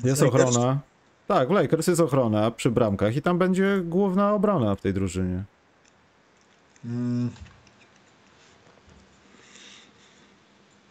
Jest 0.05 0.23
ochrona. 0.23 0.79
Tak, 1.27 1.49
w 1.49 1.51
Lakers 1.51 1.87
jest 1.87 2.01
ochrona 2.01 2.51
przy 2.51 2.71
bramkach 2.71 3.17
i 3.17 3.23
tam 3.23 3.39
będzie 3.39 3.81
główna 3.85 4.35
obrona 4.35 4.75
w 4.75 4.81
tej 4.81 4.95
drużynie. 4.95 5.45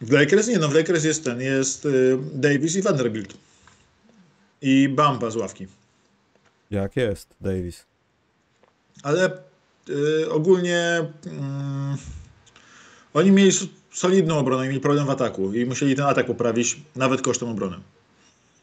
W 0.00 0.12
Lakers 0.12 0.48
nie, 0.48 0.58
no 0.58 0.68
w 0.68 0.74
Lakers 0.74 1.04
jest 1.04 1.24
ten, 1.24 1.40
jest 1.40 1.86
y, 1.86 2.18
Davis 2.34 2.76
i 2.76 2.82
Vanderbilt. 2.82 3.34
I 4.62 4.88
Bamba 4.88 5.30
z 5.30 5.36
ławki. 5.36 5.66
Jak 6.70 6.96
jest, 6.96 7.34
Davis? 7.40 7.84
Ale 9.02 9.30
y, 9.88 10.30
ogólnie 10.30 11.06
mm, 11.26 11.96
oni 13.14 13.30
mieli 13.30 13.50
solidną 13.92 14.38
obronę 14.38 14.64
i 14.66 14.68
mieli 14.68 14.80
problem 14.80 15.06
w 15.06 15.10
ataku 15.10 15.52
i 15.52 15.66
musieli 15.66 15.96
ten 15.96 16.04
atak 16.04 16.26
poprawić 16.26 16.80
nawet 16.96 17.22
kosztem 17.22 17.48
obrony. 17.48 17.76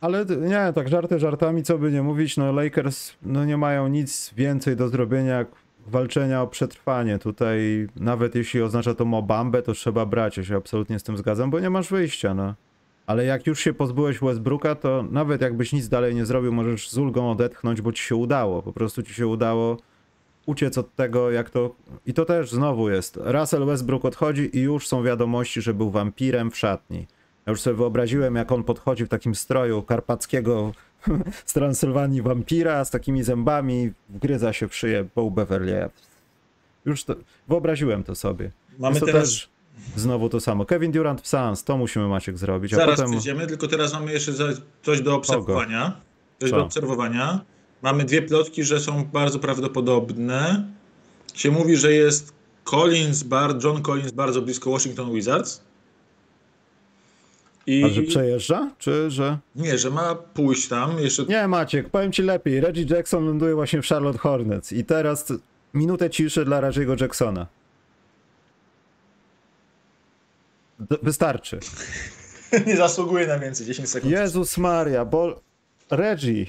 Ale 0.02 0.26
nie, 0.26 0.74
tak 0.76 0.90
żarty 0.90 1.20
żartami, 1.20 1.64
co 1.64 1.78
by 1.78 1.92
nie 1.92 2.02
mówić, 2.02 2.38
no 2.38 2.52
Lakers 2.52 3.12
no 3.22 3.46
nie 3.46 3.58
mają 3.58 3.88
nic 3.88 4.32
więcej 4.36 4.76
do 4.76 4.90
zrobienia 4.90 5.38
jak 5.38 5.48
walczenia 5.86 6.42
o 6.42 6.48
przetrwanie. 6.48 7.20
Tutaj 7.20 7.88
nawet 7.96 8.36
jeśli 8.36 8.62
oznacza 8.62 8.94
to 8.94 9.06
Mobambę, 9.06 9.62
to 9.62 9.74
trzeba 9.74 10.06
brać. 10.06 10.38
Ja 10.38 10.44
się 10.44 10.56
absolutnie 10.56 11.00
z 11.00 11.04
tym 11.04 11.18
zgadzam, 11.18 11.50
bo 11.50 11.60
nie 11.60 11.70
masz 11.70 11.90
wyjścia, 11.90 12.34
no. 12.34 12.54
Ale 13.08 13.26
jak 13.26 13.48
już 13.48 13.60
się 13.60 13.74
pozbyłeś 13.74 14.20
Westbrooka, 14.20 14.76
to 14.76 15.06
nawet 15.12 15.42
jakbyś 15.42 15.74
nic 15.74 15.90
dalej 15.90 16.16
nie 16.16 16.26
zrobił, 16.26 16.54
możesz 16.54 16.90
z 16.90 16.98
ulgą 16.98 17.32
odetchnąć, 17.32 17.82
bo 17.82 17.92
ci 17.92 18.04
się 18.04 18.16
udało. 18.16 18.62
Po 18.62 18.74
prostu 18.74 19.04
ci 19.04 19.14
się 19.14 19.28
udało 19.28 19.78
uciec 20.46 20.78
od 20.78 20.96
tego, 20.96 21.32
jak 21.32 21.50
to... 21.50 21.76
I 22.06 22.14
to 22.14 22.26
też 22.26 22.52
znowu 22.52 22.90
jest. 22.90 23.20
Russell 23.24 23.66
Westbrook 23.66 24.06
odchodzi 24.06 24.58
i 24.58 24.62
już 24.62 24.88
są 24.88 25.04
wiadomości, 25.04 25.62
że 25.62 25.74
był 25.74 25.90
wampirem 25.90 26.52
w 26.52 26.58
szatni. 26.58 27.08
Ja 27.46 27.52
już 27.52 27.62
sobie 27.62 27.76
wyobraziłem, 27.76 28.36
jak 28.36 28.52
on 28.52 28.64
podchodzi 28.64 29.06
w 29.06 29.10
takim 29.10 29.36
stroju 29.36 29.82
karpackiego 29.82 30.72
z 31.46 31.54
Transylwanii 31.54 32.22
wampira, 32.22 32.86
z 32.86 32.90
takimi 32.90 33.24
zębami, 33.24 33.92
wgryza 34.10 34.54
się 34.54 34.68
w 34.68 34.76
szyję 34.76 35.06
Bo 35.16 35.32
Beverly. 35.32 35.90
Już 36.86 37.04
to, 37.04 37.16
wyobraziłem 37.48 38.04
to 38.04 38.16
sobie. 38.16 38.52
Mamy 38.80 39.00
to 39.00 39.06
teraz, 39.06 39.24
też 39.24 39.50
znowu 39.96 40.30
to 40.30 40.40
samo. 40.40 40.66
Kevin 40.66 40.92
Durant 40.92 41.22
w 41.22 41.28
Suns, 41.28 41.64
to 41.64 41.78
musimy 41.78 42.08
Maciek 42.08 42.38
zrobić, 42.38 42.74
a 42.74 42.76
zaraz 42.76 43.02
potem... 43.02 43.48
tylko 43.48 43.68
teraz 43.68 43.94
mamy 43.94 44.14
jeszcze 44.14 44.32
coś 44.84 45.02
do 45.02 45.16
obserwowania. 45.16 46.02
Coś 46.40 46.50
Co? 46.50 46.56
do 46.56 46.64
obserwowania. 46.64 47.42
Mamy 47.82 48.06
dwie 48.06 48.22
plotki, 48.22 48.64
że 48.64 48.80
są 48.80 49.04
bardzo 49.04 49.40
prawdopodobne. 49.40 50.68
Się 51.34 51.52
mówi, 51.52 51.78
że 51.78 51.94
jest 51.94 52.34
Collins, 52.64 53.24
bar, 53.24 53.64
John 53.64 53.82
Collins 53.82 54.12
bardzo 54.12 54.42
blisko 54.42 54.72
Washington 54.72 55.14
Wizards. 55.14 55.64
I 57.68 57.84
A 57.84 57.90
że 57.90 58.02
przejeżdża? 58.02 58.72
Czy 58.78 59.12
że... 59.12 59.38
nie, 59.56 59.78
że 59.78 59.90
ma 59.90 60.16
pójść 60.16 60.68
tam 60.68 61.00
jeszcze 61.00 61.24
Nie 61.26 61.48
Maciek, 61.48 61.90
powiem 61.90 62.12
ci 62.12 62.22
lepiej. 62.22 62.62
Reggie 62.62 62.86
Jackson 62.90 63.26
ląduje 63.26 63.56
właśnie 63.56 63.82
w 63.82 63.88
Charlotte 63.88 64.20
Hornets 64.20 64.72
i 64.72 64.86
teraz 64.86 65.34
minutę 65.74 66.10
ciszy 66.10 66.46
dla 66.46 66.62
Reggie'ego 66.62 67.02
Jacksona. 67.02 67.48
D- 70.80 70.98
wystarczy. 71.04 71.60
nie 72.68 72.78
zasługuje 72.78 73.28
na 73.28 73.40
więcej, 73.40 73.66
10 73.66 73.90
sekund. 73.90 74.14
Jezus 74.14 74.58
Maria, 74.58 75.06
bo 75.06 75.42
Reggie. 75.92 76.46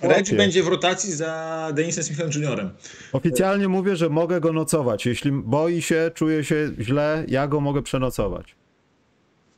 Reggie 0.00 0.36
będzie 0.36 0.62
w 0.62 0.68
rotacji 0.68 1.12
za 1.12 1.70
Denisem 1.74 2.04
Smithem 2.04 2.30
Jr. 2.34 2.70
Oficjalnie 3.12 3.68
mówię, 3.68 3.96
że 3.96 4.08
mogę 4.08 4.40
go 4.40 4.52
nocować. 4.52 5.06
Jeśli 5.06 5.32
boi 5.32 5.82
się, 5.82 6.10
czuje 6.14 6.44
się 6.44 6.70
źle, 6.80 7.24
ja 7.28 7.48
go 7.48 7.60
mogę 7.60 7.82
przenocować. 7.82 8.54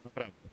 Naprawdę. 0.05 0.46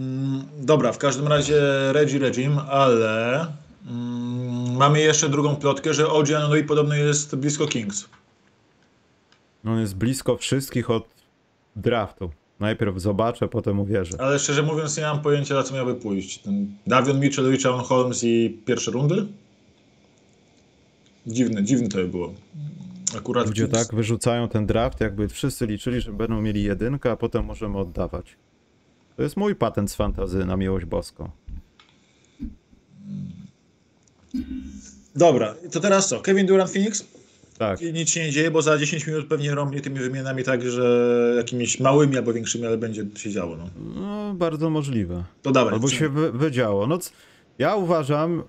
Mm, 0.00 0.42
dobra, 0.58 0.92
w 0.92 0.98
każdym 0.98 1.28
razie 1.28 1.62
Reggie 1.92 2.18
Regim, 2.18 2.58
ale 2.58 3.46
mm, 3.86 4.76
mamy 4.76 5.00
jeszcze 5.00 5.28
drugą 5.28 5.56
plotkę, 5.56 5.94
że 5.94 6.08
OG 6.08 6.30
Anunoby 6.30 6.64
podobno 6.64 6.94
jest 6.94 7.36
blisko 7.36 7.66
Kings. 7.66 8.08
On 9.64 9.80
jest 9.80 9.96
blisko 9.96 10.36
wszystkich 10.36 10.90
od 10.90 11.08
draftu. 11.76 12.30
Najpierw 12.60 12.98
zobaczę, 12.98 13.48
potem 13.48 13.80
uwierzę. 13.80 14.20
Ale 14.20 14.38
szczerze 14.38 14.62
mówiąc 14.62 14.96
nie 14.96 15.02
mam 15.02 15.20
pojęcia 15.22 15.54
na 15.54 15.62
co 15.62 15.74
miałby 15.74 15.94
pójść. 15.94 16.38
Ten 16.38 16.66
Davion 16.86 17.20
Mitchell, 17.20 17.50
Richard 17.50 17.86
Holmes 17.86 18.24
i 18.24 18.58
pierwsze 18.66 18.90
rundy? 18.90 19.26
Dziwne, 21.26 21.64
dziwne 21.64 21.88
to 21.88 21.96
by 21.96 22.08
było. 22.08 22.34
Akurat 23.18 23.46
Ludzie 23.46 23.64
Kings- 23.66 23.72
tak 23.72 23.94
wyrzucają 23.94 24.48
ten 24.48 24.66
draft, 24.66 25.00
jakby 25.00 25.28
wszyscy 25.28 25.66
liczyli, 25.66 26.00
że 26.00 26.12
będą 26.12 26.40
mieli 26.40 26.62
jedynkę, 26.62 27.10
a 27.10 27.16
potem 27.16 27.44
możemy 27.44 27.78
oddawać. 27.78 28.36
To 29.20 29.24
jest 29.24 29.36
mój 29.36 29.54
patent 29.54 29.90
z 29.90 29.94
fantazy 29.94 30.44
na 30.44 30.56
miłość 30.56 30.86
boską. 30.86 31.30
Dobra, 35.16 35.54
to 35.72 35.80
teraz 35.80 36.08
co? 36.08 36.20
Kevin 36.20 36.46
Durant 36.46 36.70
Phoenix? 36.70 37.04
Tak. 37.58 37.82
I 37.82 37.92
nic 37.92 38.10
się 38.10 38.24
nie 38.24 38.30
dzieje, 38.30 38.50
bo 38.50 38.62
za 38.62 38.78
10 38.78 39.06
minut 39.06 39.26
pewnie 39.26 39.54
robię 39.54 39.80
tymi 39.80 39.98
wymianami 39.98 40.44
tak, 40.44 40.62
że 40.62 41.34
jakimiś 41.36 41.80
małymi 41.80 42.16
albo 42.16 42.32
większymi, 42.32 42.66
ale 42.66 42.78
będzie 42.78 43.04
się 43.16 43.30
działo. 43.30 43.56
No. 43.56 43.70
No, 43.94 44.34
bardzo 44.34 44.70
możliwe. 44.70 45.24
To 45.42 45.50
dawaj. 45.50 45.74
Albo 45.74 45.88
się 45.88 46.08
wy, 46.08 46.32
wydziało. 46.32 46.86
No, 46.86 46.98
ja 47.58 47.76
uważam, 47.76 48.42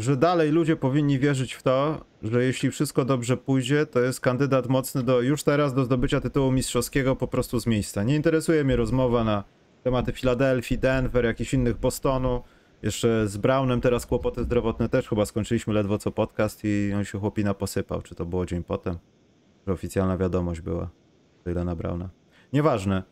że 0.00 0.16
dalej 0.16 0.50
ludzie 0.50 0.76
powinni 0.76 1.18
wierzyć 1.18 1.54
w 1.54 1.62
to, 1.62 2.04
że 2.22 2.44
jeśli 2.44 2.70
wszystko 2.70 3.04
dobrze 3.04 3.36
pójdzie, 3.36 3.86
to 3.86 4.00
jest 4.00 4.20
kandydat 4.20 4.68
mocny 4.68 5.02
do 5.02 5.20
już 5.20 5.42
teraz 5.42 5.74
do 5.74 5.84
zdobycia 5.84 6.20
tytułu 6.20 6.52
mistrzowskiego 6.52 7.16
po 7.16 7.28
prostu 7.28 7.60
z 7.60 7.66
miejsca. 7.66 8.02
Nie 8.02 8.16
interesuje 8.16 8.64
mnie 8.64 8.76
rozmowa 8.76 9.24
na 9.24 9.44
tematy 9.82 10.12
Filadelfii, 10.12 10.78
Denver, 10.78 11.24
jakichś 11.24 11.54
innych 11.54 11.78
Bostonu. 11.78 12.42
Jeszcze 12.82 13.28
z 13.28 13.36
Brownem 13.36 13.80
teraz 13.80 14.06
kłopoty 14.06 14.42
zdrowotne 14.44 14.88
też 14.88 15.08
chyba 15.08 15.26
skończyliśmy 15.26 15.74
ledwo 15.74 15.98
co 15.98 16.10
podcast 16.10 16.60
i 16.64 16.92
on 16.96 17.04
się 17.04 17.20
chłopina 17.20 17.54
posypał. 17.54 18.02
Czy 18.02 18.14
to 18.14 18.26
było 18.26 18.46
dzień 18.46 18.64
potem? 18.64 18.98
Że 19.66 19.72
oficjalna 19.72 20.16
wiadomość 20.16 20.60
była. 20.60 20.90
Tyle 21.44 21.64
na 21.64 21.76
Browna. 21.76 22.08
Nieważne. 22.52 23.02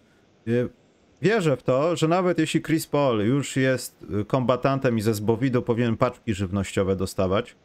Wierzę 1.22 1.56
w 1.56 1.62
to, 1.62 1.96
że 1.96 2.08
nawet 2.08 2.38
jeśli 2.38 2.62
Chris 2.62 2.86
Paul 2.86 3.18
już 3.18 3.56
jest 3.56 4.06
y, 4.20 4.24
kombatantem 4.24 4.98
i 4.98 5.00
ze 5.00 5.14
zbowidu 5.14 5.62
powinien 5.62 5.96
paczki 5.96 6.34
żywnościowe 6.34 6.96
dostawać, 6.96 7.56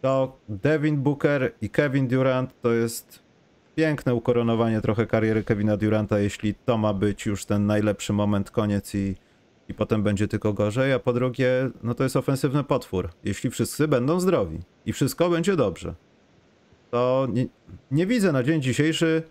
to 0.00 0.38
Devin 0.48 0.96
Booker 0.96 1.52
i 1.62 1.70
Kevin 1.70 2.08
Durant 2.08 2.60
to 2.62 2.72
jest 2.72 3.22
piękne 3.76 4.14
ukoronowanie 4.14 4.80
trochę 4.80 5.06
kariery 5.06 5.44
Kevina 5.44 5.76
Duranta, 5.76 6.18
jeśli 6.18 6.54
to 6.54 6.78
ma 6.78 6.94
być 6.94 7.26
już 7.26 7.44
ten 7.44 7.66
najlepszy 7.66 8.12
moment, 8.12 8.50
koniec 8.50 8.94
i, 8.94 9.16
i 9.68 9.74
potem 9.74 10.02
będzie 10.02 10.28
tylko 10.28 10.52
gorzej, 10.52 10.92
a 10.92 10.98
po 10.98 11.12
drugie, 11.12 11.70
no 11.82 11.94
to 11.94 12.02
jest 12.02 12.16
ofensywny 12.16 12.64
potwór, 12.64 13.10
jeśli 13.24 13.50
wszyscy 13.50 13.88
będą 13.88 14.20
zdrowi 14.20 14.58
i 14.86 14.92
wszystko 14.92 15.30
będzie 15.30 15.56
dobrze. 15.56 15.94
To 16.90 17.28
nie, 17.32 17.46
nie 17.90 18.06
widzę 18.06 18.32
na 18.32 18.42
dzień 18.42 18.62
dzisiejszy 18.62 19.22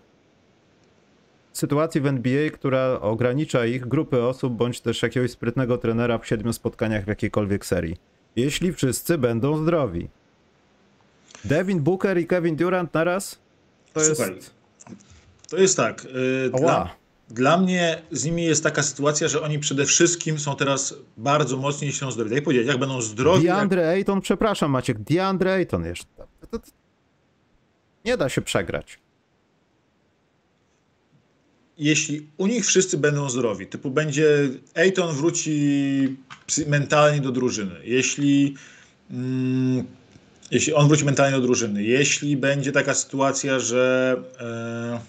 sytuacji 1.52 2.00
w 2.00 2.06
NBA, 2.06 2.50
która 2.50 3.00
ogranicza 3.00 3.66
ich 3.66 3.86
grupy 3.86 4.22
osób, 4.22 4.52
bądź 4.52 4.80
też 4.80 5.02
jakiegoś 5.02 5.30
sprytnego 5.30 5.78
trenera 5.78 6.18
w 6.18 6.26
siedmiu 6.26 6.52
spotkaniach 6.52 7.04
w 7.04 7.08
jakiejkolwiek 7.08 7.66
serii. 7.66 7.96
Jeśli 8.36 8.72
wszyscy 8.72 9.18
będą 9.18 9.56
zdrowi. 9.56 10.08
Devin 11.44 11.80
Booker 11.80 12.18
i 12.18 12.26
Kevin 12.26 12.56
Durant 12.56 12.94
naraz? 12.94 13.38
To 13.92 14.00
Słuchaj, 14.00 14.34
jest... 14.34 14.50
To 15.48 15.56
jest 15.56 15.76
tak. 15.76 16.04
Yy, 16.04 16.50
dla, 16.50 16.94
dla 17.28 17.56
mnie 17.58 18.02
z 18.10 18.24
nimi 18.24 18.44
jest 18.44 18.62
taka 18.62 18.82
sytuacja, 18.82 19.28
że 19.28 19.42
oni 19.42 19.58
przede 19.58 19.84
wszystkim 19.84 20.38
są 20.38 20.56
teraz 20.56 20.94
bardzo 21.16 21.56
mocni 21.56 21.88
i 21.88 21.92
są 21.92 22.10
zdrowi. 22.10 22.34
Jak 22.34 22.44
powiedzieć, 22.44 22.66
jak 22.66 22.78
będą 22.78 23.02
zdrowi, 23.02 23.44
jak, 23.44 23.56
DeAndre 23.56 23.88
Ayton, 23.88 24.20
przepraszam 24.20 24.70
Maciek, 24.70 24.98
DeAndre 24.98 25.52
Ayton 25.52 25.84
jeszcze. 25.84 26.06
Nie 28.04 28.16
da 28.16 28.28
się 28.28 28.42
przegrać. 28.42 28.98
Jeśli 31.80 32.26
u 32.36 32.46
nich 32.46 32.66
wszyscy 32.66 32.98
będą 32.98 33.30
zdrowi, 33.30 33.66
typu 33.66 33.90
będzie 33.90 34.48
Ayton 34.74 35.16
wróci 35.16 36.16
mentalnie 36.66 37.20
do 37.20 37.32
drużyny, 37.32 37.74
jeśli 37.84 38.54
mm, 39.10 39.84
jeśli 40.50 40.74
on 40.74 40.88
wróci 40.88 41.04
mentalnie 41.04 41.36
do 41.36 41.42
drużyny, 41.42 41.82
jeśli 41.82 42.36
będzie 42.36 42.72
taka 42.72 42.94
sytuacja, 42.94 43.58
że, 43.58 44.16
e, 44.40 45.00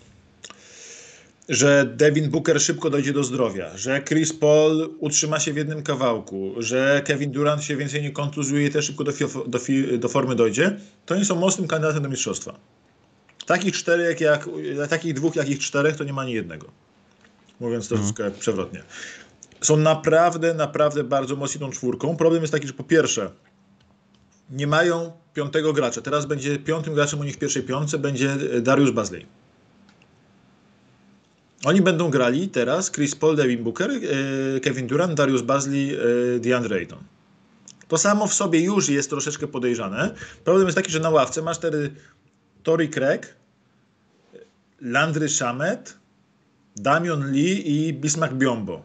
że 1.49 1.93
Devin 1.95 2.29
Booker 2.29 2.61
szybko 2.61 2.89
dojdzie 2.89 3.13
do 3.13 3.23
zdrowia, 3.23 3.77
że 3.77 4.01
Chris 4.01 4.33
Paul 4.33 4.89
utrzyma 4.99 5.39
się 5.39 5.53
w 5.53 5.57
jednym 5.57 5.83
kawałku, 5.83 6.53
że 6.57 7.01
Kevin 7.05 7.31
Durant 7.31 7.63
się 7.63 7.77
więcej 7.77 8.01
nie 8.01 8.11
kontuzuje 8.11 8.67
i 8.67 8.71
też 8.71 8.85
szybko 8.85 9.03
do, 9.03 9.11
do, 9.47 9.59
do 9.97 10.09
formy 10.09 10.35
dojdzie, 10.35 10.77
to 11.05 11.15
oni 11.15 11.25
są 11.25 11.35
mocnym 11.35 11.67
kandydatem 11.67 12.03
do 12.03 12.09
mistrzostwa. 12.09 12.59
Takich 13.51 13.73
czterech, 13.73 14.21
jak, 14.21 14.49
takich 14.89 15.13
dwóch, 15.13 15.35
jak 15.35 15.49
ich 15.49 15.59
czterech, 15.59 15.95
to 15.95 16.03
nie 16.03 16.13
ma 16.13 16.21
ani 16.21 16.33
jednego. 16.33 16.67
Mówiąc 17.59 17.87
troszeczkę 17.87 18.31
przewrotnie. 18.31 18.83
Są 19.61 19.77
naprawdę, 19.77 20.53
naprawdę 20.53 21.03
bardzo 21.03 21.35
mocni 21.35 21.59
tą 21.61 21.69
czwórką. 21.69 22.17
Problem 22.17 22.41
jest 22.41 22.53
taki, 22.53 22.67
że 22.67 22.73
po 22.73 22.83
pierwsze, 22.83 23.31
nie 24.49 24.67
mają 24.67 25.11
piątego 25.33 25.73
gracza. 25.73 26.01
Teraz 26.01 26.25
będzie 26.25 26.59
piątym 26.59 26.93
graczem 26.93 27.19
u 27.19 27.23
nich 27.23 27.35
w 27.35 27.37
pierwszej 27.37 27.63
piątce 27.63 27.97
będzie 27.99 28.35
Darius 28.61 28.91
Bazley. 28.91 29.25
Oni 31.63 31.81
będą 31.81 32.09
grali 32.09 32.49
teraz 32.49 32.91
Chris 32.91 33.15
Paul, 33.15 33.35
Devin 33.35 33.63
Booker, 33.63 33.91
e, 33.91 34.59
Kevin 34.59 34.87
Durant, 34.87 35.13
Darius 35.13 35.41
Bazley, 35.41 35.95
e, 35.95 36.39
DeAndre 36.39 36.75
Ayton. 36.75 36.99
To 37.87 37.97
samo 37.97 38.27
w 38.27 38.33
sobie 38.33 38.59
już 38.59 38.89
jest 38.89 39.09
troszeczkę 39.09 39.47
podejrzane. 39.47 40.15
Problem 40.43 40.67
jest 40.67 40.75
taki, 40.75 40.91
że 40.91 40.99
na 40.99 41.09
ławce 41.09 41.41
masz 41.41 41.57
wtedy 41.57 41.91
Tory 42.63 42.87
Craig, 42.87 43.40
Landry 44.81 45.29
Shamet, 45.29 45.97
Damian 46.75 47.31
Lee 47.31 47.61
i 47.87 47.93
Bismarck 47.93 48.33
Biombo. 48.33 48.83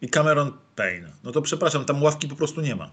I 0.00 0.08
Cameron 0.08 0.52
Payne. 0.76 1.12
No 1.24 1.32
to 1.32 1.42
przepraszam, 1.42 1.84
tam 1.84 2.02
ławki 2.02 2.28
po 2.28 2.36
prostu 2.36 2.60
nie 2.60 2.76
ma. 2.76 2.90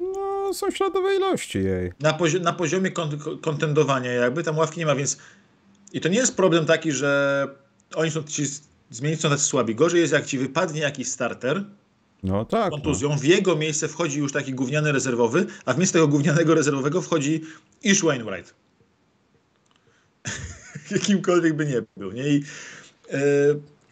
No, 0.00 0.54
są 0.54 0.70
śladowe 0.70 1.16
ilości 1.16 1.58
jej. 1.64 1.92
Na, 2.00 2.12
pozi- 2.12 2.40
na 2.40 2.52
poziomie 2.52 2.90
kon- 2.90 3.38
kontendowania 3.40 4.12
jakby 4.12 4.42
tam 4.42 4.58
ławki 4.58 4.78
nie 4.80 4.86
ma, 4.86 4.94
więc 4.94 5.18
i 5.92 6.00
to 6.00 6.08
nie 6.08 6.18
jest 6.18 6.36
problem 6.36 6.66
taki, 6.66 6.92
że 6.92 7.46
oni 7.94 8.10
są 8.10 8.22
ci 8.22 8.44
zmienić 8.90 9.20
są 9.20 9.28
tacy 9.30 9.44
słabi. 9.44 9.74
Gorzej 9.74 10.00
jest 10.00 10.12
jak 10.12 10.26
ci 10.26 10.38
wypadnie 10.38 10.80
jakiś 10.80 11.08
starter 11.08 11.64
No 12.22 12.44
tak. 12.44 12.64
No. 12.64 12.70
kontuzją, 12.70 13.18
w 13.18 13.24
jego 13.24 13.56
miejsce 13.56 13.88
wchodzi 13.88 14.18
już 14.18 14.32
taki 14.32 14.54
gówniany 14.54 14.92
rezerwowy, 14.92 15.46
a 15.64 15.72
w 15.72 15.78
miejsce 15.78 15.92
tego 15.92 16.08
gównianego 16.08 16.54
rezerwowego 16.54 17.02
wchodzi 17.02 17.42
Ish 17.82 18.02
Wainwright. 18.02 18.54
Jakimkolwiek 20.96 21.54
by 21.56 21.66
nie 21.66 21.82
był, 21.96 22.12
nie? 22.12 22.28
I, 22.28 22.34
yy, 23.12 23.18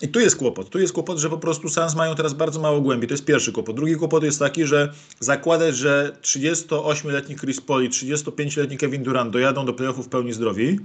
I 0.02 0.08
tu 0.08 0.20
jest 0.20 0.36
kłopot. 0.36 0.70
Tu 0.70 0.78
jest 0.78 0.92
kłopot, 0.92 1.18
że 1.18 1.30
po 1.30 1.38
prostu 1.38 1.68
Suns 1.68 1.94
mają 1.94 2.14
teraz 2.14 2.34
bardzo 2.34 2.60
mało 2.60 2.80
głębi. 2.80 3.06
To 3.06 3.14
jest 3.14 3.24
pierwszy 3.24 3.52
kłopot. 3.52 3.76
Drugi 3.76 3.96
kłopot 3.96 4.24
jest 4.24 4.38
taki, 4.38 4.66
że 4.66 4.92
zakładać, 5.20 5.76
że 5.76 6.16
38-letni 6.22 7.36
Chris 7.36 7.60
Paul 7.60 7.84
i 7.84 7.90
35-letni 7.90 8.78
Kevin 8.78 9.02
Durant 9.02 9.32
dojadą 9.32 9.66
do 9.66 9.72
playoffów 9.72 10.06
w 10.06 10.08
pełni 10.08 10.32
zdrowi 10.32 10.78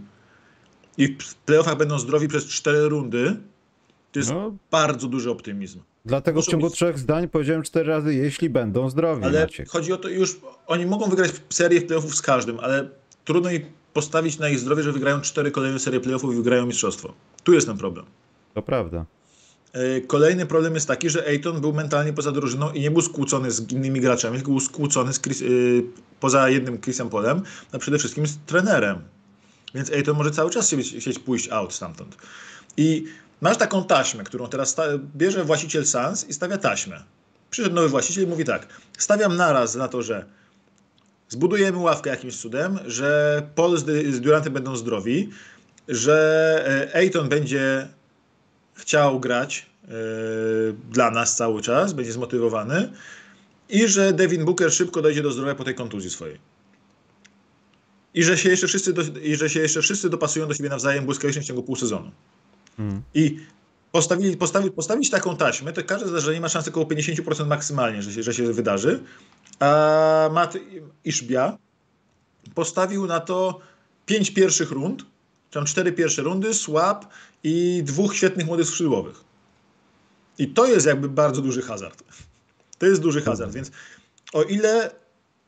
i 0.98 1.18
w 1.20 1.36
playoffach 1.36 1.78
będą 1.78 2.00
zdrowi 2.00 2.28
przez 2.28 2.46
cztery 2.48 2.90
rundy, 2.90 3.36
to 4.12 4.20
jest 4.20 4.32
No. 4.32 4.56
bardzo 4.72 5.08
duży 5.08 5.32
optymizm. 5.32 5.80
Dlatego 6.06 6.36
w 6.42 6.42
Muszą 6.42 6.52
ciągu 6.52 6.66
mieć- 6.66 6.74
trzech 6.76 7.00
zdań 7.00 7.28
powiedziałem 7.30 7.64
cztery 7.64 7.90
razy, 7.90 8.16
jeśli 8.16 8.50
będą 8.50 8.90
zdrowi, 8.90 9.24
Ale 9.26 9.42
Maciek. 9.42 9.70
chodzi 9.70 9.94
o 9.94 9.98
to 9.98 10.10
już, 10.10 10.40
oni 10.68 10.86
mogą 10.86 11.10
wygrać 11.10 11.32
serię 11.50 11.82
playoffów 11.82 12.16
z 12.16 12.22
każdym, 12.22 12.60
ale 12.60 12.90
trudno 13.26 13.52
ich 13.52 13.62
postawić 13.94 14.40
na 14.40 14.50
ich 14.50 14.60
zdrowie, 14.60 14.84
że 14.84 14.92
wygrają 14.92 15.22
cztery 15.22 15.52
kolejne 15.52 15.80
serie 15.80 16.00
playoffów 16.00 16.34
i 16.34 16.36
wygrają 16.36 16.66
mistrzostwo. 16.66 17.14
Tu 17.44 17.54
jest 17.54 17.68
ten 17.68 17.78
problem. 17.78 18.06
To 18.54 18.62
prawda. 18.62 19.06
E, 19.74 20.02
Kolejny 20.02 20.46
problem 20.46 20.74
jest 20.76 20.88
taki, 20.88 21.10
że 21.10 21.28
Ayton 21.28 21.62
był 21.62 21.74
mentalnie 21.74 22.14
poza 22.14 22.32
drużyną 22.32 22.72
i 22.72 22.82
nie 22.82 22.92
był 22.92 23.02
skłócony 23.02 23.52
z 23.52 23.72
innymi 23.72 24.02
graczami, 24.02 24.36
tylko 24.36 24.52
był 24.52 24.60
skłócony 24.60 25.14
z 25.14 25.22
Chris, 25.22 25.42
y, 25.42 25.84
poza 26.20 26.50
jednym 26.50 26.82
Chrisem 26.82 27.10
Polem, 27.10 27.42
a 27.72 27.78
przede 27.78 27.98
wszystkim 27.98 28.28
z 28.28 28.38
trenerem. 28.46 29.02
Więc 29.76 29.92
Ayton 29.92 30.18
może 30.18 30.32
cały 30.32 30.52
czas 30.52 30.74
chcieć, 31.00 31.20
pójść 31.20 31.50
out 31.50 31.74
stamtąd. 31.74 32.18
I 32.78 33.06
masz 33.42 33.58
taką 33.58 33.84
taśmę, 33.84 34.24
którą 34.24 34.48
teraz 34.48 34.76
bierze 35.16 35.46
właściciel 35.46 35.86
Sans 35.86 36.30
i 36.30 36.34
stawia 36.34 36.58
taśmę. 36.58 37.04
Przyszedł 37.50 37.76
nowy 37.76 37.90
właściciel 37.90 38.24
i 38.24 38.28
mówi 38.28 38.46
tak, 38.46 38.68
stawiam 38.98 39.36
naraz 39.36 39.76
na 39.76 39.88
to, 39.88 40.02
że 40.02 40.26
zbudujemy 41.32 41.78
ławkę 41.78 42.10
jakimś 42.10 42.38
cudem, 42.38 42.80
że 42.86 43.42
Paul 43.56 43.78
z, 43.78 44.20
Durantem 44.20 44.54
będą 44.54 44.76
zdrowi, 44.76 45.30
że 45.88 46.90
e, 46.92 46.96
Ayton 46.96 47.30
będzie 47.30 47.88
chciał 48.74 49.20
grać 49.20 49.66
e, 49.84 49.90
dla 50.92 51.12
nas 51.12 51.36
cały 51.36 51.62
czas, 51.62 51.94
będzie 51.94 52.12
zmotywowany 52.12 52.92
i 53.70 53.88
że 53.88 54.14
Devin 54.14 54.46
Booker 54.46 54.74
szybko 54.74 55.02
dojdzie 55.02 55.24
do 55.24 55.32
zdrowia 55.32 55.56
po 55.56 55.64
tej 55.64 55.76
kontuzji 55.76 56.10
swojej. 56.10 56.38
I 58.14 58.24
że 58.24 58.38
się 58.38 58.50
jeszcze 58.50 58.68
wszyscy, 58.68 58.94
do, 58.94 59.02
i 59.24 59.36
że 59.36 59.50
się 59.50 59.60
jeszcze 59.60 59.82
wszyscy 59.82 60.10
dopasują 60.10 60.48
do 60.48 60.54
siebie 60.54 60.70
nawzajem 60.70 61.06
błyskawicznie 61.06 61.42
w 61.42 61.46
ciągu 61.46 61.64
pół 61.64 61.76
sezonu. 61.76 62.12
Mm. 62.80 63.02
I 63.14 63.40
postawili, 63.92 64.38
postawi, 64.38 64.72
postawić 64.72 65.10
taką 65.10 65.38
taśmę, 65.38 65.74
to 65.74 65.84
każde 65.84 66.08
zdarzenie 66.08 66.42
ma 66.42 66.50
szansę 66.50 66.72
około 66.72 66.86
50% 66.86 67.48
maksymalnie, 67.48 68.02
że 68.02 68.14
się, 68.14 68.24
że 68.24 68.34
się 68.34 68.54
wydarzy. 68.54 69.00
Matt 70.32 70.58
Ishbia 71.06 71.58
postawił 72.56 73.08
na 73.08 73.20
to 73.20 73.60
pięć 74.06 74.32
pierwszych 74.32 74.72
rund, 74.72 75.06
tam 75.52 75.66
cztery 75.66 75.92
pierwsze 75.92 76.22
rundy, 76.22 76.54
swap 76.54 77.06
i 77.44 77.84
dwóch 77.86 78.16
świetnych 78.16 78.46
młodych 78.46 78.68
skrzydłowych. 78.68 79.24
I 80.38 80.48
to 80.48 80.66
jest 80.66 80.86
jakby 80.86 81.10
bardzo 81.10 81.42
duży 81.42 81.62
hazard. 81.62 82.04
To 82.78 82.86
jest 82.86 83.02
duży 83.02 83.22
hazard, 83.22 83.54
więc 83.54 83.72
o 84.34 84.44
ile 84.44 84.92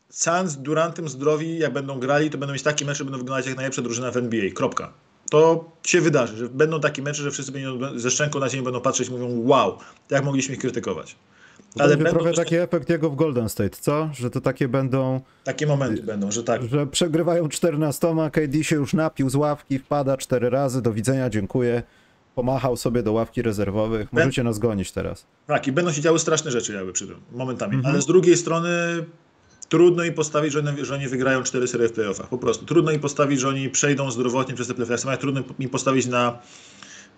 Suns 0.10 0.56
Durantem 0.56 1.10
zdrowi, 1.10 1.58
jak 1.58 1.74
będą 1.74 2.00
grali, 2.00 2.30
to 2.30 2.38
będą 2.38 2.54
mieć 2.54 2.64
takie 2.64 2.86
mecze, 2.86 3.04
będą 3.04 3.20
wyglądać 3.20 3.48
jak 3.48 3.56
najlepsza 3.56 3.82
drużyna 3.82 4.12
w 4.12 4.18
NBA. 4.18 4.52
Kropka. 4.56 4.94
To 5.30 5.72
się 5.84 6.02
wydarzy, 6.02 6.38
że 6.38 6.50
będą 6.50 6.80
takie 6.80 7.02
mecze, 7.02 7.24
że 7.24 7.32
wszyscy 7.32 7.52
będą 7.52 8.00
ze 8.00 8.12
szczęką 8.12 8.40
na 8.40 8.50
ziemi 8.50 8.64
będą 8.64 8.82
patrzeć 8.82 9.08
i 9.08 9.12
mówią 9.12 9.28
wow, 9.48 9.78
jak 10.10 10.24
mogliśmy 10.24 10.56
ich 10.56 10.62
krytykować. 10.62 11.16
Ale 11.76 11.84
Ale 11.84 11.98
będzie 11.98 12.04
będą 12.04 12.20
trochę 12.20 12.34
taki 12.34 12.56
efekt 12.56 12.90
jego 12.90 13.10
w 13.10 13.16
Golden 13.16 13.50
State, 13.50 13.78
co? 13.80 14.10
Że 14.14 14.30
to 14.30 14.42
takie 14.42 14.68
będą, 14.68 15.22
takie 15.44 15.68
momenty 15.68 16.04
będą, 16.04 16.32
że 16.32 16.44
tak. 16.44 16.64
że 16.64 16.88
przegrywają 16.88 17.50
14, 17.50 18.08
KD 18.32 18.64
się 18.64 18.76
już 18.76 18.94
napił 18.94 19.30
z 19.30 19.36
ławki, 19.36 19.80
wpada 19.80 20.18
cztery 20.18 20.50
razy, 20.50 20.82
do 20.82 20.94
widzenia, 20.94 21.30
dziękuję. 21.30 21.84
Pomachał 22.36 22.78
sobie 22.78 23.04
do 23.04 23.14
ławki 23.14 23.42
rezerwowych. 23.42 24.14
Możecie 24.14 24.44
nas 24.44 24.60
gonić 24.60 24.92
teraz. 24.92 25.26
Tak, 25.48 25.68
i 25.68 25.72
będą 25.72 25.92
się 25.92 26.02
działy 26.02 26.20
straszne 26.20 26.52
rzeczy 26.52 26.74
jakby 26.74 26.94
przy 26.94 27.08
tym, 27.08 27.16
momentami. 27.32 27.76
Mhm. 27.76 27.94
Ale 27.94 28.02
z 28.02 28.06
drugiej 28.06 28.38
strony 28.38 28.70
trudno 29.70 30.04
im 30.04 30.14
postawić, 30.14 30.54
że 30.54 30.60
oni, 30.60 30.86
że 30.86 30.94
oni 30.94 31.08
wygrają 31.08 31.44
cztery 31.44 31.68
serie 31.68 31.88
w 31.88 31.92
playoffach. 31.92 32.28
Po 32.30 32.38
prostu. 32.38 32.66
Trudno 32.66 32.92
im 32.92 33.00
postawić, 33.00 33.40
że 33.40 33.48
oni 33.48 33.70
przejdą 33.70 34.12
zdrowotnie 34.12 34.56
przez 34.56 34.68
te 34.68 34.74
playoffy. 34.74 35.18
Trudno 35.20 35.44
im 35.60 35.70
postawić 35.70 36.06
na 36.06 36.40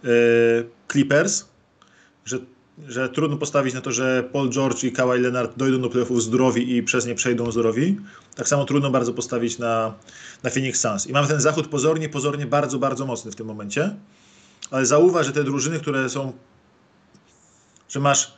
e, 0.03 0.07
Clippers, 0.91 1.45
że, 2.25 2.39
że 2.87 3.09
trudno 3.09 3.37
postawić 3.37 3.73
na 3.73 3.81
to, 3.81 3.91
że 3.91 4.29
Paul 4.33 4.49
George 4.49 4.83
i 4.83 4.91
Kawhi 4.91 5.19
Leonard 5.19 5.57
dojdą 5.57 5.81
do 5.81 5.89
playoffów 5.89 6.23
zdrowi 6.23 6.75
i 6.75 6.83
przez 6.83 7.05
nie 7.05 7.15
przejdą 7.15 7.51
zdrowi. 7.51 7.97
Tak 8.35 8.47
samo 8.47 8.65
trudno 8.65 8.91
bardzo 8.91 9.13
postawić 9.13 9.59
na, 9.59 9.93
na 10.43 10.49
Phoenix 10.49 10.81
Suns. 10.81 11.07
I 11.07 11.13
mamy 11.13 11.27
ten 11.27 11.41
zachód 11.41 11.67
pozornie, 11.67 12.09
pozornie 12.09 12.45
bardzo, 12.45 12.79
bardzo 12.79 13.05
mocny 13.05 13.31
w 13.31 13.35
tym 13.35 13.47
momencie. 13.47 13.95
Ale 14.71 14.85
zauważ, 14.85 15.25
że 15.25 15.33
te 15.33 15.43
drużyny, 15.43 15.79
które 15.79 16.09
są 16.09 16.33
że 17.89 17.99
masz 17.99 18.33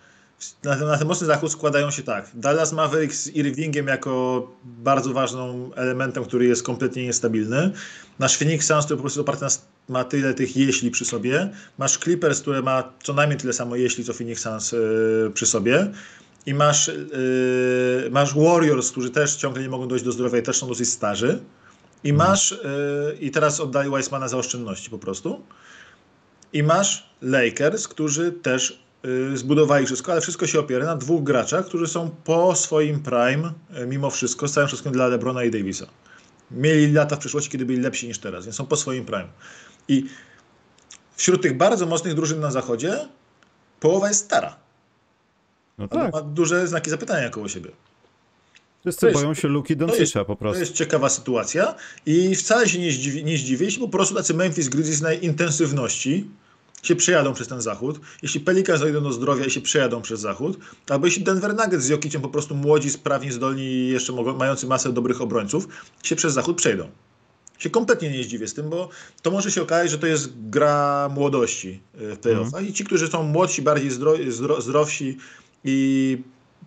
na 0.63 0.75
ten, 0.75 0.87
na 0.87 0.97
ten 0.97 1.07
mocny 1.07 1.27
zachód 1.27 1.51
składają 1.51 1.91
się 1.91 2.03
tak. 2.03 2.31
Dallas 2.33 2.73
Mavericks 2.73 3.23
z 3.23 3.27
Irvingiem 3.27 3.87
jako 3.87 4.47
bardzo 4.63 5.13
ważnym 5.13 5.71
elementem, 5.75 6.23
który 6.25 6.45
jest 6.45 6.63
kompletnie 6.63 7.03
niestabilny. 7.03 7.71
Masz 8.19 8.37
Phoenix 8.37 8.67
Suns, 8.67 8.85
który 8.85 8.97
po 8.97 9.01
prostu 9.01 9.21
oparty 9.21 9.43
na, 9.43 9.49
ma 9.89 10.03
tyle 10.03 10.33
tych 10.33 10.57
jeśli 10.57 10.91
przy 10.91 11.05
sobie. 11.05 11.49
Masz 11.77 11.97
Clippers, 11.97 12.41
które 12.41 12.61
ma 12.61 12.93
co 13.03 13.13
najmniej 13.13 13.39
tyle 13.39 13.53
samo 13.53 13.75
jeśli, 13.75 14.03
co 14.03 14.13
Phoenix 14.13 14.41
Suns 14.41 14.71
yy, 14.71 15.31
przy 15.33 15.45
sobie. 15.45 15.91
I 16.45 16.53
masz, 16.53 16.87
yy, 16.87 18.09
masz 18.11 18.35
Warriors, 18.35 18.91
którzy 18.91 19.09
też 19.09 19.35
ciągle 19.35 19.61
nie 19.61 19.69
mogą 19.69 19.87
dojść 19.87 20.05
do 20.05 20.11
zdrowia 20.11 20.39
i 20.39 20.43
też 20.43 20.57
są 20.57 20.67
dosyć 20.67 20.89
starzy. 20.89 21.39
I 22.03 22.13
masz, 22.13 22.51
yy, 22.51 23.17
i 23.19 23.31
teraz 23.31 23.59
oddali 23.59 23.89
Weissmana 23.89 24.27
za 24.27 24.37
oszczędności 24.37 24.89
po 24.89 24.97
prostu. 24.97 25.41
I 26.53 26.63
masz 26.63 27.09
Lakers, 27.21 27.87
którzy 27.87 28.31
też 28.31 28.87
zbudowali 29.33 29.85
wszystko, 29.85 30.11
ale 30.11 30.21
wszystko 30.21 30.47
się 30.47 30.59
opiera 30.59 30.85
na 30.85 30.95
dwóch 30.95 31.23
graczach, 31.23 31.65
którzy 31.65 31.87
są 31.87 32.09
po 32.23 32.55
swoim 32.55 32.99
prime, 32.99 33.53
mimo 33.87 34.09
wszystko, 34.09 34.47
z 34.47 34.53
całym 34.53 34.67
wszystkim 34.67 34.91
dla 34.91 35.07
LeBrona 35.07 35.43
i 35.43 35.51
Davisa. 35.51 35.85
Mieli 36.51 36.93
lata 36.93 37.15
w 37.15 37.19
przeszłości, 37.19 37.49
kiedy 37.49 37.65
byli 37.65 37.79
lepsi 37.79 38.07
niż 38.07 38.19
teraz, 38.19 38.45
więc 38.45 38.55
są 38.55 38.65
po 38.65 38.75
swoim 38.75 39.05
prime. 39.05 39.27
I 39.87 40.05
wśród 41.15 41.41
tych 41.41 41.57
bardzo 41.57 41.85
mocnych 41.85 42.13
drużyn 42.13 42.39
na 42.39 42.51
zachodzie 42.51 43.07
połowa 43.79 44.07
jest 44.07 44.25
stara. 44.25 44.55
No 45.77 45.87
tak. 45.87 46.13
Ma 46.13 46.21
duże 46.21 46.67
znaki 46.67 46.89
zapytania 46.89 47.29
koło 47.29 47.47
siebie. 47.47 47.71
Wszyscy 48.81 49.01
to 49.01 49.07
jest- 49.07 49.19
boją 49.21 49.33
się 49.33 49.47
Luki 49.47 49.77
To 49.77 49.87
Doncicza 49.87 50.25
po 50.25 50.33
to 50.33 50.39
prostu. 50.39 50.59
jest 50.59 50.73
ciekawa 50.73 51.09
sytuacja 51.09 51.75
i 52.05 52.35
wcale 52.35 52.69
się 52.69 52.79
nie 52.79 52.91
zdziwi, 52.91 53.23
nie 53.25 53.37
zdziwię, 53.37 53.65
jeśli 53.65 53.81
po 53.81 53.89
prostu 53.89 54.15
tacy 54.15 54.33
Memphis 54.33 54.69
Grizzlies 54.69 55.01
na 55.01 55.13
intensywności 55.13 56.27
się 56.83 56.95
przejadą 56.95 57.33
przez 57.33 57.47
ten 57.47 57.61
zachód, 57.61 57.99
jeśli 58.21 58.39
Pelicans 58.39 58.79
dojdą 58.81 59.03
do 59.03 59.11
zdrowia 59.11 59.45
i 59.45 59.51
się 59.51 59.61
przejadą 59.61 60.01
przez 60.01 60.19
zachód, 60.19 60.57
albo 60.89 61.05
jeśli 61.07 61.23
Denver 61.23 61.55
Nuggets 61.55 61.83
z 61.83 61.87
Jokiciem 61.87 62.21
po 62.21 62.29
prostu 62.29 62.55
młodzi, 62.55 62.89
sprawni, 62.89 63.31
zdolni 63.31 63.63
i 63.63 63.87
jeszcze 63.87 64.13
mogą, 64.13 64.33
mający 64.37 64.67
masę 64.67 64.93
dobrych 64.93 65.21
obrońców, 65.21 65.67
się 66.03 66.15
przez 66.15 66.33
zachód 66.33 66.57
przejdą. 66.57 66.89
Się 67.57 67.69
kompletnie 67.69 68.09
nie 68.09 68.23
zdziwię 68.23 68.47
z 68.47 68.53
tym, 68.53 68.69
bo 68.69 68.89
to 69.21 69.31
może 69.31 69.51
się 69.51 69.61
okazać, 69.61 69.91
że 69.91 69.97
to 69.99 70.07
jest 70.07 70.29
gra 70.49 71.09
młodości 71.15 71.79
y, 72.01 72.15
w 72.15 72.19
playoffach 72.19 72.69
i 72.69 72.73
ci, 72.73 72.83
którzy 72.83 73.07
są 73.07 73.23
młodsi, 73.23 73.61
bardziej 73.61 73.91
zdro, 73.91 74.13
zdro, 74.29 74.61
zdrowsi 74.61 75.17
i 75.63 76.17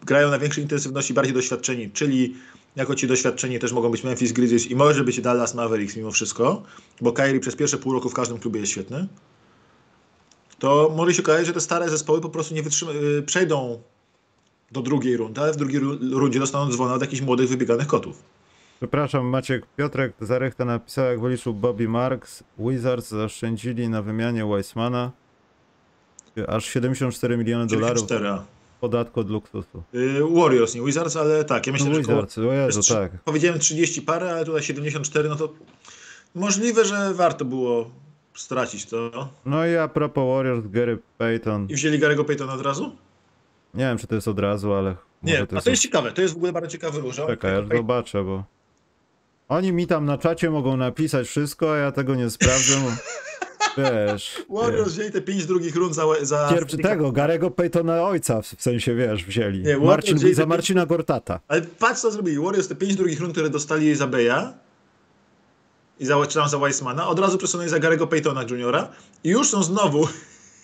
grają 0.06 0.30
na 0.30 0.38
większej 0.38 0.62
intensywności, 0.64 1.14
bardziej 1.14 1.34
doświadczeni, 1.34 1.90
czyli 1.90 2.34
jako 2.76 2.94
ci 2.94 3.06
doświadczeni 3.06 3.58
też 3.58 3.72
mogą 3.72 3.88
być 3.90 4.04
Memphis 4.04 4.32
Grizzlies 4.32 4.66
i 4.66 4.76
może 4.76 5.04
być 5.04 5.20
Dallas 5.20 5.54
Mavericks 5.54 5.96
mimo 5.96 6.10
wszystko, 6.10 6.62
bo 7.00 7.12
Kyrie 7.12 7.40
przez 7.40 7.56
pierwsze 7.56 7.78
pół 7.78 7.92
roku 7.92 8.08
w 8.10 8.14
każdym 8.14 8.38
klubie 8.38 8.60
jest 8.60 8.72
świetny, 8.72 9.08
to 10.58 10.92
może 10.96 11.14
się 11.14 11.22
okazać, 11.22 11.46
że 11.46 11.52
te 11.52 11.60
stare 11.60 11.88
zespoły 11.90 12.20
po 12.20 12.28
prostu 12.28 12.54
nie 12.54 12.62
wytrzyma, 12.62 12.92
y, 12.92 13.22
przejdą 13.22 13.82
do 14.72 14.82
drugiej 14.82 15.16
rundy, 15.16 15.40
ale 15.40 15.52
w 15.52 15.56
drugiej 15.56 15.80
ru- 15.80 15.98
rundzie 16.18 16.38
dostaną 16.38 16.72
dzwona 16.72 16.94
od 16.94 17.00
jakichś 17.00 17.22
młodych, 17.22 17.48
wybieganych 17.48 17.86
kotów. 17.86 18.22
Przepraszam, 18.80 19.26
Maciek 19.26 19.66
Piotrek 19.76 20.12
Zarechta 20.20 20.64
napisał, 20.64 21.04
jak 21.04 21.20
wyliczył 21.20 21.54
Bobby 21.54 21.88
Marks, 21.88 22.44
Wizards 22.58 23.08
zaoszczędzili 23.08 23.88
na 23.88 24.02
wymianie 24.02 24.46
Weissmana 24.46 25.10
aż 26.48 26.64
74 26.64 27.36
miliony 27.36 27.66
dolarów 27.66 28.06
94. 28.06 28.46
podatku 28.80 29.20
od 29.20 29.30
luksusu. 29.30 29.82
Y, 29.94 30.20
Warriors, 30.34 30.74
nie 30.74 30.82
Wizards, 30.82 31.16
ale 31.16 31.44
tak, 31.44 31.66
ja 31.66 31.72
myślę, 31.72 31.88
No 31.88 31.94
że 31.94 32.00
Wizards, 32.00 32.36
Jezu, 32.36 32.80
Trzy- 32.80 32.94
tak. 32.94 33.12
Powiedziałem 33.24 33.58
30 33.60 34.02
parę, 34.02 34.30
ale 34.30 34.44
tutaj 34.44 34.62
74, 34.62 35.28
no 35.28 35.36
to 35.36 35.52
możliwe, 36.34 36.84
że 36.84 37.14
warto 37.14 37.44
było 37.44 37.90
stracić 38.34 38.86
to. 38.86 39.28
No 39.46 39.66
i 39.66 39.76
a 39.76 39.88
propos 39.88 40.24
Warriors, 40.36 40.66
Gary 40.66 40.98
Payton. 41.18 41.66
I 41.70 41.74
wzięli 41.74 41.98
Garego 41.98 42.24
Paytona 42.24 42.54
od 42.54 42.62
razu? 42.62 42.96
Nie 43.74 43.84
wiem, 43.84 43.98
czy 43.98 44.06
to 44.06 44.14
jest 44.14 44.28
od 44.28 44.38
razu, 44.38 44.72
ale 44.72 44.96
Nie, 45.22 45.42
a 45.42 45.46
to 45.46 45.54
jest... 45.54 45.64
to 45.64 45.70
jest 45.70 45.82
ciekawe, 45.82 46.12
to 46.12 46.22
jest 46.22 46.34
w 46.34 46.36
ogóle 46.36 46.52
bardzo 46.52 46.68
ciekawy 46.70 47.00
ruch. 47.00 47.14
Czekaj, 47.14 47.56
aż 47.56 47.68
zobaczę, 47.76 48.24
bo... 48.24 48.44
Oni 49.50 49.72
mi 49.72 49.86
tam 49.86 50.04
na 50.04 50.18
czacie 50.18 50.50
mogą 50.50 50.76
napisać 50.76 51.28
wszystko, 51.28 51.72
a 51.72 51.76
ja 51.76 51.92
tego 51.92 52.14
nie 52.14 52.30
sprawdzę. 52.30 52.74
Wiesz... 53.78 54.42
Warriors 54.50 54.92
wzięli 54.92 55.10
te 55.10 55.20
5 55.20 55.46
drugich 55.46 55.76
rund 55.76 55.94
za... 55.94 56.04
za 56.22 56.48
Pierwszy 56.48 56.78
tego, 56.78 57.12
Garego 57.12 57.50
Paytona 57.50 58.02
ojca, 58.02 58.42
w 58.42 58.46
sensie, 58.58 58.94
wiesz, 58.94 59.24
wzięli. 59.24 59.62
Nie, 59.62 59.78
Marcin, 59.78 60.16
wzięli 60.16 60.34
za 60.34 60.46
Marcina 60.46 60.86
Gortata. 60.86 61.40
Ale 61.48 61.62
patrz 61.62 62.00
co 62.00 62.10
zrobili. 62.10 62.38
Warriors 62.38 62.68
te 62.68 62.74
5 62.74 62.96
drugich 62.96 63.20
rund, 63.20 63.32
które 63.32 63.50
dostali 63.50 63.94
za 63.94 64.06
Beja 64.06 64.52
i 66.00 66.06
za, 66.06 66.26
czy 66.26 66.34
tam 66.34 66.48
za 66.48 66.58
Weissmana, 66.58 67.08
od 67.08 67.18
razu 67.18 67.38
przesunęli 67.38 67.68
za 67.68 67.78
Garego 67.78 68.06
Paytona 68.06 68.42
Juniora 68.50 68.88
i 69.24 69.28
już 69.28 69.48
są 69.48 69.62
znowu 69.62 70.08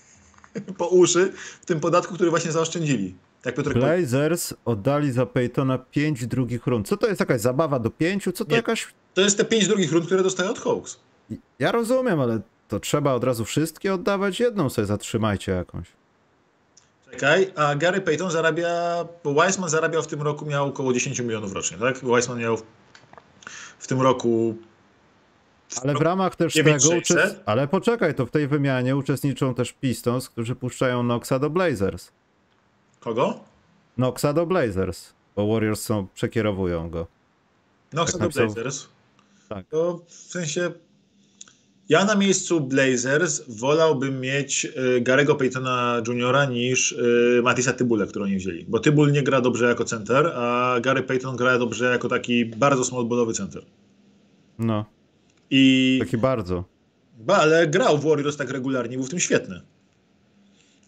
po 0.78 0.86
uszy 0.86 1.32
w 1.60 1.66
tym 1.66 1.80
podatku, 1.80 2.14
który 2.14 2.30
właśnie 2.30 2.52
zaoszczędzili. 2.52 3.14
Jak 3.46 3.54
Piotr 3.54 3.74
Blazers 3.74 4.54
oddali 4.64 5.12
za 5.12 5.26
Paytona 5.26 5.78
5 5.78 6.26
drugich 6.26 6.66
rund. 6.66 6.88
Co 6.88 6.96
to 6.96 7.06
jest 7.06 7.20
jakaś 7.20 7.40
zabawa 7.40 7.78
do 7.78 7.90
pięciu? 7.90 8.32
Co 8.32 8.44
to 8.44 8.50
Nie. 8.50 8.56
jakaś... 8.56 8.86
To 9.14 9.20
jest 9.20 9.38
te 9.38 9.44
5 9.44 9.68
drugich 9.68 9.92
rund, 9.92 10.06
które 10.06 10.22
dostają 10.22 10.50
od 10.50 10.58
Hawks. 10.58 11.00
Ja 11.58 11.72
rozumiem, 11.72 12.20
ale 12.20 12.40
to 12.68 12.80
trzeba 12.80 13.12
od 13.12 13.24
razu 13.24 13.44
wszystkie 13.44 13.94
oddawać? 13.94 14.40
Jedną 14.40 14.70
sobie 14.70 14.86
zatrzymajcie 14.86 15.52
jakąś. 15.52 15.86
Czekaj, 17.10 17.52
a 17.56 17.74
Gary 17.74 18.00
Payton 18.00 18.30
zarabia, 18.30 19.04
bo 19.24 19.30
Weissman 19.30 19.70
zarabiał 19.70 20.02
w 20.02 20.06
tym 20.06 20.22
roku, 20.22 20.46
miał 20.46 20.66
około 20.66 20.92
10 20.92 21.20
milionów 21.20 21.52
rocznie, 21.52 21.78
tak? 21.78 22.04
Weissman 22.04 22.38
miał 22.38 22.58
w, 23.78 23.86
tym 23.86 24.02
roku 24.02 24.56
Ale 25.82 25.94
w 25.94 26.00
ramach 26.00 26.36
też 26.36 26.54
9600? 26.54 27.08
tego... 27.08 27.28
Uczest... 27.28 27.42
Ale 27.46 27.68
poczekaj, 27.68 28.14
to 28.14 28.26
w 28.26 28.30
tej 28.30 28.48
wymianie 28.48 28.96
uczestniczą 28.96 29.54
też 29.54 29.72
Pistons, 29.72 30.28
którzy 30.28 30.54
puszczają 30.54 31.02
Noxa 31.02 31.38
do 31.38 31.50
Blazers. 31.50 32.12
Kogo? 33.06 33.40
Noxa 33.96 34.32
do 34.32 34.46
Blazers, 34.46 35.14
bo 35.36 35.46
Warriors 35.46 35.82
są, 35.82 36.06
przekierowują 36.14 36.90
go. 36.90 37.06
No, 37.92 38.04
Tak 38.04 38.12
tak 38.12 38.20
napisał. 38.20 38.46
Blazers. 38.46 38.88
Tak. 39.48 39.66
To 39.66 40.00
w 40.06 40.12
sensie 40.12 40.70
ja 41.88 42.04
na 42.04 42.14
miejscu 42.14 42.60
Blazers 42.60 43.42
wolałbym 43.48 44.20
mieć 44.20 44.64
y, 44.64 45.00
Garego 45.00 45.34
Paytona 45.34 46.02
Juniora 46.08 46.44
niż 46.44 46.92
y, 46.92 47.40
Matisa 47.44 47.72
Tybule, 47.72 48.06
którą 48.06 48.24
oni 48.24 48.36
wzięli. 48.36 48.64
Bo 48.68 48.78
Tybul 48.78 49.12
nie 49.12 49.22
gra 49.22 49.40
dobrze 49.40 49.66
jako 49.66 49.84
center, 49.84 50.26
a 50.26 50.76
Gary 50.80 51.02
Payton 51.02 51.36
gra 51.36 51.58
dobrze 51.58 51.84
jako 51.84 52.08
taki 52.08 52.44
bardzo 52.44 52.84
smallballowy 52.84 53.32
center. 53.32 53.62
No, 54.58 54.84
I 55.50 55.96
taki 56.00 56.18
bardzo. 56.18 56.64
Ba, 57.18 57.36
ale 57.36 57.66
grał 57.66 57.98
w 57.98 58.04
Warriors 58.04 58.36
tak 58.36 58.50
regularnie, 58.50 58.96
był 58.96 59.06
w 59.06 59.10
tym 59.10 59.20
świetny. 59.20 59.60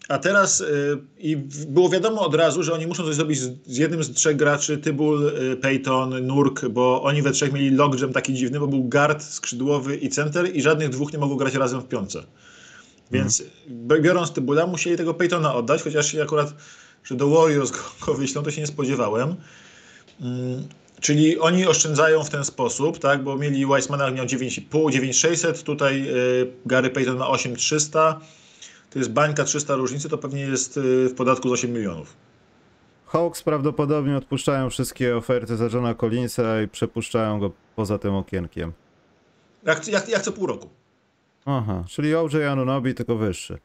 A 0.09 0.17
teraz 0.17 0.61
y, 0.61 0.97
i 1.17 1.37
było 1.67 1.89
wiadomo 1.89 2.21
od 2.25 2.35
razu, 2.35 2.63
że 2.63 2.73
oni 2.73 2.87
muszą 2.87 3.03
coś 3.03 3.15
zrobić 3.15 3.39
z, 3.39 3.77
jednym 3.77 4.03
z 4.03 4.11
trzech 4.13 4.35
graczy, 4.35 4.77
Tybul, 4.77 5.27
y, 5.27 5.57
Peyton, 5.57 6.25
Nurk, 6.27 6.67
bo 6.67 7.03
oni 7.03 7.21
we 7.21 7.31
trzech 7.31 7.53
mieli 7.53 7.69
logjam 7.69 8.13
taki 8.13 8.33
dziwny, 8.33 8.59
bo 8.59 8.67
był 8.67 8.83
guard, 8.83 9.23
skrzydłowy 9.23 9.97
i 9.97 10.09
center 10.09 10.55
i 10.55 10.61
żadnych 10.61 10.89
dwóch 10.89 11.13
nie 11.13 11.19
mogło 11.19 11.35
grać 11.35 11.53
razem 11.53 11.81
w 11.81 11.87
piątce. 11.87 12.23
Więc 13.11 13.43
b- 13.67 14.01
biorąc 14.01 14.31
Tybula 14.31 14.67
musieli 14.67 14.97
tego 14.97 15.13
Peytona 15.13 15.55
oddać, 15.55 15.81
chociaż 15.83 16.11
się 16.11 16.21
akurat, 16.23 16.53
że 17.03 17.15
do 17.15 17.29
Warriors 17.29 17.71
go, 17.71 17.77
go 18.05 18.13
wyślą, 18.13 18.43
to 18.43 18.51
się 18.51 18.61
nie 18.61 18.67
spodziewałem. 18.67 19.35
Mm, 20.21 20.67
Czyli 21.01 21.39
oni 21.39 21.65
oszczędzają 21.65 22.23
w 22.23 22.29
ten 22.29 22.45
sposób, 22.45 22.99
tak, 22.99 23.23
bo 23.23 23.35
mieli 23.37 23.65
Weissmana 23.65 24.11
miał 24.11 24.25
9,5, 24.25 24.91
9,600, 24.91 25.63
tutaj 25.63 26.07
y, 26.09 26.51
Gary 26.65 26.89
Payton 26.89 27.17
ma 27.17 27.27
8,300, 27.27 28.19
to 28.89 28.99
jest 28.99 29.11
bańka 29.11 29.43
300 29.43 29.75
różnicy, 29.75 30.09
to 30.09 30.17
pewnie 30.17 30.41
jest 30.41 30.77
y, 30.77 31.09
w 31.09 31.15
podatku 31.15 31.49
z 31.49 31.51
8 31.51 31.73
milionów. 31.73 32.15
Hawks 33.05 33.43
prawdopodobnie 33.43 34.17
odpuszczają 34.17 34.69
wszystkie 34.69 35.17
oferty 35.17 35.57
za 35.57 35.65
Johna 35.65 35.93
Collinsa 35.95 36.61
i 36.61 36.67
przepuszczają 36.67 37.39
go 37.39 37.51
poza 37.75 37.97
tym 37.97 38.15
okienkiem. 38.15 38.73
Jak, 39.65 39.87
jak, 39.87 40.09
jak 40.09 40.21
co 40.21 40.31
pół 40.31 40.47
roku. 40.47 40.69
Aha, 41.45 41.83
czyli 41.87 42.15
OJ 42.15 42.43
Anunobi, 42.49 42.95
tylko 42.95 43.15
wyższy. 43.15 43.57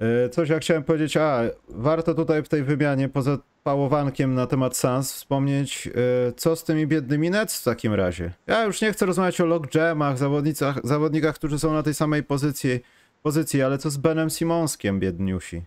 Yy, 0.00 0.28
Coś 0.28 0.48
ja 0.48 0.58
chciałem 0.58 0.84
powiedzieć, 0.84 1.16
a 1.16 1.40
warto 1.68 2.14
tutaj 2.14 2.42
w 2.42 2.48
tej 2.48 2.62
wymianie 2.62 3.08
poza 3.08 3.38
pałowankiem 3.62 4.34
na 4.34 4.46
temat 4.46 4.76
Suns 4.76 5.12
wspomnieć, 5.12 5.86
yy, 5.86 5.92
co 6.36 6.56
z 6.56 6.64
tymi 6.64 6.86
biednymi 6.86 7.30
Nets 7.30 7.60
w 7.60 7.64
takim 7.64 7.94
razie. 7.94 8.32
Ja 8.46 8.64
już 8.64 8.80
nie 8.80 8.92
chcę 8.92 9.06
rozmawiać 9.06 9.40
o 9.40 9.46
logjamach, 9.46 10.18
zawodnicach, 10.18 10.80
zawodnikach, 10.84 11.34
którzy 11.34 11.58
są 11.58 11.72
na 11.72 11.82
tej 11.82 11.94
samej 11.94 12.22
pozycji, 12.22 12.80
pozycji 13.24 13.62
ale 13.62 13.78
co 13.78 13.90
z 13.90 13.96
Benem 13.96 14.30
Simonskiem, 14.30 15.00
biedniusi? 15.00 15.62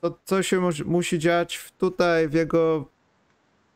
To 0.00 0.18
co 0.24 0.42
się 0.42 0.60
mu- 0.60 0.70
musi 0.86 1.18
dziać 1.18 1.56
w- 1.56 1.72
tutaj 1.72 2.28
w 2.28 2.32
jego 2.32 2.84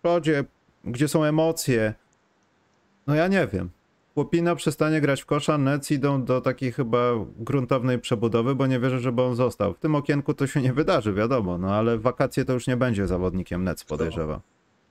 przodzie, 0.03 0.45
gdzie 0.85 1.09
są 1.09 1.25
emocje? 1.25 1.95
No 3.07 3.15
ja 3.15 3.29
nie 3.29 3.47
wiem. 3.53 3.71
Chłopina 4.15 4.55
przestanie 4.55 5.01
grać 5.01 5.23
w 5.23 5.27
kosza, 5.27 5.59
Nets 5.59 5.91
idą 5.91 6.25
do 6.25 6.41
takiej 6.41 6.73
chyba 6.73 6.99
gruntownej 7.39 7.99
przebudowy, 7.99 8.55
bo 8.55 8.67
nie 8.67 8.81
wierzę, 8.81 9.01
żeby 9.01 9.23
on 9.23 9.37
został. 9.37 9.75
W 9.75 9.79
tym 9.79 9.95
okienku 9.95 10.35
to 10.35 10.47
się 10.47 10.63
nie 10.63 10.73
wydarzy, 10.73 11.13
wiadomo, 11.13 11.59
no 11.59 11.75
ale 11.75 11.99
wakacje 11.99 12.45
to 12.45 12.53
już 12.53 12.67
nie 12.67 12.77
będzie 12.77 13.07
zawodnikiem 13.07 13.65
Nets, 13.65 13.85
podejrzewam. 13.85 14.41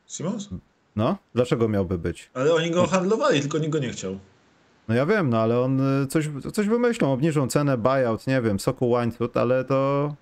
Simons? 0.08 0.50
No, 0.96 1.18
dlaczego 1.36 1.70
miałby 1.70 1.98
być? 1.98 2.30
Ale 2.34 2.54
oni 2.54 2.72
go 2.72 2.88
handlowali, 2.88 3.42
tylko 3.42 3.58
nikt 3.58 3.72
go 3.72 3.80
nie 3.80 3.90
chciał. 3.90 4.20
No 4.88 4.96
ja 4.96 5.06
wiem, 5.06 5.30
no 5.30 5.38
ale 5.40 5.60
on 5.60 6.04
y, 6.04 6.08
coś, 6.08 6.30
coś 6.54 6.68
wymyślą, 6.68 7.14
obniżą 7.14 7.48
cenę, 7.48 7.78
buyout, 7.78 8.28
nie 8.28 8.42
wiem, 8.42 8.60
soku 8.60 8.90
łańcuch, 8.90 9.30
ale 9.34 9.64
to 9.66 10.16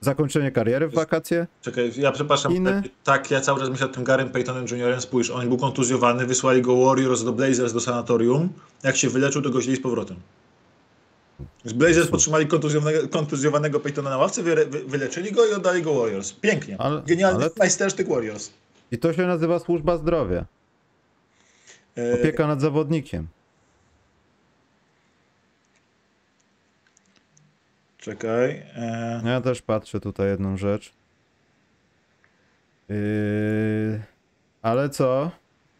zakończenie 0.00 0.50
kariery 0.52 0.88
w 0.88 0.94
wakacje? 0.94 1.46
Czekaj, 1.60 1.92
ja 1.96 2.12
przepraszam. 2.12 2.52
Inny? 2.52 2.82
Tak, 3.04 3.30
ja 3.30 3.40
cały 3.40 3.60
czas 3.60 3.70
myślę 3.70 3.86
o 3.86 3.88
tym 3.88 4.04
Garym 4.04 4.30
Paytonem 4.30 4.66
Juniorem. 4.70 5.00
Spójrz, 5.00 5.30
on 5.30 5.48
był 5.48 5.58
kontuzjowany, 5.58 6.26
wysłali 6.26 6.62
go 6.62 6.84
Warriors 6.86 7.24
do 7.24 7.32
Blazers 7.32 7.72
do 7.72 7.80
sanatorium. 7.80 8.48
Jak 8.82 8.96
się 8.96 9.08
wyleczył, 9.08 9.42
to 9.42 9.50
go 9.50 9.60
z 9.60 9.80
powrotem. 9.80 10.16
Z 11.64 11.72
Blazers 11.72 12.08
podtrzymali 12.08 12.46
kontuzjowanego, 12.46 13.08
kontuzjowanego 13.08 13.80
Paytona 13.80 14.10
na 14.10 14.16
ławce, 14.16 14.42
wy, 14.42 14.54
wy, 14.66 14.84
wyleczyli 14.84 15.32
go 15.32 15.46
i 15.46 15.52
oddali 15.54 15.82
go 15.82 15.94
Warriors. 15.94 16.32
Pięknie. 16.32 16.76
Ale- 16.80 17.02
Genialny 17.06 17.44
ale- 17.44 17.50
majstersztyk 17.58 18.08
Warriors. 18.08 18.50
I 18.90 18.98
to 18.98 19.12
się 19.12 19.26
nazywa 19.26 19.58
służba 19.58 19.96
zdrowia, 19.96 20.44
E, 21.98 22.14
opieka 22.14 22.46
nad 22.46 22.60
zawodnikiem. 22.60 23.26
Czekaj. 28.02 28.62
E, 28.76 29.22
Ja 29.24 29.40
też 29.40 29.62
patrzę 29.62 30.00
tutaj 30.00 30.28
jedną 30.28 30.56
rzecz. 30.56 30.92
Yy, 32.88 34.02
ale 34.62 34.88
co? 34.90 35.30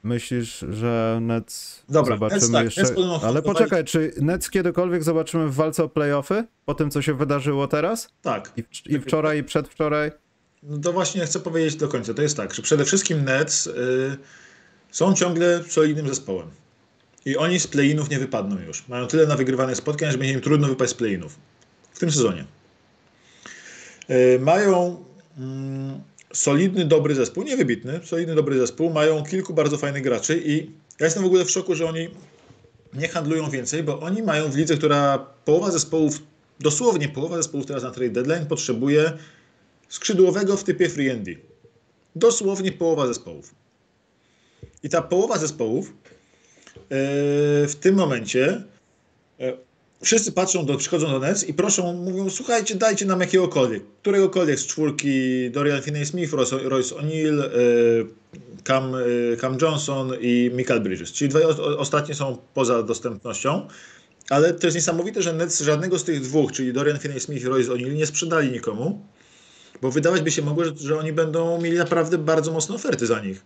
Myślisz, 0.03 0.65
że 0.71 1.19
Nets 1.23 1.83
Dobra, 1.89 2.15
zobaczymy 2.15 2.41
Nets 2.41 2.53
tak, 2.53 2.65
jeszcze? 2.65 2.83
Nets 2.83 3.25
ale 3.25 3.43
poczekaj, 3.43 3.85
czy 3.85 4.13
Nets 4.21 4.51
kiedykolwiek 4.51 5.03
zobaczymy 5.03 5.49
w 5.49 5.55
walce 5.55 5.85
o 5.85 5.89
playoffy? 5.89 6.45
Po 6.65 6.75
tym, 6.75 6.91
co 6.91 7.03
się 7.03 7.15
wydarzyło 7.15 7.69
teraz? 7.69 8.09
tak. 8.23 8.53
I, 8.57 8.63
w, 8.63 8.87
i 8.87 9.01
wczoraj, 9.01 9.39
i 9.39 9.45
przedwczoraj? 9.45 10.11
No 10.63 10.79
to 10.79 10.93
właśnie 10.93 11.27
chcę 11.27 11.41
powiedzieć 11.41 11.77
do 11.77 11.89
końca. 11.89 12.15
To 12.15 12.23
jest 12.23 12.37
tak, 12.37 12.55
że 12.55 12.63
przede 12.63 12.85
wszystkim 12.85 13.25
Nets 13.25 13.67
y, 13.67 14.17
są 14.91 15.15
ciągle 15.15 15.63
solidnym 15.63 16.09
zespołem. 16.09 16.49
I 17.25 17.37
oni 17.37 17.61
z 17.61 17.67
play-inów 17.67 18.11
nie 18.11 18.19
wypadną 18.19 18.61
już. 18.61 18.89
Mają 18.89 19.07
tyle 19.07 19.27
na 19.27 19.37
wygrywanych 19.37 19.77
spotkań, 19.77 20.13
że 20.13 20.19
będzie 20.19 20.35
im 20.35 20.41
trudno 20.41 20.69
wypaść 20.69 20.91
z 20.93 20.95
play-inów. 20.95 21.39
Tym 22.03 22.13
sezonie. 22.13 22.45
E, 24.09 24.39
mają 24.39 25.05
mm, 25.39 26.01
solidny, 26.33 26.85
dobry 26.85 27.15
zespół, 27.15 27.43
niewybitny, 27.45 28.01
solidny, 28.05 28.35
dobry 28.35 28.59
zespół. 28.59 28.91
Mają 28.91 29.25
kilku 29.25 29.55
bardzo 29.55 29.79
fajnych 29.79 30.03
graczy 30.03 30.43
i 30.45 30.71
ja 31.01 31.07
jestem 31.07 31.23
w 31.23 31.27
ogóle 31.27 31.45
w 31.45 31.51
szoku, 31.51 31.75
że 31.75 31.89
oni 31.89 32.09
nie 32.95 33.09
handlują 33.09 33.51
więcej, 33.51 33.83
bo 33.83 34.01
oni 34.01 34.23
mają 34.23 34.51
w 34.51 34.57
lidze, 34.57 34.77
która 34.77 35.27
połowa 35.45 35.71
zespołów, 35.71 36.23
dosłownie 36.61 37.09
połowa 37.09 37.37
zespołów 37.37 37.67
teraz 37.67 37.83
na 37.83 37.91
trade 37.91 38.11
deadline 38.11 38.47
potrzebuje 38.47 39.13
skrzydłowego 39.89 40.57
w 40.57 40.65
typie 40.65 40.89
free 40.89 41.11
and 41.11 41.23
D. 41.23 41.31
Dosłownie 42.17 42.73
połowa 42.73 43.07
zespołów. 43.07 43.55
I 44.83 44.89
ta 44.89 45.03
połowa 45.03 45.39
zespołów 45.39 45.89
e, 45.89 45.93
w 47.67 47.75
tym 47.81 47.95
momencie 47.95 48.63
e, 49.41 49.72
wszyscy 50.03 50.33
patrzą, 50.33 50.67
do, 50.67 50.77
przychodzą 50.77 51.11
do 51.11 51.19
Nets 51.19 51.49
i 51.49 51.55
proszą, 51.55 51.93
mówią, 51.93 52.31
słuchajcie, 52.31 52.75
dajcie 52.75 53.07
nam 53.07 53.21
jakiegokolwiek, 53.21 53.83
któregokolwiek 54.03 54.59
z 54.59 54.67
czwórki 54.67 55.51
Dorian 55.51 55.81
Finney-Smith, 55.81 56.33
Royce 56.65 56.95
O'Neal, 56.95 57.43
e, 57.43 57.49
Cam, 58.65 58.93
Cam 59.41 59.59
Johnson 59.63 60.13
i 60.21 60.51
Michael 60.55 60.81
Bridges. 60.81 61.13
Czyli 61.13 61.29
dwaj 61.29 61.43
ostatnie 61.79 62.15
są 62.15 62.39
poza 62.55 62.83
dostępnością. 62.83 63.69
Ale 64.31 64.55
to 64.55 64.67
jest 64.67 64.75
niesamowite, 64.75 65.23
że 65.23 65.33
Nets 65.33 65.61
żadnego 65.61 65.99
z 65.99 66.05
tych 66.05 66.21
dwóch, 66.21 66.53
czyli 66.53 66.73
Dorian 66.73 66.97
Finney-Smith 66.97 67.43
i 67.43 67.45
Royce 67.45 67.73
O'Neal, 67.73 67.95
nie 67.95 68.07
sprzedali 68.07 68.53
nikomu, 68.53 69.07
bo 69.83 69.91
wydawać 69.91 70.21
by 70.21 70.31
się 70.31 70.43
mogło, 70.43 70.65
że, 70.65 70.73
że 70.77 70.99
oni 70.99 71.13
będą 71.13 71.61
mieli 71.61 71.77
naprawdę 71.77 72.19
bardzo 72.19 72.53
mocne 72.53 72.75
oferty 72.75 73.07
za 73.07 73.21
nich. 73.21 73.45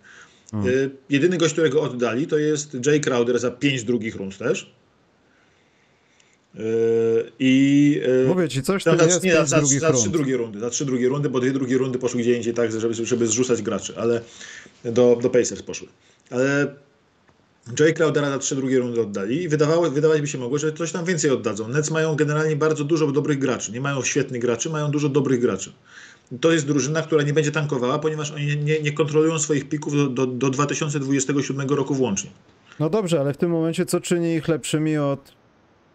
Hmm. 0.50 0.90
Jedyny 1.10 1.38
gość, 1.38 1.52
którego 1.52 1.82
oddali, 1.82 2.26
to 2.26 2.38
jest 2.38 2.76
Jay 2.86 3.00
Crowder 3.00 3.38
za 3.38 3.50
5 3.50 3.84
drugich 3.84 4.16
rund 4.16 4.38
też. 4.38 4.72
Y, 6.56 7.32
I 7.38 8.00
y, 8.24 8.28
Mówię 8.28 8.48
ci, 8.48 8.62
coś 8.62 8.82
za, 8.82 8.92
jest 8.92 9.22
nie, 9.22 9.44
trzy 9.94 10.10
drugie 10.10 10.36
rundy, 10.36 10.60
za 10.60 10.70
trzy 10.70 10.84
drugie 10.84 11.08
rundy, 11.08 11.30
bo 11.30 11.40
dwie 11.40 11.52
drugie 11.52 11.78
rundy 11.78 11.98
poszły 11.98 12.20
gdzie 12.20 12.36
indziej 12.36 12.54
tak, 12.54 12.72
żeby, 12.72 12.94
żeby 12.94 13.26
zrzucać 13.26 13.62
graczy, 13.62 13.94
ale 13.96 14.20
do, 14.84 15.18
do 15.22 15.30
Pacers 15.30 15.62
poszły. 15.62 15.88
Ale 16.30 16.74
Jay 17.80 17.92
Crowdera 17.92 18.30
za 18.30 18.38
trzy 18.38 18.56
drugie 18.56 18.78
rundy 18.78 19.00
oddali 19.00 19.42
i 19.42 19.48
wydawało, 19.48 19.90
wydawać 19.90 20.20
by 20.20 20.26
się 20.26 20.38
mogło, 20.38 20.58
że 20.58 20.72
coś 20.72 20.92
tam 20.92 21.04
więcej 21.04 21.30
oddadzą. 21.30 21.68
Nets 21.68 21.90
mają 21.90 22.16
generalnie 22.16 22.56
bardzo 22.56 22.84
dużo 22.84 23.06
dobrych 23.12 23.38
graczy. 23.38 23.72
Nie 23.72 23.80
mają 23.80 24.02
świetnych 24.02 24.40
graczy, 24.40 24.70
mają 24.70 24.90
dużo 24.90 25.08
dobrych 25.08 25.40
graczy 25.40 25.72
to 26.40 26.52
jest 26.52 26.66
drużyna, 26.66 27.02
która 27.02 27.22
nie 27.22 27.32
będzie 27.32 27.52
tankowała, 27.52 27.98
ponieważ 27.98 28.30
oni 28.30 28.56
nie, 28.56 28.82
nie 28.82 28.92
kontrolują 28.92 29.38
swoich 29.38 29.68
pików 29.68 29.96
do, 29.96 30.06
do, 30.06 30.26
do 30.26 30.50
2027 30.50 31.68
roku 31.68 31.94
włącznie. 31.94 32.30
No 32.80 32.90
dobrze, 32.90 33.20
ale 33.20 33.34
w 33.34 33.36
tym 33.36 33.50
momencie 33.50 33.86
co 33.86 34.00
czyni 34.00 34.34
ich 34.34 34.48
lepszymi 34.48 34.96
od 34.96 35.32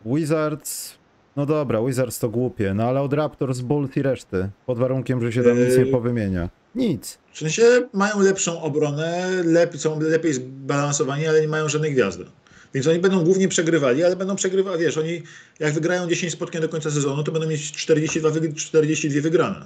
Wizards? 0.06 0.94
No 1.36 1.46
dobra, 1.46 1.82
Wizards 1.86 2.20
to 2.20 2.30
głupie, 2.30 2.74
no 2.74 2.84
ale 2.84 3.02
od 3.02 3.14
Raptors, 3.14 3.60
Bulls 3.60 3.98
i 3.98 4.02
reszty, 4.02 4.50
pod 4.66 4.78
warunkiem, 4.78 5.22
że 5.22 5.32
się 5.32 5.44
tam 5.44 5.60
nic 5.60 5.78
nie 5.78 5.84
yy, 5.84 5.92
powymienia. 5.92 6.50
Nic. 6.76 7.18
W 7.34 7.40
sensie 7.40 7.64
mają 7.94 8.20
lepszą 8.20 8.62
obronę, 8.62 9.30
lep, 9.46 9.78
są 9.78 10.00
lepiej 10.00 10.34
zbalansowani, 10.34 11.28
ale 11.28 11.42
nie 11.42 11.48
mają 11.48 11.70
żadnej 11.70 11.94
gwiazdy. 11.94 12.26
Więc 12.74 12.88
oni 12.88 13.00
będą 13.00 13.24
głównie 13.24 13.48
przegrywali, 13.48 14.04
ale 14.04 14.16
będą 14.16 14.36
przegrywali, 14.36 14.82
wiesz, 14.82 14.98
oni 14.98 15.24
jak 15.60 15.74
wygrają 15.74 16.08
10 16.08 16.34
spotkań 16.34 16.62
do 16.62 16.70
końca 16.70 16.92
sezonu, 16.92 17.24
to 17.24 17.32
będą 17.32 17.48
mieć 17.48 17.72
42, 17.72 18.40
42 18.56 19.22
wygrane. 19.22 19.66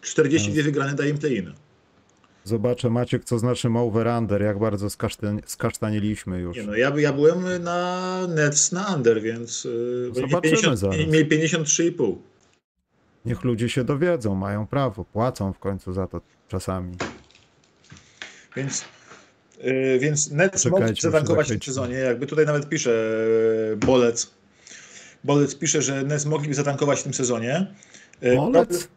42 0.00 0.58
no. 0.58 0.64
wygrane 0.64 0.94
daje 0.94 1.10
im 1.10 1.18
play-in. 1.18 1.52
Zobaczę 2.44 2.90
Maciek, 2.90 3.24
co 3.24 3.38
znaczy 3.38 3.68
over-under, 3.68 4.42
jak 4.42 4.58
bardzo 4.58 4.90
skasztan 4.90 5.40
skasztaniliśmy 5.46 6.40
już. 6.40 6.56
Nie 6.56 6.62
no, 6.62 6.76
ja, 6.76 6.92
ja 6.96 7.12
byłem 7.12 7.62
na 7.62 8.26
Nets 8.26 8.72
na 8.72 8.94
under, 8.96 9.22
więc 9.22 9.64
yy, 9.64 10.10
Zobaczymy 10.14 10.40
50, 10.40 10.78
zaraz. 10.78 10.96
mieli 10.96 11.26
53,5. 11.26 12.16
Niech 13.24 13.44
ludzie 13.44 13.68
się 13.68 13.84
dowiedzą, 13.84 14.34
mają 14.34 14.66
prawo, 14.66 15.04
płacą 15.04 15.52
w 15.52 15.58
końcu 15.58 15.92
za 15.92 16.06
to 16.06 16.20
czasami. 16.48 16.96
Więc, 18.56 18.84
yy, 19.62 19.98
więc 19.98 20.30
Nets 20.30 20.66
mogą 20.66 20.86
zatankować 21.00 21.46
w 21.46 21.50
tym 21.50 21.62
sezonie, 21.62 21.94
jakby 21.94 22.26
tutaj 22.26 22.46
nawet 22.46 22.68
pisze 22.68 22.90
yy, 23.70 23.76
Bolec. 23.76 24.30
Bolec 25.24 25.54
pisze, 25.54 25.82
że 25.82 26.02
Nets 26.02 26.26
mogliby 26.26 26.54
zatankować 26.54 27.00
w 27.00 27.02
tym 27.02 27.14
sezonie. 27.14 27.74
Yy, 28.22 28.36
Bolec? 28.36 28.88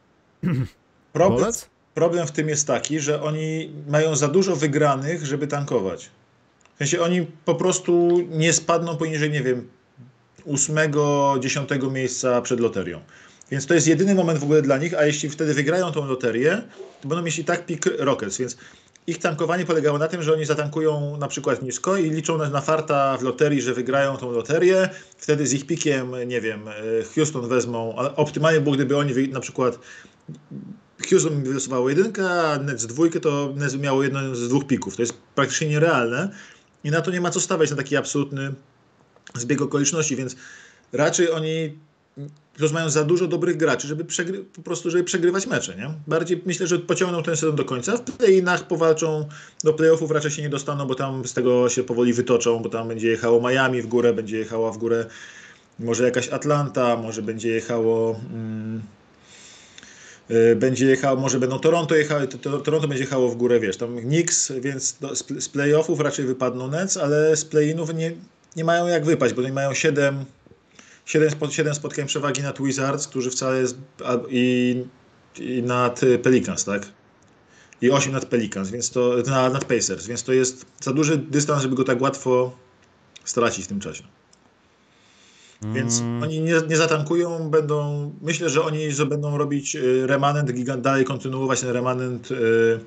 Problem, 1.14 1.54
problem 1.96 2.28
w 2.28 2.32
tym 2.32 2.50
jest 2.50 2.68
taki, 2.68 3.00
że 3.00 3.22
oni 3.22 3.74
mają 3.88 4.16
za 4.16 4.28
dużo 4.28 4.56
wygranych, 4.56 5.26
żeby 5.26 5.48
tankować. 5.48 6.10
W 6.76 6.78
sensie 6.78 7.02
oni 7.02 7.28
po 7.46 7.56
prostu 7.56 8.22
nie 8.30 8.54
spadną 8.54 8.98
poniżej, 8.98 9.32
nie 9.32 9.44
wiem, 9.44 9.68
ósmego, 10.46 11.36
dziesiątego 11.40 11.92
miejsca 11.92 12.42
przed 12.42 12.60
loterią. 12.60 13.02
Więc 13.52 13.66
to 13.66 13.74
jest 13.74 13.88
jedyny 13.88 14.16
moment 14.16 14.40
w 14.40 14.44
ogóle 14.44 14.62
dla 14.62 14.78
nich, 14.78 14.94
a 14.94 15.06
jeśli 15.06 15.30
wtedy 15.30 15.54
wygrają 15.54 15.92
tą 15.92 16.06
loterię, 16.06 16.62
to 17.02 17.08
będą 17.08 17.24
mieć 17.24 17.40
i 17.40 17.46
tak 17.46 17.66
pik 17.66 17.86
Rockets, 18.00 18.38
więc 18.38 18.58
ich 19.08 19.18
tankowanie 19.20 19.66
polegało 19.66 19.98
na 19.98 20.08
tym, 20.08 20.24
że 20.24 20.34
oni 20.34 20.46
zatankują 20.46 21.18
na 21.18 21.28
przykład 21.28 21.62
nisko 21.62 21.98
i 21.98 22.10
liczą 22.10 22.38
na, 22.38 22.50
na 22.50 22.62
farta 22.62 23.18
w 23.18 23.22
loterii, 23.22 23.62
że 23.62 23.74
wygrają 23.74 24.18
tą 24.18 24.32
loterię. 24.32 24.90
Wtedy 25.18 25.48
z 25.48 25.54
ich 25.54 25.68
pikiem, 25.68 26.12
nie 26.28 26.42
wiem, 26.42 26.68
e, 26.68 26.74
Houston 27.16 27.48
wezmą, 27.48 27.96
ale 27.98 28.16
optymalnie 28.16 28.62
było, 28.62 28.76
gdyby 28.76 28.98
oni 28.98 29.28
na 29.28 29.40
przykład 29.40 29.80
Houston 31.10 31.44
wylosowało 31.44 31.90
jedynkę, 31.90 32.30
a 32.30 32.58
Nets 32.58 32.86
dwójkę, 32.86 33.20
to 33.20 33.54
Nets 33.56 33.76
miało 33.76 34.04
jedno 34.04 34.36
z 34.36 34.50
dwóch 34.50 34.68
pików. 34.68 34.96
To 34.96 35.02
jest 35.02 35.14
praktycznie 35.36 35.68
nierealne 35.68 36.30
i 36.84 36.92
na 36.92 37.02
to 37.02 37.12
nie 37.12 37.22
ma 37.22 37.32
co 37.32 37.40
stawiać 37.40 37.70
na 37.70 37.76
taki 37.76 37.98
absolutny 37.98 38.54
zbieg 39.36 39.62
okoliczności, 39.62 40.16
więc 40.16 40.36
raczej 40.94 41.32
oni 41.32 41.80
mają 42.74 42.90
za 42.90 43.04
dużo 43.04 43.28
dobrych 43.28 43.58
graczy, 43.58 43.88
żeby 43.88 44.04
przegry- 44.04 44.44
po 44.44 44.62
prostu 44.62 44.92
żeby 44.92 45.04
przegrywać 45.04 45.48
mecze, 45.48 45.76
nie? 45.76 45.94
Bardziej 46.08 46.42
myślę, 46.46 46.68
że 46.68 46.80
pociągną 46.80 47.24
ten 47.24 47.36
sezon 47.36 47.56
do 47.56 47.66
końca. 47.66 47.98
W 47.98 48.02
play-inach 48.02 48.68
powalczą, 48.68 49.28
do 49.64 49.74
playoffów 49.74 50.12
raczej 50.12 50.32
się 50.32 50.42
nie 50.42 50.50
dostaną, 50.50 50.86
bo 50.86 50.96
tam 50.96 51.28
z 51.28 51.34
tego 51.34 51.70
się 51.70 51.84
powoli 51.84 52.14
wytoczą, 52.14 52.60
bo 52.60 52.70
tam 52.70 52.88
będzie 52.88 53.08
jechało 53.08 53.50
Miami 53.50 53.82
w 53.82 53.88
górę, 53.88 54.14
będzie 54.14 54.38
jechała 54.38 54.72
w 54.72 54.78
górę 54.78 55.06
może 55.80 56.04
jakaś 56.04 56.30
Atlanta, 56.30 56.98
może 56.98 57.22
będzie 57.22 57.50
jechało... 57.50 58.20
Mm, 58.34 58.82
będzie 60.56 60.86
jechało, 60.86 61.22
może 61.22 61.40
będą 61.40 61.60
Toronto 61.60 61.96
jechały, 61.96 62.28
to, 62.28 62.38
to, 62.38 62.60
Toronto 62.60 62.88
będzie 62.88 63.04
jechało 63.04 63.30
w 63.30 63.36
górę, 63.36 63.60
wiesz, 63.60 63.78
tam 63.78 63.98
Knicks, 63.98 64.52
więc 64.52 64.98
do, 65.02 65.16
z, 65.16 65.44
z 65.44 65.50
playoffów 65.50 66.00
raczej 66.00 66.26
wypadną 66.26 66.68
Nets, 66.68 66.98
ale 66.98 67.38
z 67.38 67.46
play-inów 67.46 67.94
nie, 67.94 68.12
nie 68.56 68.64
mają 68.64 68.88
jak 68.88 69.06
wypaść, 69.06 69.34
bo 69.34 69.42
oni 69.42 69.52
mają 69.52 69.74
7, 69.74 70.26
7, 71.06 71.30
7 71.52 71.76
spotkań 71.76 72.06
przewagi 72.06 72.42
nad 72.42 72.62
Wizards, 72.62 73.08
którzy 73.08 73.32
wcale 73.32 73.60
jest, 73.60 73.78
i, 74.30 74.84
i 75.40 75.64
nad 75.64 76.02
Pelicans, 76.24 76.66
tak? 76.66 76.88
I 77.82 77.92
8 77.92 78.14
nad 78.14 78.26
Pelicans, 78.26 78.70
więc 78.70 78.90
to, 78.90 79.16
nad, 79.28 79.54
nad 79.54 79.66
Pacers, 79.66 80.08
więc 80.08 80.24
to 80.24 80.34
jest 80.34 80.66
za 80.82 80.94
duży 80.94 81.18
dystans, 81.18 81.62
żeby 81.62 81.76
go 81.76 81.84
tak 81.84 82.02
łatwo 82.02 82.58
stracić 83.24 83.66
w 83.66 83.68
tym 83.68 83.80
czasie. 83.80 84.04
Więc 85.74 86.00
mm. 86.00 86.24
oni 86.24 86.42
nie, 86.42 86.54
nie, 86.70 86.78
zatankują, 86.78 87.50
będą. 87.50 88.12
Myślę, 88.22 88.50
że 88.50 88.64
oni 88.64 88.80
będą 89.10 89.38
robić 89.38 89.76
y, 89.76 90.08
remanent, 90.08 90.52
gigant, 90.52 90.82
dalej 90.82 91.06
kontynuować 91.06 91.62
ten 91.62 91.70
remanent. 91.70 92.32
Y, 92.32 92.80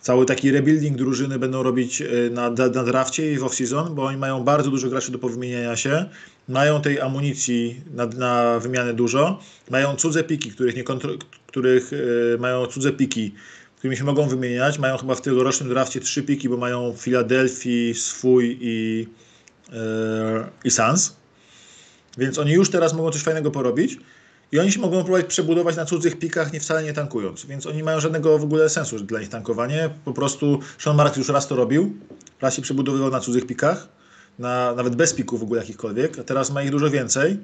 cały 0.00 0.26
taki 0.26 0.50
rebuilding 0.50 0.96
drużyny 0.96 1.38
będą 1.38 1.62
robić 1.62 2.00
y, 2.00 2.30
na, 2.32 2.50
na 2.50 2.84
drafcie 2.84 3.32
i 3.32 3.38
w 3.38 3.42
off-season, 3.42 3.94
bo 3.94 4.04
oni 4.04 4.16
mają 4.16 4.44
bardzo 4.44 4.70
dużo 4.70 4.88
graczy 4.88 5.12
do 5.12 5.18
powymieniania 5.18 5.76
się. 5.76 6.04
Mają 6.48 6.80
tej 6.80 7.00
amunicji 7.00 7.80
na, 7.94 8.06
na 8.06 8.58
wymianę 8.58 8.94
dużo. 8.94 9.40
Mają 9.70 9.96
cudze 9.96 10.24
piki, 10.24 10.50
których, 10.50 10.76
nie 10.76 10.84
kontro, 10.84 11.10
których 11.46 11.90
mają 12.38 12.66
cudze 12.66 12.92
piki, 12.92 13.34
którymi 13.78 13.96
się 13.96 14.04
mogą 14.04 14.28
wymieniać. 14.28 14.78
Mają 14.78 14.96
chyba 14.96 15.14
w 15.14 15.20
tegorocznym 15.20 15.68
drafcie 15.68 16.00
trzy 16.00 16.22
piki, 16.22 16.48
bo 16.48 16.56
mają 16.56 16.94
Filadelfii, 16.98 17.94
swój 17.94 18.58
i, 18.60 19.06
yy, 19.72 19.76
i 20.64 20.70
Sans. 20.70 21.21
Więc 22.18 22.38
oni 22.38 22.52
już 22.52 22.70
teraz 22.70 22.94
mogą 22.94 23.10
coś 23.10 23.22
fajnego 23.22 23.50
porobić 23.50 23.98
i 24.52 24.58
oni 24.58 24.72
się 24.72 24.80
mogą 24.80 24.96
próbować 24.96 25.26
przebudować 25.26 25.76
na 25.76 25.84
cudzych 25.84 26.18
pikach, 26.18 26.52
nie 26.52 26.60
wcale 26.60 26.82
nie 26.82 26.92
tankując. 26.92 27.46
Więc 27.46 27.66
oni 27.66 27.82
mają 27.82 28.00
żadnego 28.00 28.38
w 28.38 28.42
ogóle 28.42 28.68
sensu 28.68 28.98
dla 28.98 29.20
nich 29.20 29.28
tankowanie. 29.28 29.90
Po 30.04 30.12
prostu 30.12 30.58
Sean 30.78 30.96
Mark 30.96 31.16
już 31.16 31.28
raz 31.28 31.48
to 31.48 31.56
robił, 31.56 31.96
raz 32.40 32.54
się 32.54 32.62
przebudowywał 32.62 33.10
na 33.10 33.20
cudzych 33.20 33.46
pikach, 33.46 33.88
na, 34.38 34.74
nawet 34.74 34.96
bez 34.96 35.14
pików 35.14 35.40
w 35.40 35.42
ogóle 35.42 35.60
jakichkolwiek, 35.60 36.18
a 36.18 36.24
teraz 36.24 36.50
ma 36.50 36.62
ich 36.62 36.70
dużo 36.70 36.90
więcej 36.90 37.38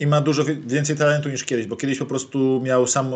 i 0.00 0.06
ma 0.06 0.20
dużo 0.20 0.44
więcej 0.66 0.96
talentu 0.96 1.28
niż 1.28 1.44
kiedyś, 1.44 1.66
bo 1.66 1.76
kiedyś 1.76 1.98
po 1.98 2.06
prostu 2.06 2.60
miał 2.64 2.86
sam 2.86 3.12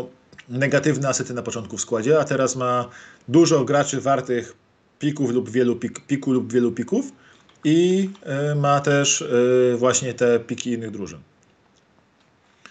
negatywne 0.49 1.09
asety 1.09 1.34
na 1.34 1.43
początku 1.43 1.76
w 1.76 1.80
składzie, 1.80 2.20
a 2.20 2.24
teraz 2.24 2.57
ma 2.57 2.88
dużo 3.28 3.64
graczy 3.64 4.01
wartych 4.01 4.55
pików 4.99 5.30
lub 5.30 5.51
wielu 5.51 5.76
pik, 5.76 6.07
piku 6.07 6.32
lub 6.32 6.53
wielu 6.53 6.72
pików 6.72 7.12
i 7.65 8.11
e, 8.23 8.55
ma 8.55 8.81
też 8.81 9.23
e, 9.23 9.77
właśnie 9.77 10.15
te 10.15 10.41
piki 10.41 10.73
innych 10.73 10.91
drużyn. 10.91 11.21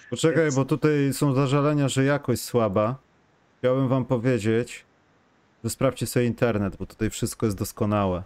Poczekaj, 0.10 0.44
Więc... 0.44 0.56
bo 0.56 0.66
tutaj 0.66 1.14
są 1.14 1.34
zażalenia, 1.34 1.90
że 1.90 2.04
jakość 2.04 2.42
słaba. 2.42 2.96
Chciałbym 3.60 3.88
wam 3.88 4.06
powiedzieć, 4.06 4.86
że 5.64 5.70
sprawdźcie 5.70 6.08
sobie 6.08 6.26
internet, 6.26 6.76
bo 6.76 6.86
tutaj 6.86 7.10
wszystko 7.10 7.46
jest 7.46 7.58
doskonałe. 7.58 8.24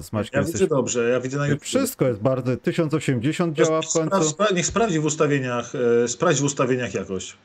Z 0.00 0.12
ja 0.12 0.18
jesteś... 0.20 0.52
widzę 0.52 0.66
dobrze, 0.66 1.08
ja 1.08 1.20
widzę 1.20 1.38
na 1.38 1.46
YouTube. 1.46 1.64
Wszystko 1.64 2.08
jest 2.08 2.20
bardzo, 2.20 2.56
1080 2.56 3.56
działa 3.56 3.82
w 3.82 3.92
końcu. 3.92 4.22
Spra 4.22 4.46
niech 4.50 4.66
sprawdzi 4.66 5.00
w 5.00 5.04
ustawieniach, 5.04 5.72
e, 6.04 6.08
sprawdź 6.08 6.40
w 6.40 6.44
ustawieniach 6.44 6.94
jakość. 6.94 7.36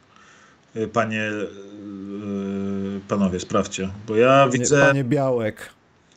y, 0.76 0.88
panie, 0.88 1.32
y, 1.32 3.00
panowie, 3.08 3.40
sprawdźcie. 3.40 3.90
Bo 4.08 4.16
ja 4.16 4.50
widzę... 4.50 4.82
Panie 4.82 5.04
Białek. 5.04 5.70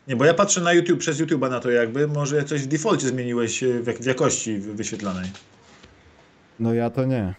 Nie, 0.09 0.17
bo 0.17 0.25
ja 0.25 0.35
patrzę 0.35 0.61
na 0.61 0.73
YouTube, 0.73 0.99
przez 0.99 1.21
YouTube'a 1.21 1.51
na 1.51 1.61
to 1.61 1.71
jakby, 1.71 2.09
może 2.09 2.45
coś 2.45 2.63
w 2.63 2.67
defaulcie 2.67 3.09
zmieniłeś 3.09 3.63
y, 3.63 3.83
w, 3.83 3.87
jak- 3.87 3.99
w 3.99 4.05
jakości 4.07 4.59
wy- 4.59 4.75
wyświetlanej. 4.75 5.31
No 6.61 6.75
ja 6.75 6.91
to 6.91 7.05
nie. 7.05 7.35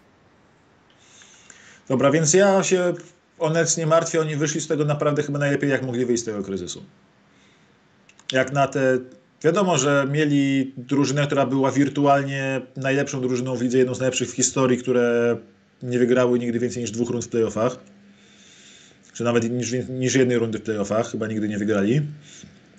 Dobra, 1.89 2.11
więc 2.11 2.34
ja 2.34 2.63
się 2.63 2.93
o 3.39 3.49
Nets 3.49 3.78
nie 3.78 3.88
martwię, 3.88 4.22
oni 4.22 4.36
wyszli 4.36 4.61
z 4.61 4.68
tego 4.68 4.86
naprawdę 4.86 5.24
chyba 5.24 5.39
najlepiej, 5.39 5.70
jak 5.70 5.84
mogli 5.84 6.05
wyjść 6.05 6.24
z 6.24 6.26
tego 6.26 6.43
kryzysu. 6.43 6.84
Jak 8.32 8.53
na 8.53 8.68
te... 8.68 8.97
Wiadomo, 9.43 9.78
że 9.78 10.07
mieli 10.11 10.74
drużynę, 10.78 11.26
która 11.28 11.45
była 11.45 11.72
wirtualnie 11.72 12.61
najlepszą 12.76 13.22
drużyną 13.22 13.55
w 13.55 13.61
lidze, 13.61 13.78
jedną 13.78 13.95
z 13.95 13.99
najlepszych 13.99 14.30
w 14.30 14.34
historii, 14.36 14.78
które 14.78 15.38
nie 15.84 15.99
wygrały 15.99 16.39
nigdy 16.39 16.59
więcej 16.59 16.82
niż 16.82 16.91
dwóch 16.91 17.09
rund 17.09 17.26
w 17.26 17.30
playoffach. 17.30 17.78
Czy 19.13 19.24
nawet 19.24 19.51
niż, 19.51 19.74
niż 19.89 20.15
jednej 20.15 20.38
rundy 20.38 20.57
w 20.57 20.61
playoffach, 20.61 21.11
chyba 21.11 21.28
nigdy 21.28 21.47
nie 21.49 21.57
wygrali 21.57 22.01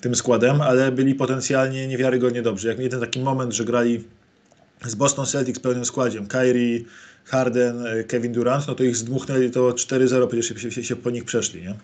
tym 0.00 0.14
składem, 0.14 0.60
ale 0.60 0.92
byli 0.92 1.14
potencjalnie 1.14 1.88
niewiarygodnie 1.88 2.42
dobrzy. 2.42 2.68
Jak 2.68 2.78
mieli 2.78 2.90
ten 2.90 3.00
taki 3.00 3.20
moment, 3.20 3.52
że 3.52 3.64
grali 3.64 4.04
z 4.86 4.94
Boston 4.94 5.26
Celtics 5.26 5.60
pełnym 5.60 5.84
składzie, 5.84 6.20
Kyrie, 6.28 6.80
Harden, 7.24 7.86
e, 7.86 8.04
Kevin 8.04 8.32
Durant, 8.32 8.66
no 8.66 8.74
to 8.74 8.84
ich 8.84 8.96
zdmuchnęli 8.96 9.50
to 9.50 9.72
4-0, 9.72 10.26
przecież 10.26 10.62
się, 10.62 10.70
się, 10.70 10.84
się 10.84 10.96
po 10.96 11.10
nich 11.10 11.24
przeszli, 11.24 11.62
nie? 11.62 11.74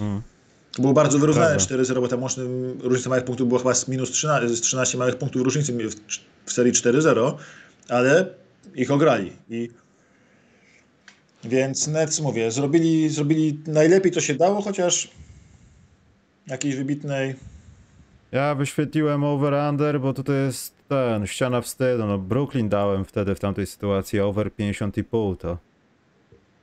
Mm. 0.00 0.22
To 0.72 0.82
było 0.82 0.94
bardzo 0.94 1.18
wyrównane 1.18 1.56
Prawda. 1.56 1.76
4-0, 1.76 2.00
bo 2.00 2.08
tam 2.08 2.22
łącznym 2.22 2.78
różnica 2.80 3.10
małych 3.10 3.24
punktów 3.24 3.48
była 3.48 3.60
chyba 3.60 3.74
z 3.74 3.88
minus 3.88 4.10
13, 4.10 4.48
z 4.48 4.60
13 4.60 4.98
małych 4.98 5.16
punktów 5.16 5.42
różnicy 5.42 5.72
w, 5.72 5.94
w 6.44 6.52
serii 6.52 6.72
4-0, 6.72 7.34
ale 7.88 8.26
ich 8.74 8.90
ograli. 8.90 9.32
I 9.50 9.68
więc 11.44 11.86
Nets, 11.86 12.20
mówię, 12.20 12.50
zrobili, 12.50 13.08
zrobili 13.08 13.58
najlepiej, 13.66 14.12
co 14.12 14.20
się 14.20 14.34
dało, 14.34 14.62
chociaż 14.62 15.10
jakiejś 16.46 16.76
wybitnej 16.76 17.34
Ja 18.32 18.54
wyświetliłem 18.54 19.24
over-under, 19.24 20.00
bo 20.00 20.12
tutaj 20.14 20.36
jest 20.36 20.74
ten, 20.88 21.26
ściana 21.26 21.60
wstydu. 21.60 22.06
No 22.06 22.18
Brooklyn 22.18 22.68
dałem 22.68 23.04
wtedy 23.04 23.34
w 23.34 23.40
tamtej 23.40 23.66
sytuacji 23.66 24.20
over 24.20 24.50
50,5 24.50 25.36
to. 25.36 25.58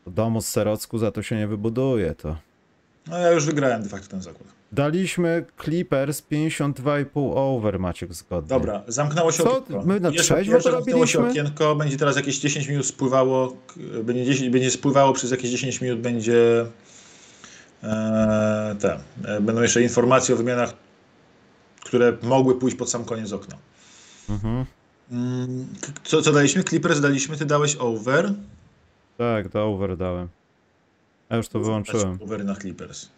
to 0.06 0.12
domu 0.12 0.42
z 0.42 0.48
Serocku 0.48 0.98
za 0.98 1.12
to 1.12 1.24
się 1.24 1.36
nie 1.36 1.48
wybuduje 1.48 2.16
to. 2.16 2.36
No 3.08 3.18
ja 3.18 3.32
już 3.32 3.46
wygrałem 3.46 3.84
de 3.84 3.90
facto 3.90 4.08
ten 4.08 4.22
zakład. 4.22 4.48
Daliśmy 4.72 5.46
Clippers 5.64 6.24
52,5 6.32 7.06
over, 7.36 7.80
Maciek 7.80 8.14
zgodnie. 8.14 8.50
Dobra, 8.50 8.84
zamknęło 8.88 9.32
się 9.32 9.44
Co? 9.44 9.58
okienko. 9.58 9.84
My 9.86 10.00
na 10.00 10.10
Jeszcze- 10.10 10.24
trzeźwo 10.24 10.56
jeszcze 10.56 10.72
to 10.72 11.06
się 11.06 11.30
okienko, 11.30 11.76
będzie 11.76 11.98
teraz 11.98 12.16
jakieś 12.16 12.40
10 12.40 12.68
minut 12.68 12.86
spływało, 12.86 13.58
będzie, 14.04 14.26
10, 14.26 14.50
będzie 14.50 14.72
spływało 14.72 15.14
przez 15.14 15.32
jakieś 15.32 15.52
10 15.52 15.82
minut, 15.82 16.00
będzie 16.00 16.66
te, 18.80 19.00
e, 19.26 19.42
będą 19.42 19.62
jeszcze 19.62 19.82
informacje 19.82 20.36
o 20.36 20.38
wymianach, 20.38 20.74
które 21.86 22.18
mogły 22.22 22.60
pójść 22.60 22.78
pod 22.78 22.90
sam 22.90 23.06
koniec 23.06 23.32
okna. 23.32 23.58
Mhm. 24.30 24.66
Mm, 25.12 25.68
Co, 26.04 26.22
co 26.22 26.32
daliśmy? 26.32 26.64
Clippers 26.64 27.00
daliśmy, 27.00 27.38
ty 27.38 27.46
dałeś 27.46 27.76
over. 27.76 28.34
Tak, 29.18 29.50
to 29.50 29.66
over 29.66 29.98
dałem. 29.98 30.28
Ja 31.30 31.38
już 31.38 31.48
to 31.48 31.60
wyłączyłem. 31.60 32.20
Over 32.22 32.46
na 32.46 32.56
Clippers. 32.56 33.10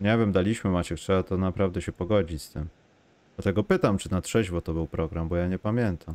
Nie 0.00 0.18
wiem, 0.18 0.32
daliśmy 0.32 0.70
Maciek, 0.70 0.98
trzeba 0.98 1.22
to 1.22 1.36
naprawdę 1.36 1.82
się 1.82 1.92
pogodzić 1.92 2.42
z 2.42 2.50
tym. 2.50 2.68
Dlatego 3.36 3.64
pytam, 3.64 3.98
czy 3.98 4.10
na 4.10 4.20
trzeźwo 4.20 4.60
to 4.60 4.72
był 4.72 4.86
program, 4.86 5.28
bo 5.28 5.36
ja 5.36 5.48
nie 5.48 5.58
pamiętam. 5.58 6.14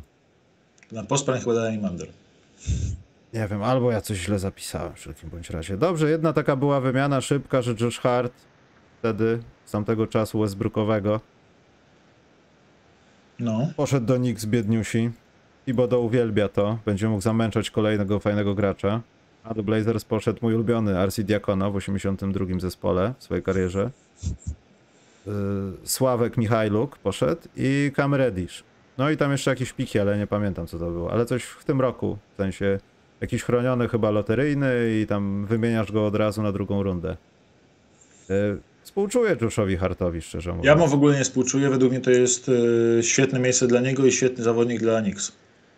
Na 0.92 1.02
posprań 1.04 1.40
chyba 1.40 1.54
dałem 1.54 1.80
Mander. 1.80 2.08
Nie 3.34 3.48
wiem, 3.48 3.62
albo 3.62 3.90
ja 3.92 4.00
coś 4.00 4.18
źle 4.18 4.38
zapisałem 4.38 4.92
w 4.92 4.96
wszelkim 4.96 5.30
bądź 5.30 5.50
razie. 5.50 5.76
Dobrze, 5.76 6.10
jedna 6.10 6.32
taka 6.32 6.56
była 6.56 6.80
wymiana 6.80 7.20
szybka, 7.20 7.62
że 7.62 7.74
Josh 7.80 7.98
Hart 8.00 8.32
wtedy, 8.98 9.38
z 9.64 9.70
tamtego 9.70 10.06
czasu 10.06 10.40
Westbrookowego, 10.40 11.20
No. 13.40 13.68
poszedł 13.76 14.06
do 14.06 14.16
Knicks 14.16 14.44
biedniusi. 14.46 15.10
i 15.66 15.74
Bodo 15.74 16.00
uwielbia 16.00 16.48
to, 16.48 16.78
będzie 16.86 17.08
mógł 17.08 17.22
zamęczać 17.22 17.70
kolejnego 17.70 18.20
fajnego 18.20 18.54
gracza. 18.54 19.00
A 19.44 19.54
do 19.54 19.62
Blazers 19.62 20.04
poszedł 20.04 20.38
mój 20.42 20.54
ulubiony 20.54 21.06
RC 21.06 21.22
Diakono 21.24 21.70
w 21.72 21.76
82 21.76 22.44
zespole 22.60 23.14
w 23.18 23.24
swojej 23.24 23.42
karierze. 23.42 23.90
Yy, 25.26 25.32
Sławek 25.84 26.36
Michajluk 26.36 26.98
poszedł 26.98 27.42
i 27.56 27.92
Cam 27.96 28.14
Reddish. 28.14 28.64
No 28.98 29.10
i 29.10 29.16
tam 29.16 29.32
jeszcze 29.32 29.50
jakieś 29.50 29.72
piki, 29.72 29.98
ale 29.98 30.18
nie 30.18 30.26
pamiętam 30.26 30.66
co 30.66 30.78
to 30.78 30.90
było. 30.90 31.12
Ale 31.12 31.26
coś 31.26 31.44
w 31.44 31.64
tym 31.64 31.80
roku, 31.80 32.18
w 32.34 32.36
sensie 32.36 32.78
jakiś 33.20 33.42
chroniony 33.42 33.88
chyba 33.88 34.10
loteryjny 34.10 35.00
i 35.02 35.06
tam 35.06 35.46
wymieniasz 35.46 35.92
go 35.92 36.06
od 36.06 36.14
razu 36.14 36.42
na 36.42 36.52
drugą 36.52 36.82
rundę. 36.82 37.16
Yy, 38.28 38.58
Współczuję 38.82 39.36
Joshowi 39.40 39.76
Hartowi, 39.76 40.22
szczerze 40.22 40.50
mówiąc. 40.50 40.66
Ja 40.66 40.76
mu 40.76 40.88
w 40.88 40.94
ogóle 40.94 41.18
nie 41.18 41.24
współczuję. 41.24 41.70
Według 41.70 41.92
mnie 41.92 42.00
to 42.00 42.10
jest 42.10 42.50
e, 42.98 43.02
świetne 43.02 43.38
miejsce 43.38 43.66
dla 43.66 43.80
niego 43.80 44.06
i 44.06 44.12
świetny 44.12 44.44
zawodnik 44.44 44.80
dla 44.80 45.02
Knicks. 45.02 45.32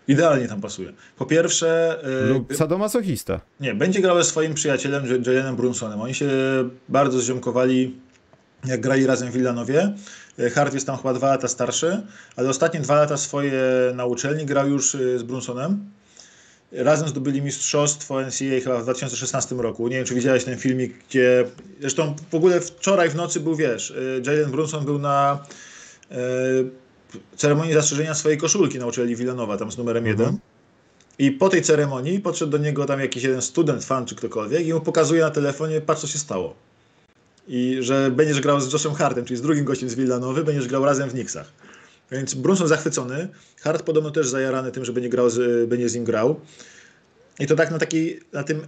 Idealnie 0.08 0.48
tam 0.48 0.60
pasuje. 0.60 0.92
Po 1.16 1.26
pierwsze, 1.26 1.98
e, 2.24 2.26
Lub 2.26 2.54
sadomasochista. 2.56 3.40
nie, 3.60 3.74
będzie 3.74 4.00
grał 4.00 4.16
ze 4.16 4.24
swoim 4.24 4.54
przyjacielem 4.54 5.04
Jalenem 5.26 5.56
Brunsonem. 5.56 6.00
Oni 6.00 6.14
się 6.14 6.28
bardzo 6.88 7.20
zziomkowali, 7.20 7.94
jak 8.64 8.80
grali 8.80 9.06
razem 9.06 9.30
w 9.30 9.32
Villanowie. 9.32 9.94
E, 10.38 10.50
Hart 10.50 10.74
jest 10.74 10.86
tam 10.86 10.96
chyba 10.96 11.14
dwa 11.14 11.28
lata 11.28 11.48
starszy, 11.48 12.02
ale 12.36 12.48
ostatnie 12.48 12.80
dwa 12.80 12.94
lata 12.94 13.16
swoje 13.16 13.62
na 13.94 14.06
uczelni 14.06 14.46
grał 14.46 14.68
już 14.68 14.94
e, 14.94 15.18
z 15.18 15.22
Brunsonem. 15.22 15.84
Razem 16.72 17.08
zdobyli 17.08 17.42
mistrzostwo 17.42 18.20
NCAA 18.20 18.60
chyba 18.64 18.78
w 18.78 18.82
2016 18.82 19.54
roku. 19.54 19.88
Nie 19.88 19.96
wiem, 19.96 20.04
czy 20.04 20.14
widziałeś 20.14 20.44
ten 20.44 20.58
filmik, 20.58 20.94
gdzie... 21.08 21.44
Zresztą 21.80 22.14
w 22.30 22.34
ogóle 22.34 22.60
wczoraj 22.60 23.10
w 23.10 23.14
nocy 23.14 23.40
był, 23.40 23.56
wiesz, 23.56 23.90
y, 23.90 24.22
Jalen 24.26 24.50
Brunson 24.50 24.84
był 24.84 24.98
na 24.98 25.44
e, 26.10 26.16
ceremonii 27.36 27.74
zastrzeżenia 27.74 28.14
swojej 28.14 28.38
koszulki 28.38 28.78
na 28.78 28.86
uczelni 28.86 29.16
Villanowa, 29.16 29.56
tam 29.56 29.72
z 29.72 29.78
numerem 29.78 30.06
Mhm. 30.06 30.18
jeden. 30.20 30.38
I 31.18 31.30
po 31.30 31.48
tej 31.48 31.62
ceremonii 31.62 32.20
podszedł 32.20 32.52
do 32.52 32.58
niego 32.58 32.86
tam 32.86 33.00
jakiś 33.00 33.22
jeden 33.22 33.42
student, 33.42 33.84
fan 33.84 34.06
czy 34.06 34.14
ktokolwiek 34.14 34.66
i 34.66 34.74
mu 34.74 34.80
pokazuje 34.80 35.22
na 35.22 35.30
telefonie, 35.30 35.80
patrz 35.80 36.00
co 36.00 36.06
się 36.06 36.18
stało. 36.18 36.54
I 37.48 37.76
że 37.80 38.10
będziesz 38.10 38.40
grał 38.40 38.60
z 38.60 38.72
Joshem 38.72 38.94
Hartem, 38.94 39.24
czyli 39.24 39.38
z 39.38 39.42
drugim 39.42 39.64
gościem 39.64 39.88
z 39.88 39.94
Villanowy, 39.94 40.44
będziesz 40.44 40.68
grał 40.68 40.84
razem 40.84 41.08
w 41.08 41.12
Knicksach. 41.12 41.52
Więc 42.12 42.34
Brunson 42.34 42.68
zachwycony. 42.68 43.28
Hart 43.60 43.82
podobno 43.82 44.10
też 44.10 44.28
zajarany 44.28 44.72
tym, 44.72 44.84
że 44.84 44.92
będzie, 44.92 45.08
grał 45.08 45.30
z, 45.30 45.68
będzie 45.68 45.88
z 45.88 45.94
nim 45.94 46.04
grał. 46.04 46.40
I 47.38 47.46
to 47.46 47.56
tak 47.56 47.70
na 47.70 47.78
takiej, 47.78 48.20
na 48.32 48.44
tym, 48.44 48.66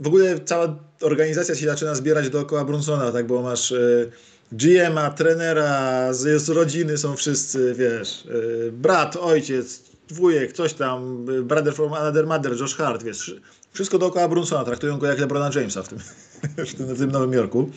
w 0.00 0.06
ogóle 0.06 0.40
cała 0.40 0.78
organizacja 1.02 1.54
się 1.54 1.66
zaczyna 1.66 1.94
zbierać 1.94 2.30
dookoła 2.30 2.64
Brunsona, 2.64 3.12
tak, 3.12 3.26
bo 3.26 3.42
masz 3.42 3.70
y, 3.70 4.10
GM-a, 4.52 5.10
trenera, 5.10 6.12
z, 6.12 6.42
z 6.42 6.48
rodziny 6.48 6.98
są 6.98 7.16
wszyscy, 7.16 7.74
wiesz, 7.74 8.24
y, 8.26 8.72
brat, 8.72 9.16
ojciec, 9.16 9.82
wujek, 10.10 10.52
coś 10.52 10.74
tam, 10.74 11.26
y, 11.30 11.42
brother 11.42 11.74
from 11.74 11.92
another 11.92 12.26
mother, 12.26 12.60
Josh 12.60 12.74
Hart, 12.74 13.02
wiesz, 13.02 13.36
wszystko 13.72 13.98
dookoła 13.98 14.28
Brunsona, 14.28 14.64
traktują 14.64 14.98
go 14.98 15.06
jak 15.06 15.18
LeBrona 15.18 15.50
Jamesa 15.54 15.82
w 15.82 15.88
tym, 15.88 15.98
w 16.66 16.74
tym, 16.74 16.94
w 16.94 16.98
tym 16.98 17.10
Nowym 17.10 17.32
Jorku. 17.32 17.70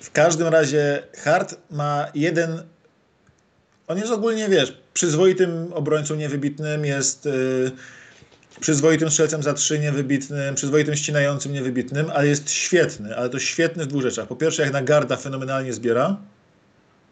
W 0.00 0.10
każdym 0.10 0.48
razie 0.48 1.02
Hart 1.16 1.56
ma 1.70 2.06
jeden 2.14 2.62
on 3.88 3.98
jest 3.98 4.12
ogólnie, 4.12 4.48
wiesz, 4.48 4.78
przyzwoitym 4.94 5.72
obrońcą 5.72 6.14
niewybitnym, 6.14 6.84
jest 6.84 7.26
y, 7.26 7.70
przyzwoitym 8.60 9.10
strzelcem 9.10 9.42
za 9.42 9.54
trzy 9.54 9.78
niewybitnym, 9.78 10.54
przyzwoitym 10.54 10.96
ścinającym 10.96 11.52
niewybitnym, 11.52 12.10
ale 12.14 12.28
jest 12.28 12.50
świetny, 12.50 13.16
ale 13.16 13.28
to 13.28 13.38
świetny 13.38 13.84
w 13.84 13.86
dwóch 13.86 14.02
rzeczach. 14.02 14.28
Po 14.28 14.36
pierwsze, 14.36 14.62
jak 14.62 14.72
na 14.72 14.82
garda 14.82 15.16
fenomenalnie 15.16 15.72
zbiera, 15.72 16.16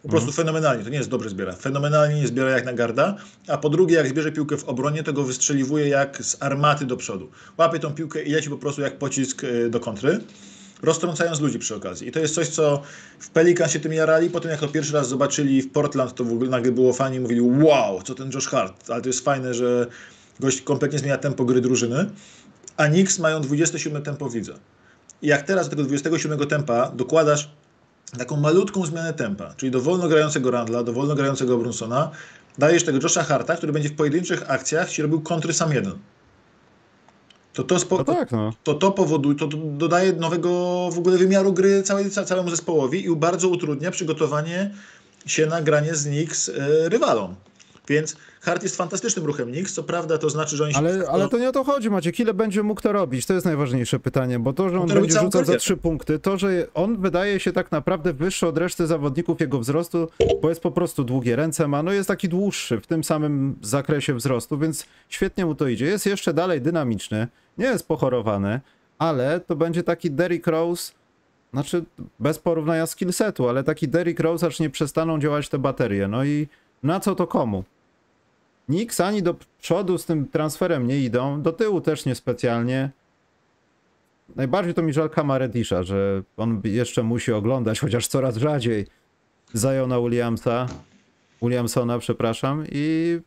po 0.03 0.09
prostu 0.09 0.33
fenomenalnie, 0.33 0.85
to 0.85 0.91
nie 0.91 0.99
jest 0.99 1.11
dobrze 1.11 1.31
zbiera, 1.31 1.53
fenomenalnie 1.53 2.21
nie 2.21 2.27
zbiera 2.27 2.51
jak 2.51 2.65
na 2.65 2.73
garda, 2.73 3.17
a 3.49 3.59
po 3.59 3.69
drugie, 3.69 3.97
jak 3.97 4.09
zbierze 4.09 4.33
piłkę 4.33 4.57
w 4.57 4.65
obronie, 4.65 5.03
to 5.03 5.13
go 5.13 5.23
wystrzeliwuje 5.23 5.89
jak 5.89 6.25
z 6.25 6.43
armaty 6.43 6.87
do 6.87 6.97
przodu. 6.97 7.31
Łapie 7.59 7.79
tą 7.79 7.95
piłkę 7.95 8.23
i 8.23 8.31
leci 8.31 8.51
po 8.51 8.59
prostu 8.59 8.83
jak 8.83 8.99
pocisk 8.99 9.45
y, 9.45 9.71
do 9.71 9.81
kontry 9.81 10.21
roztrącając 10.83 11.41
ludzi 11.41 11.59
przy 11.59 11.75
okazji. 11.75 12.09
I 12.09 12.13
to 12.13 12.21
jest 12.21 12.35
coś, 12.35 12.49
co 12.49 12.83
w 13.19 13.31
Pelikan 13.31 13.69
się 13.69 13.81
tym 13.81 13.93
jarali. 13.93 14.31
Potem 14.31 14.51
jak 14.51 14.61
to 14.61 14.69
pierwszy 14.69 14.93
raz 14.93 15.09
zobaczyli 15.09 15.63
w 15.63 15.73
Portland, 15.73 16.15
to 16.15 16.25
w 16.25 16.33
ogóle 16.33 16.51
nagle 16.51 16.73
było 16.73 16.93
fani 16.93 17.21
mówili 17.21 17.41
wow, 17.41 18.03
co 18.03 18.15
ten 18.15 18.31
Josh 18.35 18.47
Hart, 18.47 18.91
ale 18.91 19.03
to 19.03 19.09
jest 19.09 19.25
fajne, 19.25 19.55
że 19.55 19.87
gość 20.41 20.61
kompletnie 20.61 20.99
zmienia 20.99 21.19
tempo 21.19 21.45
gry 21.45 21.61
drużyny. 21.61 22.11
A 22.77 22.87
Knicks 22.87 23.19
mają 23.19 23.41
27 23.41 24.03
tempo 24.03 24.31
widza. 24.31 24.53
I 25.23 25.27
jak 25.27 25.43
teraz 25.43 25.69
do 25.69 25.71
tego 25.71 25.83
27 25.83 26.39
tempa 26.39 26.91
dokładasz 26.91 27.51
taką 28.19 28.37
malutką 28.37 28.87
zmianę 28.87 29.15
tempa, 29.15 29.55
czyli 29.57 29.73
do 29.73 29.81
wolno 29.81 30.09
grającego 30.09 30.51
Randla, 30.51 30.83
do 30.83 30.93
wolno 30.93 31.15
grającego 31.15 31.59
Brunsona, 31.59 32.11
dajesz 32.59 32.85
tego 32.85 32.99
Josha 33.03 33.23
Harta, 33.23 33.57
który 33.57 33.73
będzie 33.73 33.89
w 33.89 33.97
pojedynczych 33.97 34.51
akcjach 34.51 34.91
ci 34.91 35.03
robił 35.03 35.21
kontry 35.21 35.53
sam 35.53 35.73
jeden. 35.73 35.93
To 37.57 37.65
to, 37.65 37.79
spo, 37.81 37.99
No 37.99 38.05
tak, 38.05 38.33
no. 38.33 38.53
to 38.65 38.75
to 38.77 38.93
powoduje, 38.93 39.37
to 39.37 39.49
to 39.49 39.57
dodaje 39.57 40.13
nowego 40.13 40.49
w 40.93 40.99
ogóle 40.99 41.17
wymiaru 41.19 41.53
gry 41.53 41.83
całej, 41.83 42.11
ca- 42.11 42.25
całemu 42.25 42.51
zespołowi 42.51 43.05
i 43.05 43.17
bardzo 43.17 43.49
utrudnia 43.49 43.91
przygotowanie 43.91 44.71
się 45.27 45.47
na 45.47 45.63
granie 45.63 45.95
z 45.95 46.05
Knicks 46.05 46.49
e, 46.49 46.53
rywalom. 46.89 47.35
Więc 47.89 48.17
Hart 48.41 48.63
jest 48.63 48.77
fantastycznym 48.77 49.25
ruchem 49.25 49.53
Knicks, 49.53 49.73
co 49.73 49.83
prawda 49.83 50.19
to 50.19 50.31
znaczy, 50.31 50.57
że 50.57 50.65
oni 50.65 50.73
się... 50.73 50.79
Ale, 50.79 51.09
ale 51.09 51.29
to 51.29 51.39
nie 51.39 51.49
o 51.49 51.53
to 51.53 51.65
chodzi, 51.65 51.91
Maciek. 51.91 52.21
Ile 52.21 52.35
będzie 52.35 52.63
mógł 52.63 52.81
to 52.81 52.93
robić? 52.93 53.27
To 53.27 53.35
jest 53.35 53.47
najważniejsze 53.47 53.99
pytanie, 53.99 54.39
bo 54.39 54.53
to, 54.53 54.69
że 54.69 54.81
on 54.81 54.89
będzie 54.89 55.21
rzucał 55.21 55.45
za 55.45 55.57
trzy 55.57 55.77
punkty, 55.77 56.19
to, 56.19 56.39
że 56.39 56.67
on 56.75 57.01
wydaje 57.01 57.41
się 57.41 57.53
tak 57.53 57.73
naprawdę 57.73 58.13
wyższy 58.13 58.47
od 58.47 58.59
reszty 58.59 58.87
zawodników 58.87 59.41
jego 59.41 59.59
wzrostu, 59.59 60.09
bo 60.43 60.49
jest 60.49 60.61
po 60.61 60.71
prostu 60.71 61.05
długie 61.05 61.37
ręce 61.37 61.69
ma, 61.69 61.83
no 61.83 61.93
jest 61.93 62.09
taki 62.09 62.29
dłuższy 62.29 62.81
w 62.81 62.87
tym 62.87 63.05
samym 63.05 63.57
zakresie 63.63 64.15
wzrostu, 64.15 64.59
więc 64.59 64.87
świetnie 65.09 65.47
mu 65.47 65.55
to 65.55 65.69
idzie. 65.69 65.87
Jest 65.87 66.07
jeszcze 66.07 66.35
dalej 66.35 66.61
dynamiczny, 66.61 67.29
nie 67.59 67.67
jest 67.67 67.89
pochorowany, 67.89 68.61
ale 68.99 69.41
to 69.41 69.57
będzie 69.57 69.83
taki 69.83 70.11
Derrick 70.11 70.47
Rose, 70.47 70.93
znaczy 71.53 71.85
bez 72.21 72.39
porównania 72.39 72.87
skillsetu, 72.87 73.49
ale 73.49 73.65
taki 73.65 73.89
Derrick 73.89 74.21
Rose, 74.21 74.47
aż 74.47 74.61
nie 74.61 74.71
przestaną 74.71 75.19
działać 75.19 75.49
te 75.49 75.59
baterie. 75.59 76.09
No 76.09 76.25
i 76.25 76.49
na 76.83 77.01
co 77.01 77.15
to 77.15 77.27
komu? 77.27 77.65
Knicks 78.67 79.01
ani 79.01 79.23
do 79.23 79.35
przodu 79.61 79.99
z 79.99 80.05
tym 80.05 80.29
transferem 80.29 80.87
nie 80.87 81.01
idą, 81.01 81.43
do 81.43 81.53
tyłu 81.53 81.81
też 81.81 82.05
niespecjalnie. 82.05 82.91
Najbardziej 84.37 84.75
to 84.75 84.83
mi 84.83 84.93
żal 84.93 85.11
Kamaredisza, 85.11 85.83
że 85.83 86.23
on 86.37 86.61
jeszcze 86.65 87.03
musi 87.03 87.33
oglądać, 87.33 87.81
chociaż 87.81 88.09
coraz 88.09 88.37
rzadziej, 88.37 88.87
Zajona 89.53 90.01
Williamsa, 90.01 90.67
Williamsona, 91.43 91.99
przepraszam, 91.99 92.65
i 92.73 93.19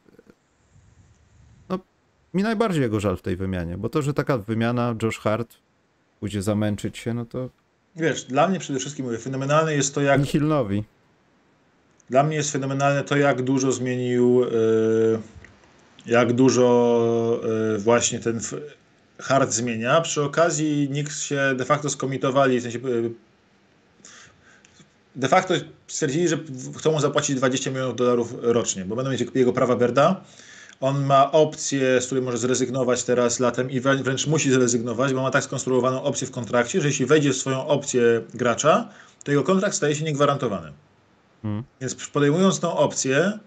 no, 1.69 1.79
mi 2.33 2.43
najbardziej 2.43 2.81
jego 2.81 2.99
żal 2.99 3.17
w 3.17 3.21
tej 3.21 3.35
wymianie, 3.35 3.77
bo 3.77 3.89
to, 3.89 4.01
że 4.01 4.13
taka 4.13 4.37
wymiana 4.37 4.95
Josh 5.03 5.19
Hart 5.19 5.55
pójdzie 6.19 6.41
zamęczyć 6.41 6.97
się, 6.97 7.13
no 7.13 7.25
to 7.25 7.49
Wiesz, 7.95 8.23
dla 8.23 8.47
mnie 8.47 8.59
przede 8.59 8.79
wszystkim 8.79 9.05
mówię, 9.05 9.17
fenomenalne 9.17 9.75
jest 9.75 9.95
to, 9.95 10.01
jak 10.01 10.19
nihilnowi. 10.19 10.83
Dla 12.09 12.23
mnie 12.23 12.35
jest 12.35 12.51
fenomenalne 12.51 13.03
to, 13.03 13.17
jak 13.17 13.41
dużo 13.41 13.71
zmienił, 13.71 14.43
y, 14.43 14.49
jak 16.05 16.33
dużo 16.33 17.41
y, 17.75 17.79
właśnie 17.79 18.19
ten 18.19 18.39
hard 19.19 19.51
zmienia. 19.51 20.01
Przy 20.01 20.23
okazji 20.23 20.87
Knicks 20.87 21.21
się 21.21 21.53
de 21.55 21.65
facto 21.65 21.89
skomitowali, 21.89 22.59
w 22.59 22.63
sensie 22.63 22.79
y, 22.79 23.11
de 25.15 25.27
facto 25.27 25.53
stwierdzili, 25.87 26.27
że 26.27 26.37
chcą 26.77 26.91
mu 26.91 26.99
zapłacić 26.99 27.35
20 27.35 27.69
milionów 27.69 27.95
dolarów 27.95 28.35
rocznie, 28.41 28.85
bo 28.85 28.95
będą 28.95 29.11
mieć 29.11 29.25
jego 29.35 29.53
prawa 29.53 29.75
Berda. 29.75 30.23
On 30.81 31.05
ma 31.05 31.31
opcję, 31.31 32.01
z 32.01 32.05
której 32.05 32.23
może 32.23 32.37
zrezygnować 32.37 33.03
teraz 33.03 33.39
latem 33.39 33.71
i 33.71 33.81
wrę- 33.81 34.03
wręcz 34.03 34.27
musi 34.27 34.51
zrezygnować, 34.51 35.13
bo 35.13 35.21
ma 35.21 35.31
tak 35.31 35.43
skonstruowaną 35.43 36.03
opcję 36.03 36.27
w 36.27 36.31
kontrakcie, 36.31 36.81
że 36.81 36.87
jeśli 36.87 37.05
wejdzie 37.05 37.33
w 37.33 37.37
swoją 37.37 37.67
opcję 37.67 38.01
gracza, 38.33 38.89
to 39.23 39.31
jego 39.31 39.43
kontrakt 39.43 39.75
staje 39.75 39.95
się 39.95 40.05
niegwarantowany. 40.05 40.71
Więc 41.81 41.95
podejmując 41.95 42.59
tą 42.59 42.77
opcję, 42.77 43.39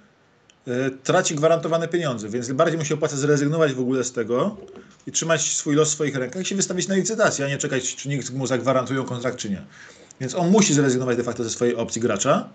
y, 0.68 0.70
traci 1.02 1.34
gwarantowane 1.34 1.88
pieniądze, 1.88 2.28
więc 2.28 2.52
bardziej 2.52 2.78
mu 2.78 2.84
się 2.84 2.94
opłaca 2.94 3.16
zrezygnować 3.16 3.72
w 3.72 3.80
ogóle 3.80 4.04
z 4.04 4.12
tego 4.12 4.56
i 5.06 5.12
trzymać 5.12 5.42
swój 5.56 5.74
los 5.74 5.88
w 5.88 5.92
swoich 5.92 6.16
rękach 6.16 6.42
i 6.42 6.44
się 6.44 6.56
wystawić 6.56 6.88
na 6.88 6.94
licytację, 6.94 7.44
a 7.44 7.48
nie 7.48 7.58
czekać, 7.58 7.96
czy 7.96 8.08
nikt 8.08 8.30
mu 8.30 8.46
zagwarantują 8.46 9.04
kontrakt, 9.04 9.36
czy 9.36 9.50
nie. 9.50 9.62
Więc 10.20 10.34
on 10.34 10.50
musi 10.50 10.74
zrezygnować 10.74 11.16
de 11.16 11.22
facto 11.22 11.44
ze 11.44 11.50
swojej 11.50 11.76
opcji 11.76 12.00
gracza 12.00 12.48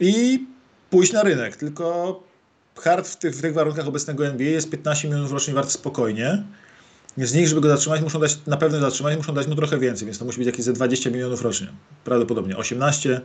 i 0.00 0.46
pójść 0.90 1.12
na 1.12 1.22
rynek. 1.22 1.56
Tylko 1.56 2.20
Hart 2.76 3.08
w 3.08 3.16
tych, 3.16 3.36
w 3.36 3.42
tych 3.42 3.54
warunkach 3.54 3.88
obecnego 3.88 4.26
NBA 4.26 4.48
jest 4.48 4.70
15 4.70 5.08
milionów 5.08 5.32
rocznie 5.32 5.54
wart 5.54 5.70
spokojnie. 5.70 6.42
Więc 7.16 7.30
z 7.30 7.34
nich, 7.34 7.48
żeby 7.48 7.60
go 7.60 7.68
zatrzymać, 7.68 8.00
muszą 8.00 8.20
dać, 8.20 8.38
na 8.46 8.56
pewno 8.56 8.80
zatrzymać, 8.80 9.16
muszą 9.16 9.34
dać 9.34 9.46
mu 9.46 9.54
trochę 9.54 9.78
więcej, 9.78 10.06
więc 10.06 10.18
to 10.18 10.24
musi 10.24 10.38
być 10.38 10.46
jakieś 10.46 10.64
ze 10.64 10.72
20 10.72 11.10
milionów 11.10 11.42
rocznie. 11.42 11.66
Prawdopodobnie 12.04 12.56
18. 12.56 13.20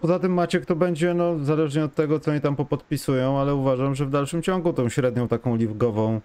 Poza 0.00 0.18
tym 0.18 0.32
Maciek 0.34 0.66
to 0.66 0.76
będzie, 0.76 1.14
no 1.14 1.44
zależnie 1.44 1.84
od 1.84 1.94
tego, 1.94 2.20
co 2.20 2.30
oni 2.30 2.40
tam 2.40 2.56
popodpisują, 2.56 3.40
ale 3.40 3.54
uważam, 3.54 3.94
że 3.94 4.06
w 4.06 4.10
dalszym 4.10 4.42
ciągu 4.42 4.72
tą 4.72 4.88
średnią 4.88 5.28
taką 5.28 5.56
ligową, 5.56 6.20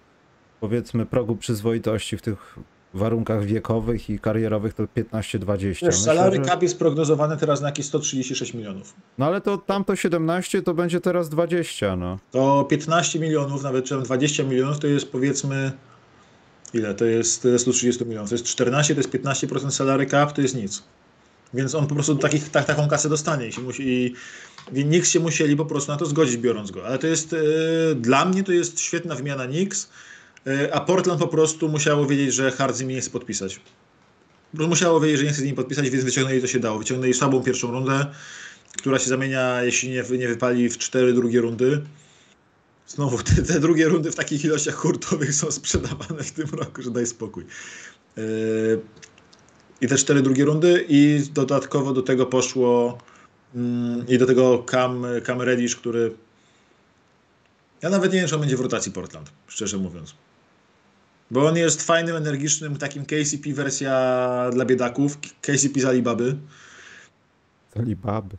powiedzmy, 0.59 1.05
progu 1.05 1.35
przyzwoitości 1.35 2.17
w 2.17 2.21
tych 2.21 2.55
warunkach 2.93 3.45
wiekowych 3.45 4.09
i 4.09 4.19
karierowych 4.19 4.73
to 4.73 4.83
15-20. 4.83 5.57
Wiesz, 5.57 5.81
Myślę, 5.81 5.91
salary 5.91 6.37
że- 6.37 6.41
cap 6.43 6.63
jest 6.63 6.79
prognozowany 6.79 7.37
teraz 7.37 7.61
na 7.61 7.67
jakieś 7.67 7.85
136 7.85 8.53
milionów. 8.53 8.93
No 9.17 9.25
ale 9.25 9.41
to 9.41 9.57
tamto 9.57 9.95
17 9.95 10.61
to 10.61 10.73
będzie 10.73 11.01
teraz 11.01 11.29
20, 11.29 11.95
no. 11.95 12.19
To 12.31 12.63
15 12.69 13.19
milionów, 13.19 13.63
nawet 13.63 13.85
czy 13.85 13.93
tam 13.95 14.03
20 14.03 14.43
milionów, 14.43 14.79
to 14.79 14.87
jest 14.87 15.11
powiedzmy 15.11 15.71
ile? 16.73 16.95
To 16.95 17.05
jest 17.05 17.41
to 17.41 17.47
jest 17.47 17.63
130 17.65 18.05
milionów. 18.05 18.29
To 18.29 18.35
jest 18.35 18.45
14, 18.45 18.95
to 18.95 18.99
jest 18.99 19.09
15% 19.11 19.71
salary 19.71 20.05
cap, 20.05 20.33
to 20.33 20.41
jest 20.41 20.55
nic. 20.55 20.83
Więc 21.55 21.75
on 21.75 21.87
po 21.87 21.95
prostu 21.95 22.15
tak, 22.15 22.65
taką 22.65 22.87
kasę 22.87 23.09
dostanie 23.09 23.47
i 23.47 23.53
się 23.53 23.61
musi, 23.61 23.83
i, 23.83 24.15
Knicks 24.83 25.09
się 25.09 25.19
musieli 25.19 25.55
po 25.55 25.65
prostu 25.65 25.91
na 25.91 25.97
to 25.97 26.05
zgodzić, 26.05 26.37
biorąc 26.37 26.71
go. 26.71 26.85
Ale 26.85 26.97
to 26.97 27.07
jest, 27.07 27.33
e, 27.33 27.37
dla 27.95 28.25
mnie 28.25 28.43
to 28.43 28.51
jest 28.51 28.79
świetna 28.79 29.15
wymiana 29.15 29.47
Knicks, 29.47 29.89
e, 30.47 30.75
a 30.75 30.81
Portland 30.81 31.19
po 31.19 31.27
prostu 31.27 31.69
musiało 31.69 32.05
wiedzieć, 32.05 32.33
że 32.33 32.51
Hart 32.51 32.75
z 32.75 32.81
nie 32.81 33.01
chce 33.01 33.09
podpisać. 33.09 33.59
Musiało 34.53 34.99
wiedzieć, 34.99 35.19
że 35.19 35.25
nie 35.25 35.31
chce 35.31 35.41
z 35.41 35.43
nimi 35.43 35.55
podpisać, 35.55 35.89
więc 35.89 36.03
wyciągnęli 36.03 36.41
to 36.41 36.47
się 36.47 36.59
dało. 36.59 36.79
Wyciągnęli 36.79 37.13
słabą 37.13 37.43
pierwszą 37.43 37.71
rundę, 37.71 38.05
która 38.77 38.99
się 38.99 39.09
zamienia, 39.09 39.63
jeśli 39.63 39.89
nie, 39.89 40.03
nie 40.17 40.27
wypali, 40.27 40.69
w 40.69 40.77
cztery 40.77 41.13
drugie 41.13 41.41
rundy. 41.41 41.81
Znowu, 42.87 43.23
te, 43.23 43.41
te 43.41 43.59
drugie 43.59 43.87
rundy 43.87 44.11
w 44.11 44.15
takich 44.15 44.45
ilościach 44.45 44.75
hurtowych 44.75 45.33
są 45.33 45.51
sprzedawane 45.51 46.23
w 46.23 46.31
tym 46.31 46.47
roku, 46.49 46.81
że 46.81 46.91
daj 46.91 47.05
spokój. 47.07 47.45
Yy, 48.17 48.81
I 49.81 49.87
te 49.87 49.97
cztery 49.97 50.21
drugie 50.21 50.45
rundy 50.45 50.85
i 50.89 51.23
dodatkowo 51.33 51.93
do 51.93 52.01
tego 52.01 52.25
poszło 52.25 52.97
mm, 53.55 54.07
i 54.07 54.17
do 54.17 54.25
tego 54.25 54.63
Cam, 54.63 55.05
Cam 55.25 55.41
Reddish, 55.41 55.75
który 55.75 56.11
ja 57.81 57.89
nawet 57.89 58.13
nie 58.13 58.19
wiem, 58.19 58.27
czy 58.27 58.35
on 58.35 58.41
będzie 58.41 58.57
w 58.57 58.61
rotacji 58.61 58.91
Portland, 58.91 59.31
szczerze 59.47 59.77
mówiąc. 59.77 60.15
Bo 61.31 61.47
on 61.47 61.57
jest 61.57 61.81
fajnym, 61.81 62.15
energicznym, 62.15 62.77
takim 62.77 63.05
KCP 63.05 63.53
wersja 63.53 64.49
dla 64.53 64.65
biedaków, 64.65 65.17
KCP 65.41 65.79
z 65.79 65.85
Alibaby. 65.85 66.35
Alibaby. 67.75 68.37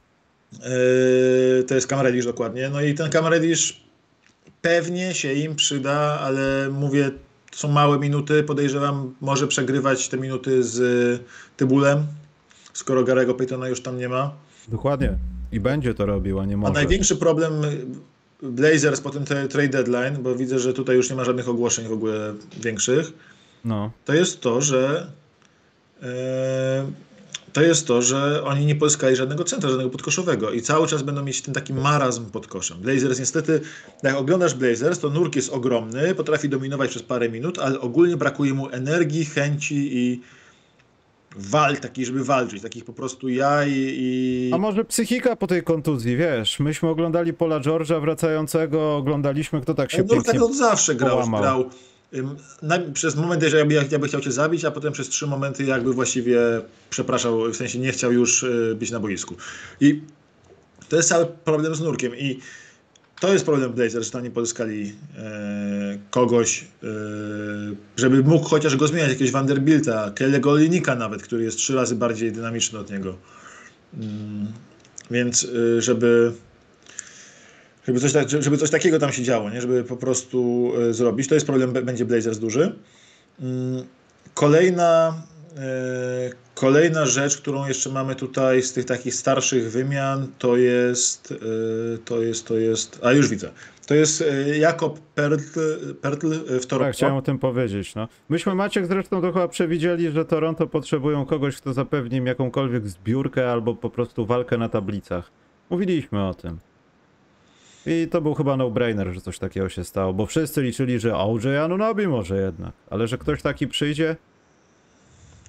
Yy, 0.52 1.64
to 1.64 1.74
jest 1.74 1.88
Cam 1.88 2.00
Reddish 2.00 2.24
dokładnie. 2.24 2.68
No 2.68 2.80
i 2.80 2.94
ten 2.94 3.12
Cam 3.12 3.26
Reddish 3.26 3.80
pewnie 4.62 5.14
się 5.14 5.32
im 5.32 5.56
przyda, 5.56 6.20
ale 6.20 6.68
mówię, 6.70 7.10
są 7.56 7.68
małe 7.68 7.98
minuty. 7.98 8.42
Podejrzewam, 8.42 9.14
może 9.20 9.46
przegrywać 9.46 10.08
te 10.08 10.16
minuty 10.18 10.62
z 10.64 11.22
Tybulem, 11.56 12.06
skoro 12.72 13.04
Garego 13.04 13.34
Paytona 13.34 13.68
już 13.68 13.80
tam 13.82 13.98
nie 13.98 14.08
ma. 14.08 14.32
Dokładnie. 14.68 15.18
I 15.52 15.60
będzie 15.60 15.94
to 15.94 16.06
robił, 16.06 16.40
a 16.40 16.44
nie 16.46 16.54
A 16.54 16.56
może. 16.56 16.72
największy 16.72 17.16
problem 17.16 17.52
Blazers 18.42 19.00
po 19.00 19.10
tym 19.10 19.24
tra- 19.24 19.48
trade 19.48 19.68
deadline, 19.68 20.22
bo 20.22 20.34
widzę, 20.34 20.58
że 20.58 20.72
tutaj 20.72 20.96
już 20.96 21.10
nie 21.10 21.16
ma 21.16 21.24
żadnych 21.24 21.48
ogłoszeń 21.48 21.88
w 21.88 21.92
ogóle 21.92 22.34
większych, 22.62 23.12
No. 23.64 23.90
to 24.04 24.14
jest 24.14 24.40
to, 24.40 24.60
że 24.60 25.10
e, 26.02 26.86
to 27.56 27.62
jest 27.62 27.86
to, 27.86 28.02
że 28.02 28.44
oni 28.44 28.66
nie 28.66 28.74
pozyskali 28.74 29.16
żadnego 29.16 29.44
centra, 29.44 29.70
żadnego 29.70 29.90
podkoszowego 29.90 30.50
i 30.50 30.62
cały 30.62 30.86
czas 30.86 31.02
będą 31.02 31.22
mieć 31.22 31.42
ten 31.42 31.54
taki 31.54 31.74
marazm 31.74 32.30
pod 32.30 32.46
koszem. 32.46 32.78
Blazers 32.78 33.18
niestety, 33.18 33.60
jak 34.02 34.16
oglądasz 34.16 34.54
Blazers, 34.54 34.98
to 34.98 35.10
nurk 35.10 35.36
jest 35.36 35.52
ogromny, 35.52 36.14
potrafi 36.14 36.48
dominować 36.48 36.90
przez 36.90 37.02
parę 37.02 37.28
minut, 37.28 37.58
ale 37.58 37.80
ogólnie 37.80 38.16
brakuje 38.16 38.54
mu 38.54 38.68
energii, 38.68 39.24
chęci 39.24 39.96
i 39.98 40.20
walk, 41.36 41.80
takiej, 41.80 42.06
żeby 42.06 42.24
walczyć, 42.24 42.62
takich 42.62 42.84
po 42.84 42.92
prostu 42.92 43.28
jaj 43.28 43.72
i... 43.76 44.50
A 44.54 44.58
może 44.58 44.84
psychika 44.84 45.36
po 45.36 45.46
tej 45.46 45.62
kontuzji, 45.62 46.16
wiesz? 46.16 46.60
Myśmy 46.60 46.88
oglądali 46.88 47.32
Pola 47.32 47.60
George'a 47.60 48.00
wracającego, 48.00 48.96
oglądaliśmy, 48.96 49.60
kto 49.60 49.74
tak 49.74 49.90
się 49.90 49.98
Nurk 49.98 50.10
pięknie... 50.10 50.32
tak 50.32 50.42
od 50.42 50.54
zawsze 50.56 50.94
grał, 50.94 51.10
połamał. 51.10 51.40
grał 51.40 51.70
przez 52.92 53.16
momenty, 53.16 53.50
że 53.50 53.58
jakby, 53.58 53.74
jakby 53.74 54.08
chciał 54.08 54.20
cię 54.20 54.32
zabić, 54.32 54.64
a 54.64 54.70
potem 54.70 54.92
przez 54.92 55.08
trzy 55.08 55.26
momenty 55.26 55.64
jakby 55.64 55.92
właściwie 55.92 56.40
przepraszał, 56.90 57.52
w 57.52 57.56
sensie 57.56 57.78
nie 57.78 57.92
chciał 57.92 58.12
już 58.12 58.42
y, 58.42 58.76
być 58.78 58.90
na 58.90 59.00
boisku. 59.00 59.34
I 59.80 60.02
to 60.88 60.96
jest 60.96 61.08
cały 61.08 61.26
problem 61.26 61.74
z 61.74 61.80
nurkiem 61.80 62.16
i 62.16 62.40
to 63.20 63.32
jest 63.32 63.44
problem 63.44 63.72
Blazers, 63.72 64.12
że 64.12 64.22
nie 64.22 64.30
pozyskali 64.30 64.94
e, 65.18 65.98
kogoś, 66.10 66.64
e, 66.82 66.86
żeby 67.96 68.22
mógł 68.22 68.44
chociaż 68.44 68.76
go 68.76 68.86
zmieniać, 68.86 69.08
jakiegoś 69.08 69.32
Vanderbilta, 69.32 70.10
Kelly'ego 70.10 70.48
Olinika 70.48 70.94
nawet, 70.94 71.22
który 71.22 71.44
jest 71.44 71.58
trzy 71.58 71.74
razy 71.74 71.96
bardziej 71.96 72.32
dynamiczny 72.32 72.78
od 72.78 72.90
niego. 72.90 73.16
Mm, 73.94 74.46
więc 75.10 75.44
y, 75.44 75.82
żeby 75.82 76.32
żeby 77.86 78.00
coś, 78.00 78.12
tak, 78.12 78.28
żeby 78.28 78.58
coś 78.58 78.70
takiego 78.70 78.98
tam 78.98 79.12
się 79.12 79.22
działo, 79.22 79.50
nie? 79.50 79.60
żeby 79.60 79.84
po 79.84 79.96
prostu 79.96 80.72
e, 80.80 80.92
zrobić. 80.92 81.28
To 81.28 81.34
jest 81.34 81.46
problem, 81.46 81.72
będzie 81.72 82.04
Blazers 82.04 82.38
duży. 82.38 82.76
Mm, 83.40 83.84
Kolejna, 84.34 85.22
e, 85.56 86.30
kolejna 86.54 87.06
rzecz, 87.06 87.36
którą 87.36 87.66
jeszcze 87.66 87.90
mamy 87.90 88.14
tutaj 88.14 88.62
z 88.62 88.72
tych 88.72 88.84
takich 88.84 89.14
starszych 89.14 89.70
wymian, 89.70 90.26
to 90.38 90.56
jest, 90.56 91.32
e, 91.32 91.98
to 91.98 92.22
jest, 92.22 92.46
to 92.46 92.54
jest, 92.54 93.00
a 93.02 93.12
już 93.12 93.28
widzę, 93.28 93.50
to 93.86 93.94
jest 93.94 94.24
Jakob 94.58 95.00
Pertl, 95.00 95.60
Pertl 96.00 96.60
w 96.60 96.66
Toronto. 96.66 96.88
Tak, 96.88 96.94
chciałem 96.94 97.16
o 97.16 97.22
tym 97.22 97.38
powiedzieć, 97.38 97.94
no. 97.94 98.08
Myśmy, 98.28 98.54
Maciek, 98.54 98.86
zresztą 98.86 99.20
to 99.20 99.32
chyba 99.32 99.48
przewidzieli, 99.48 100.10
że 100.10 100.24
Toronto 100.24 100.66
potrzebują 100.66 101.26
kogoś, 101.26 101.56
kto 101.56 101.72
zapewni 101.72 102.16
im 102.16 102.26
jakąkolwiek 102.26 102.88
zbiórkę 102.88 103.50
albo 103.50 103.74
po 103.74 103.90
prostu 103.90 104.26
walkę 104.26 104.58
na 104.58 104.68
tablicach. 104.68 105.30
Mówiliśmy 105.70 106.24
o 106.24 106.34
tym. 106.34 106.58
I 107.86 108.08
to 108.10 108.20
był 108.20 108.34
chyba 108.34 108.56
no-brainer, 108.56 109.14
że 109.14 109.20
coś 109.20 109.38
takiego 109.38 109.68
się 109.68 109.84
stało, 109.84 110.12
bo 110.12 110.26
wszyscy 110.26 110.62
liczyli, 110.62 111.00
że 111.00 111.16
OJ 111.16 111.56
Anunobi 111.64 112.08
może 112.08 112.40
jednak, 112.40 112.72
ale 112.90 113.08
że 113.08 113.18
ktoś 113.18 113.42
taki 113.42 113.68
przyjdzie, 113.68 114.16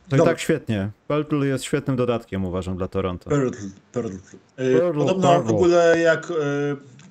to 0.10 0.16
i 0.16 0.20
tak 0.22 0.40
świetnie. 0.40 0.90
Peltl 1.08 1.44
jest 1.44 1.64
świetnym 1.64 1.96
dodatkiem, 1.96 2.46
uważam, 2.46 2.78
dla 2.78 2.88
Toronto. 2.88 3.30
Pertl, 3.30 3.58
Pertl. 3.92 4.16
Y, 4.16 4.80
Pertl, 4.80 4.98
Podobno 4.98 5.30
Pertl. 5.30 5.48
w 5.48 5.52
ogóle 5.52 6.00
jak 6.00 6.32
y, 6.32 6.34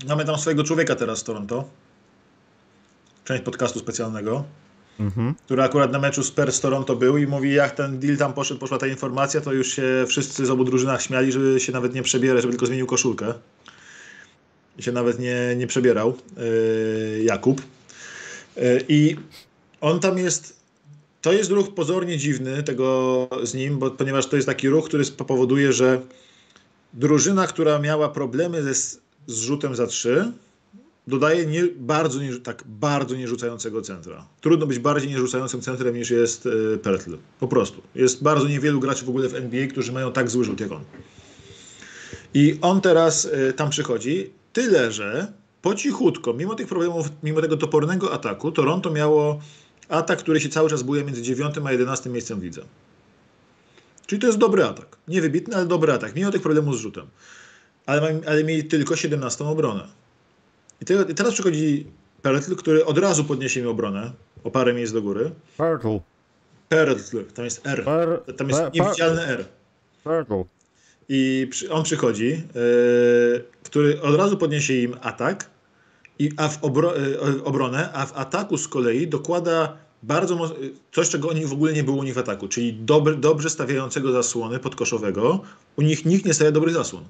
mamy 0.09 0.25
tam 0.25 0.39
swojego 0.39 0.65
człowieka 0.65 0.95
teraz 0.95 1.19
z 1.19 1.25
Toronto, 1.25 1.65
część 3.25 3.43
podcastu 3.43 3.79
specjalnego, 3.79 4.45
Mhm. 5.01 5.35
który 5.45 5.63
akurat 5.63 5.93
na 5.93 5.99
meczu 5.99 6.23
Spurs 6.23 6.61
Toronto 6.61 6.97
był 6.97 7.17
i 7.17 7.27
mówi 7.27 7.55
jak 7.55 7.71
ten 7.71 7.99
deal 7.99 8.17
tam 8.17 8.33
poszedł, 8.33 8.61
poszła 8.61 8.79
ta 8.79 8.87
informacja, 8.87 9.41
to 9.41 9.53
już 9.53 9.69
się 9.73 10.05
wszyscy 10.09 10.47
z 10.47 10.51
obu 10.51 10.65
drużynach 10.65 11.03
śmiali, 11.03 11.33
że 11.33 11.61
się 11.61 11.73
nawet 11.73 11.95
nie 11.95 12.03
przebiera, 12.03 12.41
żeby 12.41 12.53
tylko 12.53 12.67
zmienił 12.67 12.87
koszulkę. 12.87 13.35
Się 14.79 14.93
nawet 14.93 15.19
nie, 15.19 15.55
nie 15.57 15.67
przebierał 15.67 16.15
yy, 16.37 17.25
Jakub. 17.25 17.63
Yy, 18.57 18.63
I 18.89 19.17
on 19.81 20.01
tam 20.01 20.19
jest, 20.19 20.57
to 21.23 21.33
jest 21.33 21.51
ruch 21.51 21.75
pozornie 21.75 22.19
dziwny 22.19 22.63
tego 22.63 23.29
z 23.43 23.55
nim, 23.55 23.79
bo, 23.79 23.91
ponieważ 23.91 24.27
to 24.27 24.37
jest 24.37 24.47
taki 24.47 24.69
ruch, 24.69 24.85
który 24.85 25.05
powoduje, 25.05 25.73
że 25.73 26.01
drużyna, 26.93 27.47
która 27.47 27.79
miała 27.79 28.09
problemy 28.09 28.63
ze, 28.63 28.75
z 29.27 29.39
rzutem 29.41 29.77
za 29.77 29.87
trzy, 29.87 30.33
dodaje 31.07 31.47
nie, 31.47 31.65
bardzo, 31.77 32.23
nie, 32.23 32.37
tak 32.37 32.63
bardzo 32.67 33.17
nierzucającego 33.17 33.83
centra. 33.83 34.27
Trudno 34.41 34.67
być 34.67 34.79
bardziej 34.79 35.11
nierzucającym 35.11 35.61
centrem 35.61 35.95
niż 35.95 36.11
jest 36.11 36.49
e, 36.75 36.79
Pertl. 36.79 37.17
Po 37.41 37.49
prostu. 37.49 37.83
Jest 37.95 38.23
bardzo 38.23 38.49
niewielu 38.49 38.81
graczy 38.81 39.05
w 39.05 39.09
ogóle 39.09 39.29
w 39.29 39.35
NBA, 39.35 39.67
którzy 39.67 39.93
mają 39.93 40.13
tak 40.13 40.31
zły 40.31 40.45
rzut 40.45 40.61
jak 40.61 40.73
on. 40.73 40.85
I 42.35 42.59
on 42.61 42.81
teraz 42.81 43.29
e, 43.33 43.53
tam 43.53 43.71
przychodzi, 43.71 44.31
tyle 44.57 44.93
że 44.93 45.33
po 45.63 45.75
cichutko, 45.75 46.33
mimo 46.33 46.55
tych 46.55 46.67
problemów, 46.67 47.09
mimo 47.23 47.41
tego 47.41 47.57
topornego 47.57 48.13
ataku, 48.13 48.53
Toronto 48.53 48.91
miało 48.91 49.41
atak, 49.89 50.19
który 50.19 50.41
się 50.41 50.49
cały 50.49 50.71
czas 50.71 50.83
buje 50.83 51.05
między 51.05 51.23
9 51.23 51.55
a 51.65 51.73
11 51.73 52.11
miejscem 52.11 52.41
w 52.41 52.43
lidze. 52.43 52.63
Czyli 54.07 54.21
to 54.21 54.27
jest 54.27 54.39
dobry 54.39 54.65
atak. 54.65 54.97
Nie 55.09 55.21
wybitny, 55.21 55.57
ale 55.57 55.67
dobry 55.67 55.93
atak, 55.93 56.15
mimo 56.15 56.31
tych 56.31 56.43
problemów 56.43 56.77
z 56.77 56.81
rzutem. 56.81 57.07
Ale, 57.87 58.21
ale 58.27 58.45
mieli 58.45 58.65
tylko 58.65 58.97
17 58.97 59.45
obronę. 59.45 59.87
I, 60.81 60.85
te, 60.85 61.05
I 61.09 61.15
teraz 61.15 61.35
przychodzi 61.35 61.87
Pertl, 62.23 62.57
który 62.57 62.85
od 62.85 62.99
razu 62.99 63.25
podniesie 63.25 63.63
mi 63.63 63.69
obronę 63.69 64.13
o 64.45 64.51
parę 64.51 64.75
miejsc 64.75 64.93
do 64.93 65.03
góry. 65.03 65.31
Peltl. 65.57 65.99
Pertl, 66.69 67.25
tam 67.35 67.45
jest 67.45 67.67
R. 67.67 67.85
Tam 68.37 68.49
jest 68.49 68.63
niewidzialne 68.75 69.27
R. 69.27 69.45
Peltl. 70.05 70.56
I 71.09 71.51
on 71.71 71.83
przychodzi, 71.83 72.29
yy, 72.29 73.45
który 73.63 74.03
od 74.03 74.15
razu 74.15 74.37
podniesie 74.37 74.75
im 74.75 74.97
atak, 75.01 75.51
i, 76.19 76.31
a 76.37 76.49
w 76.49 76.63
yy, 76.63 77.45
obronę, 77.45 77.93
a 77.93 78.07
w 78.07 78.17
ataku 78.17 78.59
z 78.59 78.69
kolei 78.69 79.09
dokłada 79.09 79.77
bardzo 80.03 80.55
coś, 80.93 81.09
czego 81.09 81.29
oni 81.29 81.47
w 81.47 81.53
ogóle 81.53 81.73
nie 81.73 81.85
było 81.85 81.97
u 81.97 82.03
nich 82.03 82.15
w 82.15 82.19
ataku, 82.19 82.49
czyli 82.49 82.73
dobry, 82.73 83.17
dobrze 83.17 83.51
stawiającego 83.51 84.13
zasłony 84.13 84.59
podkoszowego. 84.59 85.41
U 85.77 85.83
nich 85.83 86.05
nikt 86.05 86.25
nie 86.25 86.35
stawia 86.35 86.51
dobrych 86.51 86.75
zasłon. 86.75 87.05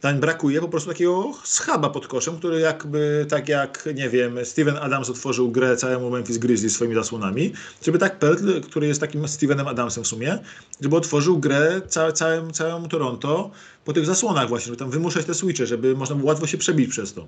Tam 0.00 0.20
brakuje 0.20 0.60
po 0.60 0.68
prostu 0.68 0.88
takiego 0.88 1.32
schaba 1.44 1.90
pod 1.90 2.06
koszem, 2.06 2.38
który 2.38 2.60
jakby, 2.60 3.26
tak 3.28 3.48
jak, 3.48 3.88
nie 3.94 4.10
wiem, 4.10 4.38
Steven 4.44 4.76
Adams 4.76 5.10
otworzył 5.10 5.50
grę 5.50 5.76
całemu 5.76 6.10
Memphis 6.10 6.38
Grizzlies 6.38 6.74
swoimi 6.74 6.94
zasłonami, 6.94 7.52
żeby 7.82 7.98
tak 7.98 8.18
Pertl, 8.18 8.60
który 8.60 8.86
jest 8.86 9.00
takim 9.00 9.28
Stevenem 9.28 9.68
Adamsem 9.68 10.04
w 10.04 10.06
sumie, 10.06 10.38
żeby 10.80 10.96
otworzył 10.96 11.38
grę 11.38 11.80
ca 11.88 12.12
całym, 12.12 12.52
całemu 12.52 12.88
Toronto 12.88 13.50
po 13.84 13.92
tych 13.92 14.06
zasłonach 14.06 14.48
właśnie, 14.48 14.66
żeby 14.66 14.76
tam 14.76 14.90
wymuszać 14.90 15.26
te 15.26 15.34
switche, 15.34 15.66
żeby 15.66 15.96
można 15.96 16.16
było 16.16 16.28
łatwo 16.28 16.46
się 16.46 16.58
przebić 16.58 16.90
przez 16.90 17.14
to. 17.14 17.26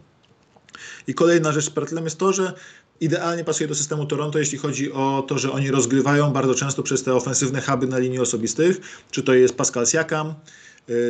I 1.06 1.14
kolejna 1.14 1.52
rzecz 1.52 1.64
z 1.64 1.70
Pertlem 1.70 2.04
jest 2.04 2.18
to, 2.18 2.32
że 2.32 2.52
idealnie 3.00 3.44
pasuje 3.44 3.68
do 3.68 3.74
systemu 3.74 4.06
Toronto, 4.06 4.38
jeśli 4.38 4.58
chodzi 4.58 4.92
o 4.92 5.24
to, 5.28 5.38
że 5.38 5.52
oni 5.52 5.70
rozgrywają 5.70 6.32
bardzo 6.32 6.54
często 6.54 6.82
przez 6.82 7.02
te 7.02 7.14
ofensywne 7.14 7.60
huby 7.60 7.86
na 7.86 7.98
linii 7.98 8.18
osobistych, 8.18 8.80
czy 9.10 9.22
to 9.22 9.34
jest 9.34 9.54
Pascal 9.54 9.86
Siakam, 9.86 10.34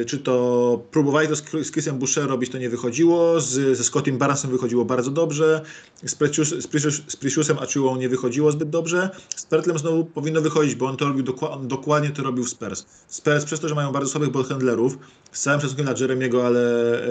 czy 0.07 0.19
to 0.19 0.83
próbowali 0.91 1.29
to 1.29 1.37
z 1.37 1.43
Chris- 1.43 1.65
z 1.65 1.73
Chrisem 1.73 1.99
Boucher 1.99 2.27
robić, 2.27 2.51
to 2.51 2.59
nie 2.59 2.71
wychodziło, 2.71 3.41
z, 3.41 3.79
ze 3.79 3.85
Scottim 3.85 4.19
Barnesem 4.19 4.51
wychodziło 4.51 4.85
bardzo 4.85 5.11
dobrze, 5.11 5.61
z, 6.05 6.15
Precious, 6.15 6.49
z, 6.49 6.67
Precious, 6.67 7.03
z 7.07 7.17
Preciusem 7.17 7.57
nie 7.99 8.09
wychodziło 8.09 8.53
zbyt 8.53 8.71
dobrze, 8.71 9.11
z 9.37 9.47
Pertlem 9.47 9.79
znowu 9.79 10.05
powinno 10.05 10.41
wychodzić, 10.41 10.75
bo 10.75 10.87
on 10.87 10.97
to 10.97 11.09
robił 11.09 11.25
on 11.41 11.69
dokładnie 11.69 12.11
to 12.11 12.23
robił 12.23 12.45
w 12.45 12.49
Spurs. 12.49 12.87
Spurs 13.09 13.45
przez 13.45 13.61
to, 13.61 13.69
że 13.69 13.75
mają 13.75 13.93
bardzo 13.93 14.11
słabych 14.11 14.31
ballhandlerów, 14.31 14.99
z 15.33 15.41
całym 15.41 15.61
szacunkiem 15.61 15.87
dla 15.87 15.95
Jeremiego, 16.01 16.47
ale 16.47 16.63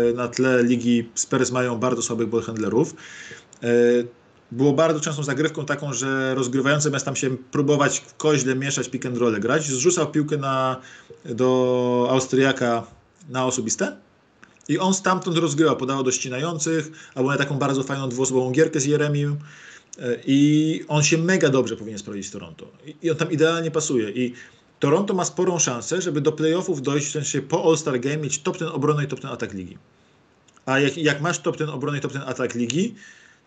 e, 0.10 0.14
na 0.14 0.28
tle 0.28 0.64
ligi 0.64 1.10
Spurs 1.16 1.52
mają 1.52 1.78
bardzo 1.78 2.02
słabych 2.02 2.28
ballhandlerów, 2.28 2.96
e, 3.64 3.68
było 4.52 4.74
bardzo 4.74 5.00
częstą 5.00 5.24
zagrywką 5.24 5.66
taką, 5.66 5.94
że 5.94 6.36
rozgrywający 6.36 6.84
zamiast 6.84 7.06
tam 7.06 7.16
się 7.16 7.38
próbować 7.38 8.04
koźle 8.18 8.56
mieszać 8.56 8.90
pick 8.90 9.06
and 9.06 9.18
roll 9.18 9.40
grać, 9.40 9.64
zrzucał 9.64 10.12
piłkę 10.12 10.38
na, 10.38 10.82
do 11.26 12.08
Austriaka 12.10 12.84
na 13.30 13.46
osobiste 13.46 13.98
i 14.68 14.80
on 14.80 14.94
stamtąd 14.94 15.38
rozgrywał, 15.38 15.78
podawał 15.78 16.04
do 16.04 16.12
ścinających, 16.12 16.92
albo 17.16 17.30
na 17.30 17.38
taką 17.38 17.60
bardzo 17.60 17.84
fajną 17.84 18.10
dwuosobową 18.10 18.52
gierkę 18.52 18.80
z 18.80 18.86
Jeremim 18.86 19.36
e, 20.00 20.18
i 20.26 20.82
on 20.88 21.04
się 21.04 21.18
mega 21.18 21.50
dobrze 21.50 21.78
powinien 21.78 22.00
sprawdzić 22.00 22.28
w 22.28 22.32
Toronto. 22.32 22.68
I, 23.04 23.12
on 23.12 23.18
tam 23.18 23.32
idealnie 23.32 23.72
pasuje 23.72 24.10
i 24.10 24.34
Toronto 24.80 25.14
ma 25.14 25.26
sporą 25.26 25.60
szansę, 25.60 26.02
żeby 26.02 26.22
do 26.22 26.32
playoffów 26.32 26.82
dojść, 26.82 27.08
w 27.08 27.12
sensie 27.12 27.42
po 27.42 27.64
All-Star 27.70 28.00
Game 28.00 28.18
mieć 28.18 28.40
top 28.40 28.58
ten 28.58 28.68
obronę 28.68 29.04
i 29.04 29.08
top 29.08 29.20
ten 29.20 29.32
atak 29.32 29.54
ligi. 29.54 29.78
A 30.66 30.80
jak, 30.80 30.98
jak 30.98 31.22
masz 31.22 31.40
top 31.40 31.58
ten 31.58 31.70
obronę 31.70 31.98
i 31.98 32.02
top 32.02 32.14
ten 32.14 32.22
atak 32.22 32.56
ligi, 32.56 32.96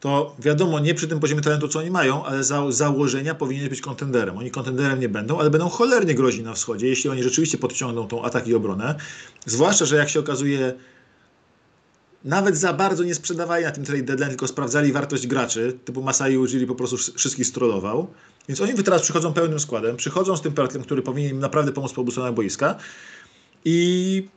to 0.00 0.36
wiadomo, 0.38 0.80
nie 0.80 0.94
przy 0.94 1.08
tym 1.08 1.20
poziomie 1.20 1.42
talentu, 1.42 1.68
co 1.68 1.78
oni 1.78 1.90
mają, 1.90 2.24
ale 2.24 2.44
za 2.44 2.72
założenia 2.72 3.34
powinien 3.34 3.68
być 3.68 3.80
kontenderem. 3.80 4.38
Oni 4.38 4.50
kontenderem 4.50 5.00
nie 5.00 5.08
będą, 5.08 5.38
ale 5.38 5.50
będą 5.50 5.68
cholernie 5.68 6.14
groźni 6.14 6.42
na 6.42 6.54
wschodzie, 6.54 6.86
jeśli 6.86 7.10
oni 7.10 7.22
rzeczywiście 7.22 7.58
podciągną 7.58 8.08
tą 8.08 8.24
atak 8.24 8.48
i 8.48 8.54
obronę. 8.54 8.94
Zwłaszcza, 9.46 9.84
że 9.84 9.96
jak 9.96 10.08
się 10.08 10.20
okazuje, 10.20 10.74
nawet 12.24 12.56
za 12.56 12.72
bardzo 12.72 13.04
nie 13.04 13.14
sprzedawali 13.14 13.64
na 13.64 13.70
tym 13.70 13.84
trade 13.84 14.02
deadline, 14.02 14.28
tylko 14.28 14.48
sprawdzali 14.48 14.92
wartość 14.92 15.26
graczy, 15.26 15.78
typu 15.84 16.02
Masai 16.02 16.36
Ujiri 16.36 16.66
po 16.66 16.74
prostu 16.74 16.96
wsz- 16.96 17.14
wszystkich 17.16 17.46
strollował. 17.46 18.10
Więc 18.48 18.60
oni 18.60 18.74
teraz 18.74 19.02
przychodzą 19.02 19.32
pełnym 19.32 19.60
składem, 19.60 19.96
przychodzą 19.96 20.36
z 20.36 20.42
tym 20.42 20.52
Pertlem, 20.52 20.82
który 20.82 21.02
powinien 21.02 21.30
im 21.30 21.40
naprawdę 21.40 21.72
pomóc 21.72 21.92
po 21.92 22.00
obu 22.00 22.12
boiska 22.32 22.76
i 23.64 24.28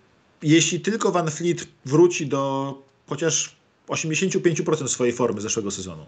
jeśli 0.42 0.80
tylko 0.80 1.12
Van 1.12 1.32
Fleet 1.32 1.68
wróci 1.86 2.28
do 2.28 2.74
chociaż 3.08 3.56
85% 3.88 4.88
swojej 4.88 5.14
formy 5.14 5.42
zeszłego 5.42 5.72
sezonu, 5.72 6.06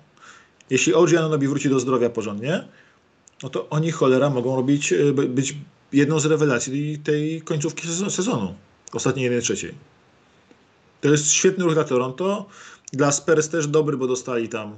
jeśli 0.70 0.94
OG 0.94 1.14
Anunobi 1.14 1.48
wróci 1.48 1.70
do 1.70 1.80
zdrowia 1.80 2.10
porządnie, 2.10 2.68
no 3.44 3.50
to 3.50 3.70
oni 3.70 3.92
cholera 3.92 4.30
mogą 4.30 4.56
robić, 4.56 4.94
y, 4.94 5.14
by- 5.14 5.28
być 5.30 5.56
jedną 5.94 6.20
z 6.20 6.26
rewelacji 6.26 7.00
tej 7.04 7.42
końcówki 7.42 7.88
sezo- 7.88 8.10
sezonu, 8.10 8.56
ostatniej 8.94 9.24
jednej 9.24 9.42
trzeciej. 9.42 9.74
To 11.02 11.10
jest 11.10 11.32
świetny 11.32 11.64
ruch 11.64 11.74
dla 11.74 11.84
Toronto, 11.84 12.46
dla 12.94 13.12
Spurs 13.12 13.50
też 13.50 13.68
dobry, 13.68 13.98
bo 13.98 14.08
dostali 14.08 14.50
tam 14.50 14.76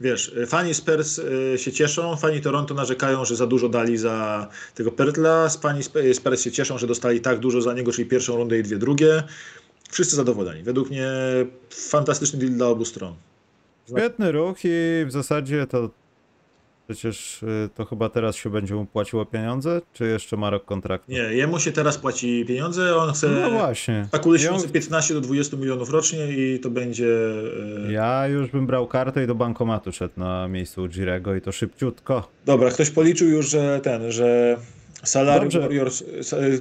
Wiesz, 0.00 0.28
y, 0.28 0.46
fani 0.46 0.74
Spurs 0.74 1.18
y, 1.18 1.54
się 1.58 1.72
cieszą, 1.72 2.16
fani 2.16 2.40
Toronto 2.40 2.74
narzekają, 2.74 3.24
że 3.24 3.36
za 3.36 3.46
dużo 3.46 3.68
dali 3.68 3.96
za 3.98 4.48
tego 4.74 4.92
Pertla, 4.92 5.48
fani 5.48 5.80
Sp- 5.88 6.14
Spurs 6.14 6.42
się 6.42 6.52
cieszą, 6.52 6.78
że 6.78 6.86
dostali 6.86 7.20
tak 7.20 7.38
dużo 7.38 7.62
za 7.62 7.72
niego, 7.74 7.92
czyli 7.92 8.08
pierwszą 8.08 8.36
rundę 8.36 8.58
i 8.58 8.62
dwie 8.62 8.78
drugie. 8.78 9.22
Wszyscy 9.96 10.16
zadowoleni. 10.16 10.62
Według 10.62 10.90
mnie 10.90 11.08
fantastyczny 11.70 12.38
deal 12.38 12.52
dla 12.52 12.66
obu 12.66 12.84
stron. 12.84 13.14
Świetny 13.88 14.32
ruch 14.32 14.56
i 14.64 15.04
w 15.06 15.12
zasadzie 15.12 15.66
to 15.66 15.90
przecież 16.88 17.42
y, 17.42 17.68
to 17.74 17.84
chyba 17.84 18.08
teraz 18.08 18.36
się 18.36 18.50
będzie 18.50 18.74
mu 18.74 18.86
płaciło 18.86 19.26
pieniądze, 19.26 19.80
czy 19.92 20.06
jeszcze 20.06 20.36
ma 20.36 20.50
rok 20.50 20.64
kontraktu? 20.64 21.12
Nie, 21.12 21.18
jemu 21.18 21.58
się 21.60 21.72
teraz 21.72 21.98
płaci 21.98 22.44
pieniądze, 22.48 22.96
on 22.96 23.12
chce... 23.12 23.28
No 23.28 23.50
właśnie. 23.50 24.08
Kalkuluje 24.12 24.40
I 24.40 24.42
się 24.44 24.50
on- 24.50 24.58
chce 24.58 24.68
15 24.68 25.14
do 25.14 25.20
20 25.20 25.56
milionów 25.56 25.90
rocznie 25.90 26.28
i 26.32 26.60
to 26.60 26.70
będzie... 26.70 27.06
y, 27.88 27.92
Ja 27.92 28.26
już 28.28 28.50
bym 28.50 28.66
brał 28.66 28.86
kartę 28.86 29.24
i 29.24 29.26
do 29.26 29.34
bankomatu 29.34 29.92
szedł 29.92 30.14
na 30.16 30.48
miejscu 30.48 30.88
Girego 30.88 31.34
i 31.34 31.40
to 31.40 31.52
szybciutko. 31.52 32.28
Dobra, 32.46 32.70
ktoś 32.70 32.90
policzył 32.90 33.28
już, 33.28 33.48
że 33.50 33.80
ten, 33.82 34.12
że 34.12 34.56
salary. 35.04 35.48
Warriors, 35.60 36.04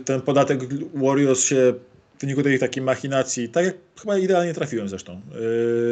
ten 0.06 0.22
podatek 0.22 0.60
Warriors 0.94 1.44
się 1.44 1.74
w 2.18 2.22
wyniku 2.22 2.44
tej 2.44 2.60
takiej 2.60 2.84
machinacji, 2.84 3.50
tak 3.50 3.66
jak 3.66 3.76
chyba 4.02 4.18
idealnie 4.18 4.54
trafiłem 4.54 4.90
zresztą, 4.90 5.22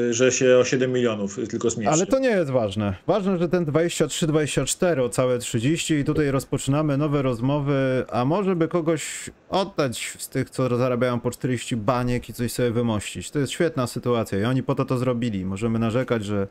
yy, 0.07 0.13
że 0.13 0.31
się 0.31 0.57
o 0.57 0.63
7 0.63 0.91
milionów 0.91 1.39
tylko 1.49 1.69
zmniejszy. 1.69 1.93
Ale 1.93 2.05
to 2.05 2.19
nie 2.19 2.29
jest 2.29 2.51
ważne. 2.51 2.95
Ważne, 3.07 3.37
że 3.37 3.49
ten 3.49 3.65
23-24 3.65 5.01
o 5.01 5.09
całe 5.09 5.39
30 5.39 5.93
i 5.93 6.03
tutaj 6.03 6.31
rozpoczynamy 6.31 6.97
nowe 6.97 7.21
rozmowy, 7.21 8.05
a 8.09 8.25
może 8.25 8.55
by 8.55 8.67
kogoś 8.67 9.29
oddać 9.49 10.15
z 10.17 10.29
tych, 10.29 10.49
co 10.49 10.77
zarabiają 10.77 11.19
po 11.19 11.31
40 11.31 11.75
baniek 11.75 12.29
i 12.29 12.33
coś 12.33 12.51
sobie 12.51 12.71
wymościć. 12.71 13.31
To 13.31 13.39
jest 13.39 13.51
świetna 13.51 13.87
sytuacja 13.87 14.39
i 14.39 14.43
oni 14.43 14.63
po 14.63 14.75
to 14.75 14.85
to 14.85 14.97
zrobili. 14.97 15.45
Możemy 15.45 15.79
narzekać, 15.79 16.25
że, 16.25 16.47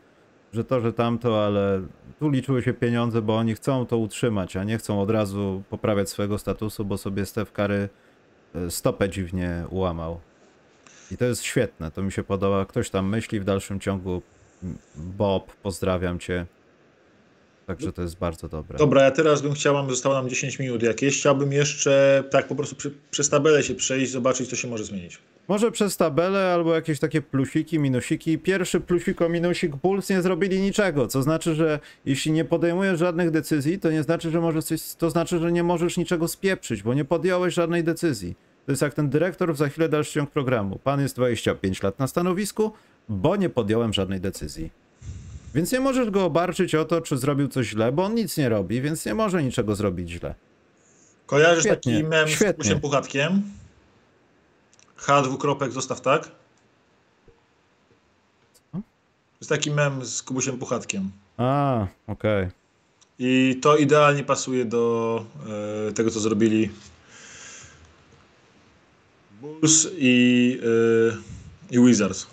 że 0.52 0.64
to, 0.64 0.80
że 0.80 0.92
tamto, 0.92 1.46
ale 1.46 1.82
tu 2.18 2.30
liczyły 2.30 2.62
się 2.62 2.72
pieniądze, 2.72 3.22
bo 3.22 3.36
oni 3.36 3.54
chcą 3.54 3.86
to 3.86 3.98
utrzymać, 3.98 4.56
a 4.56 4.64
nie 4.64 4.78
chcą 4.78 5.00
od 5.00 5.10
razu 5.10 5.62
poprawiać 5.70 6.10
swojego 6.10 6.38
statusu, 6.38 6.84
bo 6.84 6.98
sobie 6.98 7.26
Steph 7.26 7.52
Curry 7.52 7.74
e, 7.74 8.11
stopę 8.68 9.08
dziwnie 9.08 9.64
ułamał. 9.70 10.20
I 11.10 11.16
to 11.16 11.24
jest 11.24 11.42
świetne, 11.42 11.90
to 11.90 12.02
mi 12.02 12.12
się 12.12 12.22
podoba. 12.22 12.66
Ktoś 12.66 12.90
tam 12.90 13.08
myśli 13.08 13.40
w 13.40 13.44
dalszym 13.44 13.80
ciągu. 13.80 14.22
Bob, 14.96 15.52
pozdrawiam 15.56 16.18
cię. 16.18 16.46
Także 17.66 17.92
to 17.92 18.02
jest 18.02 18.18
bardzo 18.18 18.48
dobre. 18.48 18.78
Dobra, 18.78 19.02
ja 19.02 19.10
teraz 19.10 19.42
bym 19.42 19.52
chciał, 19.52 19.90
zostało 19.90 20.14
nam 20.14 20.28
10 20.28 20.58
minut 20.58 20.82
jakieś. 20.82 21.18
Chciałbym 21.18 21.52
jeszcze 21.52 22.24
tak 22.30 22.48
po 22.48 22.54
prostu 22.54 22.90
przez 23.10 23.28
tabelę 23.28 23.62
się 23.62 23.74
przejść, 23.74 24.12
zobaczyć, 24.12 24.50
co 24.50 24.56
się 24.56 24.68
może 24.68 24.84
zmienić. 24.84 25.18
Może 25.48 25.72
przez 25.72 25.96
tabelę 25.96 26.52
albo 26.54 26.74
jakieś 26.74 26.98
takie 26.98 27.22
plusiki, 27.22 27.78
minusiki. 27.78 28.38
Pierwszy 28.38 28.80
plusiko, 28.80 29.28
minusik 29.28 29.76
Bulls 29.76 30.10
nie 30.10 30.22
zrobili 30.22 30.60
niczego, 30.60 31.08
co 31.08 31.22
znaczy, 31.22 31.54
że 31.54 31.80
jeśli 32.04 32.32
nie 32.32 32.44
podejmujesz 32.44 32.98
żadnych 32.98 33.30
decyzji, 33.30 33.78
to 33.78 33.90
nie 33.90 34.02
znaczy, 34.02 34.30
że 34.30 34.40
możesz 34.40 34.64
coś, 34.64 34.94
to 34.94 35.10
znaczy, 35.10 35.38
że 35.38 35.52
nie 35.52 35.62
możesz 35.62 35.96
niczego 35.96 36.28
spieprzyć, 36.28 36.82
bo 36.82 36.94
nie 36.94 37.04
podjąłeś 37.04 37.54
żadnej 37.54 37.84
decyzji. 37.84 38.36
To 38.66 38.72
jest 38.72 38.82
jak 38.82 38.94
ten 38.94 39.10
dyrektor 39.10 39.54
w 39.54 39.56
za 39.56 39.68
chwilę 39.68 39.88
dalszy 39.88 40.12
ciąg 40.12 40.30
programu. 40.30 40.78
Pan 40.78 41.00
jest 41.00 41.16
25 41.16 41.82
lat 41.82 41.98
na 41.98 42.06
stanowisku, 42.06 42.72
bo 43.08 43.36
nie 43.36 43.48
podjąłem 43.48 43.92
żadnej 43.92 44.20
decyzji. 44.20 44.70
Więc 45.54 45.72
nie 45.72 45.80
możesz 45.80 46.10
go 46.10 46.24
obarczyć 46.24 46.74
o 46.74 46.84
to, 46.84 47.00
czy 47.00 47.18
zrobił 47.18 47.48
coś 47.48 47.66
źle, 47.66 47.92
bo 47.92 48.04
on 48.04 48.14
nic 48.14 48.36
nie 48.36 48.48
robi, 48.48 48.80
więc 48.80 49.06
nie 49.06 49.14
może 49.14 49.42
niczego 49.42 49.74
zrobić 49.74 50.10
źle. 50.10 50.34
Kojarzysz 51.26 51.64
Świetnie, 51.64 51.92
taki 51.92 52.08
mem 52.08 52.28
z 52.28 52.30
świetnie. 52.30 52.52
Kubusiem 52.52 52.80
Puchatkiem? 52.80 53.42
H 55.02 55.22
dwukropek, 55.22 55.72
zostaw 55.72 56.00
tak? 56.00 56.30
Jest 59.40 59.48
taki 59.48 59.70
mem 59.70 60.04
z 60.04 60.22
Kubusiem 60.22 60.58
Puchatkiem. 60.58 61.10
A, 61.36 61.86
okej. 62.06 62.48
I 63.18 63.58
to 63.62 63.76
idealnie 63.76 64.24
pasuje 64.24 64.64
do 64.64 65.24
e, 65.88 65.92
tego, 65.92 66.10
co 66.10 66.20
zrobili 66.20 66.70
Bulls 69.40 69.88
i, 69.98 70.58
e, 71.70 71.76
i 71.76 71.86
Wizards. 71.86 72.26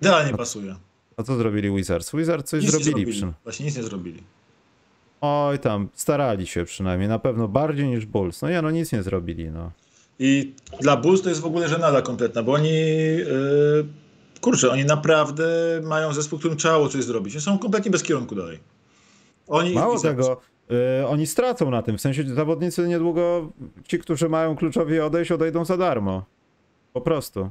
Idealnie 0.00 0.34
pasuje. 0.34 0.76
A 1.16 1.22
co 1.22 1.36
zrobili 1.36 1.70
Wizards? 1.70 2.10
Wizards 2.14 2.50
coś 2.50 2.64
Nic 2.64 2.74
nie 2.74 2.84
zrobili. 2.84 3.22
Właśnie 3.44 3.66
nic 3.66 3.76
nie 3.76 3.82
zrobili. 3.82 4.22
Oj 5.20 5.58
tam, 5.58 5.88
starali 5.94 6.46
się 6.46 6.64
przynajmniej, 6.64 7.08
na 7.08 7.18
pewno 7.18 7.48
bardziej 7.48 7.88
niż 7.88 8.06
Bulls. 8.06 8.42
No 8.42 8.48
ja 8.48 8.62
no 8.62 8.70
nic 8.70 8.92
nie 8.92 9.02
zrobili, 9.02 9.50
no. 9.50 9.70
I 10.24 10.54
dla 10.80 10.96
Bulls 10.96 11.22
to 11.22 11.28
jest 11.28 11.40
w 11.40 11.46
ogóle 11.46 11.68
żenada 11.68 12.02
kompletna, 12.02 12.42
bo 12.42 12.52
oni, 12.52 12.72
yy, 12.72 13.86
kurczę, 14.40 14.70
oni 14.70 14.84
naprawdę 14.84 15.46
mają 15.84 16.12
zespół, 16.12 16.38
którym 16.38 16.56
trzeba 16.56 16.88
coś 16.88 17.04
zrobić. 17.04 17.42
Są 17.42 17.58
kompletnie 17.58 17.90
bez 17.90 18.02
kierunku 18.02 18.34
dalej. 18.34 18.58
Oni 19.48 19.74
Mało 19.74 20.00
tego, 20.00 20.40
y, 21.00 21.06
oni 21.06 21.26
stracą 21.26 21.70
na 21.70 21.82
tym, 21.82 21.98
w 21.98 22.00
sensie 22.00 22.34
zawodnicy 22.34 22.88
niedługo, 22.88 23.52
ci, 23.88 23.98
którzy 23.98 24.28
mają 24.28 24.56
kluczowi 24.56 25.00
odejść, 25.00 25.32
odejdą 25.32 25.64
za 25.64 25.76
darmo. 25.76 26.24
Po 26.92 27.00
prostu. 27.00 27.50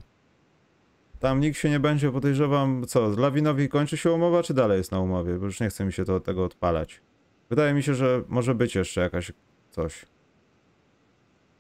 Tam 1.20 1.40
nikt 1.40 1.58
się 1.58 1.70
nie 1.70 1.80
będzie, 1.80 2.12
podejrzewam, 2.12 2.84
co, 2.88 3.10
Lawinowi 3.10 3.70
kończy 3.70 3.98
się 3.98 4.12
umowa, 4.12 4.44
czy 4.44 4.54
dalej 4.54 4.78
jest 4.78 4.92
na 4.92 5.00
umowie? 5.00 5.34
Bo 5.34 5.46
już 5.46 5.60
nie 5.60 5.70
chce 5.70 5.86
mi 5.86 5.94
się 5.94 6.06
to, 6.06 6.20
tego 6.20 6.46
odpalać. 6.46 7.02
Wydaje 7.50 7.74
mi 7.74 7.84
się, 7.84 7.96
że 7.96 8.24
może 8.28 8.56
być 8.56 8.76
jeszcze 8.76 9.02
jakaś 9.02 9.32
coś. 9.72 10.06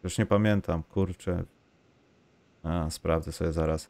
Już 0.03 0.17
nie 0.17 0.25
pamiętam, 0.25 0.83
kurczę. 0.83 1.43
A, 2.63 2.89
sprawdzę 2.89 3.31
sobie 3.31 3.53
zaraz. 3.53 3.89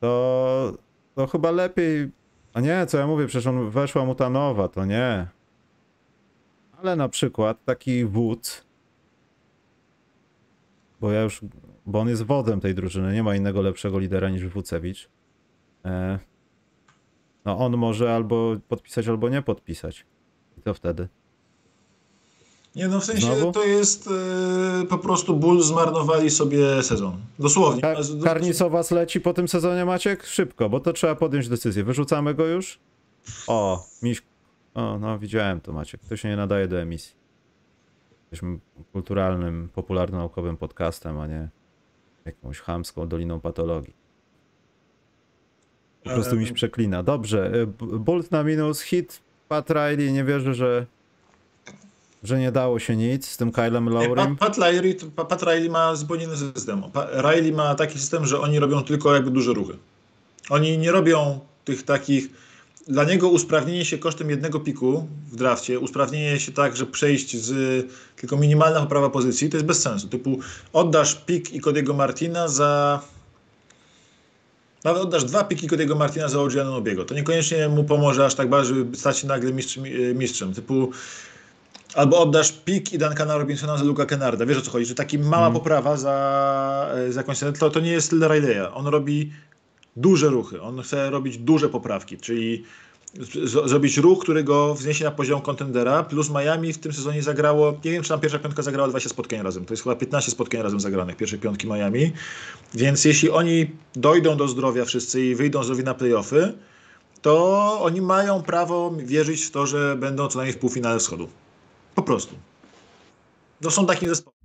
To, 0.00 0.72
to 1.14 1.26
chyba 1.26 1.50
lepiej... 1.50 2.10
A 2.54 2.60
nie, 2.60 2.86
co 2.86 2.98
ja 2.98 3.06
mówię, 3.06 3.26
przecież 3.26 3.46
on 3.46 3.70
weszła 3.70 4.04
mu 4.04 4.14
ta 4.14 4.30
nowa, 4.30 4.68
to 4.68 4.84
nie. 4.84 5.26
Ale 6.78 6.96
na 6.96 7.08
przykład 7.08 7.64
taki 7.64 8.04
Wódz, 8.04 8.66
bo 11.00 11.12
ja 11.12 11.22
już, 11.22 11.40
bo 11.86 12.00
on 12.00 12.08
jest 12.08 12.22
wodem 12.22 12.60
tej 12.60 12.74
drużyny, 12.74 13.12
nie 13.12 13.22
ma 13.22 13.36
innego 13.36 13.62
lepszego 13.62 13.98
lidera 13.98 14.30
niż 14.30 14.48
Wucewicz. 14.48 15.08
E, 15.84 16.18
no 17.44 17.58
on 17.58 17.76
może 17.76 18.14
albo 18.14 18.56
podpisać, 18.68 19.08
albo 19.08 19.28
nie 19.28 19.42
podpisać. 19.42 20.06
I 20.58 20.62
co 20.62 20.74
wtedy? 20.74 21.08
Nie 22.76 22.88
no, 22.88 23.00
w 23.00 23.04
sensie 23.04 23.36
Znowu? 23.36 23.52
to 23.52 23.64
jest 23.64 24.06
yy, 24.80 24.86
po 24.86 24.98
prostu 24.98 25.36
Bulls 25.36 25.66
zmarnowali 25.66 26.30
sobie 26.30 26.82
sezon. 26.82 27.16
Dosłownie. 27.38 27.82
Ka- 27.82 27.94
Karnisowas 28.24 28.90
leci 28.90 29.20
po 29.20 29.34
tym 29.34 29.48
sezonie, 29.48 29.84
Maciek? 29.84 30.26
Szybko, 30.26 30.68
bo 30.68 30.80
to 30.80 30.92
trzeba 30.92 31.14
podjąć 31.14 31.48
decyzję. 31.48 31.84
Wyrzucamy 31.84 32.34
go 32.34 32.46
już? 32.46 32.78
O, 33.46 33.86
miś... 34.02 34.22
O, 34.74 34.98
no 34.98 35.18
widziałem 35.18 35.60
to, 35.60 35.72
Maciek. 35.72 36.00
To 36.08 36.16
się 36.16 36.28
nie 36.28 36.36
nadaje 36.36 36.68
do 36.68 36.80
emisji. 36.80 37.14
Jesteśmy 38.30 38.58
kulturalnym, 38.92 39.68
popularno-naukowym 39.74 40.56
podcastem, 40.56 41.18
a 41.18 41.26
nie 41.26 41.48
jakąś 42.24 42.60
chamską 42.60 43.08
doliną 43.08 43.40
patologii. 43.40 43.94
Po 46.04 46.10
prostu 46.10 46.36
miś 46.36 46.52
przeklina. 46.52 47.02
Dobrze, 47.02 47.50
B- 47.66 47.98
Bolt 47.98 48.30
na 48.30 48.42
minus, 48.44 48.80
hit 48.80 49.20
Pat 49.48 49.70
Riley, 49.70 50.12
nie 50.12 50.24
wierzę, 50.24 50.54
że 50.54 50.86
że 52.22 52.38
nie 52.38 52.52
dało 52.52 52.78
się 52.78 52.96
nic 52.96 53.28
z 53.28 53.36
tym 53.36 53.52
Kylem 53.52 53.84
Pat, 53.84 53.94
Lowrym. 53.94 54.36
Pat, 54.36 54.56
Riley, 54.58 54.94
to- 54.94 55.24
Pat 55.24 55.42
Riley 55.42 55.70
ma 55.70 55.94
zupełnie 55.96 56.24
inny 56.24 56.36
system. 56.36 56.82
Riley 57.12 57.52
ma 57.52 57.74
taki 57.74 57.98
system, 57.98 58.26
że 58.26 58.40
oni 58.40 58.58
robią 58.58 58.82
tylko 58.82 59.14
jakby 59.14 59.30
duże 59.30 59.52
ruchy. 59.52 59.76
Oni 60.50 60.78
nie 60.78 60.92
robią 60.92 61.40
tych 61.64 61.82
takich. 61.82 62.28
Dla 62.88 63.04
niego 63.04 63.28
usprawnienie 63.28 63.84
się 63.84 63.98
kosztem 63.98 64.30
jednego 64.30 64.60
piku 64.60 65.06
w 65.32 65.36
drafcie, 65.36 65.78
usprawnienie 65.80 66.40
się 66.40 66.52
tak, 66.52 66.76
że 66.76 66.86
przejść 66.86 67.36
z 67.36 67.86
tylko 68.16 68.36
minimalna 68.36 68.80
poprawa 68.80 69.10
pozycji, 69.10 69.50
to 69.50 69.56
jest 69.56 69.66
bez 69.66 69.82
sensu. 69.82 70.08
Typu 70.08 70.38
oddasz 70.72 71.14
pik 71.14 71.52
i 71.54 71.60
Cody'ego 71.60 71.94
Martina 71.94 72.48
za. 72.48 73.00
Nawet 74.84 75.02
oddasz 75.02 75.24
dwa 75.24 75.44
piki 75.44 75.68
Cody'ego 75.68 75.96
Martina 75.96 76.28
za 76.28 76.40
OG 76.40 76.56
Anunobiego. 76.60 77.04
To 77.04 77.14
niekoniecznie 77.14 77.68
mu 77.68 77.84
pomoże 77.84 78.24
aż 78.26 78.34
tak 78.34 78.48
bardzo, 78.48 78.74
żeby 78.74 78.96
stać 78.96 79.18
się 79.18 79.26
nagle 79.26 79.52
mistrzem. 79.52 79.84
mistrzem. 80.14 80.54
Typu 80.54 80.90
Albo 81.96 82.20
oddasz 82.20 82.52
pik 82.52 82.92
i 82.92 82.98
Duncana 82.98 83.36
Robinsona 83.38 83.76
za 83.76 83.84
Luka 83.84 84.06
Kennarda. 84.06 84.46
Wiesz 84.46 84.58
o 84.58 84.60
co 84.60 84.70
chodzi? 84.70 84.86
Że 84.86 84.94
taka 84.94 85.18
mała 85.18 85.50
poprawa 85.50 85.96
za, 85.96 86.90
e, 86.94 87.12
za 87.12 87.20
jakąś 87.20 87.38
cenę, 87.38 87.52
to, 87.52 87.70
to 87.70 87.80
nie 87.80 87.90
jest 87.90 88.06
styl 88.06 88.20
Riley'a. 88.20 88.68
On 88.74 88.86
robi 88.86 89.32
duże 89.96 90.28
ruchy. 90.28 90.62
On 90.62 90.82
chce 90.82 91.10
robić 91.10 91.38
duże 91.38 91.68
poprawki, 91.68 92.18
czyli 92.18 92.64
z- 93.20 93.68
zrobić 93.70 93.96
ruch, 93.96 94.22
który 94.22 94.44
go 94.44 94.74
wzniesie 94.74 95.04
na 95.04 95.10
poziom 95.10 95.40
kontendera, 95.40 96.02
plus 96.02 96.30
Miami 96.30 96.72
w 96.72 96.78
tym 96.78 96.92
sezonie 96.92 97.22
zagrało, 97.22 97.72
nie 97.84 97.90
wiem 97.90 98.02
czy 98.02 98.08
tam 98.08 98.20
pierwsza 98.20 98.38
piątka 98.38 98.62
zagrała 98.62 98.88
20 98.88 99.10
spotkań 99.10 99.42
razem, 99.42 99.64
to 99.64 99.72
jest 99.72 99.82
chyba 99.82 99.96
15 99.96 100.30
spotkań 100.30 100.62
razem 100.62 100.80
zagranych, 100.80 101.16
pierwszej 101.16 101.38
piątki 101.38 101.66
Miami, 101.66 102.12
więc 102.74 103.04
jeśli 103.04 103.30
oni 103.30 103.70
dojdą 103.94 104.36
do 104.36 104.48
zdrowia 104.48 104.84
wszyscy 104.84 105.22
i 105.26 105.34
wyjdą 105.34 105.62
zdrowi 105.64 105.84
na 105.84 105.94
playoffy, 105.94 106.52
to 107.22 107.58
oni 107.82 108.00
mają 108.00 108.42
prawo 108.42 108.92
wierzyć 108.98 109.42
w 109.44 109.50
to, 109.50 109.66
że 109.66 109.96
będą 109.96 110.28
co 110.28 110.38
najmniej 110.38 110.54
w 110.54 110.58
półfinale 110.58 110.98
wschodu. 110.98 111.28
Po 111.96 112.02
prostu. 112.02 112.34
To 113.62 113.70
są 113.70 113.86
takie 113.86 114.08
zespoły. 114.08 114.36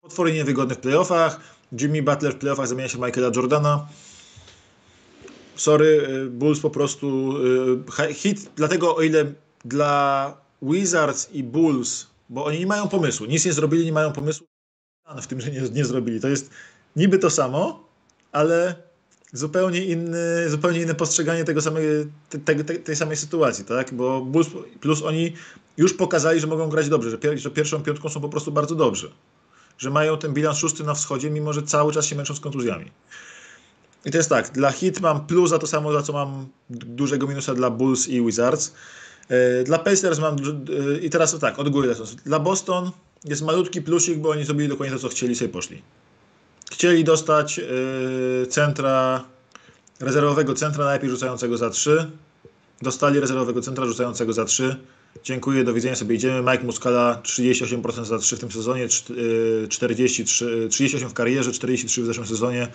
Potwory 0.00 0.32
niewygodne 0.32 0.74
w 0.74 0.78
playoffach. 0.78 1.40
Jimmy 1.80 2.02
Butler 2.02 2.32
w 2.32 2.38
playoffach 2.38 2.68
zamienia 2.68 2.88
się 2.88 2.98
Michaela 2.98 3.30
Jordana. 3.36 3.88
Sorry, 5.56 6.08
y, 6.08 6.30
Bulls 6.30 6.60
po 6.60 6.70
prostu 6.70 7.34
y, 8.08 8.14
hit, 8.14 8.50
dlatego 8.56 8.96
o 8.96 9.02
ile 9.02 9.32
dla 9.64 10.36
Wizards 10.62 11.32
i 11.32 11.42
Bulls, 11.42 12.06
bo 12.28 12.44
oni 12.44 12.58
nie 12.58 12.66
mają 12.66 12.88
pomysłu, 12.88 13.26
nic 13.26 13.44
nie 13.44 13.52
zrobili, 13.52 13.84
nie 13.84 13.92
mają 13.92 14.12
pomysłu 14.12 14.46
w 15.22 15.26
tym, 15.26 15.40
że 15.40 15.50
nie, 15.50 15.60
nie 15.60 15.84
zrobili. 15.84 16.20
To 16.20 16.28
jest 16.28 16.50
niby 16.96 17.18
to 17.18 17.30
samo, 17.30 17.88
ale 18.32 18.85
zupełnie, 19.36 19.84
inny, 19.84 20.50
zupełnie 20.50 20.80
inne 20.80 20.94
postrzeganie 20.94 21.44
tego 21.44 21.62
samego, 21.62 21.86
te, 22.30 22.38
te, 22.38 22.64
te, 22.64 22.74
tej 22.74 22.96
samej 22.96 23.16
sytuacji, 23.16 23.64
tak? 23.64 23.94
Bo 23.94 24.20
Bulls 24.20 24.48
plus 24.80 25.02
oni 25.02 25.32
już 25.76 25.94
pokazali, 25.94 26.40
że 26.40 26.46
mogą 26.46 26.68
grać 26.68 26.88
dobrze, 26.88 27.10
że, 27.10 27.18
pier, 27.18 27.38
że 27.38 27.50
pierwszą 27.50 27.82
piątką 27.82 28.08
są 28.08 28.20
po 28.20 28.28
prostu 28.28 28.52
bardzo 28.52 28.74
dobrzy. 28.74 29.10
Że 29.78 29.90
mają 29.90 30.18
ten 30.18 30.34
bilans 30.34 30.58
szósty 30.58 30.84
na 30.84 30.94
wschodzie, 30.94 31.30
mimo 31.30 31.52
że 31.52 31.62
cały 31.62 31.92
czas 31.92 32.06
się 32.06 32.16
męczą 32.16 32.34
z 32.34 32.40
kontuzjami. 32.40 32.90
I 34.04 34.10
to 34.10 34.16
jest 34.16 34.28
tak, 34.28 34.50
dla 34.50 34.70
Hit 34.70 35.00
mam 35.00 35.26
plus 35.26 35.50
za 35.50 35.58
to 35.58 35.66
samo, 35.66 35.92
za 35.92 36.02
co 36.02 36.12
mam 36.12 36.48
dużego 36.70 37.26
minusa 37.26 37.54
dla 37.54 37.70
Bulls 37.70 38.08
i 38.08 38.22
Wizards. 38.22 38.72
Yy, 39.30 39.64
Dla 39.64 39.78
Pacers 39.78 40.18
mam, 40.18 40.36
yy, 40.68 40.98
i 40.98 41.10
teraz 41.10 41.38
tak, 41.38 41.58
od 41.58 41.68
góry 41.68 41.88
lecąc. 41.88 42.14
Dla 42.14 42.38
Boston 42.38 42.90
jest 43.24 43.42
malutki 43.42 43.82
plusik, 43.82 44.18
bo 44.18 44.30
oni 44.30 44.44
zrobili 44.44 44.68
dokładnie 44.68 44.96
to, 44.96 45.02
co 45.02 45.08
chcieli, 45.08 45.34
sobie 45.34 45.48
poszli. 45.48 45.82
Chcieli 46.76 47.04
dostać 47.04 47.58
yy, 47.58 48.46
centra, 48.46 49.24
rezerwowego 50.00 50.54
centra, 50.54 50.84
najpierw 50.84 51.12
rzucającego 51.12 51.56
za 51.56 51.70
3. 51.70 52.10
Dostali 52.82 53.20
rezerwowego 53.20 53.60
centra 53.60 53.86
rzucającego 53.86 54.32
za 54.32 54.44
3. 54.44 54.76
Dziękuję, 55.24 55.64
do 55.64 55.74
widzenia, 55.74 55.96
sobie 55.96 56.14
idziemy. 56.14 56.52
Mike 56.52 56.64
Muscala 56.64 57.20
38% 57.22 58.04
za 58.04 58.18
3 58.18 58.36
w 58.36 58.40
tym 58.40 58.52
sezonie, 58.52 58.88
czt- 58.88 59.16
yy, 59.16 59.68
43, 59.68 60.68
38 60.70 61.08
w 61.08 61.14
karierze, 61.14 61.52
43 61.52 62.02
w 62.02 62.06
zeszłym 62.06 62.26
sezonie. 62.26 62.68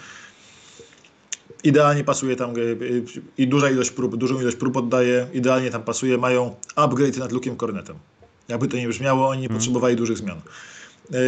Idealnie 1.64 2.04
pasuje 2.04 2.36
tam 2.36 2.54
yy, 2.56 3.06
i 3.38 3.48
duża 3.48 3.70
ilość 3.70 3.92
prób, 3.92 4.16
dużą 4.16 4.42
ilość 4.42 4.58
prób 4.58 4.78
oddaje, 4.78 5.28
idealnie 5.34 5.72
tam 5.72 5.84
pasuje. 5.84 6.18
Mają 6.18 6.56
upgrade 6.76 7.18
nad 7.18 7.32
Lukiem 7.32 7.58
Cornetem. 7.58 7.96
Jakby 8.48 8.68
to 8.68 8.78
nie 8.78 8.88
brzmiało, 8.88 9.30
oni 9.30 9.42
nie 9.42 9.50
potrzebowali 9.50 9.96
dużych 9.96 10.18
zmian. 10.18 10.42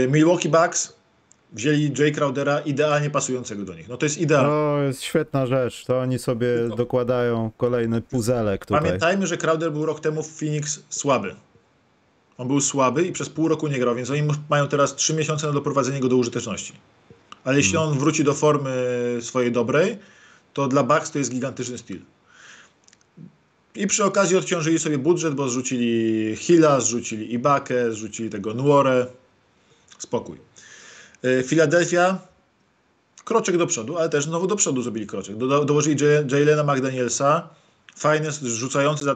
Milwaukee 0.10 0.50
Bucks 0.50 1.03
wzięli 1.54 1.94
Jay 2.00 2.12
Crowdera 2.12 2.60
idealnie 2.60 3.10
pasującego 3.10 3.64
do 3.66 3.76
nich. 3.76 3.90
No 3.90 3.98
to 3.98 4.06
jest 4.06 4.18
idealne. 4.18 4.50
To 4.50 4.84
jest 4.84 5.02
świetna 5.02 5.46
rzecz. 5.48 5.86
To 5.86 6.00
oni 6.00 6.20
sobie 6.20 6.48
dokładają 6.78 7.52
kolejny 7.58 8.02
puzelek 8.02 8.66
tutaj. 8.66 8.82
Pamiętajmy, 8.82 9.28
że 9.28 9.38
Crowder 9.38 9.72
był 9.72 9.86
rok 9.86 10.00
temu 10.00 10.24
w 10.24 10.40
Phoenix 10.40 10.84
słaby. 10.90 11.36
On 12.38 12.48
był 12.48 12.62
słaby 12.62 13.08
i 13.08 13.12
przez 13.12 13.30
pół 13.30 13.48
roku 13.48 13.68
nie 13.68 13.80
grał, 13.80 13.96
więc 13.96 14.10
oni 14.10 14.22
mają 14.50 14.68
teraz 14.68 14.96
3 14.96 15.14
miesiące 15.14 15.48
na 15.48 15.54
doprowadzenie 15.54 16.00
go 16.00 16.10
do 16.10 16.16
użyteczności. 16.16 16.74
Ale 17.44 17.58
jeśli 17.58 17.78
on 17.78 18.00
wróci 18.00 18.24
do 18.24 18.34
formy 18.34 18.72
swojej 19.22 19.52
dobrej, 19.52 19.98
to 20.54 20.68
dla 20.68 20.84
Bucks 20.84 21.12
to 21.12 21.20
jest 21.20 21.32
gigantyczny 21.32 21.78
styl. 21.78 22.00
I 23.76 23.88
przy 23.88 24.04
okazji 24.04 24.38
odciążyli 24.38 24.80
sobie 24.80 24.98
budżet, 24.98 25.34
bo 25.34 25.50
zrzucili 25.50 26.36
Hilla, 26.36 26.80
zrzucili 26.80 27.34
Ibakę, 27.34 27.92
zrzucili 27.92 28.30
tego 28.30 28.54
Nuorę. 28.54 29.06
Spokój. 29.98 30.38
Y, 31.26 31.44
Philadelphia 31.44 32.20
kroczek 33.26 33.58
do 33.58 33.68
przodu, 33.68 33.98
ale 33.98 34.10
też 34.10 34.26
znowu 34.26 34.48
do 34.48 34.56
przodu 34.56 34.82
zrobili 34.82 35.08
kroczek. 35.08 35.38
Do, 35.38 35.66
dołożyli 35.66 36.06
Jalena 36.32 36.74
McDanielsa, 36.74 37.50
fajny, 37.96 38.32
rzucający 38.32 39.06
za 39.06 39.16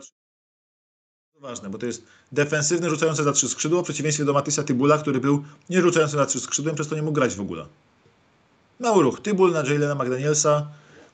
ważne, 1.39 1.69
bo 1.69 1.77
to 1.77 1.85
jest 1.85 2.03
defensywny, 2.31 2.89
rzucający 2.89 3.23
za 3.23 3.31
trzy 3.31 3.49
skrzydła, 3.49 3.81
w 3.81 3.83
przeciwieństwie 3.83 4.25
do 4.25 4.33
Matysa 4.33 4.63
Tybula, 4.63 4.97
który 4.97 5.19
był 5.19 5.43
nie 5.69 5.81
rzucający 5.81 6.17
za 6.17 6.25
trzy 6.25 6.39
skrzydłem, 6.39 6.75
przez 6.75 6.87
to 6.87 6.95
nie 6.95 7.01
mógł 7.01 7.13
grać 7.13 7.35
w 7.35 7.41
ogóle. 7.41 7.65
Mały 8.79 9.03
ruch. 9.03 9.21
Tybul 9.21 9.51
na 9.51 9.63
Jalena 9.63 9.95
McDanielsa, 9.95 10.67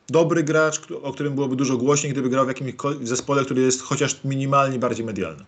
dobry 0.10 0.44
gracz, 0.44 0.82
o 1.04 1.14
którym 1.14 1.36
byłoby 1.36 1.56
dużo 1.56 1.78
głośniej, 1.78 2.14
gdyby 2.14 2.30
grał 2.30 2.46
w 2.46 2.48
jakimś 2.48 2.74
zespole, 3.02 3.46
który 3.46 3.62
jest 3.62 3.82
chociaż 3.82 4.24
minimalnie 4.24 4.80
bardziej 4.80 5.06
medialny. 5.06 5.44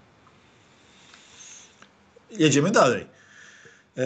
Jedziemy 2.32 2.72
dalej. 2.72 3.06
E, 3.98 4.06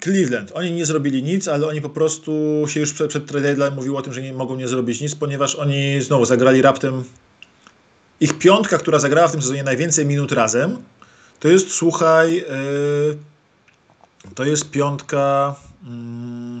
Cleveland. 0.00 0.52
Oni 0.54 0.72
nie 0.72 0.86
zrobili 0.86 1.22
nic, 1.22 1.48
ale 1.48 1.66
oni 1.66 1.80
po 1.80 1.88
prostu 1.88 2.64
się 2.68 2.80
już 2.80 2.92
przed, 2.92 3.10
przed 3.10 3.30
deadline 3.30 3.74
mówiło 3.74 3.98
o 3.98 4.02
tym, 4.02 4.12
że 4.12 4.22
nie 4.22 4.32
mogą 4.32 4.56
nie 4.56 4.68
zrobić 4.68 5.00
nic, 5.00 5.14
ponieważ 5.14 5.54
oni 5.54 6.02
znowu 6.02 6.24
zagrali 6.24 6.62
raptem. 6.62 7.04
Ich 8.20 8.38
piątka, 8.38 8.78
która 8.78 8.98
zagrała 8.98 9.28
w 9.28 9.32
tym 9.32 9.42
sezonie 9.42 9.62
najwięcej 9.62 10.06
minut 10.06 10.32
razem, 10.32 10.82
to 11.40 11.48
jest, 11.48 11.70
słuchaj, 11.70 12.34
yy, 12.36 13.18
to 14.34 14.44
jest 14.44 14.70
piątka. 14.70 15.54
Yy, 15.82 16.60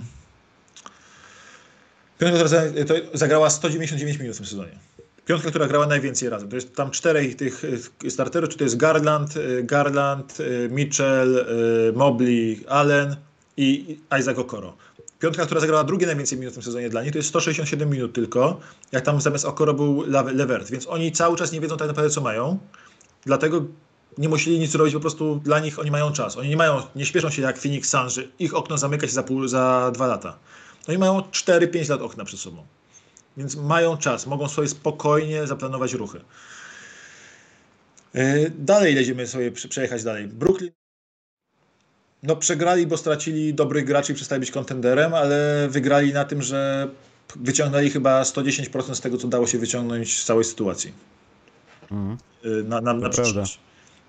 piątka, 2.18 2.44
która 2.44 2.68
zagrała 3.14 3.50
199 3.50 4.18
minut 4.18 4.34
w 4.34 4.38
tym 4.38 4.46
sezonie. 4.46 4.78
Piątka, 5.26 5.50
która 5.50 5.66
grała 5.66 5.86
najwięcej 5.86 6.28
razem. 6.28 6.48
To 6.48 6.56
jest 6.56 6.74
tam 6.74 6.90
czterech 6.90 7.36
tych 7.36 7.62
starterów, 8.08 8.50
czy 8.50 8.58
to 8.58 8.64
jest 8.64 8.76
Garland, 8.76 9.34
Garland, 9.62 10.38
Mitchell, 10.70 11.46
Mobley, 11.94 12.64
Allen 12.68 13.16
i 13.58 13.98
Isaac 14.20 14.38
Okoro. 14.38 14.76
Piątka, 15.18 15.46
która 15.46 15.60
zagrała 15.60 15.84
drugie 15.84 16.06
najwięcej 16.06 16.38
minut 16.38 16.52
w 16.52 16.56
tym 16.56 16.62
sezonie 16.62 16.90
dla 16.90 17.02
nich, 17.02 17.12
to 17.12 17.18
jest 17.18 17.28
167 17.28 17.90
minut 17.90 18.12
tylko, 18.14 18.60
jak 18.92 19.04
tam 19.04 19.20
zamiast 19.20 19.44
Okoro 19.44 19.74
był 19.74 20.04
Levert, 20.34 20.70
więc 20.70 20.86
oni 20.86 21.12
cały 21.12 21.36
czas 21.36 21.52
nie 21.52 21.60
wiedzą 21.60 21.76
tak 21.76 21.88
naprawdę, 21.88 22.10
co 22.10 22.20
mają, 22.20 22.58
dlatego 23.24 23.64
nie 24.18 24.28
musieli 24.28 24.58
nic 24.58 24.74
robić, 24.74 24.94
po 24.94 25.00
prostu 25.00 25.40
dla 25.44 25.60
nich 25.60 25.78
oni 25.78 25.90
mają 25.90 26.12
czas. 26.12 26.36
Oni 26.36 26.48
nie 26.48 26.56
mają, 26.56 26.82
nie 26.96 27.06
śpieszą 27.06 27.30
się 27.30 27.42
jak 27.42 27.58
Phoenix 27.58 27.88
Suns, 27.88 28.12
że 28.12 28.22
ich 28.38 28.54
okno 28.54 28.78
zamyka 28.78 29.06
się 29.06 29.12
za, 29.12 29.22
pół, 29.22 29.48
za 29.48 29.90
dwa 29.94 30.06
lata. 30.06 30.38
Oni 30.88 30.98
mają 30.98 31.20
4-5 31.20 31.90
lat 31.90 32.02
okna 32.02 32.24
przed 32.24 32.40
sobą. 32.40 32.66
Więc 33.36 33.56
mają 33.56 33.96
czas, 33.96 34.26
mogą 34.26 34.48
sobie 34.48 34.68
spokojnie 34.68 35.46
zaplanować 35.46 35.92
ruchy. 35.92 36.20
E, 38.14 38.50
dalej 38.50 38.94
będziemy 38.94 39.26
sobie 39.26 39.52
przejechać 39.52 40.04
dalej. 40.04 40.28
Brooklyn 40.28 40.70
no 42.22 42.36
przegrali, 42.36 42.86
bo 42.86 42.96
stracili 42.96 43.54
dobrych 43.54 43.84
graczy 43.84 44.12
i 44.12 44.14
przestali 44.14 44.40
być 44.40 44.50
kontenderem, 44.50 45.14
ale 45.14 45.68
wygrali 45.70 46.12
na 46.12 46.24
tym, 46.24 46.42
że 46.42 46.88
wyciągnęli 47.36 47.90
chyba 47.90 48.22
110% 48.22 48.94
z 48.94 49.00
tego, 49.00 49.16
co 49.16 49.28
dało 49.28 49.46
się 49.46 49.58
wyciągnąć 49.58 50.18
z 50.20 50.24
całej 50.24 50.44
sytuacji. 50.44 50.92
Mhm. 51.90 52.16
Na, 52.68 52.80
na, 52.80 52.94
na 52.94 53.08
przyszłość. 53.08 53.58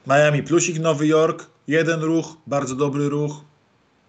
Miami 0.07 0.43
plusik, 0.43 0.79
Nowy 0.79 1.07
Jork, 1.07 1.45
jeden 1.67 2.01
ruch, 2.01 2.37
bardzo 2.47 2.75
dobry 2.75 3.09
ruch. 3.09 3.31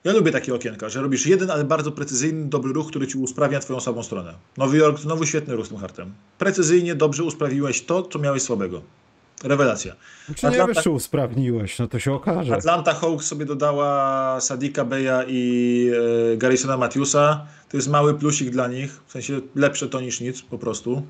Ja 0.04 0.12
lubię 0.12 0.32
takie 0.32 0.54
okienka, 0.54 0.88
że 0.88 1.02
robisz 1.02 1.26
jeden, 1.26 1.50
ale 1.50 1.64
bardzo 1.64 1.92
precyzyjny, 1.92 2.48
dobry 2.48 2.72
ruch, 2.72 2.88
który 2.88 3.06
ci 3.06 3.18
usprawnia 3.18 3.60
twoją 3.60 3.80
słabą 3.80 4.02
stronę. 4.02 4.34
Nowy 4.56 4.78
Jork 4.78 4.98
znowu 4.98 5.26
świetny 5.26 5.56
ruch 5.56 5.66
z 5.66 5.68
tym 5.68 5.78
hartem. 5.78 6.14
Precyzyjnie, 6.38 6.94
dobrze 6.94 7.24
usprawiłeś 7.24 7.82
to, 7.82 8.02
co 8.02 8.18
miałeś 8.18 8.42
słabego. 8.42 8.82
Rewelacja. 9.44 9.94
Czy 10.26 10.32
Atlanta... 10.32 10.58
nie 10.66 10.74
wiesz, 10.74 10.84
czy 10.84 10.90
usprawniłeś, 10.90 11.78
no 11.78 11.88
to 11.88 11.98
się 11.98 12.12
okaże. 12.12 12.54
Atlanta 12.54 12.94
Hawks 12.94 13.26
sobie 13.26 13.46
dodała 13.46 14.40
Sadika 14.40 14.84
Beya 14.84 15.24
i 15.28 15.90
e, 16.32 16.36
Garrisona 16.36 16.76
Matthewsa. 16.76 17.46
To 17.68 17.76
jest 17.76 17.88
mały 17.88 18.14
plusik 18.14 18.50
dla 18.50 18.68
nich, 18.68 19.00
w 19.06 19.12
sensie 19.12 19.40
lepsze 19.54 19.88
to 19.88 20.00
niż 20.00 20.20
nic 20.20 20.42
po 20.42 20.58
prostu. 20.58 21.02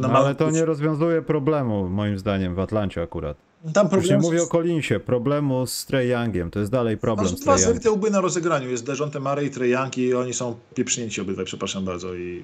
No, 0.00 0.08
ale 0.08 0.34
to 0.34 0.50
nie 0.50 0.64
rozwiązuje 0.64 1.22
problemu, 1.22 1.88
moim 1.88 2.18
zdaniem, 2.18 2.54
w 2.54 2.58
Atlancie 2.58 3.02
akurat. 3.02 3.36
Tam 3.62 3.88
problem... 3.88 4.00
Już 4.00 4.10
nie 4.10 4.18
mówię 4.18 4.42
o 4.42 4.46
Collinsie, 4.46 5.00
problemu 5.00 5.66
z 5.66 5.86
Trey 5.86 6.08
Youngiem, 6.08 6.50
to 6.50 6.58
jest 6.58 6.72
dalej 6.72 6.96
problem 6.96 7.26
Masz 7.26 7.40
z 7.40 7.44
Trey 7.44 7.60
Youngiem. 7.60 7.78
Dwa 7.78 7.90
łby 7.90 8.10
na 8.10 8.20
rozegraniu, 8.20 8.70
jest 8.70 8.86
Dejonte 8.86 9.20
Murray 9.20 9.46
i 9.46 9.50
Trey 9.50 9.70
Young 9.70 9.98
i 9.98 10.14
oni 10.14 10.34
są 10.34 10.56
pieprznięci 10.74 11.20
obydwaj, 11.20 11.44
przepraszam 11.44 11.84
bardzo. 11.84 12.14
I... 12.14 12.42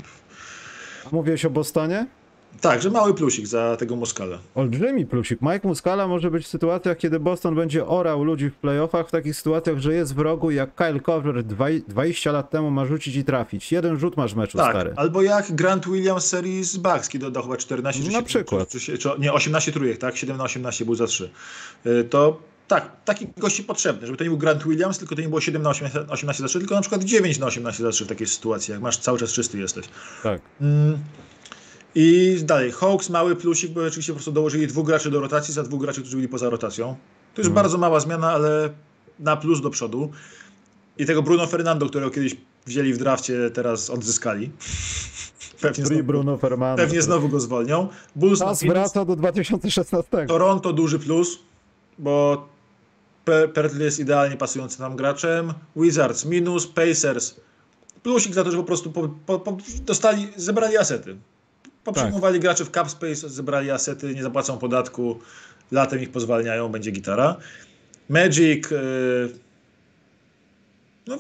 Mówiłeś 1.13 1.45
o 1.45 1.51
Bostonie? 1.51 2.07
Tak, 2.61 2.83
że 2.83 2.91
mały 2.91 3.15
plusik 3.15 3.47
za 3.47 3.77
tego 3.77 3.97
Moskala. 3.97 4.39
Olbrzymi 4.55 5.07
plusik. 5.07 5.39
Mike 5.43 5.69
Muscala 5.69 6.09
może 6.09 6.31
być 6.31 6.45
w 6.45 6.49
sytuacjach, 6.49 6.97
kiedy 6.97 7.21
Boston 7.21 7.55
będzie 7.55 7.87
orał 7.87 8.25
ludzi 8.25 8.51
w 8.51 8.55
playoffach, 8.55 9.09
w 9.09 9.11
takich 9.11 9.37
sytuacjach, 9.37 9.79
że 9.79 9.95
jest 9.95 10.15
w 10.15 10.19
rogu, 10.19 10.51
jak 10.51 10.75
Kyle 10.75 11.01
Korver 11.01 11.45
20 11.45 12.33
lat 12.33 12.51
temu 12.51 12.71
ma 12.71 12.87
rzucić 12.87 13.17
i 13.17 13.25
trafić. 13.25 13.73
Jeden 13.73 13.99
rzut 13.99 14.17
masz 14.17 14.35
w 14.35 14.37
meczu, 14.37 14.59
tak, 14.59 14.71
stary. 14.71 14.93
albo 14.97 15.23
jak 15.23 15.53
Grant 15.53 15.89
Williams 15.89 16.27
serii 16.27 16.65
z 16.65 16.77
Bucks, 16.77 17.09
kiedy 17.09 17.27
oddał 17.27 17.43
chyba 17.43 17.57
14 17.57 18.03
czy 18.03 18.11
Na 18.13 18.23
przykład. 18.23 18.69
Czy, 18.69 18.81
czy, 18.81 18.99
czy, 18.99 19.09
nie, 19.19 19.33
18 19.33 19.73
trójek, 19.73 19.99
tak? 19.99 20.17
7 20.17 20.37
na 20.37 20.45
18 20.45 20.85
był 20.85 20.95
za 20.95 21.07
3. 21.07 21.31
Y, 21.87 22.05
to 22.05 22.41
tak, 22.69 22.91
taki 23.05 23.27
gości 23.37 23.65
potrzebny, 23.65 24.07
żeby 24.07 24.19
to 24.19 24.25
nie 24.25 24.31
był 24.31 24.39
Grant 24.39 24.65
Williams, 24.65 24.99
tylko 24.99 25.15
to 25.15 25.23
nie 25.23 25.29
było 25.29 25.41
7 25.41 25.63
na 25.63 25.71
18 26.09 26.43
za 26.43 26.49
3, 26.49 26.59
tylko 26.59 26.75
na 26.75 26.81
przykład 26.81 27.05
9 27.05 27.39
na 27.39 27.47
18 27.47 27.83
za 27.83 27.91
3 27.91 28.05
w 28.05 28.09
takiej 28.09 28.27
sytuacji, 28.27 28.73
jak 28.73 28.81
masz 28.81 28.97
cały 28.97 29.19
czas 29.19 29.33
czysty 29.33 29.59
jesteś. 29.59 29.87
Tak. 30.23 30.41
Mm. 30.61 30.99
I 31.95 32.39
dalej, 32.45 32.73
Hawks 32.73 33.11
mały 33.11 33.37
plusik, 33.37 33.73
bo 33.73 33.85
oczywiście 33.85 34.13
po 34.13 34.17
prostu 34.17 34.33
dołożyli 34.33 34.67
dwóch 34.67 34.87
graczy 34.87 35.11
do 35.11 35.21
rotacji 35.21 35.55
za 35.55 35.63
dwóch 35.63 35.81
graczy, 35.81 36.01
którzy 36.01 36.17
byli 36.17 36.29
poza 36.29 36.51
rotacją. 36.51 36.87
To 37.35 37.41
jest 37.41 37.49
mhm. 37.49 37.55
bardzo 37.55 37.79
mała 37.79 38.01
zmiana, 38.01 38.33
ale 38.33 38.71
na 39.19 39.37
plus 39.37 39.61
do 39.61 39.71
przodu. 39.71 40.11
I 40.99 41.07
tego 41.07 41.23
Bruno 41.23 41.47
Fernando, 41.47 41.87
którego 41.87 42.11
kiedyś 42.11 42.37
wzięli 42.67 42.93
w 42.93 42.99
drafcie, 42.99 43.51
teraz 43.51 43.91
odzyskali. 43.91 44.51
Pewnie 45.61 45.87
znowu, 45.87 46.05
Bruno 46.05 46.37
Fernando. 46.37 46.83
Pewnie 46.83 47.03
znowu 47.03 47.29
go 47.29 47.41
zwolnią. 47.41 47.89
Bulls 48.17 48.39
Czas 48.39 48.65
wraca 48.65 49.05
do 49.05 49.17
2016. 49.17 50.27
Toronto 50.29 50.73
duży 50.73 50.99
plus, 50.99 51.39
bo 51.99 52.49
Pertl 53.55 53.81
jest 53.81 53.99
idealnie 53.99 54.37
pasujący 54.37 54.81
nam 54.81 54.97
graczem. 54.97 55.55
Wizards 55.77 56.25
minus, 56.25 56.67
Pacers 56.67 57.35
plusik 58.03 58.35
za 58.35 58.45
to, 58.45 58.51
że 58.51 58.57
po 58.57 58.65
prostu 58.65 58.93
po, 58.93 59.09
po, 59.27 59.39
po 59.39 59.57
dostali, 59.81 60.29
zebrali 60.37 60.77
asety. 60.77 61.17
Poprzyjmowali 61.95 62.35
tak. 62.35 62.43
graczy 62.43 62.65
w 62.65 62.71
Capspace, 62.71 63.29
zebrali 63.29 63.71
asety, 63.71 64.15
nie 64.15 64.23
zapłacą 64.23 64.59
podatku, 64.59 65.19
latem 65.71 66.03
ich 66.03 66.11
pozwalniają, 66.11 66.69
będzie 66.69 66.91
gitara. 66.91 67.37
Magic, 68.09 68.71
yy, 68.71 68.79
no 71.07 71.19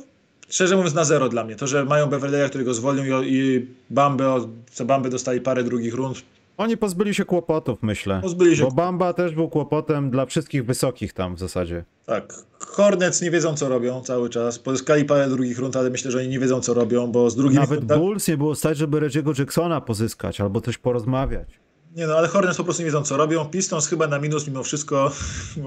szczerze 0.48 0.76
mówiąc 0.76 0.94
na 0.94 1.04
zero 1.04 1.28
dla 1.28 1.44
mnie. 1.44 1.56
To, 1.56 1.66
że 1.66 1.84
mają 1.84 2.06
Beverleya, 2.06 2.48
którego 2.48 2.74
zwolnią 2.74 3.22
i, 3.22 3.34
i 3.34 3.66
Bambę, 3.90 4.48
co 4.72 4.84
Bamby 4.84 5.10
dostali 5.10 5.40
parę 5.40 5.64
drugich 5.64 5.94
rund, 5.94 6.22
oni 6.58 6.76
pozbyli 6.76 7.14
się 7.14 7.24
kłopotów, 7.24 7.78
myślę. 7.82 8.20
Pozbyli 8.22 8.56
się. 8.56 8.62
Bo 8.62 8.70
Bamba 8.70 9.12
też 9.12 9.34
był 9.34 9.48
kłopotem 9.48 10.10
dla 10.10 10.26
wszystkich 10.26 10.64
wysokich 10.64 11.12
tam 11.12 11.36
w 11.36 11.38
zasadzie. 11.38 11.84
Tak. 12.06 12.34
Hornets 12.58 13.22
nie 13.22 13.30
wiedzą, 13.30 13.54
co 13.54 13.68
robią 13.68 14.00
cały 14.00 14.30
czas. 14.30 14.58
Pozyskali 14.58 15.04
parę 15.04 15.28
drugich 15.28 15.58
rund, 15.58 15.76
ale 15.76 15.90
myślę, 15.90 16.10
że 16.10 16.18
oni 16.18 16.28
nie 16.28 16.38
wiedzą, 16.38 16.60
co 16.60 16.74
robią, 16.74 17.06
bo 17.06 17.30
z 17.30 17.36
drugim. 17.36 17.60
Nawet 17.60 17.78
rundach... 17.78 17.98
Bulls 17.98 18.28
nie 18.28 18.36
było 18.36 18.54
stać, 18.54 18.78
żeby 18.78 19.00
Reggie'ego 19.00 19.38
Jacksona 19.38 19.80
pozyskać 19.80 20.40
albo 20.40 20.60
coś 20.60 20.78
porozmawiać. 20.78 21.48
Nie 21.96 22.06
no, 22.06 22.14
ale 22.14 22.28
Hornets 22.28 22.56
po 22.56 22.64
prostu 22.64 22.82
nie 22.82 22.86
wiedzą, 22.86 23.02
co 23.02 23.16
robią. 23.16 23.44
Pistons 23.44 23.86
chyba 23.86 24.06
na 24.06 24.18
minus 24.18 24.46
mimo 24.46 24.62
wszystko. 24.62 25.12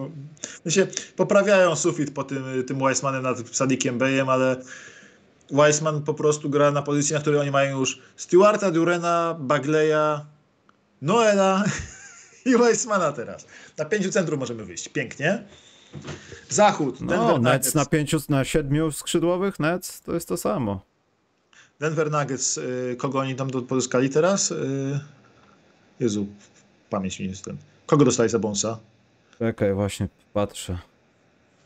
się 0.70 0.88
poprawiają 1.16 1.76
sufit 1.76 2.14
po 2.14 2.24
tym, 2.24 2.44
tym 2.68 2.80
Weissmanem 2.80 3.24
nad 3.24 3.50
Sadikiem 3.56 3.98
Beyem, 3.98 4.30
ale 4.30 4.56
Weissman 5.52 6.02
po 6.02 6.14
prostu 6.14 6.50
gra 6.50 6.72
na 6.72 6.82
pozycji, 6.82 7.14
na 7.14 7.20
której 7.20 7.40
oni 7.40 7.52
mają 7.52 7.80
już 7.80 8.00
Stewarta, 8.16 8.72
Durena, 8.72 9.36
Bagleya, 9.40 10.26
Noela 11.02 11.64
i 12.46 12.58
Weissmana 12.58 13.12
teraz. 13.12 13.48
Na 13.78 13.86
pięciu 13.86 14.12
centrum 14.12 14.40
możemy 14.40 14.66
wyjść. 14.66 14.90
Pięknie. 14.90 15.44
Zachód. 16.50 17.02
No, 17.02 17.08
Denver 17.08 17.42
Nets 17.42 17.76
na 17.76 17.86
pięciu, 17.86 18.18
na 18.30 18.44
siedmiu 18.44 18.92
skrzydłowych 18.92 19.60
Nets 19.60 20.02
to 20.02 20.14
jest 20.14 20.28
to 20.28 20.38
samo. 20.38 20.82
Denver 21.80 22.12
Nuggets, 22.12 22.58
y, 22.58 22.96
kogo 22.98 23.20
oni 23.20 23.36
tam 23.36 23.50
pozyskali 23.50 24.10
teraz? 24.10 24.52
Y, 24.52 25.00
Jezu, 26.00 26.28
pamięć 26.90 27.20
mi 27.20 27.28
jest 27.28 27.46
ten. 27.46 27.58
Kogo 27.86 28.06
dostali 28.06 28.30
za 28.30 28.40
bonsa? 28.40 28.80
Czekaj, 29.40 29.74
właśnie 29.74 30.08
patrzę. 30.34 30.78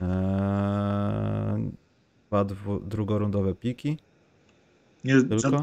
Eee... 0.02 1.72
dwa 2.30 2.46
drugorundowe 2.82 3.56
piki. 3.56 3.98
Nie, 5.04 5.16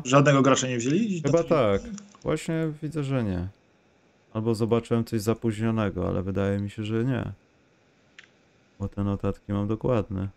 żadnego 0.05 0.43
gracza 0.43 0.69
nie 0.69 0.79
wzięli? 0.79 1.23
Chyba 1.27 1.43
tak. 1.43 1.83
Właśnie 2.23 2.73
widzę, 2.83 3.05
że 3.05 3.25
nie. 3.25 3.49
Albo 4.35 4.55
zobaczyłem 4.55 5.05
coś 5.05 5.21
zapóźnionego, 5.21 6.09
ale 6.09 6.23
wydaje 6.23 6.59
mi 6.59 6.71
się, 6.71 6.85
że 6.85 7.05
nie. 7.05 7.33
Bo 8.81 8.89
te 8.89 9.05
notatki 9.05 9.53
mam 9.53 9.69
dokładne. 9.69 10.29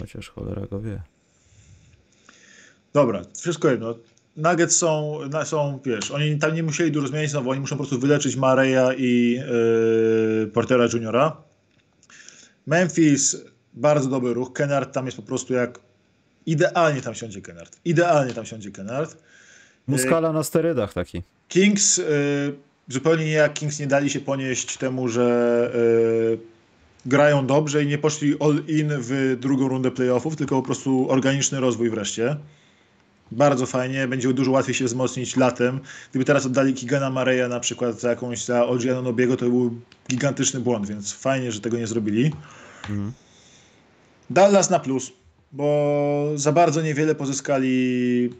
Chociaż 0.00 0.28
cholera 0.28 0.66
go 0.66 0.80
wie. 0.80 1.02
Dobra, 2.92 3.22
wszystko 3.36 3.68
jedno. 3.68 3.94
Nuggets 4.36 4.76
są, 4.76 5.18
są, 5.44 5.80
wiesz, 5.84 6.10
oni 6.10 6.38
tam 6.38 6.54
nie 6.54 6.62
musieli 6.62 6.92
dużo 6.92 7.08
zmienić, 7.08 7.32
no 7.32 7.42
bo 7.42 7.50
oni 7.50 7.60
muszą 7.60 7.76
po 7.76 7.82
prostu 7.82 7.98
wyleczyć 7.98 8.36
Mareya 8.36 8.96
i 8.96 9.32
yy, 10.40 10.50
Portera 10.52 10.86
Juniora. 10.92 11.36
Memphis, 12.66 13.36
bardzo 13.72 14.08
dobry 14.08 14.34
ruch. 14.34 14.52
Kennard 14.52 14.92
tam 14.92 15.06
jest 15.06 15.16
po 15.16 15.22
prostu 15.22 15.54
jak... 15.54 15.80
Idealnie 16.46 17.00
tam 17.00 17.14
siądzie 17.14 17.42
Kennard. 17.42 17.80
Idealnie 17.84 18.34
tam 18.34 18.46
siądzie 18.46 18.70
Kennard. 18.70 19.16
Muskala 19.86 20.32
na 20.32 20.42
sterydach 20.42 20.92
taki. 20.92 21.22
Kings, 21.50 21.98
y, 21.98 22.04
zupełnie 22.88 23.24
nie 23.24 23.30
jak 23.30 23.54
Kings 23.54 23.78
nie 23.78 23.86
dali 23.86 24.10
się 24.10 24.20
ponieść 24.20 24.76
temu, 24.76 25.08
że 25.08 25.70
y, 26.34 26.38
grają 27.06 27.46
dobrze 27.46 27.84
i 27.84 27.86
nie 27.86 27.98
poszli 27.98 28.36
all 28.40 28.62
in 28.68 28.88
w 28.98 29.36
drugą 29.40 29.68
rundę 29.68 29.90
playoffów, 29.90 30.36
tylko 30.36 30.56
po 30.56 30.62
prostu 30.62 31.10
organiczny 31.10 31.60
rozwój 31.60 31.90
wreszcie. 31.90 32.36
Bardzo 33.32 33.66
fajnie, 33.66 34.08
będzie 34.08 34.32
dużo 34.32 34.50
łatwiej 34.50 34.74
się 34.74 34.84
wzmocnić 34.84 35.36
latem. 35.36 35.80
Gdyby 36.10 36.24
teraz 36.24 36.46
oddali 36.46 36.74
Kigana 36.74 37.10
Mareya 37.10 37.48
na 37.48 37.60
przykład 37.60 38.00
za 38.00 38.10
jakąś, 38.10 38.44
za 38.44 38.66
Olgiana 38.66 39.02
Nobiego, 39.02 39.36
to 39.36 39.44
był 39.44 39.80
gigantyczny 40.10 40.60
błąd, 40.60 40.88
więc 40.88 41.12
fajnie, 41.12 41.52
że 41.52 41.60
tego 41.60 41.78
nie 41.78 41.86
zrobili. 41.86 42.32
Mhm. 42.88 43.12
Dallas 44.30 44.70
na 44.70 44.78
plus, 44.78 45.12
bo 45.52 46.32
za 46.34 46.52
bardzo 46.52 46.82
niewiele 46.82 47.14
pozyskali 47.14 48.30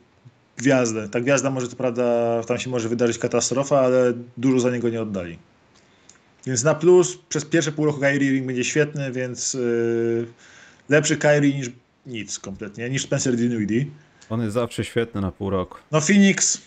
gwiazdę. 0.61 1.09
Ta 1.09 1.21
gwiazda 1.21 1.51
może, 1.51 1.69
to 1.69 1.77
prawda, 1.77 2.05
tam 2.45 2.59
się 2.59 2.71
może 2.71 2.89
wydarzyć 2.89 3.19
katastrofa, 3.19 3.81
ale 3.81 4.13
dużo 4.37 4.61
za 4.61 4.71
niego 4.71 4.89
nie 4.89 5.03
oddali. 5.03 5.39
Więc 6.47 6.65
na 6.65 6.75
plus 6.75 7.19
przez 7.29 7.45
pierwsze 7.45 7.73
pół 7.73 7.85
roku 7.85 8.01
Kyrie 8.01 8.29
Irving 8.29 8.47
będzie 8.47 8.65
świetny, 8.65 9.13
więc 9.13 9.55
yy, 9.55 10.27
lepszy 10.89 11.17
Kyrie 11.17 11.55
niż 11.55 11.71
nic 12.07 12.39
kompletnie, 12.39 12.91
niż 12.91 13.03
Spencer 13.03 13.37
Dinwiddie. 13.37 13.87
On 14.31 14.41
jest 14.41 14.55
zawsze 14.55 14.85
świetny 14.85 15.21
na 15.21 15.33
pół 15.33 15.51
roku. 15.51 15.79
No 15.93 16.01
Phoenix 16.01 16.61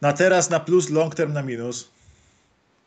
na 0.00 0.12
teraz 0.12 0.50
na 0.50 0.60
plus, 0.60 0.90
long 0.90 1.14
term 1.14 1.32
na 1.32 1.42
minus. 1.42 1.88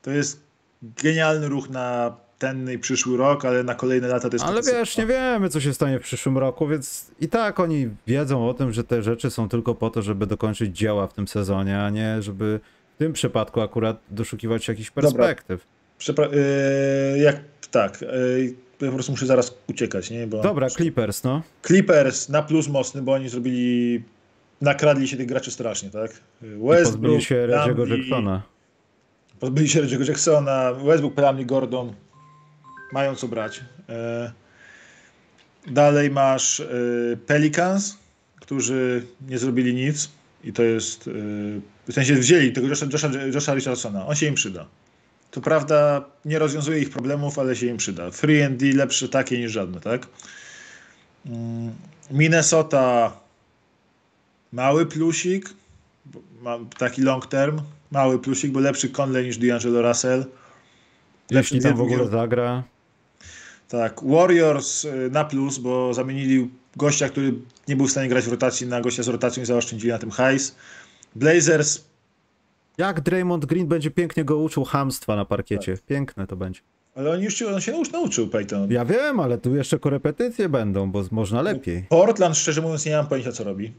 To 0.01 0.11
jest 0.11 0.39
genialny 0.81 1.49
ruch 1.49 1.69
na 1.69 2.15
ten 2.43 2.71
i 2.71 2.77
przyszły 2.79 3.17
rok, 3.17 3.45
ale 3.45 3.63
na 3.63 3.75
kolejne 3.75 4.07
lata 4.07 4.29
to 4.29 4.35
jest 4.35 4.45
Ale 4.45 4.61
wiesz, 4.61 4.97
nie 4.97 5.05
wiemy, 5.05 5.49
co 5.49 5.61
się 5.61 5.73
stanie 5.73 5.99
w 5.99 6.03
przyszłym 6.03 6.37
roku, 6.37 6.67
więc 6.67 7.11
i 7.19 7.27
tak 7.27 7.59
oni 7.59 7.89
wiedzą 8.07 8.49
o 8.49 8.53
tym, 8.53 8.73
że 8.73 8.83
te 8.83 9.01
rzeczy 9.01 9.29
są 9.31 9.49
tylko 9.49 9.75
po 9.75 9.89
to, 9.89 10.01
żeby 10.01 10.27
dokończyć 10.27 10.77
dzieła 10.77 11.07
w 11.07 11.13
tym 11.13 11.27
sezonie, 11.27 11.79
a 11.79 11.89
nie 11.89 12.21
żeby 12.21 12.59
w 12.95 12.97
tym 12.97 13.13
przypadku 13.13 13.61
akurat 13.61 13.97
doszukiwać 14.11 14.65
się 14.65 14.71
jakichś 14.71 14.91
perspektyw. 14.91 15.65
Przepra- 15.99 16.33
yy, 17.13 17.19
jak 17.19 17.39
tak, 17.71 18.01
yy, 18.01 18.55
po 18.89 18.93
prostu 18.93 19.11
muszę 19.11 19.25
zaraz 19.25 19.57
uciekać, 19.67 20.09
nie? 20.11 20.27
Bo 20.27 20.41
Dobra, 20.41 20.69
Clippers, 20.69 21.23
no. 21.23 21.41
Clippers 21.67 22.29
na 22.29 22.41
plus 22.41 22.67
mocny, 22.67 23.01
bo 23.01 23.13
oni 23.13 23.29
zrobili, 23.29 24.03
nakradli 24.61 25.07
się 25.07 25.17
tych 25.17 25.27
graczy 25.27 25.51
strasznie, 25.51 25.89
tak? 25.89 26.11
Westbrook, 26.41 26.83
pozbyli 26.83 27.21
się 27.21 27.47
Reggie'ego 27.47 27.97
Jacksona. 27.97 28.41
Pozbyli 29.39 29.69
się 29.69 29.81
Reggie'ego 29.81 30.07
Jacksona, 30.07 30.73
Westbrook, 30.73 31.13
Plumlee, 31.13 31.45
Gordon, 31.45 31.93
mają 32.93 33.15
co 33.15 33.27
brać. 33.27 33.61
Yy, 35.65 35.73
dalej 35.73 36.11
masz 36.11 36.59
yy, 36.59 37.17
Pelicans, 37.27 37.97
którzy 38.35 39.05
nie 39.27 39.37
zrobili 39.37 39.73
nic 39.73 40.09
i 40.43 40.53
to 40.53 40.63
jest, 40.63 41.07
yy, 41.07 41.13
w 41.87 41.93
sensie 41.93 42.15
wzięli 42.15 42.51
tego 42.51 42.67
Josha, 42.67 42.85
Josha, 42.93 43.07
Josha 43.33 43.53
Richardsona, 43.53 44.07
on 44.07 44.15
się 44.15 44.25
im 44.25 44.35
przyda. 44.35 44.65
To 45.31 45.41
prawda, 45.41 46.05
nie 46.25 46.39
rozwiązuje 46.39 46.79
ich 46.79 46.89
problemów, 46.89 47.39
ale 47.39 47.55
się 47.55 47.67
im 47.67 47.77
przyda. 47.77 48.11
Free 48.11 48.43
and 48.43 48.57
D 48.57 48.65
lepsze 48.65 49.09
takie 49.09 49.39
niż 49.39 49.51
żadne, 49.51 49.79
tak? 49.79 50.07
Mm, 51.25 51.71
Minnesota 52.11 53.13
mały 54.51 54.85
plusik, 54.85 55.49
bo 56.05 56.19
ma 56.41 56.59
taki 56.77 57.01
long 57.01 57.27
term, 57.27 57.61
mały 57.91 58.19
plusik, 58.19 58.51
bo 58.51 58.59
lepszy 58.59 58.89
Conley 58.89 59.25
niż 59.25 59.39
D'Angelo 59.39 59.87
Russell. 59.87 60.25
Jeśli 61.31 61.61
tam 61.61 61.75
w 61.75 61.81
ogóle 61.81 62.07
zagra. 62.07 62.63
Tak, 63.73 64.01
Warriors 64.03 64.85
y, 64.85 65.09
na 65.11 65.23
plus, 65.25 65.57
bo 65.57 65.93
zamienili 65.93 66.49
gościa, 66.75 67.09
który 67.09 67.33
nie 67.67 67.75
był 67.75 67.87
w 67.87 67.91
stanie 67.91 68.09
grać 68.09 68.25
w 68.25 68.31
rotacji 68.31 68.67
na 68.67 68.81
gościa 68.81 69.03
z 69.03 69.07
rotacją 69.07 69.43
i 69.43 69.45
zaoszczędzili 69.45 69.91
na 69.91 69.99
tym 69.99 70.11
hajs. 70.11 70.55
Blazers 71.15 71.83
Jak 72.77 73.01
Draymond 73.01 73.45
Green 73.45 73.67
będzie 73.67 73.91
pięknie 73.91 74.25
go 74.25 74.37
uczył 74.37 74.63
hamstwa 74.63 75.15
na 75.15 75.25
parkiecie. 75.25 75.77
Tak. 75.77 75.85
Piękne 75.85 76.27
to 76.27 76.35
będzie. 76.35 76.59
Ale 76.95 77.11
on 77.11 77.21
już 77.21 77.41
on 77.41 77.61
się 77.61 77.71
nauczy, 77.71 77.91
nauczył, 77.91 78.27
Peyton. 78.27 78.71
Ja 78.71 78.85
wiem, 78.85 79.19
ale 79.19 79.37
tu 79.37 79.55
jeszcze 79.55 79.79
korepetycje 79.79 80.49
będą, 80.49 80.91
bo 80.91 81.03
można 81.11 81.41
lepiej. 81.41 81.85
Portland, 81.89 82.37
szczerze 82.37 82.61
mówiąc, 82.61 82.85
nie 82.85 82.95
mam 82.95 83.07
pojęcia, 83.07 83.31
co 83.31 83.43
robi. 83.43 83.73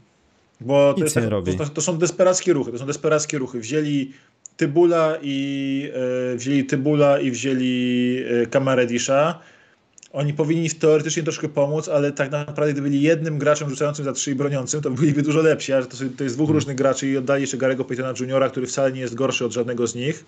Bo 0.61 0.93
to, 0.93 1.03
jest 1.03 1.15
nie 1.15 1.21
tak, 1.21 1.31
robi. 1.31 1.57
To, 1.57 1.65
to 1.65 1.81
są 1.81 1.97
desperackie 1.97 2.53
ruchy. 2.53 2.71
To 2.71 2.77
są 2.77 2.85
desperackie 2.85 3.37
ruchy. 3.37 3.59
Wzięli 3.59 4.13
Tybula 4.57 5.17
i 5.21 5.91
e, 6.33 6.35
wzięli 6.35 6.65
Tybula 6.65 7.19
i 7.19 7.31
wzięli 7.31 8.23
e, 8.43 8.45
Kamaredisza. 8.45 9.39
Oni 10.15 10.33
powinni 10.33 10.69
teoretycznie 10.69 11.23
troszkę 11.23 11.49
pomóc, 11.49 11.89
ale 11.89 12.11
tak 12.11 12.31
naprawdę 12.31 12.73
gdyby 12.73 12.89
byli 12.89 13.01
jednym 13.01 13.37
graczem 13.37 13.69
rzucającym 13.69 14.05
za 14.05 14.13
trzy 14.13 14.31
i 14.31 14.35
broniącym, 14.35 14.81
to 14.81 14.91
byliby 14.91 15.21
dużo 15.21 15.41
lepsi, 15.41 15.73
a 15.73 15.81
to, 15.81 15.97
to 16.17 16.23
jest 16.23 16.35
dwóch 16.35 16.47
Hmm. 16.47 16.55
różnych 16.55 16.75
graczy 16.75 17.07
i 17.07 17.17
oddali 17.17 17.41
jeszcze 17.41 17.57
Garego 17.57 17.85
Paytona 17.85 18.13
Juniora, 18.19 18.49
który 18.49 18.67
wcale 18.67 18.91
nie 18.91 19.01
jest 19.01 19.15
gorszy 19.15 19.45
od 19.45 19.51
żadnego 19.51 19.87
z 19.87 19.95
nich. 19.95 20.25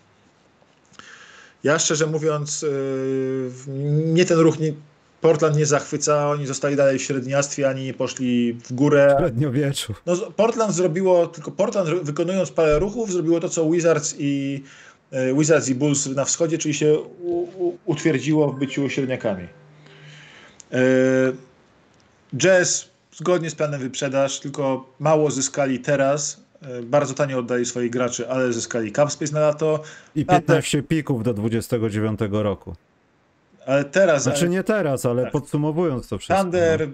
Ja 1.63 1.79
szczerze 1.79 2.07
mówiąc, 2.07 2.61
yy, 2.61 3.73
mnie 4.13 4.25
ten 4.25 4.39
ruch 4.39 4.59
nie, 4.59 4.73
Portland 5.21 5.57
nie 5.57 5.65
zachwyca, 5.65 6.29
oni 6.29 6.47
zostali 6.47 6.75
dalej 6.75 6.99
w 6.99 7.01
średniactwie, 7.01 7.69
ani 7.69 7.83
nie 7.83 7.93
poszli 7.93 8.53
w 8.53 8.73
górę. 8.73 9.15
Średniowieczu. 9.19 9.93
No, 10.05 10.15
Portland 10.35 10.73
zrobiło, 10.73 11.27
tylko 11.27 11.51
Portland 11.51 11.89
wykonując 11.89 12.51
parę 12.51 12.79
ruchów, 12.79 13.11
zrobiło 13.11 13.39
to, 13.39 13.49
co 13.49 13.69
Wizards 13.71 14.15
i 14.19 14.63
e, 15.11 15.33
Wizards 15.33 15.69
i 15.69 15.75
Bulls 15.75 16.05
na 16.05 16.25
wschodzie, 16.25 16.57
czyli 16.57 16.73
się 16.73 16.99
u, 16.99 17.39
u, 17.39 17.77
utwierdziło 17.85 18.51
w 18.51 18.59
byciu 18.59 18.89
średniakami. 18.89 19.47
E, 20.71 20.77
Jazz 22.37 22.89
zgodnie 23.15 23.49
z 23.49 23.55
planem 23.55 23.79
wyprzedaż, 23.81 24.39
tylko 24.39 24.89
mało 24.99 25.31
zyskali 25.31 25.79
teraz. 25.79 26.41
E, 26.61 26.81
Bardzo 26.81 27.13
tanio 27.13 27.39
oddali 27.39 27.65
swoich 27.65 27.91
graczy, 27.91 28.29
ale 28.29 28.53
zyskali 28.53 28.91
cap 28.91 29.11
space 29.11 29.33
na 29.33 29.39
lato. 29.39 29.81
I 30.15 30.25
15 30.25 30.83
pików 30.83 31.23
do 31.23 31.33
29 31.33 32.19
roku. 32.31 32.75
Ale 33.65 33.85
teraz 33.85 34.23
Znaczy 34.23 34.49
nie 34.49 34.63
teraz, 34.63 35.05
ale 35.05 35.23
Tak. 35.23 35.31
podsumowując 35.31 36.07
to 36.07 36.17
wszystko. 36.17 36.41
Thunder 36.43 36.89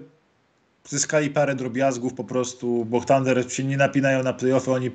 zyskali 0.88 1.30
parę 1.30 1.54
drobiazgów 1.54 2.14
po 2.14 2.24
prostu, 2.24 2.84
bo 2.84 3.00
Thunder 3.00 3.52
się 3.52 3.64
nie 3.64 3.76
napinają 3.76 4.22
na 4.22 4.32
playoffy, 4.32 4.70
oni 4.72 4.90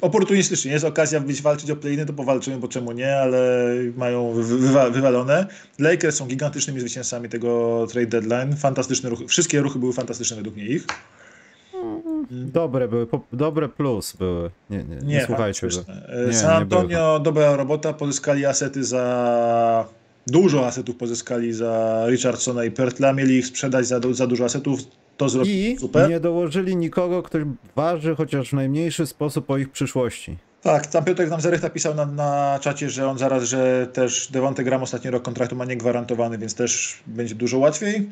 oportunistycznie, 0.00 0.72
jest 0.72 0.84
okazja 0.84 1.20
być 1.20 1.42
walczyć 1.42 1.70
o 1.70 1.76
play 1.76 2.06
to 2.06 2.12
powalczymy, 2.12 2.56
bo 2.58 2.68
czemu 2.68 2.92
nie, 2.92 3.16
ale 3.16 3.64
mają 3.96 4.32
wy- 4.32 4.58
wywa 4.58 4.90
wywalone. 4.90 5.46
Lakers 5.78 6.16
są 6.16 6.26
gigantycznymi 6.26 6.80
zwycięzcami 6.80 7.28
tego 7.28 7.86
trade 7.90 8.06
deadline, 8.06 8.56
fantastyczne 8.56 9.10
ruchy, 9.10 9.26
wszystkie 9.26 9.60
ruchy 9.60 9.78
były 9.78 9.92
fantastyczne 9.92 10.36
według 10.36 10.56
mnie 10.56 10.66
ich. 10.66 10.86
Dobre 12.30 12.88
były, 12.88 13.06
dobre 13.32 13.68
plus 13.68 14.12
były. 14.16 14.50
Nie, 14.70 14.84
nie, 14.84 14.96
nie, 14.96 15.24
słuchajcie 15.26 15.68
go. 15.68 15.72
fantastyczne. 15.74 16.14
E, 16.24 16.26
Nie, 16.26 16.32
San 16.34 16.50
nie 16.50 16.56
Antonio, 16.56 17.20
dobra 17.20 17.56
robota, 17.56 17.92
pozyskali 17.92 18.46
asety 18.46 18.84
za... 18.84 19.88
Dużo 20.26 20.66
asetów 20.66 20.96
pozyskali 20.96 21.52
za 21.52 22.04
Richardsona 22.08 22.64
i 22.64 22.70
Pertla, 22.70 23.12
mieli 23.12 23.34
ich 23.34 23.46
sprzedać 23.46 23.86
za, 23.86 24.00
za 24.12 24.26
dużo 24.26 24.44
asetów, 24.44 24.80
to 25.16 25.28
zrobili 25.28 25.72
I 25.72 25.78
super. 25.78 26.08
nie 26.08 26.20
dołożyli 26.20 26.76
nikogo, 26.76 27.22
kto 27.22 27.38
waży 27.76 28.16
chociaż 28.16 28.50
w 28.50 28.52
najmniejszy 28.52 29.06
sposób 29.06 29.50
o 29.50 29.58
ich 29.58 29.70
przyszłości. 29.70 30.36
Tak, 30.62 30.86
tam 30.86 31.04
Piotrek 31.04 31.30
nam 31.30 31.40
Zarech 31.40 31.62
napisał 31.62 31.94
na, 31.94 32.06
na 32.06 32.58
czacie, 32.62 32.90
że 32.90 33.08
on 33.08 33.18
zaraz, 33.18 33.44
że 33.44 33.86
też 33.92 34.28
Devonte 34.32 34.64
Gram 34.64 34.82
ostatni 34.82 35.10
rok 35.10 35.22
kontraktu 35.22 35.56
ma 35.56 35.64
niegwarantowany, 35.64 36.38
więc 36.38 36.54
też 36.54 37.02
będzie 37.06 37.34
dużo 37.34 37.58
łatwiej. 37.58 38.08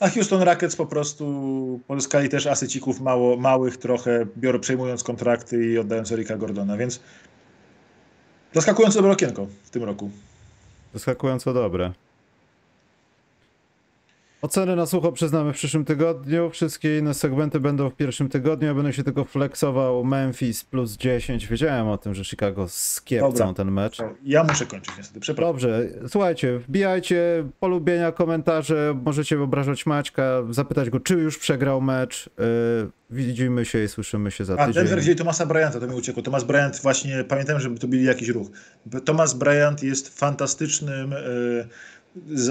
A 0.00 0.08
Houston 0.08 0.42
Rockets 0.42 0.76
po 0.76 0.86
prostu 0.86 1.80
pozyskali 1.86 2.28
też 2.28 2.46
asycików 2.46 3.00
mało, 3.00 3.36
małych 3.36 3.76
trochę, 3.76 4.26
biorą, 4.36 4.60
przejmując 4.60 5.04
kontrakty 5.04 5.66
i 5.66 5.78
oddając 5.78 6.12
Erika 6.12 6.36
Gordona, 6.36 6.76
więc 6.76 7.00
zaskakująco 8.52 8.98
dobre 8.98 9.12
okienko 9.12 9.46
w 9.64 9.70
tym 9.70 9.84
roku. 9.84 10.10
Zaskakująco 10.94 11.54
dobre. 11.54 11.92
Oceny 14.44 14.76
na 14.76 14.86
sucho 14.86 15.12
przyznamy 15.12 15.52
w 15.52 15.56
przyszłym 15.56 15.84
tygodniu. 15.84 16.50
Wszystkie 16.50 16.98
inne 16.98 17.14
segmenty 17.14 17.60
będą 17.60 17.90
w 17.90 17.94
pierwszym 17.96 18.28
tygodniu. 18.28 18.68
Ja 18.68 18.74
będę 18.74 18.92
się 18.92 19.02
tylko 19.04 19.24
flexował 19.24 20.04
Memphis 20.04 20.64
plus 20.64 20.96
10. 20.96 21.46
Wiedziałem 21.46 21.88
o 21.88 21.98
tym, 21.98 22.14
że 22.14 22.24
Chicago 22.24 22.68
skiepcą 22.68 23.54
ten 23.54 23.70
mecz. 23.70 23.98
Ja 24.24 24.44
muszę 24.44 24.66
kończyć 24.66 24.96
niestety, 24.98 25.20
przepraszam. 25.20 25.52
Dobrze, 25.52 25.88
słuchajcie, 26.08 26.58
wbijajcie 26.58 27.44
polubienia, 27.60 28.12
komentarze, 28.12 29.00
możecie 29.04 29.40
obrażać 29.42 29.86
Maćka, 29.86 30.42
zapytać 30.50 30.90
go, 30.90 31.00
czy 31.00 31.14
już 31.14 31.38
przegrał 31.38 31.80
mecz. 31.80 32.30
Yy, 32.38 32.44
widzimy 33.10 33.64
się 33.64 33.84
i 33.84 33.88
słyszymy 33.88 34.30
się 34.30 34.44
za 34.44 34.54
A 34.54 34.66
tydzień. 34.66 34.82
Denver 34.84 35.00
wzięli 35.00 35.16
Tomasa 35.18 35.46
Bryanta, 35.46 35.80
to 35.80 35.86
mi 35.86 35.94
uciekło. 35.94 36.22
Thomas 36.22 36.44
Bryant 36.44 36.80
właśnie, 36.82 37.24
pamiętam, 37.28 37.60
żeby 37.60 37.78
to 37.78 37.88
byli 37.88 38.04
jakiś 38.04 38.28
ruch. 38.28 38.48
Thomas 39.04 39.34
Bryant 39.34 39.82
jest 39.82 40.18
fantastycznym 40.18 41.10
z- 41.10 41.68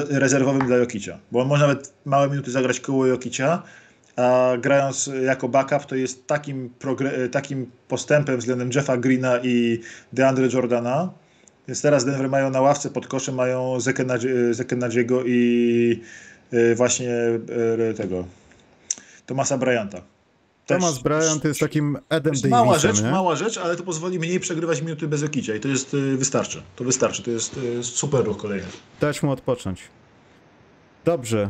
rezerwowym 0.09 0.67
dla 0.67 0.77
Jokicia, 0.77 1.19
bo 1.31 1.41
on 1.41 1.47
może 1.47 1.67
nawet 1.67 1.93
małe 2.05 2.29
minuty 2.29 2.51
zagrać 2.51 2.79
koło 2.79 3.05
Jokicia, 3.05 3.63
a 4.15 4.51
grając 4.61 5.09
jako 5.25 5.49
backup 5.49 5.85
to 5.85 5.95
jest 5.95 6.27
takim, 6.27 6.69
takim 7.31 7.71
postępem 7.87 8.37
względem 8.37 8.69
Jeffa 8.75 8.97
Greena 8.97 9.39
i 9.43 9.79
DeAndre 10.13 10.47
Jordana. 10.53 11.09
Więc 11.67 11.81
teraz 11.81 12.05
Denver 12.05 12.29
mają 12.29 12.49
na 12.49 12.61
ławce 12.61 12.89
pod 12.89 13.07
koszem 13.07 13.35
mają 13.35 13.77
Zekenadziego 14.51 15.23
i 15.25 16.01
e, 16.51 16.75
właśnie 16.75 17.11
e, 17.89 17.93
tego 17.93 18.25
Thomasa 19.25 19.57
Bryanta. 19.57 20.01
Też- 20.67 20.79
Thomas 20.79 20.99
Bryant 20.99 21.43
jest 21.43 21.59
takim 21.59 21.97
Edem 22.09 22.33
to 22.33 22.37
jest 22.37 22.47
mała 22.47 22.67
Davisem, 22.67 22.95
rzecz, 22.95 23.05
nie? 23.05 23.11
mała 23.11 23.35
rzecz, 23.35 23.57
ale 23.57 23.75
to 23.75 23.83
pozwoli 23.83 24.19
mniej 24.19 24.39
przegrywać 24.39 24.81
minuty 24.81 25.07
bez 25.07 25.23
Okicia 25.23 25.55
i 25.55 25.59
to 25.59 25.67
jest 25.67 25.93
y, 25.93 26.17
wystarczy. 26.17 26.61
To 26.75 26.83
wystarczy, 26.83 27.23
to 27.23 27.31
jest 27.31 27.57
y, 27.57 27.83
super 27.83 28.25
ruch 28.25 28.37
kolejny. 28.37 28.67
Dać 29.01 29.23
mu 29.23 29.31
odpocząć. 29.31 29.81
Dobrze. 31.05 31.49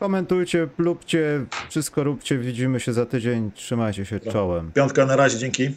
Komentujcie, 0.00 0.68
lubcie, 0.78 1.46
wszystko 1.70 2.04
róbcie, 2.04 2.38
widzimy 2.38 2.80
się 2.80 2.92
za 2.92 3.06
tydzień, 3.06 3.50
trzymajcie 3.54 4.06
się 4.06 4.20
czołem. 4.20 4.72
Piątka 4.72 5.06
na 5.06 5.16
razie, 5.16 5.38
dzięki. 5.38 5.70